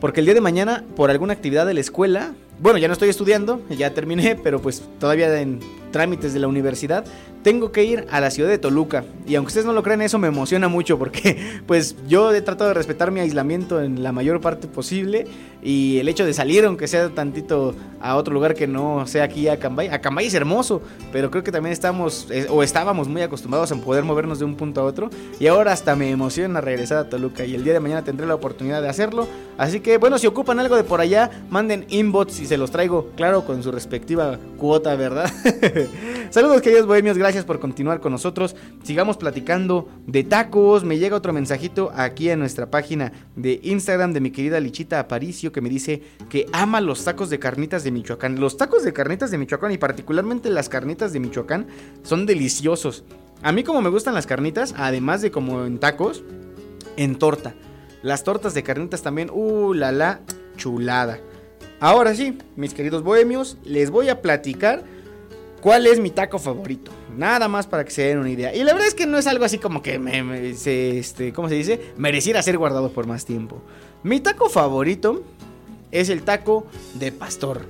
porque 0.00 0.20
el 0.20 0.26
día 0.26 0.34
de 0.34 0.40
mañana, 0.40 0.84
por 0.96 1.10
alguna 1.10 1.34
actividad 1.34 1.66
de 1.66 1.74
la 1.74 1.80
escuela, 1.80 2.34
bueno, 2.58 2.78
ya 2.78 2.88
no 2.88 2.92
estoy 2.92 3.08
estudiando, 3.08 3.62
ya 3.70 3.94
terminé, 3.94 4.36
pero 4.36 4.60
pues 4.60 4.82
todavía 4.98 5.40
en 5.40 5.60
trámites 5.94 6.34
de 6.34 6.40
la 6.40 6.48
universidad, 6.48 7.04
tengo 7.44 7.72
que 7.72 7.84
ir 7.84 8.06
a 8.10 8.20
la 8.20 8.30
ciudad 8.30 8.48
de 8.48 8.56
Toluca. 8.56 9.04
Y 9.26 9.34
aunque 9.34 9.48
ustedes 9.48 9.66
no 9.66 9.74
lo 9.74 9.82
crean, 9.82 10.00
eso 10.00 10.18
me 10.18 10.28
emociona 10.28 10.66
mucho 10.66 10.98
porque 10.98 11.60
pues 11.66 11.94
yo 12.08 12.34
he 12.34 12.40
tratado 12.40 12.68
de 12.68 12.74
respetar 12.74 13.10
mi 13.10 13.20
aislamiento 13.20 13.82
en 13.82 14.02
la 14.02 14.12
mayor 14.12 14.40
parte 14.40 14.66
posible. 14.66 15.26
Y 15.62 15.98
el 15.98 16.08
hecho 16.08 16.26
de 16.26 16.34
salir, 16.34 16.64
aunque 16.64 16.88
sea 16.88 17.10
tantito 17.10 17.74
a 18.00 18.16
otro 18.16 18.34
lugar 18.34 18.54
que 18.54 18.66
no 18.66 19.06
sea 19.06 19.24
aquí 19.24 19.48
a 19.48 19.58
Cambay. 19.58 19.88
A 19.88 20.00
Cambay 20.00 20.26
es 20.26 20.34
hermoso, 20.34 20.82
pero 21.12 21.30
creo 21.30 21.44
que 21.44 21.52
también 21.52 21.72
estamos 21.72 22.28
eh, 22.30 22.46
o 22.50 22.62
estábamos 22.62 23.08
muy 23.08 23.22
acostumbrados 23.22 23.72
a 23.72 23.76
poder 23.76 24.04
movernos 24.04 24.38
de 24.38 24.46
un 24.46 24.56
punto 24.56 24.80
a 24.80 24.84
otro. 24.84 25.10
Y 25.38 25.46
ahora 25.46 25.72
hasta 25.72 25.94
me 25.96 26.10
emociona 26.10 26.62
regresar 26.62 26.98
a 26.98 27.08
Toluca. 27.08 27.44
Y 27.44 27.54
el 27.54 27.62
día 27.62 27.74
de 27.74 27.80
mañana 27.80 28.04
tendré 28.04 28.26
la 28.26 28.34
oportunidad 28.34 28.80
de 28.80 28.88
hacerlo. 28.88 29.28
Así 29.58 29.80
que 29.80 29.98
bueno, 29.98 30.18
si 30.18 30.26
ocupan 30.26 30.58
algo 30.60 30.76
de 30.76 30.84
por 30.84 31.00
allá, 31.00 31.30
manden 31.50 31.84
inbox 31.90 32.40
y 32.40 32.46
se 32.46 32.56
los 32.56 32.70
traigo, 32.70 33.10
claro, 33.16 33.44
con 33.44 33.62
su 33.62 33.70
respectiva 33.70 34.38
cuota, 34.58 34.94
¿verdad? 34.96 35.30
Saludos 36.30 36.62
queridos 36.62 36.86
bohemios, 36.86 37.16
gracias 37.16 37.33
por 37.42 37.58
continuar 37.58 38.00
con 38.00 38.12
nosotros. 38.12 38.54
Sigamos 38.84 39.16
platicando 39.16 39.88
de 40.06 40.22
tacos. 40.22 40.84
Me 40.84 40.98
llega 40.98 41.16
otro 41.16 41.32
mensajito 41.32 41.90
aquí 41.96 42.30
en 42.30 42.38
nuestra 42.38 42.70
página 42.70 43.12
de 43.34 43.58
Instagram 43.64 44.12
de 44.12 44.20
mi 44.20 44.30
querida 44.30 44.60
Lichita 44.60 45.00
Aparicio 45.00 45.50
que 45.50 45.60
me 45.60 45.68
dice 45.68 46.02
que 46.30 46.46
ama 46.52 46.80
los 46.80 47.02
tacos 47.02 47.30
de 47.30 47.40
carnitas 47.40 47.82
de 47.82 47.90
Michoacán. 47.90 48.38
Los 48.38 48.56
tacos 48.56 48.84
de 48.84 48.92
carnitas 48.92 49.32
de 49.32 49.38
Michoacán 49.38 49.72
y 49.72 49.78
particularmente 49.78 50.50
las 50.50 50.68
carnitas 50.68 51.12
de 51.12 51.18
Michoacán 51.18 51.66
son 52.04 52.26
deliciosos. 52.26 53.02
A 53.42 53.50
mí 53.50 53.64
como 53.64 53.82
me 53.82 53.90
gustan 53.90 54.14
las 54.14 54.26
carnitas, 54.26 54.74
además 54.78 55.20
de 55.20 55.32
como 55.32 55.64
en 55.64 55.78
tacos, 55.78 56.22
en 56.96 57.16
torta. 57.16 57.54
Las 58.02 58.22
tortas 58.22 58.54
de 58.54 58.62
carnitas 58.62 59.02
también, 59.02 59.30
uh, 59.32 59.72
la 59.74 59.90
la, 59.90 60.20
chulada. 60.56 61.18
Ahora 61.80 62.14
sí, 62.14 62.38
mis 62.56 62.74
queridos 62.74 63.02
bohemios, 63.02 63.58
les 63.64 63.90
voy 63.90 64.08
a 64.08 64.22
platicar 64.22 64.84
cuál 65.60 65.86
es 65.86 65.98
mi 66.00 66.10
taco 66.10 66.38
favorito. 66.38 66.90
Nada 67.16 67.48
más 67.48 67.66
para 67.66 67.84
que 67.84 67.90
se 67.90 68.02
den 68.02 68.18
una 68.18 68.30
idea. 68.30 68.54
Y 68.54 68.64
la 68.64 68.72
verdad 68.72 68.88
es 68.88 68.94
que 68.94 69.06
no 69.06 69.18
es 69.18 69.26
algo 69.26 69.44
así 69.44 69.58
como 69.58 69.82
que 69.82 69.98
me, 69.98 70.54
se, 70.54 70.98
este, 70.98 71.32
¿cómo 71.32 71.48
se 71.48 71.54
dice? 71.54 71.92
Mereciera 71.96 72.42
ser 72.42 72.58
guardado 72.58 72.90
por 72.90 73.06
más 73.06 73.24
tiempo. 73.24 73.62
Mi 74.02 74.20
taco 74.20 74.48
favorito 74.48 75.22
es 75.90 76.08
el 76.08 76.22
taco 76.22 76.66
de 76.94 77.12
pastor. 77.12 77.66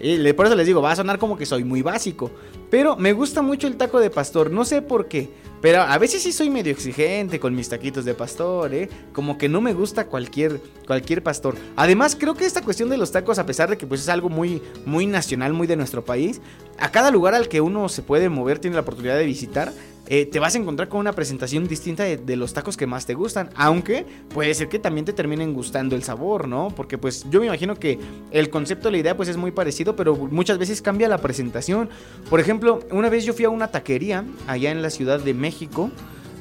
Y 0.00 0.32
por 0.32 0.46
eso 0.46 0.54
les 0.54 0.66
digo, 0.66 0.80
va 0.80 0.92
a 0.92 0.96
sonar 0.96 1.18
como 1.18 1.36
que 1.36 1.46
soy 1.46 1.64
muy 1.64 1.82
básico. 1.82 2.30
Pero 2.70 2.96
me 2.96 3.12
gusta 3.12 3.42
mucho 3.42 3.66
el 3.66 3.76
taco 3.76 4.00
de 4.00 4.10
pastor, 4.10 4.50
no 4.50 4.64
sé 4.64 4.82
por 4.82 5.08
qué. 5.08 5.30
Pero 5.60 5.82
a 5.82 5.98
veces 5.98 6.22
sí 6.22 6.30
soy 6.30 6.50
medio 6.50 6.70
exigente 6.70 7.40
con 7.40 7.54
mis 7.54 7.68
taquitos 7.68 8.04
de 8.04 8.14
pastor, 8.14 8.72
¿eh? 8.72 8.88
Como 9.12 9.38
que 9.38 9.48
no 9.48 9.60
me 9.60 9.72
gusta 9.72 10.06
cualquier, 10.06 10.60
cualquier 10.86 11.22
pastor. 11.22 11.56
Además, 11.74 12.16
creo 12.18 12.34
que 12.34 12.46
esta 12.46 12.62
cuestión 12.62 12.88
de 12.88 12.96
los 12.96 13.10
tacos, 13.10 13.40
a 13.40 13.46
pesar 13.46 13.68
de 13.68 13.76
que 13.76 13.86
pues 13.86 14.02
es 14.02 14.08
algo 14.08 14.28
muy, 14.28 14.62
muy 14.86 15.06
nacional, 15.06 15.52
muy 15.54 15.66
de 15.66 15.74
nuestro 15.74 16.04
país, 16.04 16.40
a 16.78 16.92
cada 16.92 17.10
lugar 17.10 17.34
al 17.34 17.48
que 17.48 17.60
uno 17.60 17.88
se 17.88 18.02
puede 18.02 18.28
mover, 18.28 18.60
tiene 18.60 18.76
la 18.76 18.82
oportunidad 18.82 19.16
de 19.16 19.26
visitar, 19.26 19.72
eh, 20.10 20.24
te 20.24 20.38
vas 20.38 20.54
a 20.54 20.58
encontrar 20.58 20.88
con 20.88 21.00
una 21.00 21.12
presentación 21.12 21.68
distinta 21.68 22.02
de, 22.02 22.16
de, 22.16 22.36
los 22.36 22.54
tacos 22.54 22.78
que 22.78 22.86
más 22.86 23.04
te 23.04 23.12
gustan. 23.12 23.50
Aunque 23.54 24.06
puede 24.32 24.54
ser 24.54 24.70
que 24.70 24.78
también 24.78 25.04
te 25.04 25.12
terminen 25.12 25.52
gustando 25.52 25.94
el 25.94 26.02
sabor, 26.02 26.48
¿no? 26.48 26.68
Porque 26.74 26.96
pues 26.96 27.26
yo 27.30 27.40
me 27.40 27.46
imagino 27.46 27.76
que 27.76 27.98
el 28.30 28.48
concepto, 28.48 28.90
la 28.90 28.96
idea 28.96 29.16
pues 29.16 29.28
es 29.28 29.36
muy 29.36 29.50
parecido, 29.50 29.96
pero 29.96 30.16
muchas 30.16 30.56
veces 30.56 30.80
cambia 30.80 31.08
la 31.08 31.18
presentación. 31.18 31.90
Por 32.30 32.40
ejemplo, 32.40 32.80
una 32.90 33.10
vez 33.10 33.26
yo 33.26 33.34
fui 33.34 33.44
a 33.44 33.50
una 33.50 33.68
taquería 33.68 34.24
allá 34.46 34.70
en 34.70 34.80
la 34.80 34.88
Ciudad 34.88 35.20
de 35.20 35.34
México 35.34 35.90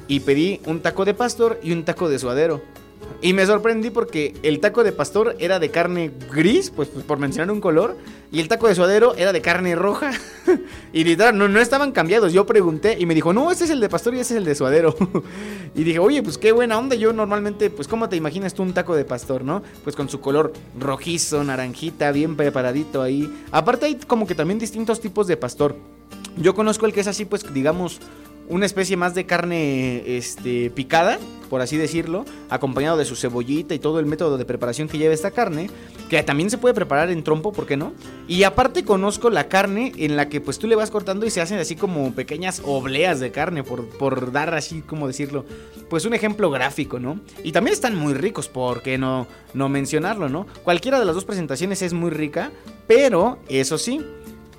y 0.07 0.21
pedí 0.21 0.61
un 0.65 0.79
taco 0.79 1.03
de 1.03 1.13
pastor 1.13 1.59
y 1.61 1.73
un 1.73 1.83
taco 1.83 2.07
de 2.07 2.19
suadero. 2.19 2.61
Y 3.19 3.33
me 3.33 3.45
sorprendí 3.47 3.89
porque 3.89 4.35
el 4.43 4.59
taco 4.59 4.83
de 4.83 4.91
pastor 4.91 5.35
era 5.39 5.57
de 5.57 5.71
carne 5.71 6.11
gris, 6.31 6.69
pues, 6.69 6.87
pues, 6.89 7.03
por 7.03 7.17
mencionar 7.17 7.51
un 7.51 7.61
color, 7.61 7.97
y 8.31 8.39
el 8.39 8.47
taco 8.47 8.67
de 8.67 8.75
suadero 8.75 9.15
era 9.15 9.33
de 9.33 9.41
carne 9.41 9.75
roja. 9.75 10.11
y 10.93 11.03
literal, 11.03 11.35
no, 11.35 11.47
no 11.47 11.59
estaban 11.59 11.91
cambiados. 11.91 12.31
Yo 12.31 12.45
pregunté 12.45 12.95
y 12.99 13.07
me 13.07 13.15
dijo, 13.15 13.33
no, 13.33 13.51
este 13.51 13.63
es 13.63 13.71
el 13.71 13.79
de 13.79 13.89
pastor 13.89 14.13
y 14.13 14.19
este 14.19 14.35
es 14.35 14.37
el 14.37 14.45
de 14.45 14.53
suadero. 14.53 14.95
y 15.75 15.83
dije, 15.83 15.97
oye, 15.97 16.21
pues 16.21 16.37
qué 16.37 16.51
buena 16.51 16.77
onda. 16.77 16.95
Yo 16.95 17.11
normalmente, 17.11 17.71
pues, 17.71 17.87
¿cómo 17.87 18.07
te 18.07 18.15
imaginas 18.15 18.53
tú 18.53 18.61
un 18.61 18.73
taco 18.73 18.95
de 18.95 19.03
pastor, 19.03 19.43
no? 19.43 19.63
Pues 19.83 19.95
con 19.95 20.09
su 20.09 20.19
color 20.19 20.53
rojizo, 20.79 21.43
naranjita, 21.43 22.11
bien 22.11 22.35
preparadito 22.35 23.01
ahí. 23.01 23.33
Aparte 23.51 23.87
hay 23.87 23.95
como 23.95 24.27
que 24.27 24.35
también 24.35 24.59
distintos 24.59 25.01
tipos 25.01 25.25
de 25.25 25.37
pastor. 25.37 25.75
Yo 26.37 26.53
conozco 26.53 26.85
el 26.85 26.93
que 26.93 26.99
es 26.99 27.07
así, 27.07 27.25
pues 27.25 27.51
digamos, 27.51 27.99
una 28.47 28.65
especie 28.65 28.97
más 28.97 29.13
de 29.15 29.25
carne 29.25 30.17
este, 30.17 30.69
picada, 30.69 31.19
por 31.49 31.61
así 31.61 31.77
decirlo, 31.77 32.25
acompañado 32.49 32.97
de 32.97 33.05
su 33.05 33.15
cebollita 33.15 33.73
y 33.73 33.79
todo 33.79 33.99
el 33.99 34.05
método 34.05 34.37
de 34.37 34.45
preparación 34.45 34.87
que 34.87 34.97
lleva 34.97 35.13
esta 35.13 35.31
carne, 35.31 35.69
que 36.09 36.21
también 36.23 36.49
se 36.49 36.57
puede 36.57 36.73
preparar 36.73 37.09
en 37.09 37.23
trompo, 37.23 37.51
¿por 37.51 37.65
qué 37.65 37.77
no? 37.77 37.93
Y 38.27 38.43
aparte 38.43 38.83
conozco 38.83 39.29
la 39.29 39.47
carne 39.47 39.93
en 39.97 40.15
la 40.15 40.29
que 40.29 40.41
pues 40.41 40.59
tú 40.59 40.67
le 40.67 40.75
vas 40.75 40.91
cortando 40.91 41.25
y 41.25 41.29
se 41.29 41.41
hacen 41.41 41.57
así 41.57 41.75
como 41.75 42.13
pequeñas 42.13 42.61
obleas 42.65 43.19
de 43.19 43.31
carne, 43.31 43.63
por, 43.63 43.87
por 43.87 44.31
dar 44.31 44.53
así 44.53 44.81
como 44.81 45.07
decirlo, 45.07 45.45
pues 45.89 46.05
un 46.05 46.13
ejemplo 46.13 46.49
gráfico, 46.51 46.99
¿no? 46.99 47.19
Y 47.43 47.51
también 47.51 47.73
están 47.73 47.95
muy 47.95 48.13
ricos, 48.13 48.47
¿por 48.47 48.81
qué 48.81 48.97
no, 48.97 49.27
no 49.53 49.69
mencionarlo, 49.69 50.29
no? 50.29 50.47
Cualquiera 50.63 50.99
de 50.99 51.05
las 51.05 51.15
dos 51.15 51.25
presentaciones 51.25 51.81
es 51.81 51.93
muy 51.93 52.11
rica, 52.11 52.51
pero 52.87 53.39
eso 53.47 53.77
sí, 53.77 54.01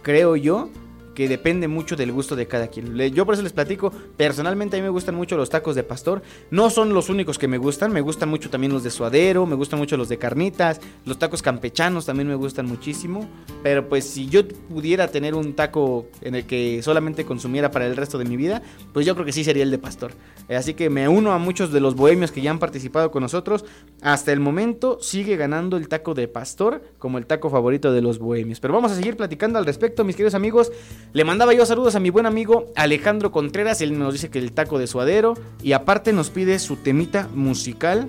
creo 0.02 0.36
yo 0.36 0.70
que 1.18 1.28
depende 1.28 1.66
mucho 1.66 1.96
del 1.96 2.12
gusto 2.12 2.36
de 2.36 2.46
cada 2.46 2.68
quien. 2.68 2.96
Yo 3.12 3.26
por 3.26 3.34
eso 3.34 3.42
les 3.42 3.52
platico, 3.52 3.90
personalmente 4.16 4.76
a 4.76 4.78
mí 4.78 4.84
me 4.84 4.88
gustan 4.88 5.16
mucho 5.16 5.36
los 5.36 5.50
tacos 5.50 5.74
de 5.74 5.82
pastor. 5.82 6.22
No 6.52 6.70
son 6.70 6.94
los 6.94 7.08
únicos 7.08 7.40
que 7.40 7.48
me 7.48 7.58
gustan, 7.58 7.92
me 7.92 8.00
gustan 8.00 8.28
mucho 8.28 8.50
también 8.50 8.72
los 8.72 8.84
de 8.84 8.92
suadero, 8.92 9.44
me 9.44 9.56
gustan 9.56 9.80
mucho 9.80 9.96
los 9.96 10.08
de 10.08 10.16
carnitas, 10.16 10.80
los 11.04 11.18
tacos 11.18 11.42
campechanos 11.42 12.06
también 12.06 12.28
me 12.28 12.36
gustan 12.36 12.66
muchísimo. 12.66 13.28
Pero 13.64 13.88
pues 13.88 14.04
si 14.04 14.28
yo 14.28 14.46
pudiera 14.46 15.08
tener 15.08 15.34
un 15.34 15.54
taco 15.54 16.06
en 16.20 16.36
el 16.36 16.46
que 16.46 16.84
solamente 16.84 17.24
consumiera 17.24 17.72
para 17.72 17.88
el 17.88 17.96
resto 17.96 18.16
de 18.16 18.24
mi 18.24 18.36
vida, 18.36 18.62
pues 18.92 19.04
yo 19.04 19.14
creo 19.14 19.26
que 19.26 19.32
sí 19.32 19.42
sería 19.42 19.64
el 19.64 19.72
de 19.72 19.78
pastor. 19.78 20.12
Así 20.48 20.74
que 20.74 20.88
me 20.88 21.08
uno 21.08 21.32
a 21.32 21.38
muchos 21.38 21.72
de 21.72 21.80
los 21.80 21.96
bohemios 21.96 22.30
que 22.30 22.42
ya 22.42 22.52
han 22.52 22.60
participado 22.60 23.10
con 23.10 23.24
nosotros. 23.24 23.64
Hasta 24.02 24.32
el 24.32 24.38
momento 24.38 24.98
sigue 25.00 25.36
ganando 25.36 25.78
el 25.78 25.88
taco 25.88 26.14
de 26.14 26.28
pastor 26.28 26.80
como 26.98 27.18
el 27.18 27.26
taco 27.26 27.50
favorito 27.50 27.92
de 27.92 28.02
los 28.02 28.20
bohemios. 28.20 28.60
Pero 28.60 28.72
vamos 28.72 28.92
a 28.92 28.94
seguir 28.94 29.16
platicando 29.16 29.58
al 29.58 29.66
respecto, 29.66 30.04
mis 30.04 30.14
queridos 30.14 30.34
amigos. 30.34 30.70
Le 31.14 31.24
mandaba 31.24 31.54
yo 31.54 31.64
saludos 31.64 31.94
a 31.94 32.00
mi 32.00 32.10
buen 32.10 32.26
amigo 32.26 32.66
Alejandro 32.76 33.32
Contreras, 33.32 33.80
él 33.80 33.98
nos 33.98 34.12
dice 34.12 34.28
que 34.28 34.38
el 34.38 34.52
taco 34.52 34.78
de 34.78 34.86
suadero 34.86 35.34
y 35.62 35.72
aparte 35.72 36.12
nos 36.12 36.28
pide 36.28 36.58
su 36.58 36.76
temita 36.76 37.28
musical 37.34 38.08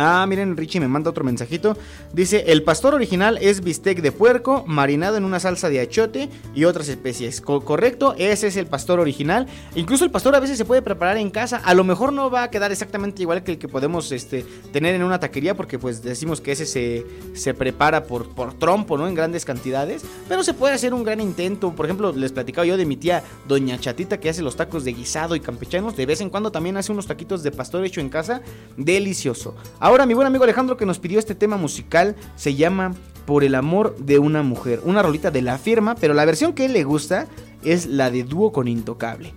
Ah, 0.00 0.24
miren, 0.28 0.56
Richie 0.56 0.78
me 0.78 0.86
manda 0.86 1.10
otro 1.10 1.24
mensajito. 1.24 1.76
Dice, 2.12 2.44
el 2.46 2.62
pastor 2.62 2.94
original 2.94 3.36
es 3.40 3.62
bistec 3.62 4.00
de 4.00 4.12
puerco, 4.12 4.62
marinado 4.64 5.16
en 5.16 5.24
una 5.24 5.40
salsa 5.40 5.68
de 5.68 5.80
achote 5.80 6.28
y 6.54 6.66
otras 6.66 6.88
especies. 6.88 7.40
correcto, 7.40 8.14
ese 8.16 8.46
es 8.46 8.56
el 8.56 8.68
pastor 8.68 9.00
original. 9.00 9.48
Incluso 9.74 10.04
el 10.04 10.12
pastor 10.12 10.36
a 10.36 10.40
veces 10.40 10.56
se 10.56 10.64
puede 10.64 10.82
preparar 10.82 11.16
en 11.16 11.30
casa. 11.30 11.60
A 11.64 11.74
lo 11.74 11.82
mejor 11.82 12.12
no 12.12 12.30
va 12.30 12.44
a 12.44 12.50
quedar 12.50 12.70
exactamente 12.70 13.22
igual 13.22 13.42
que 13.42 13.50
el 13.50 13.58
que 13.58 13.66
podemos 13.66 14.12
este, 14.12 14.46
tener 14.72 14.94
en 14.94 15.02
una 15.02 15.18
taquería, 15.18 15.56
porque 15.56 15.80
pues 15.80 16.00
decimos 16.00 16.40
que 16.40 16.52
ese 16.52 16.64
se, 16.64 17.04
se 17.34 17.52
prepara 17.52 18.04
por, 18.04 18.28
por 18.36 18.54
trompo, 18.54 18.96
¿no? 18.98 19.08
En 19.08 19.16
grandes 19.16 19.44
cantidades. 19.44 20.04
Pero 20.28 20.44
se 20.44 20.54
puede 20.54 20.74
hacer 20.74 20.94
un 20.94 21.02
gran 21.02 21.20
intento. 21.20 21.74
Por 21.74 21.86
ejemplo, 21.86 22.12
les 22.12 22.30
platicaba 22.30 22.64
yo 22.64 22.76
de 22.76 22.86
mi 22.86 22.96
tía 22.96 23.24
Doña 23.48 23.80
Chatita 23.80 24.20
que 24.20 24.30
hace 24.30 24.42
los 24.42 24.54
tacos 24.54 24.84
de 24.84 24.92
guisado 24.92 25.34
y 25.34 25.40
campechanos. 25.40 25.96
De 25.96 26.06
vez 26.06 26.20
en 26.20 26.30
cuando 26.30 26.52
también 26.52 26.76
hace 26.76 26.92
unos 26.92 27.08
taquitos 27.08 27.42
de 27.42 27.50
pastor 27.50 27.84
hecho 27.84 28.00
en 28.00 28.10
casa. 28.10 28.42
Delicioso. 28.76 29.56
Ahora 29.88 30.04
mi 30.04 30.12
buen 30.12 30.26
amigo 30.26 30.44
Alejandro 30.44 30.76
que 30.76 30.84
nos 30.84 30.98
pidió 30.98 31.18
este 31.18 31.34
tema 31.34 31.56
musical 31.56 32.14
se 32.36 32.54
llama 32.54 32.92
Por 33.24 33.42
el 33.42 33.54
amor 33.54 33.96
de 33.96 34.18
una 34.18 34.42
mujer, 34.42 34.82
una 34.84 35.02
rolita 35.02 35.30
de 35.30 35.40
la 35.40 35.56
firma, 35.56 35.94
pero 35.94 36.12
la 36.12 36.26
versión 36.26 36.52
que 36.52 36.66
él 36.66 36.74
le 36.74 36.84
gusta 36.84 37.26
es 37.64 37.86
la 37.86 38.10
de 38.10 38.22
dúo 38.22 38.52
con 38.52 38.68
Intocable. 38.68 39.32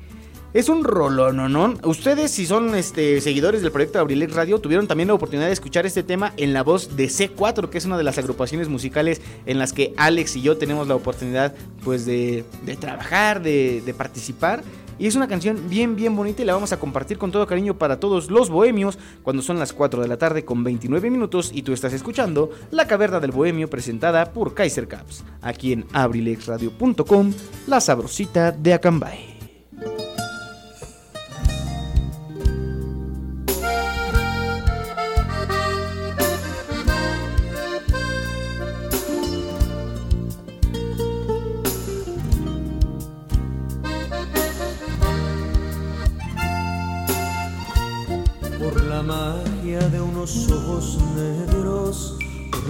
Es 0.54 0.68
un 0.68 0.84
rolón, 0.84 1.54
¿no? 1.54 1.74
Ustedes, 1.86 2.32
si 2.32 2.46
son 2.46 2.76
este, 2.76 3.22
seguidores 3.22 3.62
del 3.62 3.72
proyecto 3.72 4.00
Abrilex 4.00 4.34
Radio, 4.34 4.60
tuvieron 4.60 4.88
también 4.88 5.08
la 5.08 5.14
oportunidad 5.14 5.48
de 5.48 5.54
escuchar 5.54 5.86
este 5.86 6.04
tema 6.04 6.34
en 6.36 6.52
la 6.52 6.64
voz 6.64 6.98
de 6.98 7.06
C4, 7.06 7.70
que 7.70 7.78
es 7.78 7.86
una 7.86 7.98
de 7.98 8.04
las 8.04 8.18
agrupaciones 8.18 8.68
musicales 8.68 9.22
en 9.46 9.58
las 9.58 9.72
que 9.72 9.94
Alex 9.96 10.36
y 10.36 10.42
yo 10.42 10.58
tenemos 10.58 10.90
la 10.90 10.96
oportunidad, 10.96 11.56
pues, 11.86 12.06
de, 12.06 12.44
trabajar, 12.78 13.42
de 13.42 13.96
participar. 13.98 14.64
Y 15.02 15.08
es 15.08 15.16
una 15.16 15.28
canción 15.28 15.68
bien, 15.68 15.96
bien 15.96 16.16
bonita 16.16 16.44
y 16.44 16.46
la 16.46 16.54
vamos 16.54 16.74
a 16.74 16.80
compartir 16.80 17.18
con 17.18 17.32
todo 17.32 17.48
cariño 17.48 17.76
para 17.76 18.00
todos 18.00 18.30
los 18.30 18.52
bohemios 18.52 19.00
cuando 19.24 19.42
son 19.42 19.58
las 19.58 19.74
4 19.74 20.00
de 20.00 20.08
la 20.08 20.20
tarde 20.20 20.46
con 20.46 20.64
29 20.64 21.10
minutos 21.10 21.50
y 21.52 21.64
tú 21.64 21.74
estás 21.74 21.94
escuchando 21.94 22.52
La 22.70 22.86
Caverna 22.86 23.20
del 23.20 23.32
Bohemio 23.32 23.68
presentada 23.68 24.32
por 24.32 24.54
Kaiser 24.54 24.88
Caps, 24.88 25.24
aquí 25.42 25.74
en 25.74 25.88
abrilexradio.com, 25.92 27.34
la 27.66 27.82
sabrosita 27.82 28.52
de 28.52 28.76
Acambay. 28.76 29.31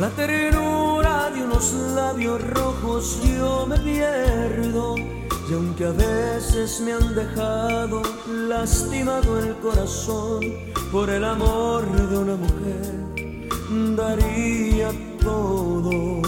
La 0.02 0.10
ternura 0.10 1.30
de 1.30 1.44
unos 1.44 1.74
labios 1.96 2.42
rojos 2.50 3.22
yo 3.24 3.68
me 3.68 3.78
pierdo. 3.78 4.96
Y 4.98 5.54
aunque 5.54 5.86
a 5.86 5.92
veces 5.92 6.82
me 6.82 6.94
han 6.94 7.14
dejado 7.14 8.02
lastimado 8.28 9.40
el 9.40 9.56
corazón 9.58 10.40
por 10.92 11.08
el 11.12 11.24
amor 11.24 11.84
de 12.10 12.18
una 12.18 12.36
mujer, 12.36 13.96
daría 13.96 14.90
todo. 15.20 16.24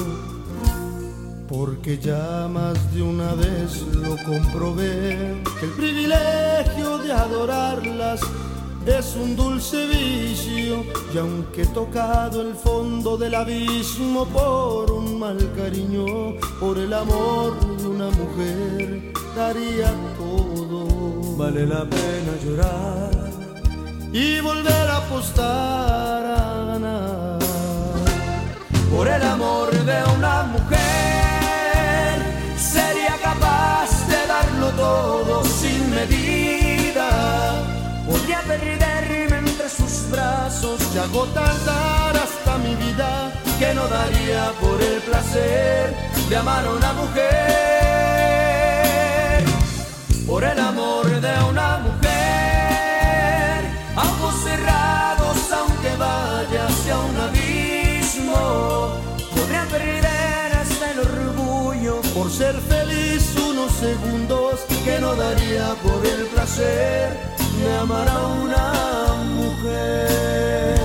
Porque 1.48 1.98
ya 1.98 2.48
más 2.48 2.78
de 2.94 3.02
una 3.02 3.34
vez 3.34 3.82
lo 3.96 4.16
comprobé, 4.24 5.42
que 5.60 5.66
el 5.66 5.72
privilegio 5.72 7.00
de 7.00 7.12
adorarlas 7.12 8.22
es 8.86 9.16
un 9.16 9.36
dulce 9.36 9.86
vicio 9.88 10.84
y 11.14 11.18
aunque 11.18 11.62
he 11.62 11.66
tocado 11.68 12.42
el 12.42 12.54
fondo 12.56 13.18
del 13.18 13.36
abismo 13.36 14.26
por 14.26 14.92
un 14.92 15.20
mal 15.20 15.38
cariño, 15.56 16.36
por 16.60 16.78
el 16.78 16.94
amor 16.94 17.60
de 17.78 17.88
una 17.88 18.10
mujer, 18.10 19.14
daría 19.36 19.94
todo. 20.18 21.38
Vale 21.38 21.66
la 21.66 21.86
pena 21.86 22.34
llorar 22.44 23.12
y 24.12 24.40
volver 24.42 24.90
a 24.90 24.98
apostar 24.98 26.26
a 26.26 26.66
ganar 26.66 27.40
por 28.96 29.08
el 29.08 29.24
amor 29.24 29.72
de 29.72 30.04
una 30.18 30.44
mujer. 30.44 30.88
Sería 32.58 33.16
capaz 33.22 34.08
de 34.08 34.28
darlo 34.28 34.70
todo 34.72 35.44
sin 35.46 35.90
medida 35.90 36.63
Podría 38.34 38.58
perderme 38.58 39.38
entre 39.38 39.70
sus 39.70 40.10
brazos 40.10 40.82
y 40.96 40.98
agotar 40.98 42.18
hasta 42.18 42.58
mi 42.58 42.74
vida 42.74 43.32
que 43.60 43.76
no 43.76 43.88
daría 43.88 44.52
por 44.60 44.82
el 44.82 45.00
placer 45.02 45.96
de 46.28 46.36
amar 46.36 46.66
a 46.66 46.72
una 46.72 46.94
mujer. 46.94 47.24
Por 50.26 50.44
el 50.44 50.60
amor 50.60 51.06
de 51.06 51.44
una 51.48 51.78
mujer, 51.78 53.66
ojos 53.98 54.36
cerrados 54.44 55.38
aunque 55.52 55.96
vaya 55.98 56.66
hacia 56.66 56.98
un 56.98 57.16
abismo, 57.16 58.98
podría 59.36 59.66
perder 59.66 60.54
hasta 60.60 60.92
el 60.92 61.00
orgullo 61.02 62.02
por 62.16 62.32
ser 62.32 62.56
feliz 62.62 63.36
unos 63.38 63.72
segundos 63.74 64.62
que 64.84 64.98
no 65.00 65.14
daría 65.14 65.76
por 65.84 66.04
el 66.04 66.26
placer 66.34 67.34
de 67.60 67.78
amar 67.78 68.08
a 68.08 68.28
una 68.28 68.74
mujer. 69.36 70.80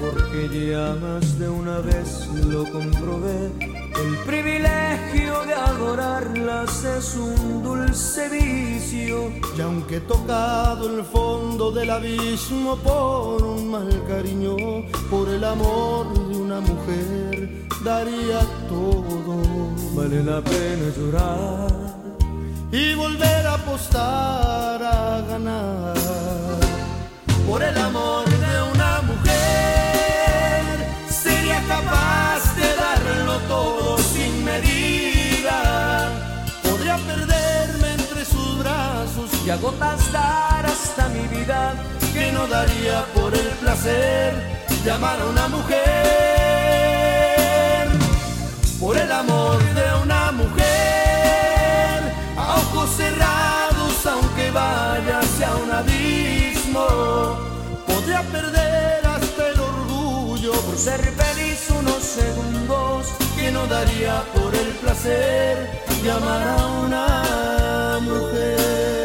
Porque 0.00 0.70
ya 0.70 0.94
más 1.00 1.38
de 1.38 1.48
una 1.48 1.80
vez 1.80 2.26
lo 2.46 2.64
comprobé 2.70 3.67
el 4.00 4.16
privilegio 4.18 5.44
de 5.44 5.54
adorarlas 5.54 6.84
es 6.84 7.16
un 7.16 7.62
dulce 7.62 8.28
vicio. 8.28 9.32
Y 9.56 9.60
aunque 9.60 9.96
he 9.96 10.00
tocado 10.00 10.98
el 10.98 11.04
fondo 11.04 11.70
del 11.70 11.90
abismo 11.90 12.76
por 12.76 13.42
un 13.42 13.70
mal 13.70 14.04
cariño, 14.06 14.56
por 15.10 15.28
el 15.28 15.42
amor 15.44 16.12
de 16.28 16.36
una 16.36 16.60
mujer, 16.60 17.66
daría 17.84 18.40
todo. 18.68 19.42
Vale 19.94 20.22
la 20.22 20.40
pena 20.42 20.86
llorar 20.96 21.88
y 22.70 22.94
volver 22.94 23.46
a 23.46 23.54
apostar 23.54 24.82
a 24.82 25.22
ganar. 25.28 25.94
Por 27.48 27.62
el 27.62 27.76
amor 27.78 28.24
de 28.28 28.72
una 28.74 28.77
gotas 39.60 40.12
dar 40.12 40.64
hasta 40.66 41.08
mi 41.08 41.26
vida 41.36 41.74
que 42.12 42.30
no 42.32 42.46
daría 42.46 43.04
por 43.14 43.34
el 43.34 43.48
placer 43.60 44.34
de 44.84 44.90
amar 44.90 45.20
a 45.20 45.26
una 45.26 45.48
mujer. 45.48 45.78
Por 48.80 48.96
el 48.96 49.10
amor 49.10 49.58
de 49.74 50.02
una 50.02 50.32
mujer, 50.32 52.14
a 52.36 52.56
ojos 52.56 52.90
cerrados, 52.96 54.06
aunque 54.06 54.50
vaya 54.50 55.18
hacia 55.18 55.54
un 55.56 55.70
abismo, 55.72 56.86
podría 57.86 58.22
perder 58.22 59.04
hasta 59.06 59.48
el 59.48 59.60
orgullo 59.60 60.52
por 60.52 60.76
ser 60.78 61.00
feliz 61.00 61.68
unos 61.80 62.02
segundos 62.02 63.08
que 63.36 63.50
no 63.50 63.66
daría 63.66 64.22
por 64.34 64.54
el 64.54 64.68
placer 64.82 65.82
de 66.02 66.10
amar 66.10 66.48
a 66.48 66.66
una 66.86 67.98
mujer. 68.00 68.97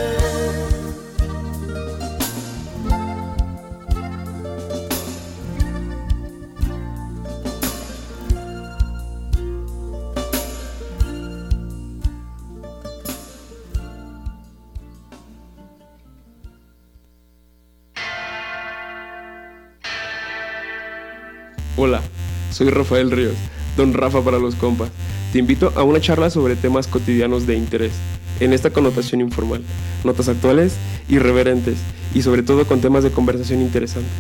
Soy 22.54 22.70
Rafael 22.70 23.12
Ríos, 23.12 23.36
don 23.76 23.94
Rafa 23.94 24.22
para 24.22 24.40
los 24.40 24.56
compas. 24.56 24.90
Te 25.32 25.40
invito 25.40 25.74
a 25.76 25.84
una 25.84 26.00
charla 26.00 26.30
sobre 26.30 26.56
temas 26.56 26.88
cotidianos 26.88 27.48
de 27.48 27.56
interés, 27.56 27.92
en 28.40 28.54
esta 28.54 28.70
connotación 28.70 29.20
informal, 29.22 29.64
notas 30.04 30.30
actuales, 30.30 30.76
irreverentes 31.10 31.80
y 32.14 32.22
sobre 32.22 32.44
todo 32.44 32.66
con 32.66 32.82
temas 32.82 33.04
de 33.04 33.10
conversación 33.12 33.62
interesantes. 33.62 34.12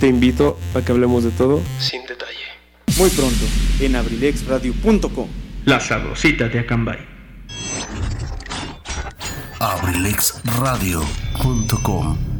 Te 0.00 0.08
invito 0.08 0.58
a 0.74 0.80
que 0.80 0.92
hablemos 0.92 1.24
de 1.24 1.30
todo 1.30 1.60
sin 1.78 2.06
detalle. 2.06 2.32
Muy 2.96 3.10
pronto, 3.10 3.44
en 3.80 3.96
abrilexradio.com. 3.96 5.28
La 5.64 5.80
sabrosita 5.80 6.48
de 6.48 6.60
Acambay. 6.60 6.98
abrilexradio.com 9.60 12.33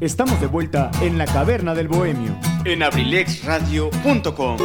Estamos 0.00 0.40
de 0.40 0.46
vuelta 0.46 0.90
en 1.02 1.18
la 1.18 1.26
caverna 1.26 1.74
del 1.74 1.86
bohemio. 1.86 2.34
En 2.64 2.82
abrilexradio.com. 2.82 4.56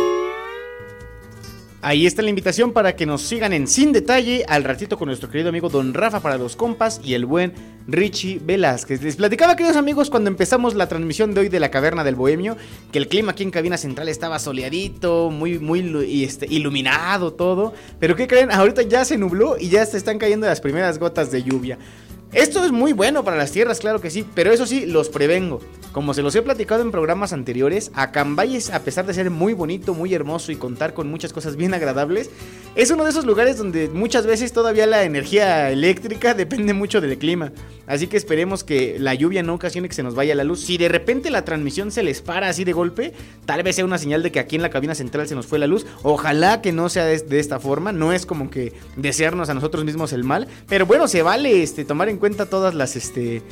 Ahí 1.82 2.08
está 2.08 2.22
la 2.22 2.30
invitación 2.30 2.72
para 2.72 2.96
que 2.96 3.06
nos 3.06 3.22
sigan 3.22 3.52
en 3.52 3.68
Sin 3.68 3.92
Detalle 3.92 4.46
al 4.48 4.64
ratito 4.64 4.98
con 4.98 5.08
nuestro 5.08 5.30
querido 5.30 5.50
amigo 5.50 5.68
Don 5.68 5.94
Rafa 5.94 6.22
para 6.22 6.38
los 6.38 6.56
compas 6.56 7.02
y 7.04 7.16
el 7.16 7.26
buen 7.26 7.52
Richie 7.86 8.40
Velázquez. 8.42 9.02
Les 9.04 9.18
platicaba, 9.18 9.58
queridos 9.58 9.76
amigos, 9.76 10.10
cuando 10.10 10.30
empezamos 10.30 10.74
la 10.74 10.88
transmisión 10.88 11.34
de 11.34 11.42
hoy 11.42 11.50
de 11.50 11.60
la 11.60 11.70
Caverna 11.70 12.06
del 12.06 12.16
Bohemio, 12.16 12.56
que 12.94 12.98
el 12.98 13.10
clima 13.10 13.34
aquí 13.34 13.44
en 13.44 13.52
Cabina 13.52 13.78
Central 13.78 14.08
estaba 14.08 14.40
soleadito, 14.40 15.30
muy, 15.32 15.60
muy 15.60 16.24
este, 16.24 16.48
iluminado 16.50 17.34
todo. 17.34 17.74
Pero 18.00 18.16
¿qué 18.16 18.26
creen? 18.26 18.52
Ahorita 18.52 18.84
ya 18.84 19.04
se 19.04 19.18
nubló 19.18 19.58
y 19.60 19.68
ya 19.68 19.86
se 19.86 19.98
están 19.98 20.18
cayendo 20.18 20.48
las 20.48 20.62
primeras 20.62 20.98
gotas 20.98 21.30
de 21.30 21.44
lluvia. 21.44 21.78
Esto 22.36 22.66
es 22.66 22.74
muy 22.74 22.92
bueno 22.92 23.24
para 23.24 23.38
las 23.38 23.54
tierras, 23.54 23.80
claro 23.80 24.02
que 24.02 24.12
sí, 24.12 24.26
pero 24.36 24.52
eso 24.52 24.66
sí, 24.66 24.86
los 24.86 25.08
prevengo. 25.08 25.62
Como 25.94 26.14
se 26.14 26.22
los 26.22 26.36
he 26.36 26.42
platicado 26.42 26.82
en 26.82 26.92
programas 26.92 27.32
anteriores, 27.32 27.92
Acambay 27.94 28.58
es, 28.58 28.72
a 28.72 28.82
pesar 28.82 29.06
de 29.06 29.14
ser 29.14 29.32
muy 29.32 29.54
bonito, 29.54 29.94
muy 29.94 30.14
hermoso 30.14 30.52
y 30.52 30.58
contar 30.58 30.94
con 30.94 31.10
muchas 31.10 31.32
cosas 31.32 31.56
bien 31.56 31.74
agradables, 31.74 32.30
es 32.76 32.92
uno 32.92 33.06
de 33.06 33.12
esos 33.12 33.24
lugares 33.24 33.58
donde 33.58 33.88
muchas 33.88 34.26
veces 34.26 34.52
todavía 34.52 34.86
la 34.86 35.04
energía 35.04 35.72
eléctrica 35.72 36.34
depende 36.34 36.74
mucho 36.74 37.00
del 37.00 37.18
clima. 37.18 37.54
Así 37.88 38.08
que 38.08 38.18
esperemos 38.18 38.66
que 38.66 38.98
la 39.00 39.14
lluvia 39.14 39.42
no 39.42 39.54
ocasione 39.54 39.88
que 39.88 39.96
se 39.96 40.04
nos 40.04 40.16
vaya 40.16 40.36
la 40.36 40.44
luz. 40.44 40.60
Si 40.60 40.78
de 40.78 40.90
repente 40.90 41.30
la 41.30 41.46
transmisión 41.46 41.90
se 41.92 42.04
les 42.04 42.22
para 42.22 42.50
así 42.50 42.66
de 42.66 42.74
golpe, 42.74 43.14
tal 43.46 43.64
vez 43.64 43.78
sea 43.78 43.86
una 43.86 43.98
señal 43.98 44.24
de 44.24 44.34
que 44.34 44.40
aquí 44.40 44.58
en 44.58 44.62
la 44.62 44.72
cabina 44.72 44.96
central 44.96 45.26
se 45.30 45.36
nos 45.36 45.46
fue 45.46 45.60
la 45.60 45.68
luz. 45.68 45.86
Ojalá 46.04 46.62
que 46.62 46.74
no 46.74 46.90
sea 46.90 47.06
de, 47.06 47.18
de 47.20 47.40
esta 47.40 47.62
forma, 47.62 47.94
no 47.94 48.12
es 48.12 48.26
como 48.26 48.50
que 48.50 48.74
desearnos 48.98 49.50
a 49.50 49.54
nosotros 49.54 49.86
mismos 49.86 50.12
el 50.12 50.26
mal, 50.26 50.50
pero 50.68 50.86
bueno, 50.86 51.08
se 51.08 51.22
vale 51.22 51.64
este, 51.64 51.86
tomar 51.86 52.10
en 52.10 52.18
cuenta 52.18 52.25
todas 52.34 52.74
las... 52.74 52.96
Este, 52.96 53.44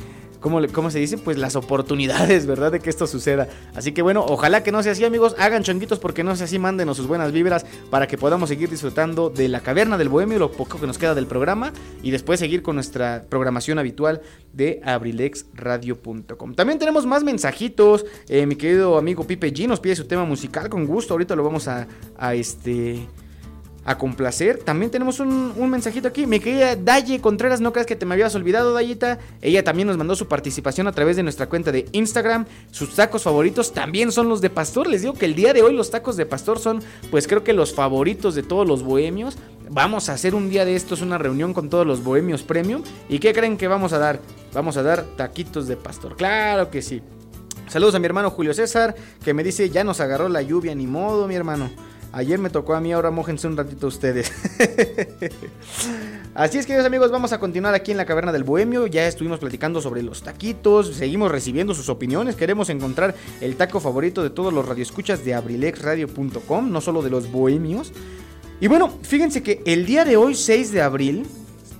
¿Cómo, 0.44 0.60
¿Cómo, 0.72 0.90
se 0.90 0.98
dice? 0.98 1.16
Pues 1.16 1.38
las 1.38 1.56
oportunidades, 1.56 2.44
¿verdad? 2.48 2.70
De 2.70 2.78
que 2.78 2.90
esto 2.90 3.06
suceda. 3.06 3.48
Así 3.74 3.92
que 3.92 4.02
bueno, 4.02 4.26
ojalá 4.28 4.62
que 4.62 4.72
no 4.72 4.82
sea 4.82 4.92
así, 4.92 5.02
amigos. 5.02 5.34
Hagan 5.38 5.62
chonguitos 5.62 5.98
porque 5.98 6.22
no 6.22 6.36
sea 6.36 6.44
así. 6.44 6.58
Mándenos 6.58 6.98
sus 6.98 7.06
buenas 7.06 7.32
vibras 7.32 7.64
para 7.88 8.06
que 8.06 8.18
podamos 8.18 8.50
seguir 8.50 8.68
disfrutando 8.68 9.30
de 9.30 9.48
la 9.48 9.60
caverna 9.60 9.96
del 9.96 10.10
bohemio, 10.10 10.38
lo 10.38 10.52
poco 10.52 10.78
que 10.78 10.86
nos 10.86 10.98
queda 10.98 11.14
del 11.14 11.26
programa. 11.26 11.72
Y 12.02 12.10
después 12.10 12.40
seguir 12.40 12.62
con 12.62 12.74
nuestra 12.74 13.24
programación 13.30 13.78
habitual 13.78 14.20
de 14.52 14.82
abrilexradio.com. 14.84 16.54
También 16.54 16.78
tenemos 16.78 17.06
más 17.06 17.24
mensajitos. 17.24 18.04
Eh, 18.28 18.44
mi 18.44 18.56
querido 18.56 18.98
amigo 18.98 19.26
Pipe 19.26 19.50
G 19.50 19.66
nos 19.66 19.80
pide 19.80 19.96
su 19.96 20.04
tema 20.04 20.26
musical 20.26 20.68
con 20.68 20.84
gusto. 20.84 21.14
Ahorita 21.14 21.34
lo 21.34 21.42
vamos 21.42 21.68
a, 21.68 21.88
a 22.18 22.34
este 22.34 23.08
a 23.84 23.98
complacer. 23.98 24.58
También 24.58 24.90
tenemos 24.90 25.20
un, 25.20 25.70
mensajito 25.70 26.08
aquí. 26.08 26.26
Mi 26.26 26.40
querida 26.40 26.76
Daye 26.76 27.20
Contreras, 27.20 27.60
no 27.60 27.72
creas 27.72 27.86
que 27.86 27.96
te 27.96 28.06
me 28.06 28.14
habías 28.14 28.34
olvidado, 28.34 28.72
Dayita. 28.72 29.18
Ella 29.42 29.64
también 29.64 29.88
nos 29.88 29.96
mandó 29.96 30.16
su 30.16 30.28
participación 30.28 30.86
a 30.86 30.92
través 30.92 31.16
de 31.16 31.22
nuestra 31.22 31.48
cuenta 31.48 31.72
de 31.72 31.86
Instagram. 31.92 32.46
Sus 32.70 32.94
tacos 32.94 33.22
favoritos 33.22 33.72
también 33.72 34.12
son 34.12 34.28
los 34.28 34.40
de 34.40 34.50
pastor. 34.50 34.86
Les 34.86 35.02
digo 35.02 35.14
que 35.14 35.26
el 35.26 35.34
día 35.34 35.52
de 35.52 35.62
hoy 35.62 35.74
los 35.74 35.90
tacos 35.90 36.16
de 36.16 36.26
pastor 36.26 36.58
son, 36.58 36.82
pues 37.10 37.26
creo 37.26 37.44
que 37.44 37.52
los 37.52 37.74
favoritos 37.74 38.34
de 38.34 38.42
todos 38.42 38.66
los 38.66 38.82
bohemios. 38.82 39.36
Vamos 39.70 40.08
a 40.08 40.12
hacer 40.12 40.34
un 40.34 40.50
día 40.50 40.64
de 40.64 40.76
estos 40.76 41.00
una 41.00 41.18
reunión 41.18 41.54
con 41.54 41.70
todos 41.70 41.86
los 41.86 42.02
bohemios 42.04 42.42
premium. 42.42 42.82
¿Y 43.08 43.18
qué 43.18 43.32
creen 43.32 43.56
que 43.56 43.68
vamos 43.68 43.92
a 43.92 43.98
dar? 43.98 44.20
Vamos 44.52 44.76
a 44.76 44.82
dar 44.82 45.02
taquitos 45.16 45.66
de 45.66 45.76
pastor. 45.76 46.16
Claro 46.16 46.70
que 46.70 46.82
sí. 46.82 47.02
Saludos 47.68 47.94
a 47.94 47.98
mi 47.98 48.06
hermano 48.06 48.30
Julio 48.30 48.52
César, 48.52 48.94
que 49.24 49.32
me 49.32 49.42
dice, 49.42 49.70
ya 49.70 49.84
nos 49.84 50.00
agarró 50.00 50.28
la 50.28 50.42
lluvia, 50.42 50.74
ni 50.74 50.86
modo, 50.86 51.26
mi 51.26 51.34
hermano. 51.34 51.70
Ayer 52.16 52.38
me 52.38 52.48
tocó 52.48 52.74
a 52.74 52.80
mí, 52.80 52.92
ahora 52.92 53.10
mójense 53.10 53.48
un 53.48 53.56
ratito 53.56 53.88
ustedes. 53.88 54.30
Así 56.34 56.58
es, 56.58 56.64
queridos 56.64 56.86
amigos, 56.86 57.10
vamos 57.10 57.32
a 57.32 57.40
continuar 57.40 57.74
aquí 57.74 57.90
en 57.90 57.96
la 57.96 58.04
Caverna 58.04 58.30
del 58.30 58.44
Bohemio. 58.44 58.86
Ya 58.86 59.08
estuvimos 59.08 59.40
platicando 59.40 59.80
sobre 59.80 60.00
los 60.00 60.22
taquitos, 60.22 60.94
seguimos 60.94 61.32
recibiendo 61.32 61.74
sus 61.74 61.88
opiniones. 61.88 62.36
Queremos 62.36 62.70
encontrar 62.70 63.16
el 63.40 63.56
taco 63.56 63.80
favorito 63.80 64.22
de 64.22 64.30
todos 64.30 64.52
los 64.52 64.64
radioescuchas 64.64 65.24
de 65.24 65.34
abrilexradio.com, 65.34 66.70
no 66.70 66.80
solo 66.80 67.02
de 67.02 67.10
los 67.10 67.32
bohemios. 67.32 67.92
Y 68.60 68.68
bueno, 68.68 68.96
fíjense 69.02 69.42
que 69.42 69.60
el 69.66 69.84
día 69.84 70.04
de 70.04 70.16
hoy, 70.16 70.36
6 70.36 70.70
de 70.70 70.82
abril, 70.82 71.26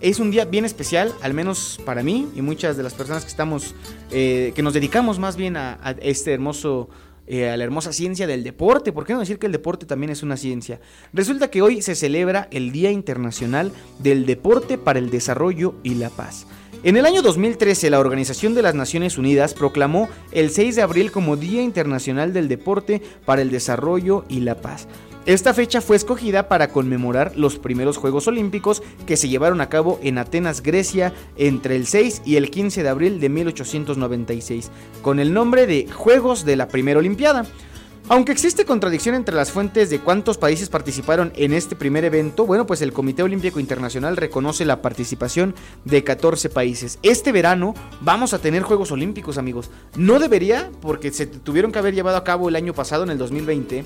es 0.01 0.19
un 0.19 0.33
día 0.33 0.47
bien 0.47 0.65
especial, 0.65 1.15
al 1.23 1.33
menos 1.33 1.81
para 1.85 2.03
mí 2.03 2.29
y 2.35 2.43
muchas 2.43 2.77
de 2.77 2.83
las 2.83 2.95
personas 2.95 3.23
que 3.23 3.31
estamos, 3.31 3.77
eh, 4.11 4.53
que 4.57 4.65
nos 4.65 4.75
dedicamos 4.75 5.21
más 5.21 5.37
bien 5.37 5.57
a, 5.57 5.79
a 5.81 5.93
este 5.93 6.33
hermoso 6.33 6.89
eh, 7.27 7.49
a 7.49 7.57
la 7.57 7.65
hermosa 7.65 7.93
ciencia 7.93 8.27
del 8.27 8.45
deporte. 8.45 8.93
¿Por 8.93 9.07
qué 9.07 9.15
no 9.15 9.21
decir 9.21 9.39
que 9.39 9.47
el 9.47 9.53
deporte 9.53 9.87
también 9.87 10.11
es 10.11 10.23
una 10.23 10.37
ciencia? 10.37 10.81
Resulta 11.13 11.51
que 11.51 11.63
hoy 11.63 11.83
se 11.83 11.95
celebra 11.95 12.49
el 12.51 12.73
Día 12.73 12.91
Internacional 12.91 13.73
del 13.99 14.27
Deporte 14.27 14.79
para 14.79 14.99
el 14.99 15.11
Desarrollo 15.11 15.75
y 15.83 15.95
la 15.95 16.11
Paz. 16.11 16.47
En 16.83 16.99
el 16.99 17.07
año 17.07 17.23
2013, 17.23 17.89
la 17.89 17.99
Organización 17.99 18.55
de 18.55 18.61
las 18.61 18.75
Naciones 18.75 19.17
Unidas 19.17 19.55
proclamó 19.55 20.07
el 20.33 20.51
6 20.51 20.77
de 20.77 20.83
abril 20.83 21.13
como 21.13 21.37
Día 21.37 21.63
Internacional 21.63 22.35
del 22.35 22.47
Deporte 22.47 23.01
para 23.25 23.41
el 23.41 23.51
Desarrollo 23.51 24.27
y 24.29 24.41
la 24.41 24.61
Paz. 24.61 24.87
Esta 25.27 25.55
fecha 25.55 25.81
fue 25.81 25.97
escogida 25.97 26.49
para 26.49 26.69
conmemorar 26.69 27.33
los 27.35 27.59
primeros 27.59 27.97
Juegos 27.97 28.29
Olímpicos 28.29 28.83
que 29.07 29.17
se 29.17 29.31
llevaron 29.31 29.63
a 29.63 29.71
cabo 29.71 29.99
en 30.03 30.19
Atenas, 30.19 30.63
Grecia, 30.63 31.15
entre 31.39 31.77
el 31.77 31.87
6 31.87 32.21
y 32.27 32.37
el 32.37 32.51
15 32.51 32.83
de 32.83 32.89
abril 32.91 33.21
de 33.21 33.31
1896, 33.31 34.71
con 35.01 35.19
el 35.21 35.33
nombre 35.33 35.67
de 35.67 35.91
Juegos 35.91 36.45
de 36.45 36.57
la 36.57 36.69
Primera 36.69 36.99
Olimpiada. 36.99 37.47
Aunque 38.11 38.33
existe 38.33 38.67
contradicción 38.67 39.15
entre 39.15 39.35
las 39.35 39.51
fuentes 39.51 39.89
de 39.89 39.99
cuántos 39.99 40.37
países 40.37 40.69
participaron 40.69 41.33
en 41.37 41.55
este 41.55 41.75
primer 41.75 42.05
evento, 42.05 42.45
bueno, 42.45 42.67
pues 42.67 42.83
el 42.83 42.93
Comité 42.93 43.23
Olímpico 43.23 43.59
Internacional 43.59 44.19
reconoce 44.19 44.67
la 44.67 44.83
participación 44.83 45.55
de 45.87 46.05
14 46.05 46.51
países. 46.51 46.99
Este 47.03 47.33
verano 47.33 47.73
vamos 48.03 48.35
a 48.35 48.41
tener 48.41 48.63
Juegos 48.63 48.93
Olímpicos, 48.93 49.39
amigos. 49.39 49.71
No 49.97 50.19
debería, 50.19 50.71
porque 50.83 51.13
se 51.13 51.27
tuvieron 51.27 51.73
que 51.73 51.79
haber 51.79 51.95
llevado 51.95 52.19
a 52.19 52.25
cabo 52.25 52.51
el 52.51 52.57
año 52.57 52.75
pasado, 52.75 53.05
en 53.05 53.11
el 53.11 53.17
2020 53.17 53.85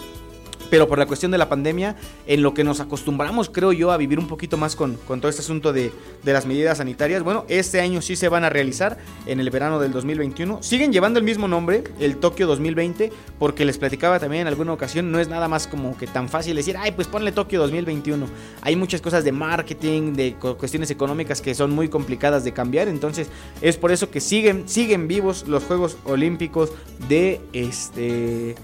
pero 0.71 0.89
por 0.89 0.99
la 0.99 1.07
cuestión 1.07 1.33
de 1.33 1.39
la 1.39 1.49
pandemia, 1.49 1.97
en 2.27 2.43
lo 2.43 2.55
que 2.55 2.65
nos 2.65 2.81
acostumbramos, 2.81 3.51
creo 3.51 3.73
yo, 3.73 3.91
a 3.91 3.97
vivir 3.97 4.19
un 4.19 4.27
poquito 4.27 4.57
más 4.57 4.77
con, 4.77 4.95
con 5.07 5.21
todo 5.21 5.31
este 5.31 5.43
asunto 5.43 5.73
de, 5.73 5.93
de, 6.23 6.33
las 6.33 6.47
medidas 6.47 6.79
sanitarias, 6.79 7.23
bueno, 7.23 7.45
este 7.49 7.81
año 7.81 8.03
sí 8.03 8.17
se 8.17 8.29
van 8.29 8.45
a 8.45 8.51
realizar 8.51 8.99
en 9.27 9.41
el 9.41 9.51
verano 9.51 9.79
del 9.81 9.93
2021. 9.93 10.63
Siguen 10.63 10.93
llevando 10.93 11.19
el 11.19 11.25
mismo 11.25 11.49
nombre, 11.49 11.85
el 12.01 12.17
Tokio 12.19 12.47
2020, 12.47 13.13
porque 13.39 13.65
les 13.65 13.79
platicaba 13.79 14.19
también 14.19 14.43
en 14.43 14.49
alguna 14.49 14.73
ocasión, 14.73 15.11
no 15.11 15.19
es 15.19 15.29
nada 15.29 15.49
más 15.49 15.67
como 15.67 15.97
que 15.97 16.07
tan 16.07 16.29
fácil 16.29 16.57
decir, 16.57 16.77
ay, 16.79 16.93
pues 16.93 17.09
ponle 17.09 17.33
Tokio 17.33 17.61
2021. 17.61 18.27
Hay 18.63 18.77
muchas 18.77 19.01
cosas 19.01 19.25
de 19.25 19.33
marketing, 19.33 20.13
de 20.15 20.35
cuestiones 20.35 20.91
económicas 20.91 21.41
que 21.41 21.55
son 21.55 21.71
muy 21.71 21.89
complicadas 21.89 22.45
de 22.45 22.53
cambiar, 22.53 22.89
entonces 22.89 23.29
es 23.61 23.77
por 23.77 23.93
eso 23.93 24.11
que 24.11 24.21
siguen, 24.21 24.69
siguen 24.69 25.09
vivos 25.09 25.47
los 25.49 25.65
Juegos 25.65 25.97
Olímpicos 26.05 26.71
de 27.09 27.41
este 27.53 28.55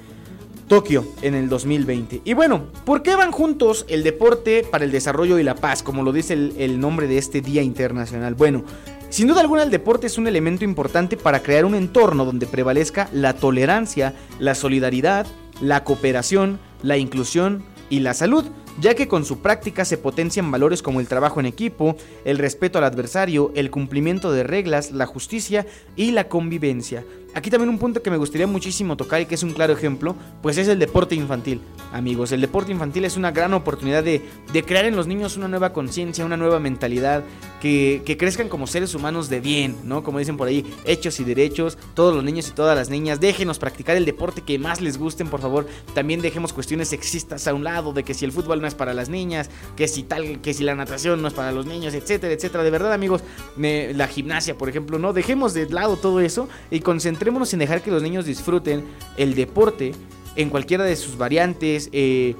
Tokio 0.68 1.06
en 1.22 1.34
el 1.34 1.48
2020. 1.48 2.22
Y 2.24 2.32
bueno, 2.32 2.66
¿por 2.84 3.02
qué 3.02 3.16
van 3.16 3.32
juntos 3.32 3.84
el 3.88 4.02
deporte 4.02 4.66
para 4.70 4.84
el 4.84 4.90
desarrollo 4.90 5.38
y 5.38 5.42
la 5.42 5.54
paz, 5.54 5.82
como 5.82 6.02
lo 6.02 6.12
dice 6.12 6.34
el, 6.34 6.54
el 6.58 6.80
nombre 6.80 7.06
de 7.06 7.18
este 7.18 7.40
Día 7.40 7.62
Internacional? 7.62 8.34
Bueno, 8.34 8.64
sin 9.10 9.28
duda 9.28 9.40
alguna 9.40 9.62
el 9.62 9.70
deporte 9.70 10.06
es 10.06 10.18
un 10.18 10.26
elemento 10.26 10.64
importante 10.64 11.16
para 11.16 11.42
crear 11.42 11.64
un 11.64 11.74
entorno 11.74 12.24
donde 12.24 12.46
prevalezca 12.46 13.08
la 13.12 13.34
tolerancia, 13.34 14.14
la 14.38 14.54
solidaridad, 14.54 15.26
la 15.60 15.84
cooperación, 15.84 16.58
la 16.82 16.96
inclusión 16.96 17.62
y 17.90 18.00
la 18.00 18.14
salud 18.14 18.44
ya 18.80 18.94
que 18.94 19.08
con 19.08 19.24
su 19.24 19.38
práctica 19.40 19.84
se 19.84 19.98
potencian 19.98 20.50
valores 20.50 20.82
como 20.82 21.00
el 21.00 21.08
trabajo 21.08 21.40
en 21.40 21.46
equipo, 21.46 21.96
el 22.24 22.38
respeto 22.38 22.78
al 22.78 22.84
adversario, 22.84 23.52
el 23.54 23.70
cumplimiento 23.70 24.32
de 24.32 24.42
reglas, 24.42 24.90
la 24.90 25.06
justicia 25.06 25.66
y 25.96 26.10
la 26.10 26.28
convivencia. 26.28 27.04
Aquí 27.34 27.50
también 27.50 27.68
un 27.68 27.78
punto 27.78 28.00
que 28.00 28.10
me 28.12 28.16
gustaría 28.16 28.46
muchísimo 28.46 28.96
tocar 28.96 29.20
y 29.20 29.26
que 29.26 29.34
es 29.34 29.42
un 29.42 29.52
claro 29.52 29.72
ejemplo, 29.72 30.14
pues 30.40 30.56
es 30.56 30.68
el 30.68 30.78
deporte 30.78 31.16
infantil. 31.16 31.60
Amigos, 31.92 32.30
el 32.30 32.40
deporte 32.40 32.70
infantil 32.70 33.04
es 33.04 33.16
una 33.16 33.32
gran 33.32 33.54
oportunidad 33.54 34.04
de, 34.04 34.22
crear 34.64 34.84
en 34.84 34.94
los 34.94 35.08
niños 35.08 35.36
una 35.36 35.48
nueva 35.48 35.72
conciencia, 35.72 36.24
una 36.24 36.36
nueva 36.36 36.60
mentalidad, 36.60 37.24
que, 37.60 38.02
que, 38.04 38.16
crezcan 38.16 38.48
como 38.48 38.66
seres 38.68 38.94
humanos 38.94 39.28
de 39.28 39.40
bien, 39.40 39.76
¿no? 39.84 40.04
Como 40.04 40.20
dicen 40.20 40.36
por 40.36 40.46
ahí, 40.46 40.64
hechos 40.84 41.18
y 41.18 41.24
derechos, 41.24 41.76
todos 41.94 42.14
los 42.14 42.22
niños 42.22 42.48
y 42.48 42.52
todas 42.52 42.76
las 42.76 42.88
niñas, 42.88 43.20
déjenos 43.20 43.58
practicar 43.58 43.96
el 43.96 44.04
deporte 44.04 44.42
que 44.42 44.58
más 44.58 44.80
les 44.80 44.96
gusten, 44.96 45.28
por 45.28 45.40
favor. 45.40 45.66
También 45.94 46.20
dejemos 46.20 46.52
cuestiones 46.52 46.88
sexistas 46.88 47.48
a 47.48 47.54
un 47.54 47.64
lado, 47.64 47.92
de 47.92 48.04
que 48.04 48.14
si 48.14 48.24
el 48.24 48.32
fútbol 48.32 48.60
no 48.60 48.68
es 48.68 48.74
para 48.74 48.94
las 48.94 49.08
niñas, 49.08 49.50
que 49.76 49.88
si 49.88 50.04
tal, 50.04 50.40
que 50.40 50.54
si 50.54 50.62
la 50.62 50.74
natación 50.76 51.20
no 51.20 51.28
es 51.28 51.34
para 51.34 51.50
los 51.50 51.66
niños, 51.66 51.94
etcétera, 51.94 52.32
etcétera. 52.32 52.62
De 52.62 52.70
verdad, 52.70 52.92
amigos, 52.92 53.22
la 53.56 54.06
gimnasia, 54.06 54.56
por 54.56 54.68
ejemplo, 54.68 54.98
no, 54.98 55.12
dejemos 55.12 55.52
de 55.54 55.68
lado 55.68 55.96
todo 55.96 56.20
eso 56.20 56.48
y 56.70 56.80
concentremos 56.80 57.23
en 57.26 57.58
dejar 57.58 57.82
que 57.82 57.90
los 57.90 58.02
niños 58.02 58.26
disfruten 58.26 58.84
el 59.16 59.34
deporte 59.34 59.92
en 60.36 60.50
cualquiera 60.50 60.84
de 60.84 60.96
sus 60.96 61.16
variantes, 61.16 61.88
eh, 61.92 62.34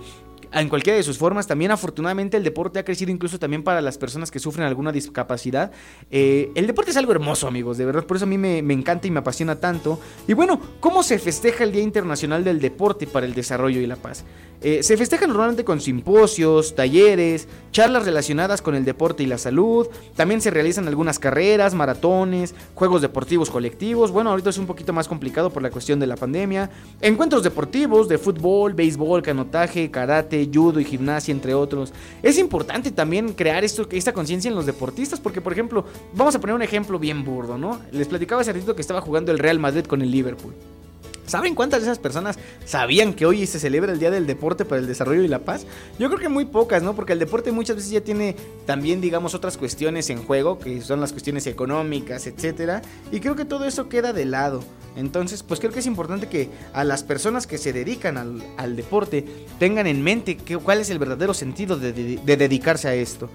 en 0.52 0.69
cualquiera 0.69 0.97
de 0.97 1.02
sus 1.02 1.19
formas. 1.19 1.47
También 1.47 1.70
afortunadamente 1.70 2.36
el 2.36 2.44
deporte 2.44 2.78
ha 2.78 2.85
crecido 2.85 3.11
incluso 3.11 3.39
también 3.39 3.62
para 3.62 3.81
las 3.81 3.98
personas 3.98 4.31
que 4.31 4.39
sufren 4.39 4.66
alguna 4.66 4.93
discapacidad. 4.93 5.73
Eh, 6.11 6.51
el 6.55 6.66
deporte 6.66 6.90
es 6.90 6.97
algo 6.97 7.12
hermoso, 7.12 7.47
amigos, 7.48 7.78
de 7.78 7.85
verdad, 7.85 8.05
por 8.05 8.16
eso 8.16 8.24
a 8.24 8.28
mí 8.28 8.39
me, 8.39 8.62
me, 8.62 8.74
encanta 8.74 9.06
y 9.06 9.11
me 9.11 9.20
apasiona 9.20 9.56
tanto. 9.56 10.01
Y 10.27 10.32
bueno, 10.32 10.61
¿cómo 10.81 11.02
se 11.02 11.19
festeja 11.19 11.65
el 11.65 11.73
Día 11.73 11.82
Internacional 11.82 12.44
del 12.44 12.61
Deporte 12.61 13.06
para 13.06 13.27
el 13.27 13.35
Desarrollo 13.35 13.81
y 13.81 13.86
la 13.86 13.97
Paz? 13.97 14.24
Eh, 14.66 14.82
se 14.82 14.97
festeja 14.97 15.27
normalmente 15.27 15.62
con 15.62 15.78
simposios, 15.78 16.74
talleres, 16.74 17.49
charlas 17.70 18.07
relacionadas 18.07 18.62
con 18.62 18.74
el 18.74 18.86
deporte 18.86 19.23
y 19.23 19.27
la 19.27 19.36
salud. 19.36 19.86
También 20.16 20.41
se 20.41 20.51
realizan 20.51 20.89
algunas 20.89 21.19
carreras, 21.19 21.74
maratones, 21.74 22.55
juegos 22.74 23.03
deportivos 23.03 23.51
colectivos. 23.51 24.11
Bueno, 24.11 24.31
ahorita 24.31 24.49
es 24.49 24.57
un 24.57 24.66
poquito 24.66 24.95
más 24.95 25.07
complicado 25.07 25.51
por 25.51 25.62
la 25.62 25.70
cuestión 25.70 26.01
de 26.01 26.07
la 26.07 26.16
pandemia. 26.16 26.70
Encuentros 27.03 27.43
deportivos 27.43 28.09
de 28.09 28.16
fútbol, 28.16 28.73
béisbol, 28.73 29.20
canotaje, 29.20 29.91
karate, 29.91 30.49
judo 30.51 30.81
y 30.81 30.86
gimnasia, 30.86 31.32
entre 31.32 31.53
otros. 31.53 31.93
Es 32.23 32.39
importante 32.39 32.91
también 32.91 33.35
crear 33.35 33.65
esta 33.65 34.15
conciencia 34.15 34.49
en 34.49 34.55
los 34.55 34.65
deportistas, 34.65 35.20
porque, 35.20 35.43
por 35.43 35.53
ejemplo, 35.53 35.85
vamos 36.15 36.35
a 36.36 36.41
poner 36.41 36.57
un 36.57 36.62
ejemplo 36.62 36.99
bien 36.99 37.23
burdo, 37.23 37.59
¿no? 37.59 37.82
Les 37.93 38.09
platicaba 38.09 38.41
hace 38.41 38.55
ratito 38.55 38.74
que 38.74 38.81
estaba 38.81 39.03
jugando 39.03 39.31
el 39.31 39.39
Real 39.39 39.59
Madrid 39.59 39.85
con 39.85 40.01
el 40.01 40.11
Liverpool. 40.11 40.55
¿Saben 41.27 41.55
cuántas 41.55 41.81
de 41.81 41.87
esas 41.87 41.99
personas 41.99 42.39
sabían 42.67 43.15
que 43.15 43.25
hoy 43.25 43.47
se 43.47 43.59
celebra 43.59 43.93
el 43.93 43.99
Día 43.99 44.11
del 44.11 44.27
Deporte 44.27 44.65
para 44.65 44.81
el 44.81 44.87
Desarrollo 44.87 45.23
y 45.23 45.29
la 45.29 45.39
Paz? 45.39 45.67
Yo 45.99 46.09
creo 46.09 46.21
que 46.21 46.29
muy 46.29 46.45
pocas, 46.45 46.83
¿no? 46.83 46.95
Porque 46.95 47.15
el 47.15 47.19
deporte 47.19 47.51
muchas 47.51 47.77
veces 47.77 47.91
ya 47.91 48.03
tiene 48.03 48.37
también, 48.67 49.01
digamos, 49.01 49.35
otras 49.35 49.57
cuestiones 49.57 50.11
en 50.11 50.23
juego, 50.23 50.59
que 50.59 50.83
son 50.83 51.01
las 51.01 51.13
cuestiones 51.13 51.47
económicas, 51.47 52.27
etcétera. 52.27 52.83
Y 53.11 53.21
creo 53.21 53.37
que 53.37 53.47
todo 53.47 53.65
eso 53.65 53.89
queda 53.89 54.13
de 54.13 54.27
lado. 54.27 54.63
Entonces, 54.97 55.43
pues 55.43 55.61
creo 55.61 55.73
que 55.73 55.81
es 55.81 55.87
importante 55.87 56.29
que 56.29 56.51
a 56.73 56.85
las 56.85 57.03
personas 57.03 57.47
que 57.47 57.59
se 57.59 57.73
dedican 57.73 58.17
al, 58.17 58.77
deporte 58.77 59.25
tengan 59.59 59.87
en 59.87 60.03
mente 60.03 60.37
cuál 60.63 60.81
es 60.81 60.91
el 60.91 60.99
verdadero 60.99 61.35
sentido 61.35 61.77
de 61.77 62.37
dedicarse 62.37 62.89
a 62.89 62.95
esto. 62.95 63.31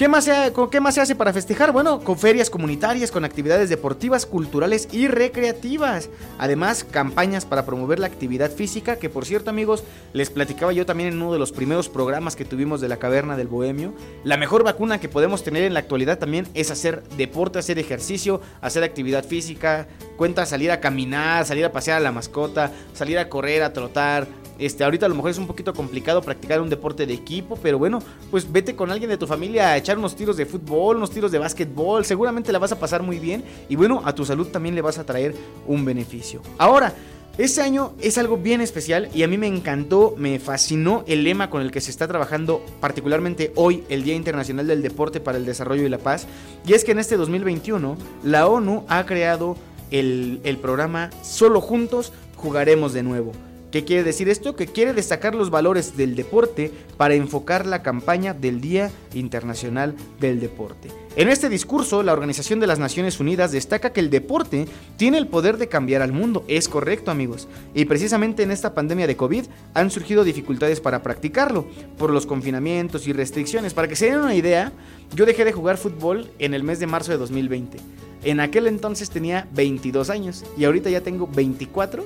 ¿Qué 0.00 0.08
más, 0.08 0.24
se, 0.24 0.32
¿Qué 0.70 0.80
más 0.80 0.94
se 0.94 1.02
hace 1.02 1.14
para 1.14 1.34
festejar? 1.34 1.72
Bueno, 1.72 2.00
con 2.00 2.16
ferias 2.16 2.48
comunitarias, 2.48 3.10
con 3.10 3.22
actividades 3.26 3.68
deportivas, 3.68 4.24
culturales 4.24 4.88
y 4.92 5.08
recreativas. 5.08 6.08
Además, 6.38 6.84
campañas 6.84 7.44
para 7.44 7.66
promover 7.66 7.98
la 7.98 8.06
actividad 8.06 8.50
física, 8.50 8.96
que 8.96 9.10
por 9.10 9.26
cierto 9.26 9.50
amigos, 9.50 9.84
les 10.14 10.30
platicaba 10.30 10.72
yo 10.72 10.86
también 10.86 11.10
en 11.10 11.20
uno 11.20 11.34
de 11.34 11.38
los 11.38 11.52
primeros 11.52 11.90
programas 11.90 12.34
que 12.34 12.46
tuvimos 12.46 12.80
de 12.80 12.88
la 12.88 12.96
Caverna 12.96 13.36
del 13.36 13.48
Bohemio. 13.48 13.92
La 14.24 14.38
mejor 14.38 14.64
vacuna 14.64 15.00
que 15.00 15.10
podemos 15.10 15.44
tener 15.44 15.64
en 15.64 15.74
la 15.74 15.80
actualidad 15.80 16.18
también 16.18 16.48
es 16.54 16.70
hacer 16.70 17.02
deporte, 17.18 17.58
hacer 17.58 17.78
ejercicio, 17.78 18.40
hacer 18.62 18.82
actividad 18.84 19.26
física. 19.26 19.86
Cuenta 20.16 20.46
salir 20.46 20.70
a 20.70 20.80
caminar, 20.80 21.44
salir 21.44 21.66
a 21.66 21.72
pasear 21.72 21.98
a 21.98 22.00
la 22.00 22.10
mascota, 22.10 22.72
salir 22.94 23.18
a 23.18 23.28
correr, 23.28 23.62
a 23.62 23.74
trotar, 23.74 24.26
este, 24.60 24.84
ahorita 24.84 25.06
a 25.06 25.08
lo 25.08 25.14
mejor 25.14 25.30
es 25.30 25.38
un 25.38 25.46
poquito 25.46 25.72
complicado 25.72 26.20
practicar 26.22 26.60
un 26.60 26.68
deporte 26.68 27.06
de 27.06 27.14
equipo, 27.14 27.58
pero 27.60 27.78
bueno, 27.78 28.00
pues 28.30 28.50
vete 28.50 28.76
con 28.76 28.90
alguien 28.90 29.10
de 29.10 29.16
tu 29.16 29.26
familia 29.26 29.70
a 29.70 29.76
echar 29.76 29.98
unos 29.98 30.14
tiros 30.14 30.36
de 30.36 30.46
fútbol, 30.46 30.98
unos 30.98 31.10
tiros 31.10 31.32
de 31.32 31.38
básquetbol, 31.38 32.04
seguramente 32.04 32.52
la 32.52 32.58
vas 32.58 32.72
a 32.72 32.78
pasar 32.78 33.02
muy 33.02 33.18
bien 33.18 33.42
y 33.68 33.76
bueno, 33.76 34.02
a 34.04 34.14
tu 34.14 34.24
salud 34.24 34.48
también 34.48 34.74
le 34.74 34.82
vas 34.82 34.98
a 34.98 35.04
traer 35.04 35.34
un 35.66 35.84
beneficio. 35.84 36.42
Ahora, 36.58 36.94
este 37.38 37.62
año 37.62 37.94
es 38.02 38.18
algo 38.18 38.36
bien 38.36 38.60
especial 38.60 39.08
y 39.14 39.22
a 39.22 39.28
mí 39.28 39.38
me 39.38 39.46
encantó, 39.46 40.14
me 40.18 40.38
fascinó 40.38 41.04
el 41.06 41.24
lema 41.24 41.48
con 41.48 41.62
el 41.62 41.70
que 41.70 41.80
se 41.80 41.90
está 41.90 42.06
trabajando 42.06 42.62
particularmente 42.80 43.52
hoy, 43.54 43.82
el 43.88 44.02
Día 44.02 44.14
Internacional 44.14 44.66
del 44.66 44.82
Deporte 44.82 45.20
para 45.20 45.38
el 45.38 45.46
Desarrollo 45.46 45.86
y 45.86 45.88
la 45.88 45.96
Paz. 45.96 46.26
Y 46.66 46.74
es 46.74 46.84
que 46.84 46.92
en 46.92 46.98
este 46.98 47.16
2021 47.16 47.96
la 48.24 48.46
ONU 48.46 48.84
ha 48.88 49.06
creado 49.06 49.56
el, 49.90 50.40
el 50.44 50.58
programa 50.58 51.08
Solo 51.22 51.62
Juntos 51.62 52.12
Jugaremos 52.36 52.92
de 52.92 53.02
Nuevo 53.02 53.32
¿Qué 53.70 53.84
quiere 53.84 54.02
decir 54.02 54.28
esto? 54.28 54.56
Que 54.56 54.66
quiere 54.66 54.92
destacar 54.92 55.36
los 55.36 55.50
valores 55.50 55.96
del 55.96 56.16
deporte 56.16 56.72
para 56.96 57.14
enfocar 57.14 57.66
la 57.66 57.82
campaña 57.82 58.34
del 58.34 58.60
Día 58.60 58.90
Internacional 59.14 59.94
del 60.18 60.40
Deporte. 60.40 60.88
En 61.14 61.28
este 61.28 61.48
discurso, 61.48 62.02
la 62.02 62.12
Organización 62.12 62.58
de 62.58 62.66
las 62.66 62.80
Naciones 62.80 63.20
Unidas 63.20 63.52
destaca 63.52 63.92
que 63.92 64.00
el 64.00 64.10
deporte 64.10 64.66
tiene 64.96 65.18
el 65.18 65.28
poder 65.28 65.56
de 65.56 65.68
cambiar 65.68 66.02
al 66.02 66.12
mundo. 66.12 66.44
Es 66.48 66.68
correcto, 66.68 67.12
amigos. 67.12 67.46
Y 67.72 67.84
precisamente 67.84 68.42
en 68.42 68.50
esta 68.50 68.74
pandemia 68.74 69.06
de 69.06 69.16
COVID 69.16 69.44
han 69.74 69.90
surgido 69.92 70.24
dificultades 70.24 70.80
para 70.80 71.04
practicarlo, 71.04 71.64
por 71.96 72.10
los 72.10 72.26
confinamientos 72.26 73.06
y 73.06 73.12
restricciones. 73.12 73.72
Para 73.72 73.86
que 73.86 73.94
se 73.94 74.06
den 74.06 74.18
una 74.18 74.34
idea, 74.34 74.72
yo 75.14 75.26
dejé 75.26 75.44
de 75.44 75.52
jugar 75.52 75.76
fútbol 75.76 76.28
en 76.40 76.54
el 76.54 76.64
mes 76.64 76.80
de 76.80 76.88
marzo 76.88 77.12
de 77.12 77.18
2020. 77.18 77.78
En 78.24 78.40
aquel 78.40 78.66
entonces 78.66 79.10
tenía 79.10 79.46
22 79.52 80.10
años 80.10 80.44
y 80.58 80.64
ahorita 80.64 80.90
ya 80.90 81.00
tengo 81.02 81.28
24 81.28 82.04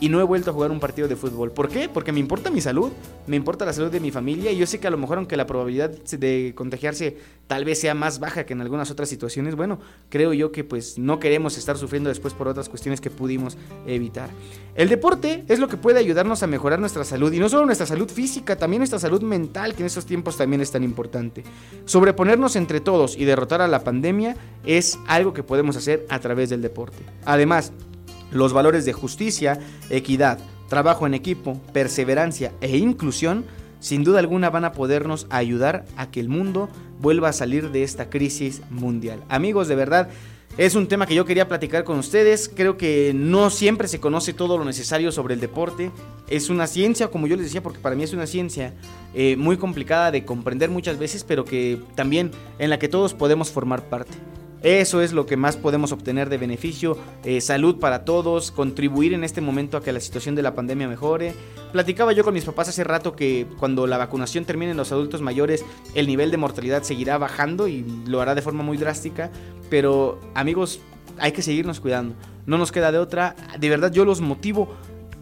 y 0.00 0.08
no 0.08 0.20
he 0.20 0.24
vuelto 0.24 0.50
a 0.50 0.52
jugar 0.52 0.70
un 0.70 0.80
partido 0.80 1.08
de 1.08 1.16
fútbol. 1.16 1.52
¿Por 1.52 1.68
qué? 1.68 1.88
Porque 1.88 2.12
me 2.12 2.20
importa 2.20 2.50
mi 2.50 2.60
salud, 2.60 2.92
me 3.26 3.36
importa 3.36 3.64
la 3.64 3.72
salud 3.72 3.90
de 3.90 4.00
mi 4.00 4.10
familia 4.10 4.52
y 4.52 4.56
yo 4.56 4.66
sé 4.66 4.78
que 4.78 4.86
a 4.86 4.90
lo 4.90 4.98
mejor 4.98 5.18
aunque 5.18 5.36
la 5.36 5.46
probabilidad 5.46 5.90
de 5.90 6.52
contagiarse 6.54 7.16
tal 7.46 7.64
vez 7.64 7.80
sea 7.80 7.94
más 7.94 8.18
baja 8.18 8.44
que 8.44 8.52
en 8.52 8.60
algunas 8.60 8.90
otras 8.90 9.08
situaciones, 9.08 9.54
bueno, 9.54 9.78
creo 10.08 10.32
yo 10.32 10.52
que 10.52 10.64
pues 10.64 10.98
no 10.98 11.18
queremos 11.18 11.56
estar 11.56 11.78
sufriendo 11.78 12.08
después 12.08 12.34
por 12.34 12.48
otras 12.48 12.68
cuestiones 12.68 13.00
que 13.00 13.10
pudimos 13.10 13.56
evitar. 13.86 14.30
El 14.74 14.88
deporte 14.88 15.44
es 15.48 15.58
lo 15.58 15.68
que 15.68 15.76
puede 15.76 15.98
ayudarnos 15.98 16.42
a 16.42 16.46
mejorar 16.46 16.80
nuestra 16.80 17.04
salud 17.04 17.32
y 17.32 17.38
no 17.38 17.48
solo 17.48 17.66
nuestra 17.66 17.86
salud 17.86 18.10
física, 18.10 18.56
también 18.56 18.80
nuestra 18.80 18.98
salud 18.98 19.22
mental, 19.22 19.74
que 19.74 19.82
en 19.82 19.86
estos 19.86 20.06
tiempos 20.06 20.36
también 20.36 20.60
es 20.60 20.70
tan 20.70 20.82
importante. 20.82 21.44
Sobreponernos 21.84 22.56
entre 22.56 22.80
todos 22.80 23.16
y 23.16 23.24
derrotar 23.24 23.60
a 23.60 23.68
la 23.68 23.84
pandemia 23.84 24.36
es 24.64 24.98
algo 25.06 25.32
que 25.32 25.42
podemos 25.42 25.76
hacer 25.76 26.04
a 26.08 26.18
través 26.20 26.50
del 26.50 26.62
deporte. 26.62 26.98
Además, 27.24 27.72
los 28.30 28.52
valores 28.52 28.84
de 28.84 28.92
justicia, 28.92 29.58
equidad, 29.90 30.38
trabajo 30.68 31.06
en 31.06 31.14
equipo, 31.14 31.60
perseverancia 31.72 32.52
e 32.60 32.76
inclusión 32.76 33.44
sin 33.80 34.04
duda 34.04 34.18
alguna 34.18 34.50
van 34.50 34.64
a 34.64 34.72
podernos 34.72 35.26
ayudar 35.30 35.84
a 35.96 36.10
que 36.10 36.20
el 36.20 36.28
mundo 36.28 36.68
vuelva 37.00 37.28
a 37.28 37.32
salir 37.32 37.70
de 37.70 37.82
esta 37.82 38.10
crisis 38.10 38.62
mundial. 38.70 39.22
Amigos, 39.28 39.68
de 39.68 39.74
verdad, 39.74 40.08
es 40.56 40.74
un 40.74 40.88
tema 40.88 41.06
que 41.06 41.14
yo 41.14 41.26
quería 41.26 41.48
platicar 41.48 41.84
con 41.84 41.98
ustedes. 41.98 42.50
Creo 42.52 42.78
que 42.78 43.12
no 43.14 43.50
siempre 43.50 43.88
se 43.88 44.00
conoce 44.00 44.32
todo 44.32 44.56
lo 44.56 44.64
necesario 44.64 45.12
sobre 45.12 45.34
el 45.34 45.40
deporte. 45.40 45.90
Es 46.28 46.48
una 46.48 46.66
ciencia, 46.66 47.08
como 47.08 47.26
yo 47.26 47.36
les 47.36 47.44
decía, 47.44 47.62
porque 47.62 47.78
para 47.78 47.94
mí 47.94 48.02
es 48.02 48.14
una 48.14 48.26
ciencia 48.26 48.72
eh, 49.14 49.36
muy 49.36 49.58
complicada 49.58 50.10
de 50.10 50.24
comprender 50.24 50.70
muchas 50.70 50.98
veces, 50.98 51.24
pero 51.24 51.44
que 51.44 51.80
también 51.94 52.30
en 52.58 52.70
la 52.70 52.78
que 52.78 52.88
todos 52.88 53.12
podemos 53.12 53.52
formar 53.52 53.82
parte. 53.82 54.14
Eso 54.62 55.00
es 55.00 55.12
lo 55.12 55.26
que 55.26 55.36
más 55.36 55.56
podemos 55.56 55.92
obtener 55.92 56.28
de 56.28 56.38
beneficio, 56.38 56.96
eh, 57.24 57.40
salud 57.40 57.78
para 57.78 58.04
todos, 58.04 58.50
contribuir 58.50 59.12
en 59.12 59.22
este 59.22 59.40
momento 59.40 59.76
a 59.76 59.82
que 59.82 59.92
la 59.92 60.00
situación 60.00 60.34
de 60.34 60.42
la 60.42 60.54
pandemia 60.54 60.88
mejore. 60.88 61.34
Platicaba 61.72 62.12
yo 62.12 62.24
con 62.24 62.34
mis 62.34 62.44
papás 62.44 62.68
hace 62.68 62.82
rato 62.82 63.14
que 63.14 63.46
cuando 63.58 63.86
la 63.86 63.98
vacunación 63.98 64.44
termine 64.44 64.70
en 64.70 64.76
los 64.76 64.92
adultos 64.92 65.20
mayores, 65.20 65.64
el 65.94 66.06
nivel 66.06 66.30
de 66.30 66.38
mortalidad 66.38 66.82
seguirá 66.82 67.18
bajando 67.18 67.68
y 67.68 67.84
lo 68.06 68.20
hará 68.20 68.34
de 68.34 68.42
forma 68.42 68.62
muy 68.62 68.76
drástica, 68.76 69.30
pero 69.68 70.20
amigos, 70.34 70.80
hay 71.18 71.32
que 71.32 71.42
seguirnos 71.42 71.80
cuidando. 71.80 72.14
No 72.46 72.58
nos 72.58 72.72
queda 72.72 72.92
de 72.92 72.98
otra. 72.98 73.34
De 73.58 73.68
verdad 73.68 73.92
yo 73.92 74.04
los 74.04 74.20
motivo 74.20 74.68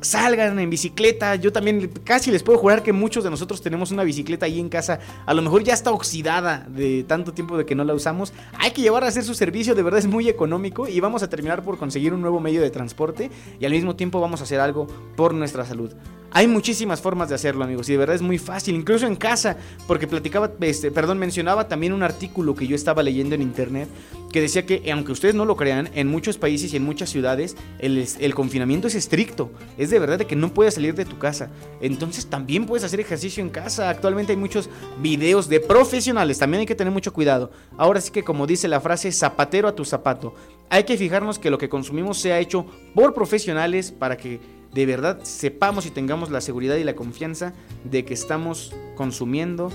salgan 0.05 0.59
en 0.59 0.71
bicicleta. 0.71 1.35
Yo 1.37 1.53
también 1.53 1.91
casi 2.05 2.31
les 2.31 2.43
puedo 2.43 2.59
jurar 2.59 2.83
que 2.83 2.93
muchos 2.93 3.25
de 3.25 3.31
nosotros 3.31 3.63
tenemos 3.63 3.91
una 3.91 4.05
bicicleta 4.05 4.47
ahí 4.47 4.61
en 4.61 4.69
casa. 4.69 5.01
A 5.27 5.35
lo 5.35 5.43
mejor 5.43 5.65
ya 5.65 5.75
está 5.75 5.91
oxidada 5.91 6.67
de 6.69 7.05
tanto 7.05 7.33
tiempo 7.33 7.57
de 7.57 7.67
que 7.67 7.75
no 7.75 7.85
la 7.85 7.95
usamos. 7.95 8.33
Hay 8.59 8.71
que 8.71 8.83
llevar 8.83 9.05
a 9.05 9.09
hacer 9.09 9.25
su 9.25 9.35
servicio, 9.35 9.75
de 9.75 9.83
verdad 9.83 9.99
es 9.99 10.07
muy 10.07 10.29
económico 10.29 10.89
y 10.89 11.01
vamos 11.01 11.23
a 11.23 11.29
terminar 11.29 11.63
por 11.63 11.79
conseguir 11.79 12.13
un 12.13 12.21
nuevo 12.21 12.41
medio 12.41 12.61
de 12.61 12.71
transporte 12.71 13.31
y 13.59 13.65
al 13.65 13.73
mismo 13.73 13.97
tiempo 13.97 14.21
vamos 14.21 14.41
a 14.41 14.45
hacer 14.45 14.61
algo 14.61 14.87
por 15.17 15.35
nuestra 15.35 15.65
salud. 15.65 15.91
Hay 16.37 16.49
muchísimas 16.49 17.01
formas 17.01 17.29
de 17.29 17.37
hacerlo, 17.37 17.63
amigos, 17.63 17.89
y 17.89 17.93
de 17.93 17.99
verdad 17.99 18.17
es 18.17 18.23
muy 18.23 18.39
fácil, 18.39 18.75
incluso 18.75 19.07
en 19.07 19.15
casa, 19.15 19.57
porque 19.87 20.09
platicaba, 20.09 20.51
este, 20.63 20.91
perdón, 20.91 21.19
mencionaba 21.21 21.69
también 21.69 21.93
un 21.93 22.03
artículo 22.03 22.57
que 22.57 22.67
yo 22.67 22.75
estaba 22.75 23.05
leyendo 23.05 23.37
en 23.37 23.43
internet 23.43 23.89
que 24.35 24.41
decía 24.41 24.67
que, 24.67 24.91
aunque 24.91 25.13
ustedes 25.13 25.37
no 25.37 25.45
lo 25.45 25.55
crean, 25.55 25.91
en 25.95 26.09
muchos 26.09 26.39
países 26.39 26.73
y 26.73 26.77
en 26.77 26.83
muchas 26.83 27.09
ciudades 27.09 27.57
el, 27.79 28.35
confinamiento 28.35 28.89
es 28.89 28.97
estricto. 28.97 29.53
Es 29.79 29.91
de 29.95 30.01
verdad 30.01 30.19
de 30.19 30.27
que 30.27 30.37
no 30.37 30.53
puedes 30.53 30.75
salir 30.75 30.95
de 30.95 31.05
tu 31.05 31.19
casa. 31.19 31.51
Entonces 31.81 32.27
también 32.27 32.67
puedes 32.67 32.85
hacer 32.85 33.01
ejercicio 33.01 33.43
en 33.43 33.51
casa. 33.51 33.89
Actualmente 33.89 34.33
hay 34.33 34.37
muchos 34.37 34.69
videos 35.01 35.49
de 35.49 35.61
profesionales, 35.61 36.39
también 36.39 36.61
hay 36.61 36.67
que 36.67 36.75
tener 36.75 36.93
mucho 36.93 37.13
cuidado. 37.13 37.51
Ahora 37.79 38.01
sí 38.01 38.11
que 38.11 38.25
como 38.25 38.47
dice 38.47 38.69
la 38.69 38.81
frase, 38.81 39.11
zapatero 39.13 39.69
a 39.69 39.75
tu 39.75 39.85
zapato. 39.85 40.35
Hay 40.69 40.85
que 40.85 40.97
fijarnos 40.97 41.39
que 41.39 41.51
lo 41.51 41.59
que 41.59 41.69
consumimos 41.69 42.19
sea 42.19 42.39
hecho 42.39 42.67
por 42.95 43.15
profesionales 43.15 43.93
para 43.93 44.17
que 44.17 44.41
de 44.73 44.87
verdad 44.87 45.21
sepamos 45.23 45.87
y 45.87 45.91
tengamos 45.91 46.31
la 46.31 46.41
seguridad 46.41 46.77
y 46.77 46.85
la 46.85 46.97
confianza 46.97 47.55
de 47.85 48.05
que 48.05 48.15
estamos 48.15 48.75
consumiendo 48.97 49.71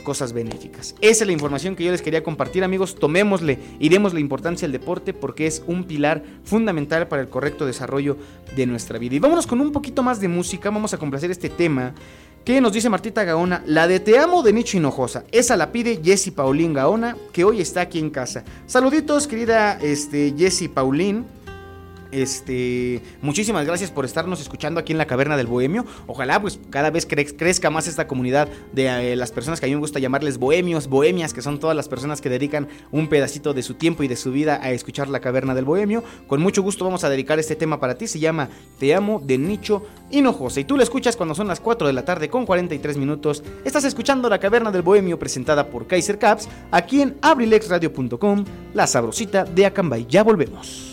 cosas 0.00 0.32
benéficas. 0.32 0.94
Esa 1.00 1.24
es 1.24 1.26
la 1.26 1.32
información 1.32 1.76
que 1.76 1.84
yo 1.84 1.90
les 1.90 2.02
quería 2.02 2.22
compartir, 2.22 2.64
amigos. 2.64 2.94
Tomémosle 2.94 3.58
y 3.78 3.88
demos 3.88 4.14
la 4.14 4.20
importancia 4.20 4.66
al 4.66 4.72
deporte 4.72 5.14
porque 5.14 5.46
es 5.46 5.62
un 5.66 5.84
pilar 5.84 6.22
fundamental 6.44 7.08
para 7.08 7.22
el 7.22 7.28
correcto 7.28 7.66
desarrollo 7.66 8.16
de 8.56 8.66
nuestra 8.66 8.98
vida. 8.98 9.14
Y 9.14 9.18
vámonos 9.18 9.46
con 9.46 9.60
un 9.60 9.72
poquito 9.72 10.02
más 10.02 10.20
de 10.20 10.28
música. 10.28 10.70
Vamos 10.70 10.94
a 10.94 10.98
complacer 10.98 11.30
este 11.30 11.48
tema 11.48 11.94
que 12.44 12.60
nos 12.60 12.72
dice 12.72 12.88
Martita 12.88 13.24
Gaona, 13.24 13.62
la 13.66 13.86
de 13.86 14.00
Te 14.00 14.18
amo 14.18 14.42
de 14.42 14.52
Nicho 14.52 14.76
Hinojosa. 14.76 15.24
Esa 15.30 15.56
la 15.56 15.72
pide 15.72 16.00
Jessie 16.02 16.32
Paulín 16.32 16.72
Gaona, 16.72 17.16
que 17.32 17.44
hoy 17.44 17.60
está 17.60 17.82
aquí 17.82 17.98
en 17.98 18.10
casa. 18.10 18.44
Saluditos, 18.66 19.26
querida 19.26 19.78
este, 19.80 20.34
Jessie 20.36 20.68
Paulín. 20.68 21.26
Este, 22.12 23.02
muchísimas 23.22 23.66
gracias 23.66 23.90
por 23.90 24.04
estarnos 24.04 24.40
escuchando 24.40 24.80
aquí 24.80 24.92
en 24.92 24.98
la 24.98 25.06
Caverna 25.06 25.36
del 25.36 25.46
Bohemio. 25.46 25.84
Ojalá 26.06 26.40
pues 26.40 26.58
cada 26.70 26.90
vez 26.90 27.06
crezca 27.06 27.70
más 27.70 27.86
esta 27.86 28.06
comunidad 28.06 28.48
de 28.72 29.12
eh, 29.12 29.16
las 29.16 29.32
personas 29.32 29.60
que 29.60 29.66
a 29.66 29.68
mí 29.68 29.74
me 29.74 29.80
gusta 29.80 29.98
llamarles 29.98 30.38
bohemios, 30.38 30.88
bohemias, 30.88 31.32
que 31.32 31.42
son 31.42 31.60
todas 31.60 31.76
las 31.76 31.88
personas 31.88 32.20
que 32.20 32.28
dedican 32.28 32.68
un 32.90 33.08
pedacito 33.08 33.54
de 33.54 33.62
su 33.62 33.74
tiempo 33.74 34.02
y 34.02 34.08
de 34.08 34.16
su 34.16 34.32
vida 34.32 34.60
a 34.62 34.70
escuchar 34.70 35.08
la 35.08 35.20
Caverna 35.20 35.54
del 35.54 35.64
Bohemio. 35.64 36.02
Con 36.26 36.40
mucho 36.40 36.62
gusto 36.62 36.84
vamos 36.84 37.04
a 37.04 37.10
dedicar 37.10 37.38
este 37.38 37.56
tema 37.56 37.78
para 37.78 37.96
ti. 37.96 38.06
Se 38.06 38.18
llama 38.18 38.48
Te 38.78 38.94
amo 38.94 39.20
de 39.24 39.38
Nicho 39.38 39.84
Hinojosa. 40.10 40.60
Y 40.60 40.64
tú 40.64 40.76
lo 40.76 40.82
escuchas 40.82 41.16
cuando 41.16 41.34
son 41.34 41.48
las 41.48 41.60
4 41.60 41.86
de 41.86 41.92
la 41.92 42.04
tarde 42.04 42.28
con 42.28 42.46
43 42.46 42.96
minutos. 42.96 43.42
Estás 43.64 43.84
escuchando 43.84 44.28
la 44.28 44.38
Caverna 44.38 44.70
del 44.70 44.82
Bohemio 44.82 45.18
presentada 45.18 45.68
por 45.68 45.86
Kaiser 45.86 46.18
Caps 46.18 46.48
aquí 46.70 47.02
en 47.02 47.16
abrilexradio.com, 47.22 48.44
la 48.74 48.86
sabrosita 48.86 49.44
de 49.44 49.66
Acambay. 49.66 50.06
Ya 50.08 50.24
volvemos. 50.24 50.89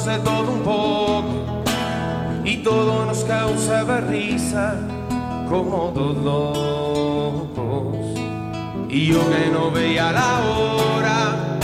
Hablábamos 0.00 0.04
de 0.06 0.18
todo 0.18 0.52
un 0.52 0.62
poco 0.62 1.62
y 2.44 2.56
todo 2.58 3.06
nos 3.06 3.24
causaba 3.24 4.00
risa 4.00 4.76
como 5.48 5.92
dos 5.94 6.16
locos. 6.16 7.96
Y 8.88 9.06
yo 9.06 9.20
que 9.30 9.50
no 9.52 9.70
veía 9.70 10.12
la 10.12 10.40
hora 10.40 11.58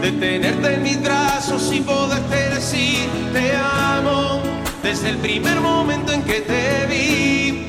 de 0.00 0.12
tenerte 0.12 0.74
en 0.74 0.82
mis 0.82 1.02
brazos 1.02 1.72
y 1.72 1.80
poderte 1.80 2.50
decir 2.50 3.08
te 3.32 3.52
amo 3.56 4.40
desde 4.82 5.10
el 5.10 5.18
primer 5.18 5.60
momento 5.60 6.12
en 6.12 6.22
que 6.22 6.40
te 6.40 6.86
vi. 6.86 7.68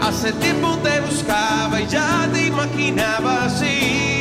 Hace 0.00 0.32
tiempo 0.32 0.76
te 0.82 1.00
buscaba 1.00 1.80
y 1.80 1.86
ya 1.86 2.28
te 2.32 2.46
imaginaba 2.46 3.44
así. 3.44 4.11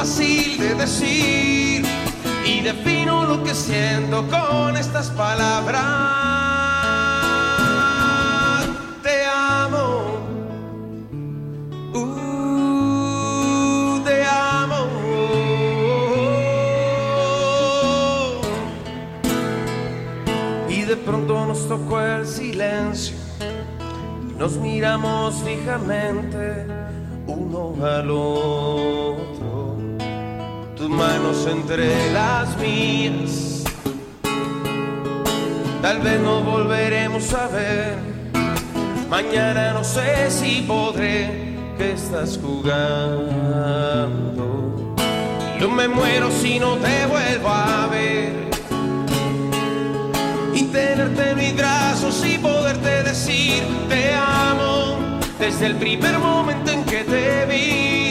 Fácil 0.00 0.58
de 0.58 0.74
decir. 0.76 1.84
Y 2.46 2.60
defino 2.62 3.26
lo 3.26 3.44
que 3.44 3.54
siento 3.54 4.26
con 4.28 4.78
estas 4.78 5.10
palabras. 5.10 5.82
Te 9.02 9.26
amo. 9.26 10.22
Uh, 11.92 14.00
te 14.06 14.24
amo. 14.24 14.86
Y 20.70 20.80
de 20.82 20.96
pronto 20.96 21.44
nos 21.44 21.68
tocó 21.68 22.00
el 22.00 22.26
silencio. 22.26 23.18
Nos 24.38 24.56
miramos 24.56 25.34
fijamente 25.44 26.66
uno 27.26 27.74
al 27.84 28.10
otro. 28.10 28.99
Tus 30.80 30.88
manos 30.88 31.46
entre 31.46 32.10
las 32.14 32.56
mías. 32.56 33.64
Tal 35.82 36.00
vez 36.00 36.18
no 36.20 36.40
volveremos 36.40 37.34
a 37.34 37.48
ver. 37.48 37.96
Mañana 39.10 39.74
no 39.74 39.84
sé 39.84 40.30
si 40.30 40.62
podré 40.62 41.54
que 41.76 41.92
estás 41.92 42.40
jugando. 42.42 43.74
Yo 45.60 45.70
me 45.70 45.86
muero 45.86 46.30
si 46.30 46.58
no 46.58 46.76
te 46.76 47.04
vuelvo 47.04 47.50
a 47.50 47.86
ver. 47.88 48.48
Y 50.54 50.62
tenerte 50.62 51.32
en 51.32 51.36
mis 51.36 51.54
brazos 51.58 52.24
y 52.24 52.38
poderte 52.38 53.02
decir 53.02 53.62
te 53.90 54.14
amo 54.14 54.96
desde 55.38 55.66
el 55.66 55.76
primer 55.76 56.18
momento 56.18 56.70
en 56.70 56.84
que 56.84 57.04
te 57.04 57.44
vi. 57.44 58.09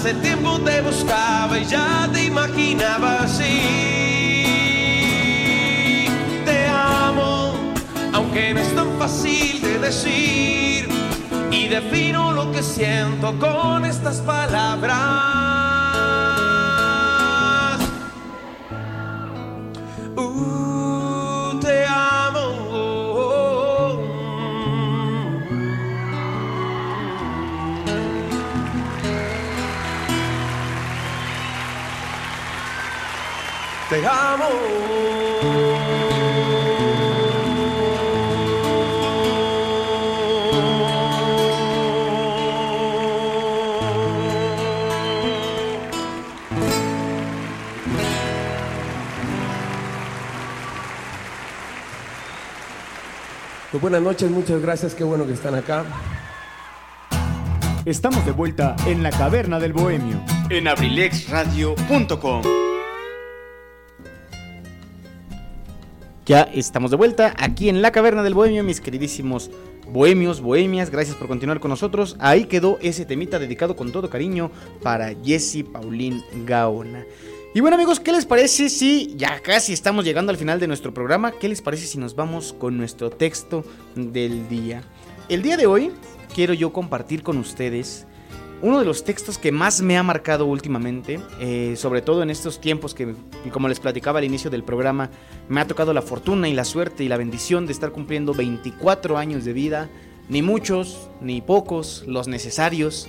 Hace 0.00 0.14
tiempo 0.14 0.60
te 0.60 0.80
buscaba 0.80 1.58
y 1.58 1.64
ya 1.64 2.08
te 2.12 2.26
imaginaba 2.26 3.24
así. 3.24 3.64
Te 6.44 6.66
amo, 6.68 7.56
aunque 8.12 8.54
no 8.54 8.60
es 8.60 8.72
tan 8.76 8.96
fácil 8.96 9.60
de 9.60 9.80
decir. 9.80 10.88
Y 11.50 11.66
defino 11.66 12.30
lo 12.30 12.52
que 12.52 12.62
siento 12.62 13.36
con 13.40 13.84
estas 13.84 14.18
palabras. 14.18 15.47
Te 33.90 34.06
amo. 34.06 34.44
Pues 53.70 53.82
buenas 53.82 54.02
noches, 54.02 54.30
muchas 54.30 54.60
gracias, 54.60 54.94
qué 54.94 55.04
bueno 55.04 55.26
que 55.26 55.32
están 55.32 55.54
acá. 55.54 55.86
Estamos 57.86 58.24
de 58.26 58.32
vuelta 58.32 58.76
en 58.86 59.02
la 59.02 59.10
Caverna 59.10 59.58
del 59.58 59.72
Bohemio. 59.72 60.20
en 60.50 60.68
abrilexradio.com. 60.68 62.67
Ya 66.28 66.42
estamos 66.42 66.90
de 66.90 66.98
vuelta 66.98 67.34
aquí 67.38 67.70
en 67.70 67.80
la 67.80 67.90
caverna 67.90 68.22
del 68.22 68.34
bohemio, 68.34 68.62
mis 68.62 68.82
queridísimos 68.82 69.50
bohemios, 69.90 70.42
bohemias. 70.42 70.90
Gracias 70.90 71.16
por 71.16 71.26
continuar 71.26 71.58
con 71.58 71.70
nosotros. 71.70 72.16
Ahí 72.18 72.44
quedó 72.44 72.78
ese 72.82 73.06
temita 73.06 73.38
dedicado 73.38 73.76
con 73.76 73.92
todo 73.92 74.10
cariño 74.10 74.50
para 74.82 75.14
Jesse 75.24 75.64
Paulín 75.64 76.22
Gaona. 76.44 77.06
Y 77.54 77.60
bueno 77.60 77.76
amigos, 77.76 77.98
¿qué 77.98 78.12
les 78.12 78.26
parece 78.26 78.68
si 78.68 79.14
ya 79.16 79.40
casi 79.40 79.72
estamos 79.72 80.04
llegando 80.04 80.28
al 80.28 80.36
final 80.36 80.60
de 80.60 80.66
nuestro 80.66 80.92
programa? 80.92 81.32
¿Qué 81.32 81.48
les 81.48 81.62
parece 81.62 81.86
si 81.86 81.96
nos 81.96 82.14
vamos 82.14 82.52
con 82.52 82.76
nuestro 82.76 83.08
texto 83.08 83.64
del 83.96 84.50
día? 84.50 84.82
El 85.30 85.40
día 85.40 85.56
de 85.56 85.64
hoy 85.64 85.92
quiero 86.34 86.52
yo 86.52 86.74
compartir 86.74 87.22
con 87.22 87.38
ustedes 87.38 88.06
uno 88.60 88.80
de 88.80 88.84
los 88.84 89.04
textos 89.04 89.38
que 89.38 89.52
más 89.52 89.80
me 89.82 89.96
ha 89.96 90.02
marcado 90.02 90.46
últimamente, 90.46 91.20
eh, 91.40 91.74
sobre 91.76 92.02
todo 92.02 92.22
en 92.22 92.30
estos 92.30 92.60
tiempos 92.60 92.94
que, 92.94 93.14
como 93.52 93.68
les 93.68 93.78
platicaba 93.78 94.18
al 94.18 94.24
inicio 94.24 94.50
del 94.50 94.64
programa, 94.64 95.10
me 95.48 95.60
ha 95.60 95.66
tocado 95.66 95.92
la 95.92 96.02
fortuna 96.02 96.48
y 96.48 96.54
la 96.54 96.64
suerte 96.64 97.04
y 97.04 97.08
la 97.08 97.16
bendición 97.16 97.66
de 97.66 97.72
estar 97.72 97.92
cumpliendo 97.92 98.34
24 98.34 99.16
años 99.16 99.44
de 99.44 99.52
vida, 99.52 99.88
ni 100.28 100.42
muchos, 100.42 101.08
ni 101.20 101.40
pocos, 101.40 102.04
los 102.06 102.26
necesarios. 102.26 103.08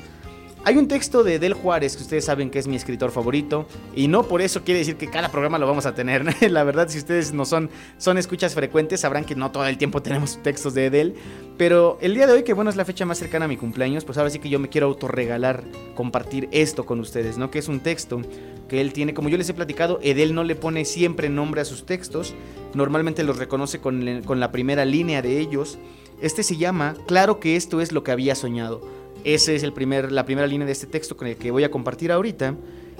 Hay 0.66 0.78
un 0.78 0.90
texto 0.90 1.24
de 1.24 1.40
Del 1.40 1.54
Juárez 1.54 1.96
que 1.96 2.04
ustedes 2.04 2.26
saben 2.26 2.50
que 2.50 2.60
es 2.60 2.68
mi 2.68 2.76
escritor 2.76 3.12
favorito 3.12 3.66
y 3.96 4.08
no 4.10 4.24
por 4.24 4.42
eso 4.42 4.64
quiere 4.64 4.80
decir 4.80 4.98
que 4.98 5.10
cada 5.10 5.30
programa 5.32 5.58
lo 5.58 5.66
vamos 5.66 5.86
a 5.86 5.96
tener. 5.96 6.26
La 6.52 6.64
verdad, 6.64 6.90
si 6.90 6.98
ustedes 6.98 7.34
no 7.34 7.46
son, 7.46 7.70
son 7.98 8.18
escuchas 8.18 8.54
frecuentes, 8.54 9.00
sabrán 9.00 9.24
que 9.24 9.36
no 9.36 9.52
todo 9.52 9.66
el 9.66 9.78
tiempo 9.78 10.02
tenemos 10.02 10.44
textos 10.44 10.74
de 10.74 10.88
Edel. 10.88 11.16
Pero 11.58 11.98
el 12.02 12.14
día 12.14 12.28
de 12.28 12.34
hoy, 12.34 12.44
que 12.44 12.54
bueno 12.54 12.70
es 12.70 12.76
la 12.76 12.84
fecha 12.86 13.06
más 13.06 13.18
cercana 13.18 13.46
a 13.46 13.48
mi 13.48 13.56
cumpleaños, 13.56 14.04
pues 14.04 14.18
ahora 14.18 14.30
sí 14.30 14.40
que 14.40 14.50
yo 14.50 14.60
me 14.60 14.68
quiero 14.68 14.88
autorregalar, 14.88 15.64
compartir 15.96 16.50
esto 16.52 16.86
con 16.86 17.00
ustedes, 17.00 17.38
¿no? 17.38 17.50
Que 17.50 17.60
es 17.60 17.70
un 17.70 17.80
texto 17.80 18.22
que 18.68 18.82
él 18.82 18.92
tiene, 18.92 19.14
como 19.14 19.30
yo 19.30 19.38
les 19.38 19.50
he 19.50 19.54
platicado, 19.54 20.00
Edel 20.04 20.36
no 20.36 20.44
le 20.44 20.56
pone 20.56 20.84
siempre 20.86 21.30
nombre 21.30 21.62
a 21.62 21.66
sus 21.66 21.86
textos, 21.86 22.36
normalmente 22.74 23.24
los 23.24 23.38
reconoce 23.38 23.80
con, 23.80 24.22
con 24.24 24.40
la 24.40 24.52
primera 24.52 24.86
línea 24.86 25.22
de 25.22 25.40
ellos. 25.40 25.80
Este 26.22 26.44
se 26.44 26.58
llama 26.58 26.96
Claro 27.08 27.40
que 27.40 27.56
esto 27.56 27.80
es 27.80 27.92
lo 27.94 28.04
que 28.04 28.12
había 28.12 28.36
soñado. 28.36 29.00
Esa 29.24 29.52
es 29.52 29.64
el 29.64 29.74
primer, 29.74 30.12
la 30.12 30.26
primera 30.26 30.48
línea 30.48 30.66
de 30.66 30.72
este 30.72 30.88
texto 30.88 31.18
con 31.18 31.28
el 31.28 31.36
que 31.36 31.52
voy 31.52 31.64
a 31.64 31.72
compartir 31.72 32.12
ahorita. 32.12 32.56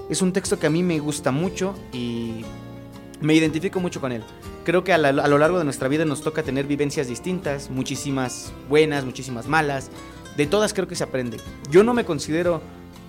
Es 0.08 0.22
un 0.22 0.32
texto 0.32 0.58
que 0.58 0.66
a 0.66 0.70
mí 0.70 0.82
me 0.82 0.98
gusta 0.98 1.30
mucho 1.30 1.74
y 1.92 2.44
me 3.20 3.34
identifico 3.34 3.80
mucho 3.80 4.00
con 4.00 4.12
él. 4.12 4.22
Creo 4.64 4.84
que 4.84 4.92
a, 4.92 4.98
lo 4.98 5.38
largo 5.38 5.58
de 5.58 5.64
nuestra 5.64 5.88
vida 5.88 6.04
nos 6.04 6.22
toca 6.22 6.42
tener 6.42 6.66
vivencias 6.66 7.08
distintas, 7.08 7.70
muchísimas 7.70 8.52
buenas, 8.68 9.04
muchísimas 9.04 9.46
malas. 9.46 9.90
De 10.36 10.46
todas 10.46 10.74
creo 10.74 10.88
que 10.88 10.96
se 10.96 11.04
aprende. 11.04 11.38
Yo 11.70 11.82
no 11.82 11.94
me 11.94 12.04
considero 12.04 12.60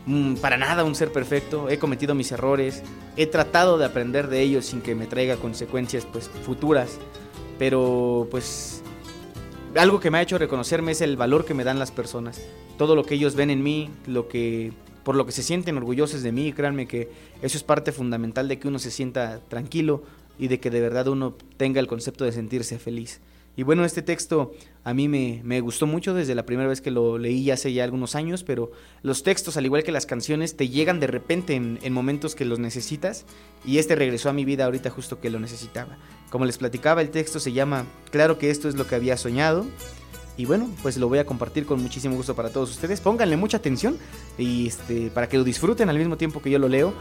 mm, 0.05 0.35
para 0.35 0.57
nada 0.57 0.83
un 0.83 0.95
ser 0.95 1.11
perfecto, 1.11 1.69
he 1.69 1.77
cometido 1.77 2.15
mis 2.15 2.31
errores, 2.31 2.83
he 3.17 3.27
tratado 3.27 3.77
de 3.77 3.85
aprender 3.85 4.27
de 4.27 4.41
ellos 4.41 4.65
sin 4.65 4.81
que 4.81 4.95
me 4.95 5.07
traiga 5.07 5.35
consecuencias 5.35 6.05
pues 6.11 6.29
futuras, 6.45 6.97
pero 7.59 8.27
pues 8.31 8.81
algo 9.75 9.99
que 9.99 10.11
me 10.11 10.17
ha 10.17 10.21
hecho 10.21 10.37
reconocerme 10.37 10.91
es 10.91 11.01
el 11.01 11.17
valor 11.17 11.45
que 11.45 11.53
me 11.53 11.63
dan 11.63 11.79
las 11.79 11.91
personas. 11.91 12.41
Todo 12.81 12.95
lo 12.95 13.03
que 13.03 13.13
ellos 13.13 13.35
ven 13.35 13.51
en 13.51 13.61
mí, 13.61 13.91
lo 14.07 14.27
que 14.27 14.73
por 15.03 15.15
lo 15.15 15.27
que 15.27 15.31
se 15.31 15.43
sienten 15.43 15.77
orgullosos 15.77 16.23
de 16.23 16.31
mí, 16.31 16.51
créanme 16.51 16.87
que 16.87 17.11
eso 17.43 17.55
es 17.55 17.63
parte 17.63 17.91
fundamental 17.91 18.47
de 18.47 18.57
que 18.57 18.67
uno 18.67 18.79
se 18.79 18.89
sienta 18.89 19.39
tranquilo 19.49 20.01
y 20.39 20.47
de 20.47 20.59
que 20.59 20.71
de 20.71 20.81
verdad 20.81 21.07
uno 21.07 21.35
tenga 21.57 21.79
el 21.79 21.85
concepto 21.85 22.25
de 22.25 22.31
sentirse 22.31 22.79
feliz. 22.79 23.21
Y 23.55 23.61
bueno, 23.61 23.85
este 23.85 24.01
texto 24.01 24.53
a 24.83 24.95
mí 24.95 25.07
me, 25.07 25.61
gustó 25.61 25.85
mucho 25.85 26.15
desde 26.15 26.33
la 26.33 26.47
primera 26.47 26.67
vez 26.67 26.81
que 26.81 26.89
lo 26.89 27.19
leí 27.19 27.51
hace 27.51 27.71
ya 27.71 27.83
algunos 27.83 28.15
años, 28.15 28.43
pero 28.43 28.71
los 29.03 29.21
textos, 29.21 29.57
al 29.57 29.65
igual 29.65 29.83
que 29.83 29.91
las 29.91 30.07
canciones, 30.07 30.57
te 30.57 30.67
llegan 30.67 30.99
de 30.99 31.05
repente 31.05 31.53
en, 31.53 31.77
en, 31.83 31.93
momentos 31.93 32.33
que 32.33 32.45
los 32.45 32.57
necesitas 32.57 33.27
y 33.63 33.77
este 33.77 33.95
regresó 33.95 34.29
a 34.29 34.33
mi 34.33 34.43
vida 34.43 34.65
ahorita 34.65 34.89
justo 34.89 35.19
que 35.19 35.29
lo 35.29 35.39
necesitaba. 35.39 35.99
Como 36.31 36.45
les 36.45 36.57
platicaba, 36.57 37.03
el 37.03 37.11
texto 37.11 37.39
se 37.39 37.53
llama 37.53 37.85
Claro 38.09 38.39
que 38.39 38.49
esto 38.49 38.67
es 38.67 38.73
lo 38.73 38.87
que 38.87 38.95
había 38.95 39.17
soñado 39.17 39.67
y 40.37 40.45
bueno, 40.45 40.69
pues 40.81 40.97
lo 40.97 41.07
voy 41.09 41.19
a 41.19 41.25
compartir 41.25 41.65
con 41.65 41.81
muchísimo 41.81 42.15
gusto 42.15 42.35
para 42.35 42.49
todos 42.49 42.71
ustedes. 42.71 43.01
Pónganle 43.01 43.37
mucha 43.37 43.57
atención 43.57 43.97
y 44.37 44.67
este, 44.67 45.09
para 45.11 45.27
que 45.27 45.37
lo 45.37 45.43
disfruten 45.43 45.89
al 45.89 45.97
mismo 45.97 46.17
tiempo 46.17 46.41
que 46.41 46.49
yo 46.49 46.59
lo 46.59 46.67
leo. 46.67 46.93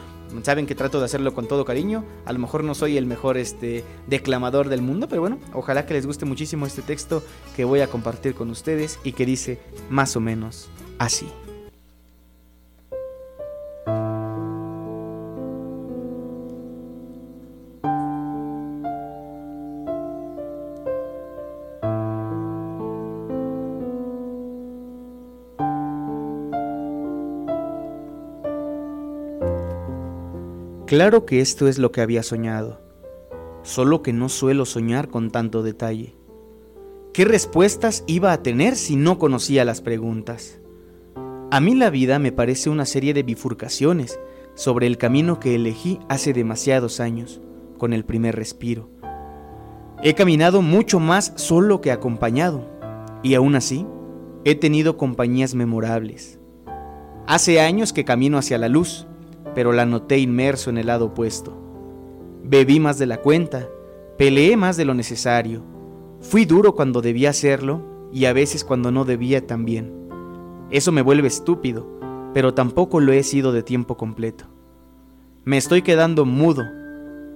Saben 0.42 0.66
que 0.66 0.74
trato 0.74 0.98
de 0.98 1.06
hacerlo 1.06 1.34
con 1.34 1.48
todo 1.48 1.64
cariño. 1.64 2.04
A 2.24 2.32
lo 2.32 2.38
mejor 2.38 2.64
no 2.64 2.74
soy 2.74 2.96
el 2.96 3.06
mejor 3.06 3.36
este, 3.36 3.84
declamador 4.06 4.68
del 4.68 4.82
mundo, 4.82 5.08
pero 5.08 5.20
bueno, 5.20 5.38
ojalá 5.52 5.86
que 5.86 5.94
les 5.94 6.06
guste 6.06 6.24
muchísimo 6.24 6.66
este 6.66 6.82
texto 6.82 7.22
que 7.56 7.64
voy 7.64 7.80
a 7.80 7.88
compartir 7.88 8.34
con 8.34 8.50
ustedes 8.50 8.98
y 9.04 9.12
que 9.12 9.26
dice 9.26 9.60
más 9.88 10.16
o 10.16 10.20
menos 10.20 10.68
así. 10.98 11.28
Claro 30.90 31.24
que 31.24 31.40
esto 31.40 31.68
es 31.68 31.78
lo 31.78 31.92
que 31.92 32.00
había 32.00 32.24
soñado, 32.24 32.80
solo 33.62 34.02
que 34.02 34.12
no 34.12 34.28
suelo 34.28 34.64
soñar 34.64 35.08
con 35.08 35.30
tanto 35.30 35.62
detalle. 35.62 36.16
¿Qué 37.12 37.24
respuestas 37.24 38.02
iba 38.08 38.32
a 38.32 38.42
tener 38.42 38.74
si 38.74 38.96
no 38.96 39.16
conocía 39.16 39.64
las 39.64 39.82
preguntas? 39.82 40.58
A 41.52 41.60
mí 41.60 41.76
la 41.76 41.90
vida 41.90 42.18
me 42.18 42.32
parece 42.32 42.70
una 42.70 42.86
serie 42.86 43.14
de 43.14 43.22
bifurcaciones 43.22 44.18
sobre 44.56 44.88
el 44.88 44.98
camino 44.98 45.38
que 45.38 45.54
elegí 45.54 46.00
hace 46.08 46.32
demasiados 46.32 46.98
años, 46.98 47.40
con 47.78 47.92
el 47.92 48.04
primer 48.04 48.34
respiro. 48.34 48.90
He 50.02 50.14
caminado 50.14 50.60
mucho 50.60 50.98
más 50.98 51.34
solo 51.36 51.80
que 51.80 51.92
acompañado, 51.92 52.68
y 53.22 53.34
aún 53.34 53.54
así, 53.54 53.86
he 54.44 54.56
tenido 54.56 54.96
compañías 54.96 55.54
memorables. 55.54 56.40
Hace 57.28 57.60
años 57.60 57.92
que 57.92 58.04
camino 58.04 58.38
hacia 58.38 58.58
la 58.58 58.68
luz, 58.68 59.06
pero 59.54 59.72
la 59.72 59.86
noté 59.86 60.18
inmerso 60.18 60.70
en 60.70 60.78
el 60.78 60.86
lado 60.86 61.06
opuesto. 61.06 61.56
Bebí 62.44 62.80
más 62.80 62.98
de 62.98 63.06
la 63.06 63.18
cuenta, 63.18 63.68
peleé 64.16 64.56
más 64.56 64.76
de 64.76 64.84
lo 64.84 64.94
necesario, 64.94 65.62
fui 66.20 66.44
duro 66.44 66.74
cuando 66.74 67.00
debía 67.00 67.30
hacerlo 67.30 67.82
y 68.12 68.24
a 68.24 68.32
veces 68.32 68.64
cuando 68.64 68.90
no 68.90 69.04
debía 69.04 69.46
también. 69.46 69.92
Eso 70.70 70.92
me 70.92 71.02
vuelve 71.02 71.28
estúpido, 71.28 71.86
pero 72.32 72.54
tampoco 72.54 73.00
lo 73.00 73.12
he 73.12 73.22
sido 73.22 73.52
de 73.52 73.62
tiempo 73.62 73.96
completo. 73.96 74.46
Me 75.44 75.56
estoy 75.56 75.82
quedando 75.82 76.24
mudo, 76.24 76.64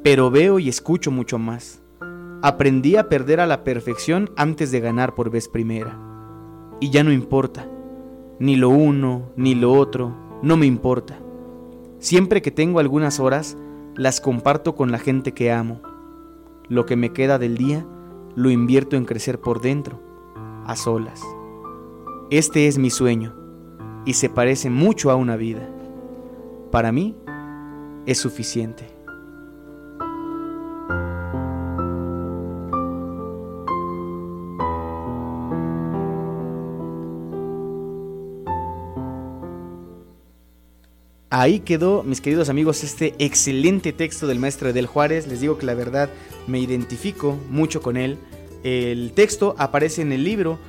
pero 0.02 0.30
veo 0.30 0.58
y 0.58 0.68
escucho 0.68 1.10
mucho 1.10 1.38
más. 1.38 1.82
Aprendí 2.42 2.96
a 2.96 3.08
perder 3.08 3.40
a 3.40 3.46
la 3.46 3.64
perfección 3.64 4.30
antes 4.36 4.70
de 4.70 4.80
ganar 4.80 5.14
por 5.14 5.30
vez 5.30 5.48
primera. 5.48 5.98
Y 6.80 6.90
ya 6.90 7.02
no 7.02 7.12
importa, 7.12 7.66
ni 8.38 8.56
lo 8.56 8.68
uno, 8.68 9.30
ni 9.36 9.54
lo 9.54 9.72
otro, 9.72 10.14
no 10.42 10.56
me 10.56 10.66
importa. 10.66 11.18
Siempre 12.04 12.42
que 12.42 12.50
tengo 12.50 12.80
algunas 12.80 13.18
horas, 13.18 13.56
las 13.96 14.20
comparto 14.20 14.74
con 14.74 14.92
la 14.92 14.98
gente 14.98 15.32
que 15.32 15.50
amo. 15.50 15.80
Lo 16.68 16.84
que 16.84 16.96
me 16.96 17.14
queda 17.14 17.38
del 17.38 17.56
día, 17.56 17.86
lo 18.34 18.50
invierto 18.50 18.96
en 18.96 19.06
crecer 19.06 19.40
por 19.40 19.62
dentro, 19.62 20.02
a 20.66 20.76
solas. 20.76 21.22
Este 22.30 22.68
es 22.68 22.76
mi 22.76 22.90
sueño 22.90 23.34
y 24.04 24.12
se 24.12 24.28
parece 24.28 24.68
mucho 24.68 25.10
a 25.10 25.16
una 25.16 25.36
vida. 25.36 25.66
Para 26.70 26.92
mí, 26.92 27.16
es 28.04 28.18
suficiente. 28.18 28.93
Ahí 41.36 41.58
quedó, 41.58 42.04
mis 42.04 42.20
queridos 42.20 42.48
amigos, 42.48 42.84
este 42.84 43.16
excelente 43.18 43.92
texto 43.92 44.28
del 44.28 44.38
maestro 44.38 44.68
Edel 44.68 44.86
Juárez. 44.86 45.26
Les 45.26 45.40
digo 45.40 45.58
que 45.58 45.66
la 45.66 45.74
verdad 45.74 46.08
me 46.46 46.60
identifico 46.60 47.36
mucho 47.50 47.82
con 47.82 47.96
él. 47.96 48.18
El 48.62 49.10
texto 49.16 49.56
aparece 49.58 50.02
en 50.02 50.12
el 50.12 50.22
libro 50.22 50.60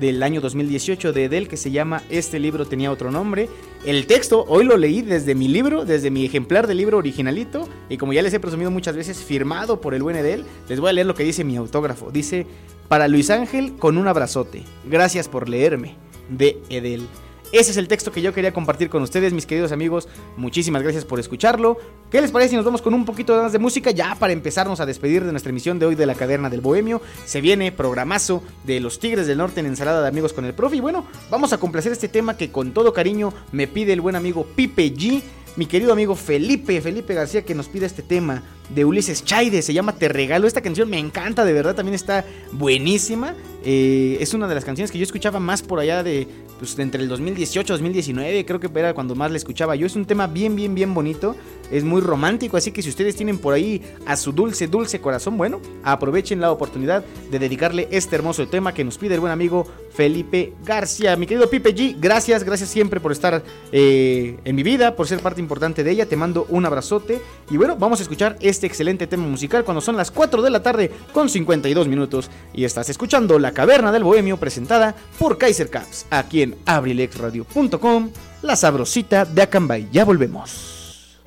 del 0.00 0.20
año 0.24 0.40
2018 0.40 1.12
de 1.12 1.26
Edel 1.26 1.46
que 1.46 1.56
se 1.56 1.70
llama 1.70 2.02
Este 2.10 2.40
libro 2.40 2.66
tenía 2.66 2.90
otro 2.90 3.12
nombre. 3.12 3.48
El 3.84 4.08
texto 4.08 4.44
hoy 4.48 4.64
lo 4.64 4.76
leí 4.76 5.02
desde 5.02 5.36
mi 5.36 5.46
libro, 5.46 5.84
desde 5.84 6.10
mi 6.10 6.24
ejemplar 6.24 6.66
del 6.66 6.78
libro 6.78 6.98
originalito 6.98 7.68
y 7.88 7.96
como 7.96 8.12
ya 8.12 8.22
les 8.22 8.34
he 8.34 8.40
presumido 8.40 8.72
muchas 8.72 8.96
veces, 8.96 9.18
firmado 9.18 9.80
por 9.80 9.94
el 9.94 10.02
buen 10.02 10.16
Edel, 10.16 10.44
les 10.68 10.80
voy 10.80 10.90
a 10.90 10.94
leer 10.94 11.06
lo 11.06 11.14
que 11.14 11.22
dice 11.22 11.44
mi 11.44 11.56
autógrafo. 11.56 12.10
Dice, 12.10 12.44
para 12.88 13.06
Luis 13.06 13.30
Ángel 13.30 13.76
con 13.76 13.96
un 13.96 14.08
abrazote. 14.08 14.64
Gracias 14.84 15.28
por 15.28 15.48
leerme. 15.48 15.94
De 16.28 16.58
Edel. 16.70 17.06
Ese 17.50 17.70
es 17.70 17.78
el 17.78 17.88
texto 17.88 18.12
que 18.12 18.20
yo 18.20 18.34
quería 18.34 18.52
compartir 18.52 18.90
con 18.90 19.02
ustedes, 19.02 19.32
mis 19.32 19.46
queridos 19.46 19.72
amigos. 19.72 20.06
Muchísimas 20.36 20.82
gracias 20.82 21.06
por 21.06 21.18
escucharlo. 21.18 21.78
¿Qué 22.10 22.20
les 22.20 22.30
parece 22.30 22.50
si 22.50 22.56
nos 22.56 22.64
vamos 22.64 22.82
con 22.82 22.92
un 22.92 23.06
poquito 23.06 23.40
más 23.42 23.52
de 23.52 23.58
música 23.58 23.90
ya 23.90 24.14
para 24.16 24.34
empezarnos 24.34 24.80
a 24.80 24.86
despedir 24.86 25.24
de 25.24 25.30
nuestra 25.30 25.48
emisión 25.48 25.78
de 25.78 25.86
hoy 25.86 25.94
de 25.94 26.04
la 26.04 26.14
Caverna 26.14 26.50
del 26.50 26.60
Bohemio? 26.60 27.00
Se 27.24 27.40
viene 27.40 27.72
programazo 27.72 28.42
de 28.64 28.80
los 28.80 28.98
Tigres 28.98 29.26
del 29.26 29.38
Norte 29.38 29.60
en 29.60 29.66
ensalada 29.66 30.02
de 30.02 30.08
amigos 30.08 30.34
con 30.34 30.44
el 30.44 30.52
profe. 30.52 30.76
Y 30.76 30.80
bueno, 30.80 31.06
vamos 31.30 31.54
a 31.54 31.58
complacer 31.58 31.90
este 31.90 32.08
tema 32.08 32.36
que 32.36 32.52
con 32.52 32.72
todo 32.72 32.92
cariño 32.92 33.32
me 33.50 33.66
pide 33.66 33.94
el 33.94 34.02
buen 34.02 34.16
amigo 34.16 34.46
Pipe 34.54 34.92
G 34.92 35.22
mi 35.58 35.66
querido 35.66 35.92
amigo 35.92 36.14
Felipe, 36.14 36.80
Felipe 36.80 37.14
García, 37.14 37.44
que 37.44 37.52
nos 37.52 37.66
pide 37.66 37.84
este 37.84 38.02
tema 38.02 38.44
de 38.68 38.84
Ulises 38.84 39.24
Chaide, 39.24 39.62
se 39.62 39.72
llama 39.72 39.94
Te 39.94 40.08
Regalo. 40.08 40.46
Esta 40.46 40.60
canción 40.60 40.88
me 40.90 40.98
encanta, 40.98 41.44
de 41.44 41.52
verdad, 41.52 41.74
también 41.74 41.94
está 41.94 42.24
buenísima. 42.52 43.34
Eh, 43.64 44.18
es 44.20 44.34
una 44.34 44.46
de 44.46 44.54
las 44.54 44.64
canciones 44.64 44.90
que 44.90 44.98
yo 44.98 45.04
escuchaba 45.04 45.40
más 45.40 45.62
por 45.62 45.80
allá 45.80 46.02
de, 46.02 46.28
pues, 46.58 46.78
entre 46.78 47.02
el 47.02 47.08
2018 47.08 47.72
y 47.72 47.74
2019, 47.74 48.44
creo 48.44 48.60
que 48.60 48.70
era 48.78 48.94
cuando 48.94 49.14
más 49.14 49.30
la 49.30 49.36
escuchaba 49.36 49.74
yo. 49.74 49.86
Es 49.86 49.96
un 49.96 50.04
tema 50.04 50.26
bien, 50.26 50.54
bien, 50.54 50.74
bien 50.74 50.94
bonito, 50.94 51.34
es 51.70 51.84
muy 51.84 52.00
romántico, 52.00 52.56
así 52.56 52.72
que 52.72 52.82
si 52.82 52.88
ustedes 52.88 53.16
tienen 53.16 53.38
por 53.38 53.54
ahí 53.54 53.82
a 54.06 54.16
su 54.16 54.32
dulce, 54.32 54.68
dulce 54.68 55.00
corazón, 55.00 55.36
bueno, 55.36 55.60
aprovechen 55.82 56.40
la 56.40 56.52
oportunidad 56.52 57.04
de 57.30 57.38
dedicarle 57.38 57.88
este 57.90 58.16
hermoso 58.16 58.46
tema 58.48 58.72
que 58.72 58.84
nos 58.84 58.96
pide 58.96 59.14
el 59.14 59.20
buen 59.20 59.32
amigo 59.32 59.66
Felipe 59.92 60.52
García. 60.64 61.16
Mi 61.16 61.26
querido 61.26 61.50
Pipe 61.50 61.74
G, 61.74 61.96
gracias, 61.98 62.44
gracias 62.44 62.70
siempre 62.70 63.00
por 63.00 63.12
estar 63.12 63.42
eh, 63.72 64.38
en 64.44 64.56
mi 64.56 64.62
vida, 64.62 64.94
por 64.94 65.06
ser 65.08 65.20
parte 65.20 65.40
importante 65.40 65.82
de 65.82 65.90
ella. 65.90 66.06
Te 66.06 66.16
mando 66.16 66.46
un 66.48 66.64
abrazote. 66.64 67.20
Y 67.50 67.56
bueno, 67.56 67.76
vamos 67.76 68.00
a 68.00 68.02
escuchar 68.02 68.36
este 68.40 68.57
excelente 68.66 69.06
tema 69.06 69.26
musical 69.26 69.64
cuando 69.64 69.80
son 69.80 69.96
las 69.96 70.10
4 70.10 70.42
de 70.42 70.50
la 70.50 70.62
tarde 70.62 70.90
con 71.12 71.28
52 71.28 71.88
minutos. 71.88 72.30
Y 72.52 72.64
estás 72.64 72.88
escuchando 72.88 73.38
La 73.38 73.52
Caverna 73.52 73.92
del 73.92 74.04
Bohemio 74.04 74.36
presentada 74.36 74.94
por 75.18 75.38
Kaiser 75.38 75.70
Caps, 75.70 76.06
aquí 76.10 76.42
en 76.42 76.56
abrilexradio.com, 76.66 78.10
la 78.42 78.56
sabrosita 78.56 79.24
de 79.24 79.42
Acambay. 79.42 79.88
Ya 79.90 80.04
volvemos. 80.04 81.18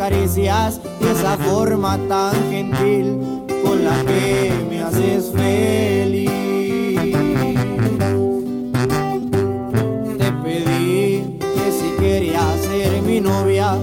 Caricias 0.00 0.80
y 0.98 1.04
esa 1.08 1.36
forma 1.36 1.98
tan 2.08 2.32
gentil 2.50 3.20
con 3.62 3.84
la 3.84 4.02
que 4.02 4.50
me 4.70 4.80
haces 4.80 5.30
feliz. 5.30 6.30
Te 10.16 10.32
pedí 10.42 11.38
que 11.38 11.66
si 11.78 11.90
querías 12.00 12.60
ser 12.62 13.02
mi 13.02 13.20
novia, 13.20 13.76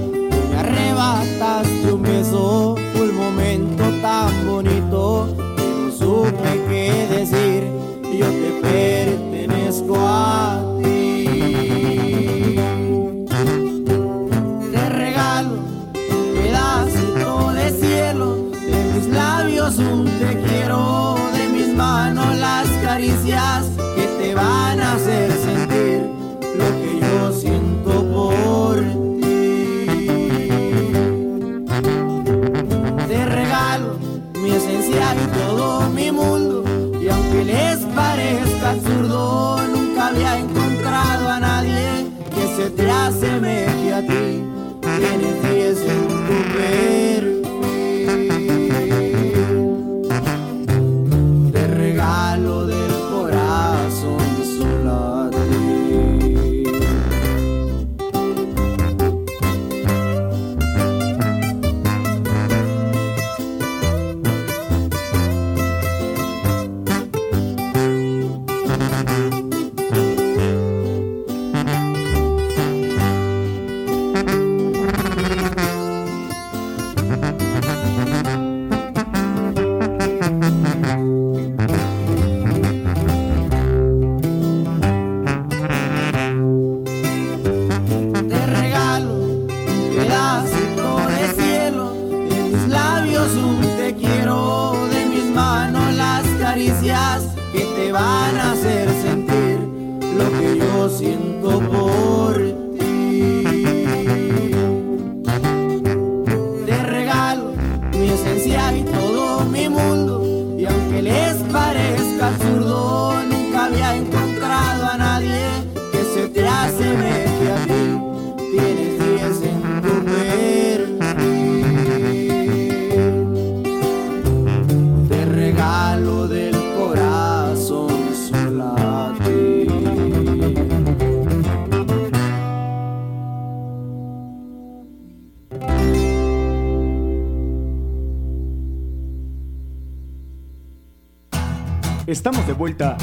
me 0.49 0.57
arrebataste 0.57 1.93
un 1.93 2.01
beso, 2.01 2.75
un 2.95 3.15
momento 3.15 3.83
tan 4.01 4.31
bonito 4.47 5.27
que 5.55 5.67
no 5.69 5.91
supe 5.91 6.51
qué 6.67 7.07
decir. 7.15 7.61
Yo 8.11 8.25
te 8.25 8.49
pertenezco 8.63 9.06
parezca 37.97 38.69
absurdo, 38.69 39.57
nunca 39.73 40.07
había 40.07 40.37
encontrado 40.37 41.29
a 41.29 41.39
nadie 41.39 42.07
que 42.33 42.45
se 42.55 42.69
te 42.69 42.89
asemeje 42.89 43.93
a 43.93 44.01
ti. 44.01 44.43
Tienes 44.99 45.35
diez 45.43 45.79
en 45.81 46.07
tu 46.27 46.37
perfil. 46.53 47.46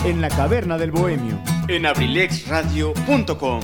En 0.04 0.20
la 0.20 0.28
caverna 0.28 0.76
del 0.76 0.90
bohemio. 0.90 1.38
En 1.66 1.86
abrilexradio.com. 1.86 3.60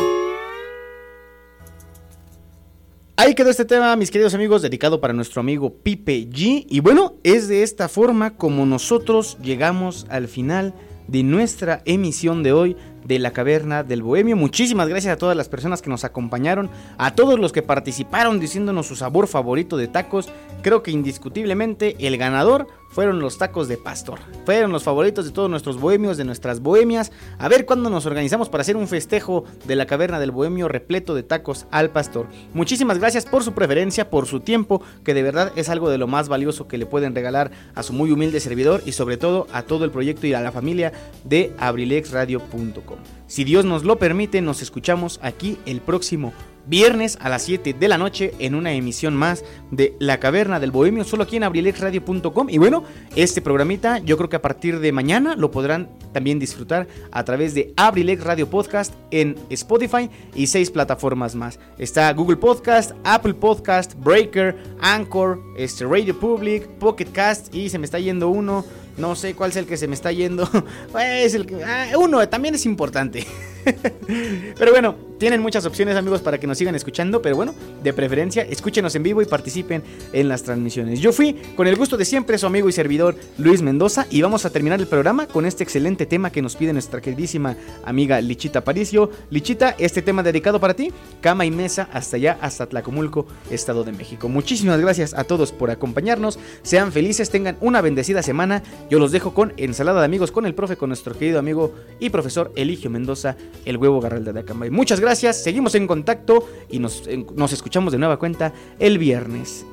Ahí 3.17 3.35
quedó 3.35 3.51
este 3.51 3.67
tema, 3.67 3.95
mis 3.97 4.11
queridos 4.11 4.33
amigos, 4.33 4.63
dedicado 4.63 5.03
para 5.03 5.13
nuestro 5.13 5.41
amigo 5.41 5.75
Pipe 5.83 6.31
G. 6.31 6.65
Y 6.67 6.81
bueno, 6.81 7.17
es 7.23 7.49
de 7.49 7.63
esta 7.63 7.91
forma 7.91 8.39
como 8.39 8.65
nosotros 8.65 9.37
llegamos 9.43 10.07
al 10.09 10.29
final 10.29 10.73
de 11.09 11.23
nuestra 11.23 11.83
emisión 11.85 12.43
de 12.43 12.53
hoy 12.53 12.77
de 13.05 13.19
la 13.19 13.33
Caverna 13.33 13.83
del 13.83 14.03
Bohemio. 14.03 14.37
Muchísimas 14.37 14.89
gracias 14.89 15.13
a 15.13 15.19
todas 15.19 15.37
las 15.37 15.51
personas 15.51 15.83
que 15.83 15.91
nos 15.91 16.05
acompañaron, 16.05 16.71
a 16.97 17.15
todos 17.15 17.39
los 17.39 17.53
que 17.53 17.63
participaron 17.63 18.41
diciéndonos 18.41 18.87
su 18.87 18.97
sabor 18.97 19.27
favorito 19.27 19.77
de 19.77 19.89
tacos. 19.89 20.31
Creo 20.63 20.83
que 20.83 20.91
indiscutiblemente 20.91 21.97
el 21.99 22.17
ganador 22.17 22.69
fueron 22.91 23.21
los 23.21 23.39
tacos 23.39 23.69
de 23.69 23.77
pastor. 23.77 24.19
Fueron 24.45 24.73
los 24.73 24.83
favoritos 24.83 25.25
de 25.25 25.31
todos 25.31 25.49
nuestros 25.49 25.81
bohemios, 25.81 26.17
de 26.17 26.25
nuestras 26.25 26.61
bohemias. 26.61 27.13
A 27.39 27.49
ver 27.49 27.65
cuándo 27.65 27.89
nos 27.89 28.07
organizamos 28.07 28.49
para 28.49 28.63
hacer 28.63 28.77
un 28.77 28.89
festejo 28.89 29.45
de 29.67 29.77
la 29.77 29.87
caverna 29.87 30.21
del 30.21 30.33
bohemio 30.33 30.69
repleto 30.69 31.15
de 31.15 31.23
tacos 31.23 31.67
al 31.71 31.91
pastor. 31.91 32.27
Muchísimas 32.53 32.99
gracias 32.99 33.27
por 33.27 33.45
su 33.45 33.53
preferencia, 33.53 34.11
por 34.11 34.27
su 34.27 34.41
tiempo, 34.41 34.83
que 35.05 35.15
de 35.15 35.23
verdad 35.23 35.53
es 35.57 35.69
algo 35.69 35.91
de 35.91 35.99
lo 35.99 36.07
más 36.07 36.29
valioso 36.29 36.69
que 36.69 36.79
le 36.79 36.87
pueden 36.87 37.15
regalar 37.15 37.51
a 37.75 37.83
su 37.83 37.93
muy 37.93 38.11
humilde 38.11 38.41
servidor 38.41 38.83
y 38.85 38.93
sobre 38.93 39.17
todo 39.17 39.47
a 39.53 39.63
todo 39.63 39.85
el 39.85 39.91
proyecto 39.91 40.27
y 40.27 40.35
a 40.35 40.41
la 40.41 40.53
familia 40.53 40.93
de 41.25 41.53
abrilexradio.com. 41.59 42.99
Si 43.27 43.45
Dios 43.45 43.65
nos 43.65 43.85
lo 43.85 43.97
permite, 43.97 44.41
nos 44.41 44.61
escuchamos 44.61 45.21
aquí 45.23 45.59
el 45.65 45.81
próximo 45.81 46.33
viernes 46.67 47.19
a 47.21 47.29
las 47.29 47.43
7 47.43 47.75
de 47.75 47.89
la 47.89 47.99
noche 47.99 48.33
en 48.39 48.55
una 48.55 48.73
emisión 48.73 49.15
más 49.15 49.45
de 49.71 49.95
La 49.99 50.21
Caverna 50.21 50.61
del 50.61 50.71
Bohemio, 50.71 51.05
solo 51.05 51.25
aquí 51.25 51.37
en 51.37 51.45
abrilexradio.com. 51.45 52.51
Y 52.51 52.59
bueno, 52.59 52.85
este 53.17 53.41
programita 53.41 53.99
yo 53.99 54.17
creo 54.17 54.29
que 54.29 54.37
a 54.37 54.43
partir 54.43 54.81
de 54.81 54.93
mañana 54.93 55.37
lo 55.37 55.51
podrán 55.51 55.89
también 56.13 56.39
disfrutar 56.39 56.89
a 57.11 57.25
través 57.25 57.55
de 57.55 57.73
Abrilex 57.77 58.25
Radio 58.25 58.49
Podcast 58.49 58.95
en 59.11 59.37
Spotify 59.51 60.11
y 60.35 60.47
seis 60.47 60.71
plataformas 60.71 61.35
más. 61.35 61.59
Está 61.79 62.13
Google 62.13 62.37
Podcast, 62.37 62.93
Apple 63.05 63.35
Podcast, 63.35 63.95
Breaker, 63.95 64.57
Anchor, 64.81 65.41
este, 65.57 65.85
Radio 65.85 66.19
Public, 66.19 66.67
Pocket 66.79 67.11
Cast 67.13 67.55
y 67.55 67.69
se 67.69 67.79
me 67.79 67.85
está 67.85 67.99
yendo 67.99 68.29
uno. 68.29 68.65
No 68.97 69.15
sé 69.17 69.35
cuál 69.35 69.51
es 69.51 69.57
el 69.57 69.67
que 69.67 69.77
se 69.77 69.89
me 69.89 69.95
está 69.95 70.13
yendo. 70.13 70.49
es 71.01 71.35
el 71.35 71.47
que. 71.47 71.65
Ah, 71.65 71.89
uno 71.99 72.29
también 72.29 72.55
es 72.55 72.67
importante. 72.67 73.27
pero 74.59 74.73
bueno, 74.73 74.95
tienen 75.19 75.43
muchas 75.43 75.67
opciones, 75.67 75.97
amigos, 75.97 76.23
para 76.23 76.39
que 76.39 76.47
nos 76.47 76.57
sigan 76.57 76.75
escuchando. 76.75 77.21
Pero 77.21 77.37
bueno, 77.37 77.55
de 77.83 77.93
preferencia, 77.93 78.43
escúchenos 78.43 78.95
en 78.95 79.03
vivo 79.03 79.21
y 79.21 79.27
participen 79.27 79.83
en 80.13 80.29
las 80.29 80.43
transmisiones. 80.43 81.01
Yo 81.01 81.13
fui, 81.13 81.35
con 81.57 81.67
el 81.67 81.77
gusto 81.77 81.97
de 81.97 82.05
siempre, 82.05 82.39
su 82.39 82.47
amigo 82.47 82.69
y 82.69 82.73
servidor 82.73 83.17
Luis 83.37 83.61
Mendoza. 83.61 84.07
Y 84.11 84.23
vamos 84.23 84.47
a 84.47 84.51
terminar 84.51 84.81
el 84.81 84.87
programa 84.87 85.27
con 85.27 85.45
este 85.45 85.63
excelente 85.63 86.07
tema 86.07 86.31
que 86.31 86.41
nos 86.41 86.57
pide 86.57 86.73
nuestra 86.73 87.01
queridísima 87.01 87.57
amiga 87.85 88.21
Lichita 88.21 88.65
Paricio. 88.65 89.11
Lichita, 89.29 89.75
este 89.79 90.01
tema 90.01 90.23
dedicado 90.23 90.59
para 90.59 90.75
ti, 90.75 90.91
cama 91.21 91.45
y 91.45 91.51
mesa, 91.51 91.89
hasta 91.93 92.17
allá, 92.17 92.39
hasta 92.41 92.67
Tlacomulco, 92.67 93.27
Estado 93.51 93.85
de 93.85 93.93
México. 93.93 94.29
Muchísimas 94.29 94.81
gracias 94.81 95.13
a 95.13 95.25
todos 95.25 95.53
por 95.53 95.71
acompañarnos. 95.71 96.39
Sean 96.63 96.93
felices, 96.93 97.31
tengan 97.31 97.59
una 97.61 97.83
bendecida 97.83 98.23
semana. 98.23 98.63
Yo 98.89 98.99
los 98.99 99.13
dejo 99.13 99.35
con 99.35 99.53
ensalada 99.59 100.01
de 100.01 100.07
amigos 100.07 100.33
con 100.33 100.47
el 100.47 100.55
profe, 100.55 100.77
con 100.77 100.89
nuestro 100.89 101.17
querido 101.17 101.39
amigo 101.39 101.75
y 101.99 102.11
profesor 102.11 102.53
Eligio 102.57 102.91
Mendoza, 102.91 103.37
el 103.65 103.77
huevo 103.77 104.01
garralda 104.01 104.33
de 104.33 104.41
Acambay. 104.41 104.71
Muchas 104.71 105.01
gracias, 105.01 105.43
seguimos 105.43 105.75
en 105.75 105.87
contacto 105.87 106.49
y 106.71 106.79
nos, 106.79 107.03
nos 107.35 107.53
escuchamos 107.53 107.93
de 107.93 107.99
nueva 107.99 108.19
cuenta 108.19 108.53
el 108.79 108.99
viernes. 108.99 109.65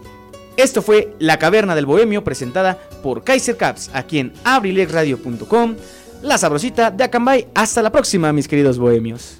Esto 0.57 0.81
fue 0.81 1.13
La 1.19 1.37
Caverna 1.37 1.75
del 1.75 1.85
Bohemio 1.85 2.23
presentada 2.23 2.79
por 3.03 3.23
Kaiser 3.23 3.57
Caps 3.57 3.91
aquí 3.93 4.17
en 4.19 4.33
abrilexradio.com. 4.43 5.75
La 6.23 6.39
sabrosita 6.39 6.89
de 6.89 7.03
Acambay. 7.03 7.47
Hasta 7.53 7.83
la 7.83 7.91
próxima, 7.91 8.33
mis 8.33 8.47
queridos 8.47 8.79
bohemios. 8.79 9.39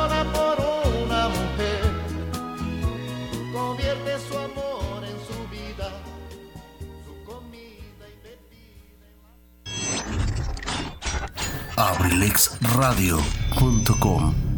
abrilexradio.com 11.81 14.50